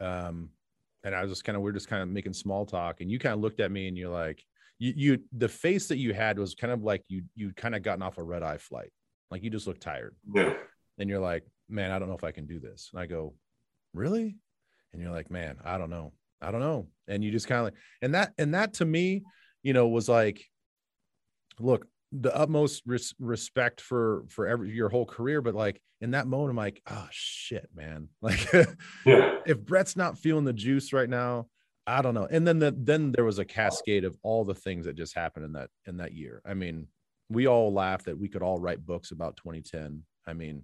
um, 0.00 0.50
and 1.04 1.14
I 1.14 1.22
was 1.22 1.30
just 1.30 1.44
kind 1.44 1.56
of 1.56 1.62
we 1.62 1.70
are 1.70 1.74
just 1.74 1.88
kind 1.88 2.02
of 2.02 2.08
making 2.08 2.32
small 2.32 2.66
talk, 2.66 3.00
and 3.00 3.10
you 3.10 3.18
kind 3.20 3.34
of 3.34 3.40
looked 3.40 3.60
at 3.60 3.70
me, 3.70 3.86
and 3.86 3.96
you're 3.96 4.10
like, 4.10 4.44
you 4.78 4.92
you 4.96 5.18
the 5.32 5.48
face 5.48 5.86
that 5.88 5.98
you 5.98 6.12
had 6.12 6.38
was 6.38 6.56
kind 6.56 6.72
of 6.72 6.82
like 6.82 7.04
you 7.08 7.22
you 7.36 7.52
kind 7.54 7.76
of 7.76 7.82
gotten 7.82 8.02
off 8.02 8.18
a 8.18 8.22
red 8.22 8.42
eye 8.42 8.58
flight, 8.58 8.90
like 9.30 9.44
you 9.44 9.50
just 9.50 9.68
looked 9.68 9.82
tired. 9.82 10.16
Yeah. 10.34 10.54
And 10.98 11.08
you're 11.08 11.20
like, 11.20 11.44
man, 11.70 11.90
I 11.90 11.98
don't 11.98 12.08
know 12.08 12.16
if 12.16 12.24
I 12.24 12.32
can 12.32 12.46
do 12.46 12.60
this. 12.60 12.90
And 12.92 13.00
I 13.00 13.06
go, 13.06 13.34
really? 13.94 14.36
And 14.92 15.00
you're 15.00 15.12
like, 15.12 15.30
man, 15.30 15.56
I 15.64 15.78
don't 15.78 15.90
know, 15.90 16.12
I 16.40 16.50
don't 16.50 16.60
know. 16.60 16.88
And 17.08 17.22
you 17.22 17.30
just 17.30 17.48
kind 17.48 17.60
of 17.60 17.64
like, 17.66 17.74
and 18.02 18.14
that 18.14 18.32
and 18.38 18.54
that 18.54 18.74
to 18.74 18.84
me, 18.84 19.22
you 19.62 19.72
know, 19.72 19.88
was 19.88 20.08
like, 20.08 20.44
look, 21.58 21.86
the 22.12 22.34
utmost 22.36 22.82
res- 22.86 23.14
respect 23.18 23.80
for 23.80 24.24
for 24.28 24.46
every 24.46 24.70
your 24.72 24.88
whole 24.88 25.06
career 25.06 25.40
but 25.40 25.54
like 25.54 25.80
in 26.00 26.10
that 26.10 26.26
moment 26.26 26.50
i'm 26.50 26.56
like 26.56 26.82
oh 26.90 27.06
shit 27.12 27.68
man 27.72 28.08
like 28.20 28.52
yeah. 29.06 29.36
if 29.46 29.60
brett's 29.60 29.96
not 29.96 30.18
feeling 30.18 30.44
the 30.44 30.52
juice 30.52 30.92
right 30.92 31.08
now 31.08 31.46
I 31.86 32.02
don't 32.02 32.14
know. 32.14 32.28
And 32.30 32.46
then 32.46 32.58
the, 32.58 32.74
then 32.76 33.10
there 33.10 33.24
was 33.24 33.38
a 33.38 33.44
cascade 33.44 34.04
of 34.04 34.16
all 34.22 34.44
the 34.44 34.54
things 34.54 34.86
that 34.86 34.96
just 34.96 35.14
happened 35.14 35.44
in 35.44 35.52
that 35.54 35.70
in 35.86 35.96
that 35.96 36.12
year. 36.12 36.40
I 36.44 36.54
mean, 36.54 36.86
we 37.28 37.46
all 37.46 37.72
laughed 37.72 38.04
that 38.06 38.18
we 38.18 38.28
could 38.28 38.42
all 38.42 38.60
write 38.60 38.84
books 38.84 39.10
about 39.10 39.36
2010. 39.38 40.02
I 40.26 40.32
mean, 40.32 40.62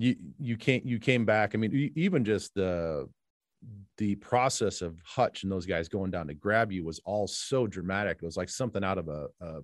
you 0.00 0.16
you 0.38 0.56
can't 0.56 0.84
you 0.86 0.98
came 0.98 1.24
back. 1.24 1.54
I 1.54 1.58
mean, 1.58 1.92
even 1.94 2.24
just 2.24 2.54
the 2.54 3.08
the 3.98 4.14
process 4.16 4.80
of 4.80 4.96
Hutch 5.04 5.42
and 5.42 5.52
those 5.52 5.66
guys 5.66 5.88
going 5.88 6.10
down 6.10 6.26
to 6.28 6.34
grab 6.34 6.72
you 6.72 6.84
was 6.84 7.00
all 7.04 7.26
so 7.26 7.66
dramatic. 7.66 8.18
It 8.22 8.24
was 8.24 8.36
like 8.36 8.48
something 8.48 8.82
out 8.82 8.96
of 8.96 9.08
a 9.08 9.26
a, 9.40 9.60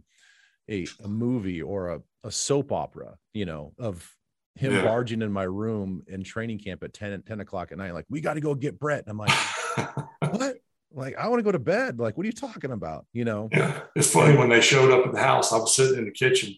a, 0.70 0.86
a 1.04 1.08
movie 1.08 1.62
or 1.62 1.88
a, 1.94 2.00
a 2.24 2.30
soap 2.30 2.70
opera, 2.70 3.16
you 3.32 3.46
know, 3.46 3.72
of 3.78 4.08
him 4.56 4.72
yeah. 4.72 4.82
barging 4.82 5.22
in 5.22 5.32
my 5.32 5.44
room 5.44 6.02
in 6.06 6.22
training 6.22 6.58
camp 6.58 6.82
at 6.82 6.92
10 6.92 7.22
10 7.22 7.40
o'clock 7.40 7.72
at 7.72 7.78
night, 7.78 7.94
like, 7.94 8.06
we 8.10 8.20
got 8.20 8.34
to 8.34 8.40
go 8.40 8.54
get 8.54 8.78
Brett. 8.78 9.06
And 9.06 9.10
I'm 9.10 9.18
like, 9.18 9.98
what? 10.32 10.56
Like, 10.92 11.16
I 11.16 11.28
want 11.28 11.38
to 11.38 11.44
go 11.44 11.52
to 11.52 11.58
bed. 11.58 11.98
Like, 11.98 12.16
what 12.16 12.24
are 12.24 12.26
you 12.26 12.32
talking 12.32 12.72
about? 12.72 13.06
You 13.12 13.24
know? 13.24 13.48
Yeah. 13.52 13.80
It's 13.94 14.10
funny 14.10 14.36
when 14.36 14.48
they 14.50 14.60
showed 14.60 14.90
up 14.90 15.06
at 15.06 15.12
the 15.12 15.20
house, 15.20 15.52
I 15.52 15.58
was 15.58 15.74
sitting 15.74 15.98
in 15.98 16.04
the 16.04 16.10
kitchen 16.10 16.54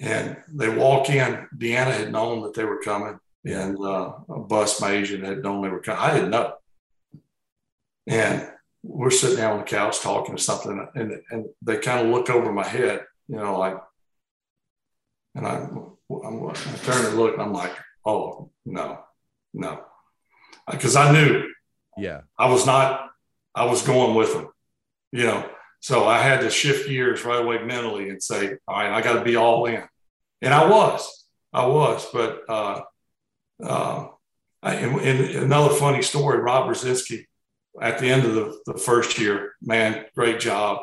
and 0.00 0.36
they 0.48 0.68
walk 0.68 1.10
in. 1.10 1.46
Deanna 1.56 1.92
had 1.92 2.12
known 2.12 2.42
that 2.42 2.54
they 2.54 2.64
were 2.64 2.80
coming 2.80 3.20
and 3.44 3.78
uh, 3.78 4.12
a 4.28 4.38
bus, 4.40 4.80
my 4.80 4.92
agent 4.92 5.24
had 5.24 5.42
known 5.42 5.62
they 5.62 5.68
were 5.68 5.80
coming. 5.80 6.00
I 6.00 6.14
didn't 6.14 6.30
know. 6.30 6.54
And 8.06 8.48
we're 8.82 9.10
sitting 9.10 9.38
down 9.38 9.52
on 9.52 9.58
the 9.60 9.64
couch 9.64 10.00
talking 10.00 10.36
to 10.36 10.42
something, 10.42 10.88
and, 10.94 11.20
and 11.30 11.46
they 11.62 11.78
kind 11.78 12.06
of 12.06 12.12
look 12.12 12.28
over 12.28 12.52
my 12.52 12.66
head, 12.66 13.04
you 13.28 13.36
know, 13.36 13.58
like, 13.58 13.78
and 15.34 15.46
I, 15.46 15.68
I'm, 16.10 16.48
I 16.48 16.54
turn 16.82 17.06
and 17.06 17.16
look, 17.16 17.34
and 17.34 17.42
I'm 17.42 17.52
like, 17.52 17.72
oh, 18.04 18.50
no, 18.64 19.00
no. 19.54 19.84
Because 20.70 20.96
I 20.96 21.12
knew. 21.12 21.46
Yeah. 21.96 22.22
I 22.38 22.50
was 22.50 22.66
not, 22.66 23.10
I 23.54 23.66
was 23.66 23.82
going 23.82 24.14
with 24.14 24.32
them, 24.32 24.48
you 25.12 25.24
know. 25.24 25.48
So 25.80 26.06
I 26.06 26.18
had 26.18 26.42
to 26.42 26.50
shift 26.50 26.88
gears 26.88 27.24
right 27.24 27.42
away 27.42 27.62
mentally 27.64 28.10
and 28.10 28.22
say, 28.22 28.56
all 28.68 28.76
right, 28.76 28.92
I 28.92 29.00
got 29.00 29.14
to 29.14 29.24
be 29.24 29.36
all 29.36 29.64
in. 29.66 29.82
And 30.42 30.54
I 30.54 30.68
was, 30.68 31.26
I 31.52 31.66
was, 31.66 32.06
but 32.12 32.42
uh, 32.48 32.82
uh, 33.62 34.08
and, 34.62 35.00
and, 35.00 35.20
another 35.36 35.74
funny 35.74 36.02
story, 36.02 36.38
Rob 36.38 36.68
Brzezinski, 36.68 37.24
at 37.80 37.98
the 37.98 38.08
end 38.08 38.24
of 38.24 38.34
the, 38.34 38.58
the 38.66 38.78
first 38.78 39.18
year, 39.18 39.54
man, 39.62 40.04
great 40.14 40.38
job. 40.38 40.80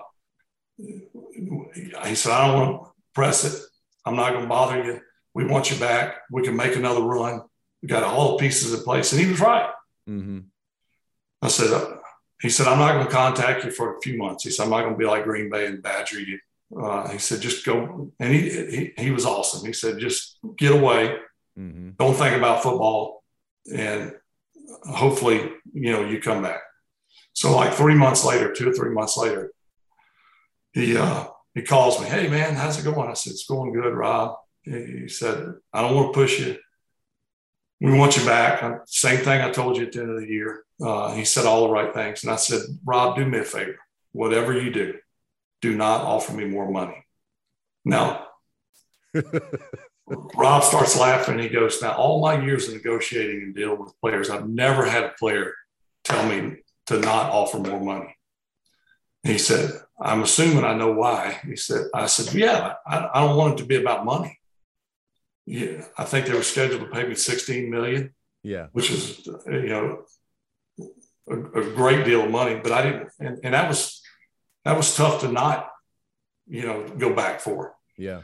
He 0.78 2.16
said, 2.16 2.32
I 2.32 2.48
don't 2.48 2.60
want 2.60 2.86
to 2.86 2.92
press 3.14 3.44
it. 3.44 3.62
I'm 4.06 4.16
not 4.16 4.32
going 4.32 4.44
to 4.44 4.50
bother 4.50 4.84
you. 4.84 5.02
We 5.34 5.46
want 5.46 5.70
you 5.70 5.78
back. 5.78 6.22
We 6.32 6.44
can 6.44 6.56
make 6.56 6.76
another 6.76 7.02
run. 7.02 7.42
We 7.82 7.88
got 7.88 8.04
all 8.04 8.32
the 8.32 8.38
pieces 8.38 8.74
in 8.74 8.84
place. 8.84 9.12
And 9.12 9.22
he 9.22 9.28
was 9.28 9.40
right. 9.40 9.70
Mm-hmm. 10.10 10.40
I 11.42 11.48
said, 11.50 11.97
he 12.42 12.50
said, 12.50 12.68
I'm 12.68 12.80
not 12.80 12.94
going 12.94 13.06
to 13.06 13.12
contact 13.12 13.66
you 13.66 13.72
for 13.72 13.98
a 13.98 14.02
few 14.02 14.18
months. 14.18 14.44
He 14.44 14.52
said, 14.52 14.64
I'm 14.64 14.70
not 14.70 14.82
going 14.82 14.94
to 14.94 14.98
be 14.98 15.06
like 15.06 15.24
Green 15.24 15.50
Bay 15.50 15.66
and 15.66 15.82
badger 15.82 16.20
you. 16.20 16.40
Uh, 16.80 17.10
he 17.10 17.18
said, 17.18 17.42
just 17.42 17.66
go. 17.66 18.12
And 18.20 18.34
he, 18.34 18.50
he, 18.50 18.94
he 18.98 19.12
was 19.12 19.26
awesome. 19.26 19.66
He 19.66 19.74
said, 19.74 20.00
just 20.00 20.38
get 20.58 20.72
away 20.72 21.18
Mm-hmm. 21.58 21.92
Don't 21.98 22.14
think 22.14 22.38
about 22.38 22.62
football, 22.62 23.24
and 23.74 24.14
hopefully, 24.84 25.52
you 25.74 25.92
know, 25.92 26.06
you 26.06 26.20
come 26.22 26.44
back. 26.44 26.62
So, 27.34 27.56
like 27.56 27.74
three 27.74 27.96
months 27.96 28.24
later, 28.24 28.54
two 28.54 28.70
or 28.70 28.74
three 28.74 28.92
months 28.92 29.18
later, 29.18 29.52
he 30.72 30.98
uh, 30.98 31.26
he 31.56 31.64
calls 31.64 32.00
me. 32.00 32.08
Hey, 32.08 32.28
man, 32.28 32.56
how's 32.56 32.80
it 32.80 32.84
going? 32.84 33.10
I 33.10 33.14
said, 33.14 33.32
it's 33.32 33.48
going 33.48 33.74
good, 33.74 33.94
Rob. 33.94 34.36
He 34.62 35.08
said, 35.08 35.54
I 35.74 35.82
don't 35.82 35.96
want 35.96 36.14
to 36.14 36.20
push 36.20 36.40
you. 36.40 36.58
We 37.80 37.98
want 37.98 38.18
you 38.18 38.26
back. 38.26 38.82
Same 38.86 39.24
thing 39.24 39.42
I 39.42 39.52
told 39.52 39.78
you 39.78 39.86
at 39.86 39.92
the 39.92 40.02
end 40.02 40.12
of 40.12 40.20
the 40.20 40.28
year. 40.28 40.64
Uh, 40.82 41.12
he 41.14 41.26
said 41.26 41.46
all 41.46 41.64
the 41.64 41.74
right 41.74 41.94
things, 41.94 42.24
and 42.24 42.32
I 42.32 42.36
said, 42.36 42.62
Rob, 42.86 43.16
do 43.16 43.26
me 43.26 43.40
a 43.40 43.44
favor. 43.44 43.80
Whatever 44.12 44.54
you 44.54 44.72
do, 44.72 44.96
do 45.62 45.76
not 45.76 46.02
offer 46.02 46.34
me 46.34 46.46
more 46.46 46.70
money. 46.70 47.04
Now, 47.84 48.28
Rob 50.36 50.64
starts 50.64 50.98
laughing. 51.00 51.40
He 51.40 51.50
goes, 51.50 51.82
Now, 51.82 51.94
all 51.94 52.22
my 52.22 52.44
years 52.44 52.68
of 52.68 52.76
negotiating 52.76 53.42
and 53.44 53.56
dealing 53.56 53.80
with 53.80 54.00
players, 54.02 54.30
I've 54.30 54.48
never 54.48 54.86
had 54.86 55.04
a 55.04 55.14
player 55.20 55.54
tell 56.04 56.28
me 56.28 56.58
to 56.88 57.00
not 57.00 57.32
offer 57.32 57.60
more 57.60 57.80
money. 57.82 58.16
he 59.24 59.38
said, 59.38 59.72
I'm 60.00 60.24
assuming 60.24 60.64
I 60.64 60.74
know 60.76 60.92
why. 60.94 61.40
He 61.46 61.56
said, 61.56 61.88
I 61.94 62.06
said, 62.06 62.34
Yeah, 62.34 62.74
I, 62.86 63.10
I 63.14 63.22
don't 63.22 63.36
want 63.38 63.54
it 63.56 63.64
to 63.64 63.68
be 63.68 63.76
about 63.76 64.06
money. 64.06 64.38
Yeah, 65.46 65.84
I 65.98 66.04
think 66.04 66.28
they 66.28 66.34
were 66.34 66.44
scheduled 66.44 66.82
to 66.82 66.88
pay 66.88 67.08
me 67.08 67.16
16 67.16 67.70
million. 67.70 68.14
Yeah. 68.44 68.68
Which 68.74 68.92
is, 68.92 69.26
you 69.46 69.70
know, 69.70 70.04
a, 71.30 71.62
a 71.62 71.74
great 71.76 72.06
deal 72.06 72.24
of 72.24 72.32
money. 72.32 72.60
But 72.62 72.72
I 72.72 72.82
didn't, 72.84 73.10
and, 73.20 73.40
and 73.44 73.54
that 73.54 73.68
was, 73.68 74.02
that 74.66 74.76
was 74.76 74.96
tough 74.96 75.22
to 75.22 75.32
not, 75.32 75.70
you 76.48 76.64
know, 76.64 76.88
go 76.88 77.14
back 77.14 77.40
for. 77.40 77.76
Yeah. 77.98 78.22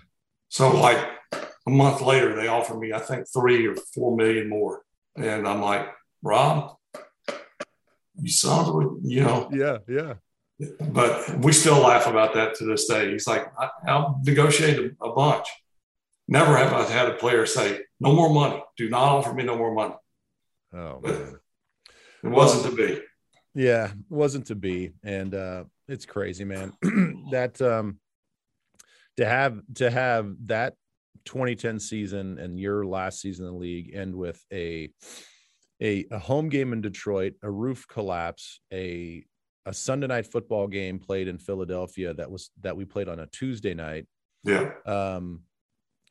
So 0.50 0.76
like 0.76 1.00
a 1.66 1.70
month 1.70 2.02
later, 2.02 2.36
they 2.36 2.48
offered 2.48 2.80
me, 2.80 2.94
I 2.94 3.00
think, 3.00 3.28
three 3.32 3.68
or 3.68 3.76
four 3.76 4.16
million 4.16 4.50
more. 4.50 4.84
And 5.16 5.48
I'm 5.48 5.62
like, 5.62 5.88
Rob, 6.22 6.78
you 8.20 8.30
son 8.30 8.66
of 8.66 8.76
a, 8.76 8.90
you 9.04 9.24
know. 9.24 9.50
Yeah, 9.52 9.78
yeah. 9.88 10.14
But 10.80 11.40
we 11.40 11.52
still 11.52 11.80
laugh 11.80 12.08
about 12.08 12.34
that 12.36 12.56
to 12.56 12.66
this 12.66 12.88
day. 12.88 13.12
He's 13.12 13.28
like, 13.28 13.48
I, 13.60 13.70
I'll 13.88 14.22
negotiate 14.24 14.80
a, 14.80 15.06
a 15.06 15.14
bunch. 15.14 15.48
Never 16.28 16.56
have 16.56 16.72
I 16.72 16.84
had 16.84 17.10
a 17.10 17.16
player 17.16 17.46
say, 17.46 17.82
no 18.00 18.14
more 18.14 18.30
money. 18.30 18.64
Do 18.78 18.90
not 18.90 19.10
offer 19.10 19.34
me 19.34 19.44
no 19.44 19.58
more 19.58 19.74
money. 19.74 19.96
Oh, 20.74 21.02
man. 21.02 21.40
It 22.24 22.30
wasn't 22.30 22.66
to 22.66 22.76
be. 22.76 23.02
Yeah, 23.54 23.92
it 23.92 23.96
wasn't 24.10 24.48
to 24.48 24.56
be. 24.56 24.92
And 25.04 25.36
uh, 25.36 25.66
it's 25.88 26.06
crazy, 26.06 26.46
man. 26.46 26.74
that 27.32 27.62
um 27.62 28.00
to 29.18 29.26
have 29.26 29.60
to 29.76 29.92
have 29.92 30.34
that 30.46 30.76
2010 31.26 31.80
season 31.80 32.40
and 32.40 32.60
your 32.60 32.86
last 32.86 33.22
season 33.22 33.46
in 33.46 33.54
the 33.54 33.58
league 33.58 33.94
end 33.94 34.16
with 34.16 34.44
a 34.52 34.90
a, 35.82 36.06
a 36.12 36.20
home 36.20 36.50
game 36.50 36.72
in 36.72 36.82
Detroit, 36.82 37.34
a 37.42 37.52
roof 37.52 37.88
collapse, 37.88 38.62
a 38.72 39.26
a 39.66 39.74
Sunday 39.74 40.08
night 40.08 40.28
football 40.28 40.68
game 40.68 41.00
played 41.00 41.28
in 41.28 41.38
Philadelphia 41.38 42.14
that 42.14 42.30
was 42.30 42.52
that 42.62 42.76
we 42.76 42.86
played 42.86 43.08
on 43.08 43.20
a 43.20 43.28
Tuesday 43.28 43.74
night. 43.74 44.08
Yeah. 44.44 44.72
Um 44.86 45.42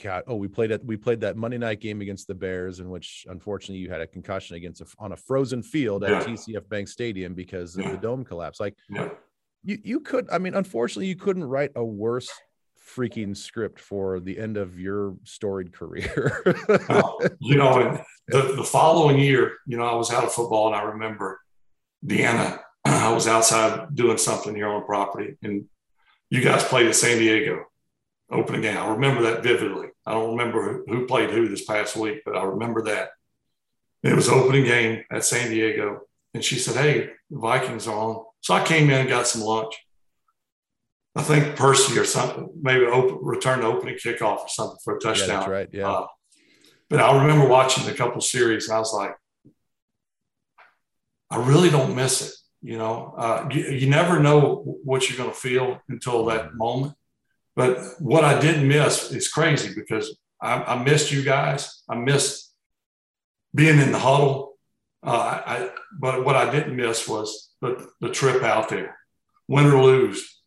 God, 0.02 0.24
oh, 0.26 0.34
we 0.34 0.48
played 0.48 0.72
it. 0.72 0.84
We 0.84 0.96
played 0.96 1.20
that 1.20 1.36
Monday 1.36 1.58
night 1.58 1.80
game 1.80 2.00
against 2.00 2.26
the 2.26 2.34
Bears, 2.34 2.80
in 2.80 2.90
which 2.90 3.24
unfortunately 3.28 3.78
you 3.78 3.88
had 3.88 4.00
a 4.00 4.06
concussion 4.06 4.56
against 4.56 4.80
a, 4.80 4.86
on 4.98 5.12
a 5.12 5.16
frozen 5.16 5.62
field 5.62 6.02
at 6.02 6.10
yeah. 6.10 6.24
TCF 6.24 6.68
Bank 6.68 6.88
Stadium 6.88 7.34
because 7.34 7.76
yeah. 7.76 7.86
of 7.86 7.92
the 7.92 7.98
dome 7.98 8.24
collapse. 8.24 8.58
Like, 8.58 8.74
yeah. 8.90 9.10
you 9.62 9.78
you 9.84 10.00
could, 10.00 10.28
I 10.30 10.38
mean, 10.38 10.54
unfortunately, 10.54 11.06
you 11.06 11.14
couldn't 11.14 11.44
write 11.44 11.70
a 11.76 11.84
worse 11.84 12.28
freaking 12.96 13.36
script 13.36 13.78
for 13.78 14.18
the 14.18 14.36
end 14.36 14.56
of 14.56 14.78
your 14.78 15.16
storied 15.22 15.72
career. 15.72 16.42
you 17.38 17.56
know, 17.56 18.02
the, 18.26 18.42
the 18.56 18.64
following 18.64 19.20
year, 19.20 19.58
you 19.66 19.76
know, 19.76 19.84
I 19.84 19.94
was 19.94 20.12
out 20.12 20.24
of 20.24 20.32
football 20.32 20.66
and 20.66 20.76
I 20.76 20.82
remember 20.82 21.40
Deanna, 22.04 22.58
I 22.84 23.12
was 23.12 23.28
outside 23.28 23.94
doing 23.94 24.18
something 24.18 24.54
here 24.54 24.68
on 24.68 24.84
property 24.84 25.36
and 25.42 25.66
you 26.28 26.42
guys 26.42 26.64
played 26.64 26.86
at 26.86 26.96
San 26.96 27.18
Diego 27.18 27.66
opening 28.32 28.62
game. 28.62 28.76
I 28.76 28.88
remember 28.88 29.22
that 29.22 29.42
vividly. 29.42 29.88
I 30.06 30.12
don't 30.12 30.36
remember 30.36 30.84
who 30.86 31.06
played 31.06 31.30
who 31.30 31.48
this 31.48 31.64
past 31.64 31.96
week, 31.96 32.22
but 32.24 32.36
I 32.36 32.44
remember 32.44 32.82
that. 32.84 33.10
It 34.02 34.14
was 34.14 34.28
opening 34.28 34.64
game 34.64 35.04
at 35.12 35.24
San 35.24 35.50
Diego. 35.50 36.00
And 36.34 36.44
she 36.44 36.56
said, 36.58 36.76
Hey, 36.76 37.10
the 37.30 37.38
Vikings 37.38 37.86
are 37.86 37.96
on. 37.96 38.24
So 38.40 38.54
I 38.54 38.64
came 38.64 38.90
in 38.90 39.00
and 39.00 39.08
got 39.08 39.28
some 39.28 39.42
lunch. 39.42 39.74
I 41.14 41.22
think 41.22 41.56
Percy 41.56 41.98
or 41.98 42.04
something, 42.04 42.48
maybe 42.60 42.86
open, 42.86 43.18
return 43.20 43.60
to 43.60 43.66
opening 43.66 43.96
kickoff 43.96 44.38
or 44.38 44.48
something 44.48 44.78
for 44.82 44.96
a 44.96 45.00
touchdown. 45.00 45.28
Yeah, 45.28 45.36
that's 45.36 45.48
right. 45.48 45.68
Yeah. 45.70 45.90
Uh, 45.90 46.06
but 46.88 47.00
I 47.00 47.20
remember 47.20 47.46
watching 47.46 47.88
a 47.88 47.94
couple 47.94 48.20
series 48.20 48.68
and 48.68 48.76
I 48.76 48.78
was 48.78 48.92
like, 48.92 49.14
I 51.30 51.36
really 51.46 51.70
don't 51.70 51.94
miss 51.94 52.22
it. 52.22 52.34
You 52.62 52.78
know, 52.78 53.14
uh, 53.16 53.48
you, 53.50 53.64
you, 53.64 53.90
never 53.90 54.20
know 54.20 54.62
what 54.84 55.08
you're 55.08 55.18
going 55.18 55.30
to 55.30 55.36
feel 55.36 55.80
until 55.88 56.26
that 56.26 56.48
mm-hmm. 56.48 56.58
moment. 56.58 56.94
But 57.54 57.80
what 57.98 58.24
I 58.24 58.40
didn't 58.40 58.66
miss 58.66 59.12
is 59.12 59.28
crazy 59.28 59.74
because 59.74 60.16
I, 60.40 60.62
I 60.62 60.82
missed 60.82 61.12
you 61.12 61.22
guys. 61.22 61.82
I 61.88 61.96
missed 61.96 62.52
being 63.54 63.78
in 63.78 63.92
the 63.92 63.98
huddle. 63.98 64.54
Uh, 65.02 65.40
I, 65.44 65.70
but 65.98 66.24
what 66.24 66.36
I 66.36 66.50
didn't 66.50 66.76
miss 66.76 67.08
was 67.08 67.50
the, 67.60 67.88
the 68.00 68.10
trip 68.10 68.42
out 68.42 68.68
there, 68.68 68.96
win 69.48 69.66
or 69.66 69.82
lose 69.82 70.42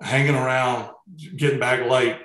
hanging 0.00 0.34
around, 0.34 0.90
getting 1.36 1.60
back 1.60 1.88
late, 1.88 2.16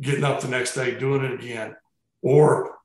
getting 0.00 0.24
up 0.24 0.40
the 0.40 0.48
next 0.48 0.74
day, 0.74 0.98
doing 0.98 1.24
it 1.24 1.32
again, 1.32 1.76
or 2.22 2.78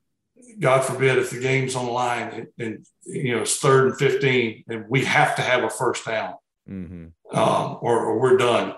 God 0.58 0.82
forbid 0.82 1.18
if 1.18 1.30
the 1.30 1.40
game's 1.40 1.74
on 1.74 1.86
the 1.86 1.92
line 1.92 2.28
and, 2.28 2.46
and 2.58 2.86
you 3.04 3.34
know 3.34 3.42
it's 3.42 3.58
third 3.58 3.88
and 3.88 3.98
fifteen 3.98 4.64
and 4.68 4.84
we 4.88 5.04
have 5.04 5.36
to 5.36 5.42
have 5.42 5.64
a 5.64 5.70
first 5.70 6.04
down, 6.04 6.34
mm-hmm. 6.68 7.36
um, 7.36 7.78
or, 7.80 8.06
or, 8.06 8.20
we're 8.20 8.36
done. 8.36 8.74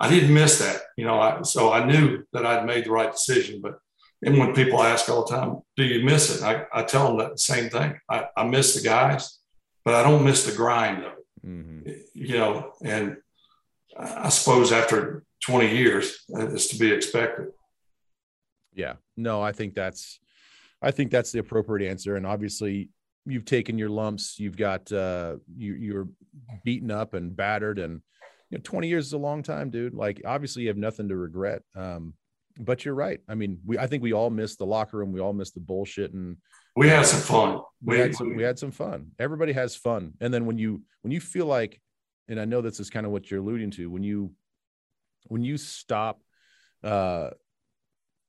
I 0.00 0.08
didn't 0.08 0.32
miss 0.32 0.58
that, 0.58 0.80
you 0.96 1.04
know. 1.04 1.20
I, 1.20 1.42
so 1.42 1.72
I 1.72 1.84
knew 1.84 2.24
that 2.32 2.46
I'd 2.46 2.64
made 2.64 2.86
the 2.86 2.90
right 2.90 3.12
decision. 3.12 3.60
But 3.60 3.78
and 4.22 4.38
when 4.38 4.54
people 4.54 4.82
ask 4.82 5.08
all 5.08 5.24
the 5.24 5.36
time, 5.36 5.60
"Do 5.76 5.84
you 5.84 6.04
miss 6.04 6.34
it?" 6.34 6.42
I, 6.42 6.64
I 6.72 6.82
tell 6.82 7.08
them 7.08 7.18
that 7.18 7.38
same 7.38 7.68
thing. 7.68 7.98
I, 8.08 8.26
I 8.36 8.44
miss 8.44 8.74
the 8.74 8.82
guys, 8.82 9.38
but 9.84 9.94
I 9.94 10.02
don't 10.02 10.24
miss 10.24 10.44
the 10.44 10.56
grind 10.56 11.04
of 11.04 11.12
it. 11.12 11.46
mm-hmm. 11.46 11.90
you 12.14 12.38
know, 12.38 12.72
and 12.82 13.18
I 13.98 14.30
suppose 14.30 14.72
after 14.72 15.24
20 15.44 15.76
years, 15.76 16.24
it's 16.28 16.68
to 16.68 16.78
be 16.78 16.92
expected. 16.92 17.48
Yeah, 18.74 18.94
no, 19.16 19.42
I 19.42 19.52
think 19.52 19.74
that's, 19.74 20.20
I 20.80 20.90
think 20.90 21.10
that's 21.10 21.32
the 21.32 21.40
appropriate 21.40 21.88
answer. 21.88 22.16
And 22.16 22.26
obviously, 22.26 22.88
you've 23.26 23.44
taken 23.44 23.78
your 23.78 23.90
lumps. 23.90 24.38
You've 24.38 24.56
got 24.56 24.90
uh, 24.92 25.36
you 25.56 25.74
you're 25.74 26.08
beaten 26.64 26.90
up 26.90 27.14
and 27.14 27.36
battered, 27.36 27.78
and 27.78 28.00
you 28.50 28.58
know, 28.58 28.62
20 28.62 28.88
years 28.88 29.06
is 29.06 29.12
a 29.12 29.18
long 29.18 29.42
time, 29.42 29.70
dude. 29.70 29.94
Like, 29.94 30.22
obviously, 30.24 30.62
you 30.62 30.68
have 30.68 30.76
nothing 30.76 31.08
to 31.08 31.16
regret. 31.16 31.62
Um, 31.74 32.14
but 32.58 32.84
you're 32.84 32.94
right. 32.94 33.20
I 33.28 33.34
mean, 33.34 33.60
we 33.64 33.78
I 33.78 33.86
think 33.86 34.02
we 34.02 34.12
all 34.12 34.30
miss 34.30 34.56
the 34.56 34.66
locker 34.66 34.98
room. 34.98 35.12
We 35.12 35.20
all 35.20 35.32
miss 35.32 35.50
the 35.50 35.60
bullshit 35.60 36.12
and 36.12 36.36
we 36.76 36.88
had 36.88 37.06
some 37.06 37.20
fun. 37.20 37.60
We, 37.82 37.96
we 37.96 38.00
had 38.00 38.14
some 38.14 38.36
we 38.36 38.42
had 38.42 38.58
some 38.58 38.70
fun. 38.70 39.12
Everybody 39.18 39.52
has 39.52 39.76
fun. 39.76 40.12
And 40.20 40.32
then 40.32 40.46
when 40.46 40.58
you 40.58 40.82
when 41.02 41.12
you 41.12 41.20
feel 41.20 41.46
like, 41.46 41.80
and 42.28 42.40
I 42.40 42.44
know 42.44 42.60
this 42.60 42.80
is 42.80 42.90
kind 42.90 43.06
of 43.06 43.12
what 43.12 43.30
you're 43.30 43.40
alluding 43.40 43.70
to, 43.72 43.90
when 43.90 44.02
you 44.02 44.32
when 45.28 45.42
you 45.42 45.56
stop 45.56 46.20
uh 46.82 47.30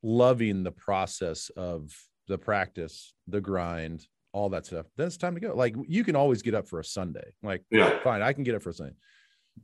loving 0.03 0.63
the 0.63 0.71
process 0.71 1.49
of 1.55 1.91
the 2.27 2.37
practice, 2.37 3.13
the 3.27 3.41
grind, 3.41 4.05
all 4.33 4.49
that 4.49 4.65
stuff, 4.65 4.85
then 4.97 5.07
it's 5.07 5.17
time 5.17 5.35
to 5.35 5.41
go. 5.41 5.55
Like 5.55 5.75
you 5.87 6.03
can 6.03 6.15
always 6.15 6.41
get 6.41 6.55
up 6.55 6.67
for 6.67 6.79
a 6.79 6.85
Sunday. 6.85 7.33
Like, 7.43 7.63
yeah, 7.69 7.99
fine, 8.03 8.21
I 8.21 8.33
can 8.33 8.43
get 8.43 8.55
up 8.55 8.63
for 8.63 8.69
a 8.69 8.73
Sunday. 8.73 8.95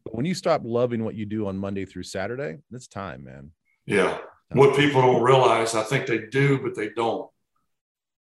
But 0.03 0.15
when 0.15 0.25
you 0.25 0.33
stop 0.33 0.61
loving 0.63 1.03
what 1.03 1.15
you 1.15 1.25
do 1.25 1.47
on 1.47 1.57
Monday 1.57 1.85
through 1.85 2.03
Saturday, 2.03 2.59
it's 2.71 2.87
time, 2.87 3.23
man. 3.23 3.51
Yeah. 3.85 4.17
What 4.51 4.77
people 4.77 5.01
don't 5.01 5.23
realize, 5.23 5.75
I 5.75 5.83
think 5.83 6.07
they 6.07 6.19
do, 6.31 6.59
but 6.59 6.75
they 6.75 6.89
don't, 6.89 7.29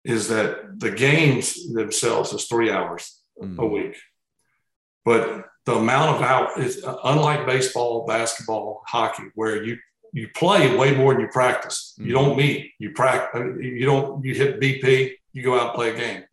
is 0.04 0.28
that 0.30 0.80
the 0.80 0.92
games 0.92 1.72
themselves 1.72 2.34
is 2.34 2.46
three 2.46 2.72
hours 2.72 3.22
mm-hmm. 3.42 3.60
a 3.60 3.66
week. 3.66 3.98
But 5.06 5.46
the 5.66 5.76
amount 5.76 6.16
of 6.16 6.22
out 6.24 6.60
is 6.60 6.84
unlike 7.04 7.46
baseball, 7.46 8.06
basketball, 8.08 8.82
hockey, 8.88 9.24
where 9.36 9.64
you 9.64 9.78
you 10.12 10.28
play 10.36 10.76
way 10.76 10.96
more 10.96 11.14
than 11.14 11.22
you 11.22 11.28
practice. 11.28 11.94
Mm-hmm. 11.94 12.08
You 12.08 12.14
don't 12.16 12.38
meet, 12.38 12.72
you 12.80 12.92
practice. 12.92 13.42
You 13.60 13.86
don't. 13.86 14.24
You 14.24 14.34
hit 14.34 14.60
BP, 14.60 15.12
you 15.34 15.44
go 15.44 15.60
out 15.60 15.68
and 15.68 15.76
play 15.76 15.92
a 15.92 15.96
game. 15.96 16.24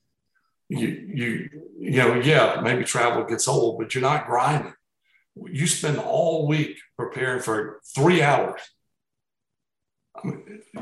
You 0.68 0.88
you 0.88 1.48
you 1.78 1.98
know 1.98 2.14
yeah 2.14 2.60
maybe 2.62 2.84
travel 2.84 3.24
gets 3.24 3.46
old, 3.46 3.78
but 3.78 3.94
you're 3.94 4.02
not 4.02 4.26
grinding. 4.26 4.74
You 5.44 5.66
spend 5.66 5.98
all 5.98 6.46
week 6.46 6.78
preparing 6.96 7.42
for 7.42 7.80
three 7.94 8.22
hours 8.22 8.60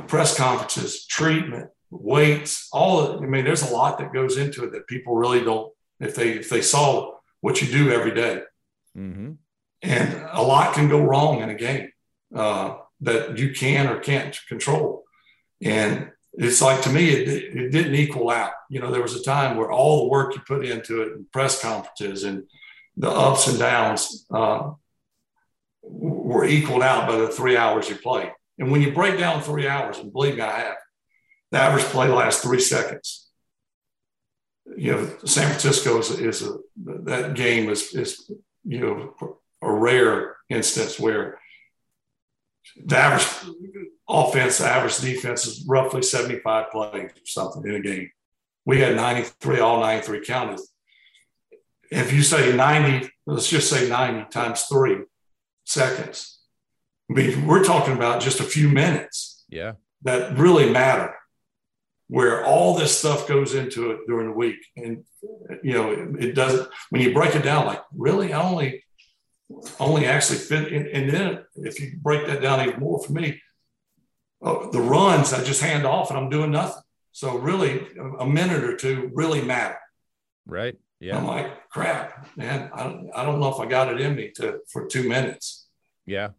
press 0.07 0.37
conferences, 0.37 1.07
treatment, 1.07 1.71
weights, 1.91 2.69
all 2.73 3.01
of, 3.01 3.23
I 3.23 3.27
mean, 3.27 3.45
there's 3.45 3.69
a 3.69 3.73
lot 3.73 3.99
that 3.99 4.13
goes 4.13 4.37
into 4.37 4.65
it 4.65 4.73
that 4.73 4.87
people 4.87 5.17
really 5.17 5.43
don't, 5.43 5.73
if 6.01 6.15
they, 6.15 6.33
if 6.33 6.49
they 6.49 6.63
saw 6.63 7.17
what 7.41 7.61
you 7.61 7.69
do 7.69 7.91
every 7.91 8.15
day. 8.15 8.43
Mm-hmm. 8.97 9.33
And 9.83 10.27
a 10.33 10.43
lot 10.43 10.75
can 10.75 10.89
go 10.89 11.03
wrong 11.03 11.43
in 11.43 11.51
a 11.51 11.55
game 11.55 11.91
uh, 12.35 12.77
that 13.01 13.39
you 13.39 13.53
can 13.53 13.89
or 13.89 14.01
can't 14.01 14.39
control. 14.49 15.05
And 15.63 16.11
it's 16.33 16.63
like 16.63 16.83
to 16.83 16.91
me, 16.91 17.11
it, 17.11 17.29
it 17.29 17.71
didn't 17.71 17.95
equal 17.95 18.31
out. 18.31 18.53
You 18.71 18.81
know, 18.81 18.91
there 18.91 19.03
was 19.03 19.15
a 19.15 19.23
time 19.23 19.57
where 19.57 19.71
all 19.71 20.03
the 20.03 20.09
work 20.09 20.35
you 20.35 20.41
put 20.47 20.65
into 20.65 21.03
it, 21.03 21.13
and 21.13 21.31
press 21.31 21.61
conferences, 21.61 22.25
and 22.25 22.45
the 22.97 23.11
ups 23.11 23.49
and 23.49 23.59
downs 23.59 24.27
uh, 24.33 24.71
were 25.83 26.45
equaled 26.45 26.83
out 26.83 27.09
by 27.09 27.17
the 27.17 27.29
three 27.29 27.57
hours 27.57 27.89
you 27.89 27.97
played. 27.97 28.33
And 28.59 28.71
when 28.71 28.83
you 28.83 28.93
break 28.93 29.19
down 29.19 29.43
three 29.43 29.67
hours, 29.67 29.99
and 29.99 30.13
believe 30.13 30.37
me, 30.37 30.43
I 30.43 30.59
have, 30.61 30.77
the 31.51 31.59
average 31.59 31.85
play 31.87 32.09
lasts 32.09 32.43
three 32.43 32.61
seconds. 32.61 33.29
You 34.77 34.93
know, 34.93 35.11
San 35.25 35.49
Francisco 35.49 35.99
is, 35.99 36.11
is 36.11 36.43
a, 36.43 36.57
that 37.05 37.35
game 37.35 37.69
is, 37.69 37.95
is, 37.95 38.31
you 38.65 38.81
know, 38.81 39.39
a 39.63 39.73
rare 39.73 40.37
instance 40.49 40.99
where 40.99 41.39
the 42.85 42.97
average 42.97 43.27
offense, 44.09 44.59
the 44.59 44.67
average 44.67 44.99
defense 44.99 45.47
is 45.47 45.65
roughly 45.67 46.03
75 46.03 46.71
plays 46.71 47.11
or 47.11 47.27
something 47.27 47.65
in 47.67 47.77
a 47.77 47.81
game. 47.81 48.11
We 48.65 48.81
had 48.81 48.97
93, 48.97 49.61
all 49.61 49.81
93 49.81 50.25
counted. 50.25 50.61
If 51.95 52.13
you 52.13 52.23
say 52.23 52.55
90, 52.55 53.09
let's 53.27 53.49
just 53.49 53.71
say 53.71 53.89
90 53.89 54.31
times 54.31 54.63
three 54.65 55.05
seconds, 55.65 56.41
I 57.11 57.15
mean, 57.15 57.47
we're 57.47 57.65
talking 57.65 57.95
about 57.95 58.23
just 58.23 58.41
a 58.41 58.45
few 58.45 58.69
minutes. 58.69 59.45
Yeah. 59.49 59.73
That 60.03 60.37
really 60.37 60.71
matter, 60.71 61.15
where 62.09 62.45
all 62.45 62.77
this 62.77 62.99
stuff 62.99 63.29
goes 63.29 63.55
into 63.55 63.93
it 63.93 64.01
during 64.07 64.29
the 64.29 64.37
week. 64.37 64.59
And, 64.77 65.05
you 65.63 65.73
know, 65.73 65.93
it, 65.93 66.25
it 66.25 66.35
doesn't, 66.35 66.69
when 66.91 67.03
you 67.03 67.15
break 67.15 67.35
it 67.35 67.43
down, 67.43 67.67
like, 67.67 67.83
really, 67.95 68.33
I 68.33 68.43
only, 68.43 68.85
only 69.79 70.07
actually 70.07 70.39
fit. 70.39 70.73
And, 70.73 70.87
and 70.89 71.11
then 71.11 71.45
if 71.57 71.81
you 71.81 71.93
break 72.03 72.27
that 72.27 72.43
down 72.43 72.67
even 72.67 72.81
more 72.81 73.03
for 73.03 73.13
me, 73.13 73.41
uh, 74.43 74.69
the 74.71 74.81
runs, 74.81 75.33
I 75.33 75.43
just 75.43 75.63
hand 75.63 75.87
off 75.87 76.11
and 76.11 76.19
I'm 76.19 76.29
doing 76.29 76.51
nothing. 76.51 76.83
So 77.13 77.39
really, 77.39 77.87
a 78.19 78.27
minute 78.27 78.65
or 78.65 78.77
two 78.77 79.11
really 79.15 79.41
matter. 79.41 79.79
Right. 80.47 80.77
Yeah. 81.05 81.19
I'm 81.19 81.27
like, 81.27 81.69
crap, 81.69 82.27
man. 82.35 82.71
I 82.73 82.85
don't, 82.85 83.11
I 83.15 83.25
don't 83.25 83.39
know 83.39 83.53
if 83.53 83.61
I 83.61 83.67
got 83.67 83.93
it 83.93 84.01
in 84.01 84.17
me 84.17 84.31
to 84.37 84.61
for 84.73 84.87
two 84.87 85.07
minutes. 85.07 85.69
Yeah. 86.07 86.31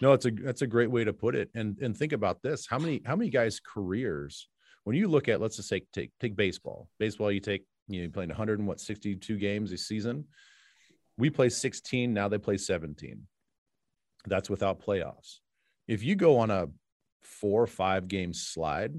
No, 0.00 0.14
it's 0.14 0.24
a 0.24 0.30
that's 0.30 0.62
a 0.62 0.66
great 0.66 0.90
way 0.90 1.04
to 1.04 1.12
put 1.12 1.34
it. 1.34 1.50
And 1.54 1.76
and 1.82 1.94
think 1.94 2.12
about 2.12 2.42
this: 2.42 2.66
how 2.66 2.78
many 2.78 3.02
how 3.04 3.14
many 3.14 3.28
guys' 3.28 3.60
careers 3.60 4.48
when 4.84 4.96
you 4.96 5.06
look 5.06 5.28
at 5.28 5.40
let's 5.40 5.56
just 5.56 5.68
say 5.68 5.82
take 5.92 6.12
take 6.18 6.34
baseball. 6.34 6.88
Baseball, 6.98 7.30
you 7.30 7.40
take 7.40 7.66
you 7.88 7.98
know 7.98 8.04
you 8.04 8.10
playing 8.10 8.30
100 8.30 8.58
and 8.58 8.66
what 8.66 8.80
62 8.80 9.36
games 9.36 9.70
a 9.72 9.76
season. 9.76 10.24
We 11.18 11.28
play 11.28 11.50
16 11.50 12.14
now. 12.14 12.28
They 12.28 12.38
play 12.38 12.56
17. 12.56 13.22
That's 14.26 14.48
without 14.48 14.80
playoffs. 14.80 15.40
If 15.86 16.02
you 16.02 16.16
go 16.16 16.38
on 16.38 16.50
a 16.50 16.68
four 17.22 17.62
or 17.62 17.66
five 17.66 18.08
game 18.08 18.32
slide, 18.32 18.94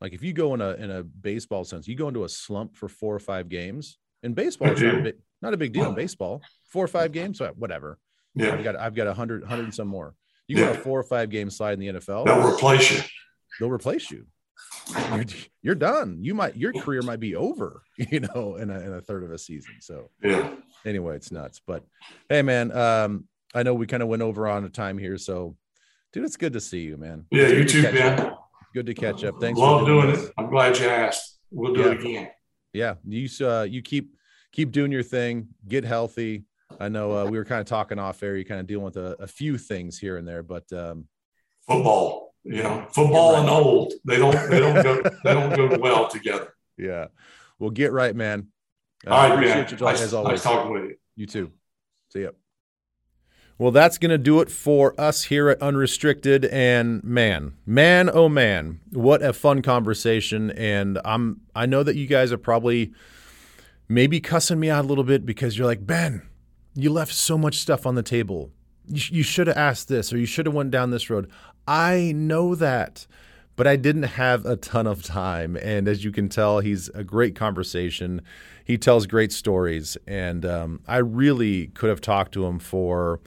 like 0.00 0.12
if 0.12 0.22
you 0.22 0.34
go 0.34 0.52
in 0.52 0.60
a 0.60 0.72
in 0.72 0.90
a 0.90 1.02
baseball 1.02 1.64
sense, 1.64 1.88
you 1.88 1.94
go 1.94 2.08
into 2.08 2.24
a 2.24 2.28
slump 2.28 2.76
for 2.76 2.88
four 2.88 3.14
or 3.14 3.20
five 3.20 3.48
games. 3.48 3.96
In 4.22 4.34
baseball, 4.34 4.70
it's 4.70 4.80
not 4.80 4.94
a 4.94 5.02
big, 5.02 5.14
not 5.42 5.54
a 5.54 5.56
big 5.56 5.72
deal 5.72 5.88
in 5.88 5.94
baseball. 5.94 6.42
Four 6.72 6.84
or 6.84 6.88
five 6.88 7.12
games, 7.12 7.40
whatever. 7.56 7.98
Yeah. 8.34 8.54
I've 8.54 8.64
got 8.64 8.76
I've 8.76 8.94
got 8.94 9.06
a 9.06 9.14
hundred 9.14 9.44
hundred 9.44 9.64
and 9.64 9.74
some 9.74 9.88
more. 9.88 10.14
You 10.46 10.58
yeah. 10.58 10.70
a 10.70 10.74
four 10.74 10.98
or 10.98 11.04
five 11.04 11.30
game 11.30 11.50
slide 11.50 11.74
in 11.74 11.80
the 11.80 12.00
NFL. 12.00 12.26
They'll 12.26 12.48
replace 12.48 12.90
you. 12.90 13.00
They'll 13.58 13.70
replace 13.70 14.10
you. 14.10 14.26
You're, 15.12 15.24
you're 15.62 15.74
done. 15.74 16.18
You 16.22 16.34
might 16.34 16.56
your 16.56 16.72
career 16.72 17.02
might 17.02 17.20
be 17.20 17.36
over, 17.36 17.82
you 17.96 18.20
know, 18.20 18.56
in 18.56 18.70
a, 18.70 18.80
in 18.80 18.92
a 18.92 19.00
third 19.00 19.24
of 19.24 19.30
a 19.30 19.38
season. 19.38 19.74
So 19.80 20.10
yeah. 20.22 20.54
Anyway, 20.86 21.16
it's 21.16 21.30
nuts. 21.30 21.60
But 21.66 21.84
hey, 22.28 22.42
man, 22.42 22.72
um, 22.72 23.24
I 23.54 23.62
know 23.62 23.74
we 23.74 23.86
kind 23.86 24.02
of 24.02 24.08
went 24.08 24.22
over 24.22 24.48
on 24.48 24.64
a 24.64 24.68
time 24.68 24.98
here, 24.98 25.18
so 25.18 25.56
dude, 26.12 26.24
it's 26.24 26.36
good 26.36 26.54
to 26.54 26.60
see 26.60 26.80
you, 26.80 26.96
man. 26.96 27.26
Yeah, 27.30 27.48
you 27.48 27.64
too, 27.64 27.82
Ben. 27.82 28.18
Up. 28.20 28.48
Good 28.74 28.86
to 28.86 28.94
catch 28.94 29.24
up. 29.24 29.40
Thanks. 29.40 29.58
Love 29.58 29.86
doing, 29.86 30.06
doing 30.06 30.24
it. 30.24 30.32
I'm 30.38 30.50
glad 30.50 30.78
you 30.78 30.86
asked. 30.88 31.38
We'll 31.50 31.74
do 31.74 31.80
yeah. 31.80 31.86
it 31.88 32.00
again. 32.00 32.28
Yeah, 32.72 32.94
you 33.04 33.28
uh, 33.46 33.62
you 33.62 33.82
keep 33.82 34.14
keep 34.52 34.72
doing 34.72 34.92
your 34.92 35.02
thing. 35.02 35.48
Get 35.66 35.84
healthy. 35.84 36.44
I 36.78 36.88
know 36.88 37.16
uh, 37.16 37.24
we 37.24 37.38
were 37.38 37.44
kind 37.44 37.60
of 37.60 37.66
talking 37.66 37.98
off 37.98 38.22
air. 38.22 38.36
You 38.36 38.44
kind 38.44 38.60
of 38.60 38.66
dealing 38.66 38.84
with 38.84 38.96
a, 38.96 39.16
a 39.20 39.26
few 39.26 39.58
things 39.58 39.98
here 39.98 40.16
and 40.16 40.28
there, 40.28 40.42
but 40.42 40.70
um, 40.72 41.06
football, 41.66 42.34
you 42.44 42.62
know, 42.62 42.86
football 42.92 43.32
right. 43.32 43.40
and 43.40 43.50
old 43.50 43.94
they 44.04 44.18
don't 44.18 44.50
they 44.50 44.60
don't 44.60 44.82
go 44.82 45.02
they 45.24 45.34
don't 45.34 45.54
go 45.56 45.78
well 45.78 46.08
together. 46.08 46.54
Yeah, 46.76 47.06
well, 47.58 47.70
get 47.70 47.92
right, 47.92 48.14
man. 48.14 48.48
Uh, 49.06 49.10
All 49.10 49.30
right, 49.30 49.40
man. 49.40 49.66
You 49.70 49.76
nice, 49.78 50.02
as 50.02 50.14
always. 50.14 50.32
Nice 50.32 50.42
talking 50.42 50.72
with 50.72 50.84
you. 50.84 50.96
You 51.16 51.26
too. 51.26 51.52
See 52.12 52.22
ya. 52.22 52.30
Well, 53.58 53.72
that's 53.72 53.98
going 53.98 54.10
to 54.10 54.18
do 54.18 54.40
it 54.40 54.52
for 54.52 54.98
us 55.00 55.24
here 55.24 55.48
at 55.48 55.60
Unrestricted. 55.60 56.44
And 56.44 57.02
man, 57.02 57.54
man, 57.66 58.08
oh 58.12 58.28
man, 58.28 58.78
what 58.92 59.20
a 59.20 59.32
fun 59.32 59.62
conversation. 59.62 60.52
And 60.52 61.00
I'm 61.04 61.40
I 61.56 61.66
know 61.66 61.82
that 61.82 61.96
you 61.96 62.06
guys 62.06 62.32
are 62.32 62.38
probably 62.38 62.92
maybe 63.88 64.20
cussing 64.20 64.60
me 64.60 64.70
out 64.70 64.84
a 64.84 64.88
little 64.88 65.02
bit 65.02 65.26
because 65.26 65.58
you're 65.58 65.66
like, 65.66 65.84
Ben, 65.84 66.22
you 66.74 66.90
left 66.90 67.12
so 67.12 67.36
much 67.36 67.58
stuff 67.58 67.84
on 67.84 67.96
the 67.96 68.02
table. 68.02 68.52
You, 68.86 69.00
sh- 69.00 69.10
you 69.10 69.22
should 69.24 69.48
have 69.48 69.56
asked 69.56 69.88
this 69.88 70.12
or 70.12 70.18
you 70.18 70.26
should 70.26 70.46
have 70.46 70.54
went 70.54 70.70
down 70.70 70.90
this 70.90 71.10
road. 71.10 71.28
I 71.66 72.12
know 72.14 72.54
that, 72.54 73.08
but 73.56 73.66
I 73.66 73.74
didn't 73.74 74.04
have 74.04 74.46
a 74.46 74.56
ton 74.56 74.86
of 74.86 75.02
time. 75.02 75.56
And 75.56 75.88
as 75.88 76.04
you 76.04 76.12
can 76.12 76.28
tell, 76.28 76.60
he's 76.60 76.90
a 76.90 77.02
great 77.02 77.34
conversation. 77.34 78.22
He 78.64 78.78
tells 78.78 79.06
great 79.06 79.32
stories, 79.32 79.96
and 80.06 80.44
um, 80.44 80.80
I 80.86 80.98
really 80.98 81.68
could 81.68 81.88
have 81.88 82.02
talked 82.02 82.32
to 82.32 82.44
him 82.44 82.58
for 82.58 83.18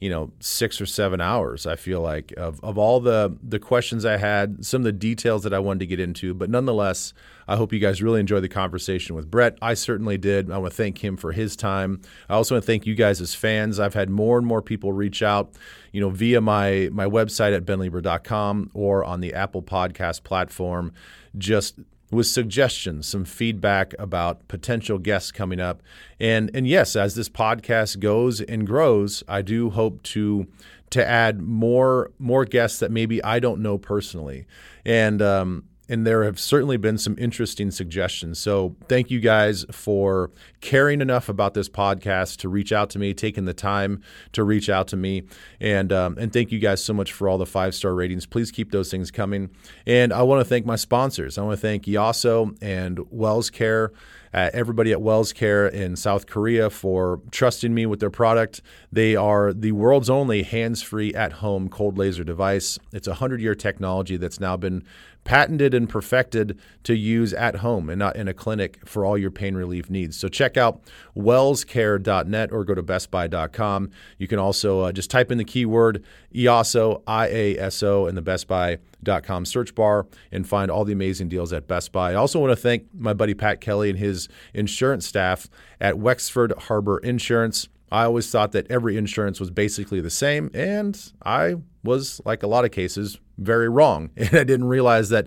you 0.00 0.08
know 0.08 0.32
six 0.40 0.80
or 0.80 0.86
seven 0.86 1.20
hours 1.20 1.66
i 1.66 1.76
feel 1.76 2.00
like 2.00 2.32
of, 2.36 2.58
of 2.64 2.78
all 2.78 3.00
the 3.00 3.36
the 3.42 3.58
questions 3.58 4.04
i 4.04 4.16
had 4.16 4.64
some 4.64 4.80
of 4.80 4.84
the 4.84 4.92
details 4.92 5.42
that 5.42 5.52
i 5.52 5.58
wanted 5.58 5.80
to 5.80 5.86
get 5.86 6.00
into. 6.00 6.34
But 6.34 6.50
nonetheless 6.50 7.12
i 7.46 7.56
hope 7.56 7.72
you 7.72 7.78
guys 7.78 8.02
really 8.02 8.20
enjoyed 8.20 8.42
the 8.42 8.48
conversation 8.48 9.14
with 9.14 9.30
brett. 9.30 9.58
I 9.60 9.74
certainly 9.74 10.18
did. 10.18 10.50
I 10.50 10.58
want 10.58 10.72
to 10.72 10.76
thank 10.76 11.04
him 11.04 11.16
for 11.16 11.32
his 11.32 11.56
time. 11.56 12.00
I 12.28 12.34
also 12.34 12.54
want 12.54 12.64
to 12.64 12.66
thank 12.66 12.86
you 12.86 12.94
guys 12.94 13.20
as 13.20 13.34
fans. 13.34 13.78
I've 13.78 13.94
had 13.94 14.08
more 14.08 14.38
and 14.38 14.46
more 14.46 14.62
people 14.62 14.92
reach 14.92 15.22
out 15.22 15.52
you 15.92 16.00
know 16.00 16.10
via 16.10 16.40
my 16.40 16.88
my 16.92 17.06
website 17.06 17.54
at 17.54 17.64
benleber.com 17.64 18.70
or 18.74 19.04
on 19.04 19.20
the 19.20 19.34
apple 19.34 19.62
podcast 19.62 20.22
platform. 20.22 20.92
Just 21.38 21.76
with 22.10 22.26
suggestions, 22.26 23.06
some 23.06 23.24
feedback 23.24 23.94
about 23.98 24.46
potential 24.48 24.98
guests 24.98 25.30
coming 25.30 25.60
up. 25.60 25.82
And 26.18 26.50
and 26.54 26.66
yes, 26.66 26.96
as 26.96 27.14
this 27.14 27.28
podcast 27.28 28.00
goes 28.00 28.40
and 28.40 28.66
grows, 28.66 29.22
I 29.28 29.42
do 29.42 29.70
hope 29.70 30.02
to 30.04 30.46
to 30.90 31.06
add 31.06 31.40
more 31.40 32.10
more 32.18 32.44
guests 32.44 32.80
that 32.80 32.90
maybe 32.90 33.22
I 33.22 33.38
don't 33.38 33.62
know 33.62 33.78
personally. 33.78 34.46
And 34.84 35.22
um, 35.22 35.64
and 35.90 36.06
there 36.06 36.22
have 36.22 36.38
certainly 36.38 36.76
been 36.76 36.96
some 36.96 37.16
interesting 37.18 37.72
suggestions. 37.72 38.38
So 38.38 38.76
thank 38.88 39.10
you 39.10 39.18
guys 39.18 39.66
for 39.72 40.30
caring 40.60 41.00
enough 41.00 41.28
about 41.28 41.54
this 41.54 41.68
podcast 41.68 42.36
to 42.38 42.48
reach 42.48 42.72
out 42.72 42.90
to 42.90 42.98
me, 42.98 43.12
taking 43.12 43.44
the 43.44 43.52
time 43.52 44.00
to 44.32 44.44
reach 44.44 44.70
out 44.70 44.86
to 44.88 44.96
me, 44.96 45.24
and 45.60 45.92
um, 45.92 46.16
and 46.16 46.32
thank 46.32 46.52
you 46.52 46.60
guys 46.60 46.82
so 46.82 46.94
much 46.94 47.12
for 47.12 47.28
all 47.28 47.38
the 47.38 47.46
five 47.46 47.74
star 47.74 47.92
ratings. 47.92 48.24
Please 48.24 48.52
keep 48.52 48.70
those 48.70 48.90
things 48.90 49.10
coming. 49.10 49.50
And 49.84 50.12
I 50.12 50.22
want 50.22 50.40
to 50.40 50.44
thank 50.44 50.64
my 50.64 50.76
sponsors. 50.76 51.36
I 51.36 51.42
want 51.42 51.58
to 51.58 51.60
thank 51.60 51.84
Iaso 51.84 52.56
and 52.62 53.00
Wells 53.10 53.50
Care. 53.50 53.92
Uh, 54.32 54.48
everybody 54.52 54.92
at 54.92 55.02
Wells 55.02 55.32
Care 55.32 55.66
in 55.66 55.96
South 55.96 56.28
Korea 56.28 56.70
for 56.70 57.20
trusting 57.32 57.74
me 57.74 57.84
with 57.84 57.98
their 57.98 58.10
product. 58.10 58.62
They 58.92 59.16
are 59.16 59.52
the 59.52 59.72
world's 59.72 60.08
only 60.08 60.44
hands 60.44 60.82
free 60.82 61.12
at 61.14 61.34
home 61.34 61.68
cold 61.68 61.98
laser 61.98 62.22
device. 62.22 62.78
It's 62.92 63.08
a 63.08 63.12
100 63.12 63.40
year 63.40 63.56
technology 63.56 64.16
that's 64.16 64.38
now 64.38 64.56
been 64.56 64.84
patented 65.30 65.74
and 65.74 65.88
perfected 65.88 66.58
to 66.82 66.92
use 66.92 67.32
at 67.34 67.54
home 67.54 67.88
and 67.88 68.00
not 68.00 68.16
in 68.16 68.26
a 68.26 68.34
clinic 68.34 68.80
for 68.84 69.04
all 69.04 69.16
your 69.16 69.30
pain 69.30 69.54
relief 69.54 69.88
needs. 69.88 70.16
So 70.16 70.26
check 70.26 70.56
out 70.56 70.80
wellscare.net 71.16 72.50
or 72.50 72.64
go 72.64 72.74
to 72.74 72.82
bestbuy.com. 72.82 73.90
You 74.18 74.26
can 74.26 74.40
also 74.40 74.80
uh, 74.80 74.90
just 74.90 75.08
type 75.08 75.30
in 75.30 75.38
the 75.38 75.44
keyword 75.44 76.02
IASO, 76.34 77.04
I 77.06 77.28
A 77.28 77.58
S 77.58 77.80
O, 77.84 78.08
in 78.08 78.16
the 78.16 78.22
bestbuy.com 78.22 79.44
search 79.44 79.72
bar 79.76 80.08
and 80.32 80.48
find 80.48 80.68
all 80.68 80.84
the 80.84 80.92
amazing 80.92 81.28
deals 81.28 81.52
at 81.52 81.68
Best 81.68 81.92
Buy. 81.92 82.10
I 82.10 82.14
also 82.16 82.40
want 82.40 82.50
to 82.50 82.56
thank 82.56 82.86
my 82.92 83.14
buddy 83.14 83.34
Pat 83.34 83.60
Kelly 83.60 83.88
and 83.88 84.00
his 84.00 84.28
insurance 84.52 85.06
staff 85.06 85.48
at 85.80 85.96
Wexford 85.96 86.52
Harbor 86.58 86.98
Insurance. 86.98 87.68
I 87.90 88.04
always 88.04 88.30
thought 88.30 88.52
that 88.52 88.70
every 88.70 88.96
insurance 88.96 89.40
was 89.40 89.50
basically 89.50 90.00
the 90.00 90.10
same, 90.10 90.50
and 90.54 91.00
I 91.24 91.56
was, 91.82 92.20
like 92.24 92.42
a 92.42 92.46
lot 92.46 92.64
of 92.64 92.70
cases, 92.70 93.18
very 93.38 93.68
wrong. 93.68 94.10
And 94.16 94.28
I 94.34 94.44
didn't 94.44 94.68
realize 94.68 95.08
that 95.08 95.26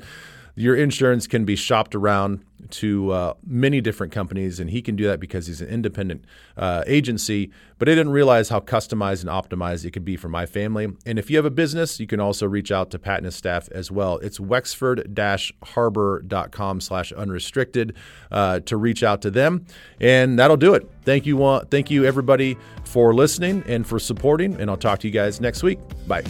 your 0.55 0.75
insurance 0.75 1.27
can 1.27 1.45
be 1.45 1.55
shopped 1.55 1.95
around 1.95 2.43
to 2.73 3.11
uh, 3.11 3.33
many 3.45 3.81
different 3.81 4.11
companies, 4.11 4.59
and 4.59 4.69
he 4.69 4.81
can 4.81 4.95
do 4.95 5.05
that 5.07 5.19
because 5.19 5.47
he's 5.47 5.61
an 5.61 5.69
independent 5.69 6.25
uh, 6.57 6.83
agency. 6.87 7.51
But 7.77 7.89
I 7.89 7.95
didn't 7.95 8.13
realize 8.13 8.49
how 8.49 8.61
customized 8.61 9.21
and 9.21 9.29
optimized 9.29 9.85
it 9.85 9.91
could 9.91 10.05
be 10.05 10.17
for 10.17 10.29
my 10.29 10.45
family. 10.45 10.87
And 11.05 11.19
if 11.19 11.29
you 11.29 11.37
have 11.37 11.45
a 11.45 11.51
business, 11.51 11.99
you 11.99 12.07
can 12.07 12.19
also 12.19 12.47
reach 12.47 12.71
out 12.71 12.89
to 12.91 12.99
Pat 12.99 13.17
and 13.17 13.25
his 13.25 13.35
staff 13.35 13.69
as 13.71 13.91
well. 13.91 14.17
It's 14.17 14.39
wexford-harbor.com 14.39 16.81
slash 16.81 17.11
unrestricted 17.11 17.95
uh, 18.31 18.59
to 18.61 18.77
reach 18.77 19.03
out 19.03 19.21
to 19.21 19.31
them. 19.31 19.65
And 19.99 20.39
that'll 20.39 20.57
do 20.57 20.73
it. 20.73 20.89
Thank 21.03 21.25
you, 21.25 21.61
thank 21.69 21.91
you 21.91 22.05
everybody 22.05 22.57
for 22.85 23.13
listening 23.13 23.63
and 23.67 23.85
for 23.85 23.99
supporting, 23.99 24.55
and 24.59 24.69
I'll 24.69 24.77
talk 24.77 24.99
to 24.99 25.07
you 25.07 25.13
guys 25.13 25.41
next 25.41 25.63
week. 25.63 25.79
Bye. 26.07 26.23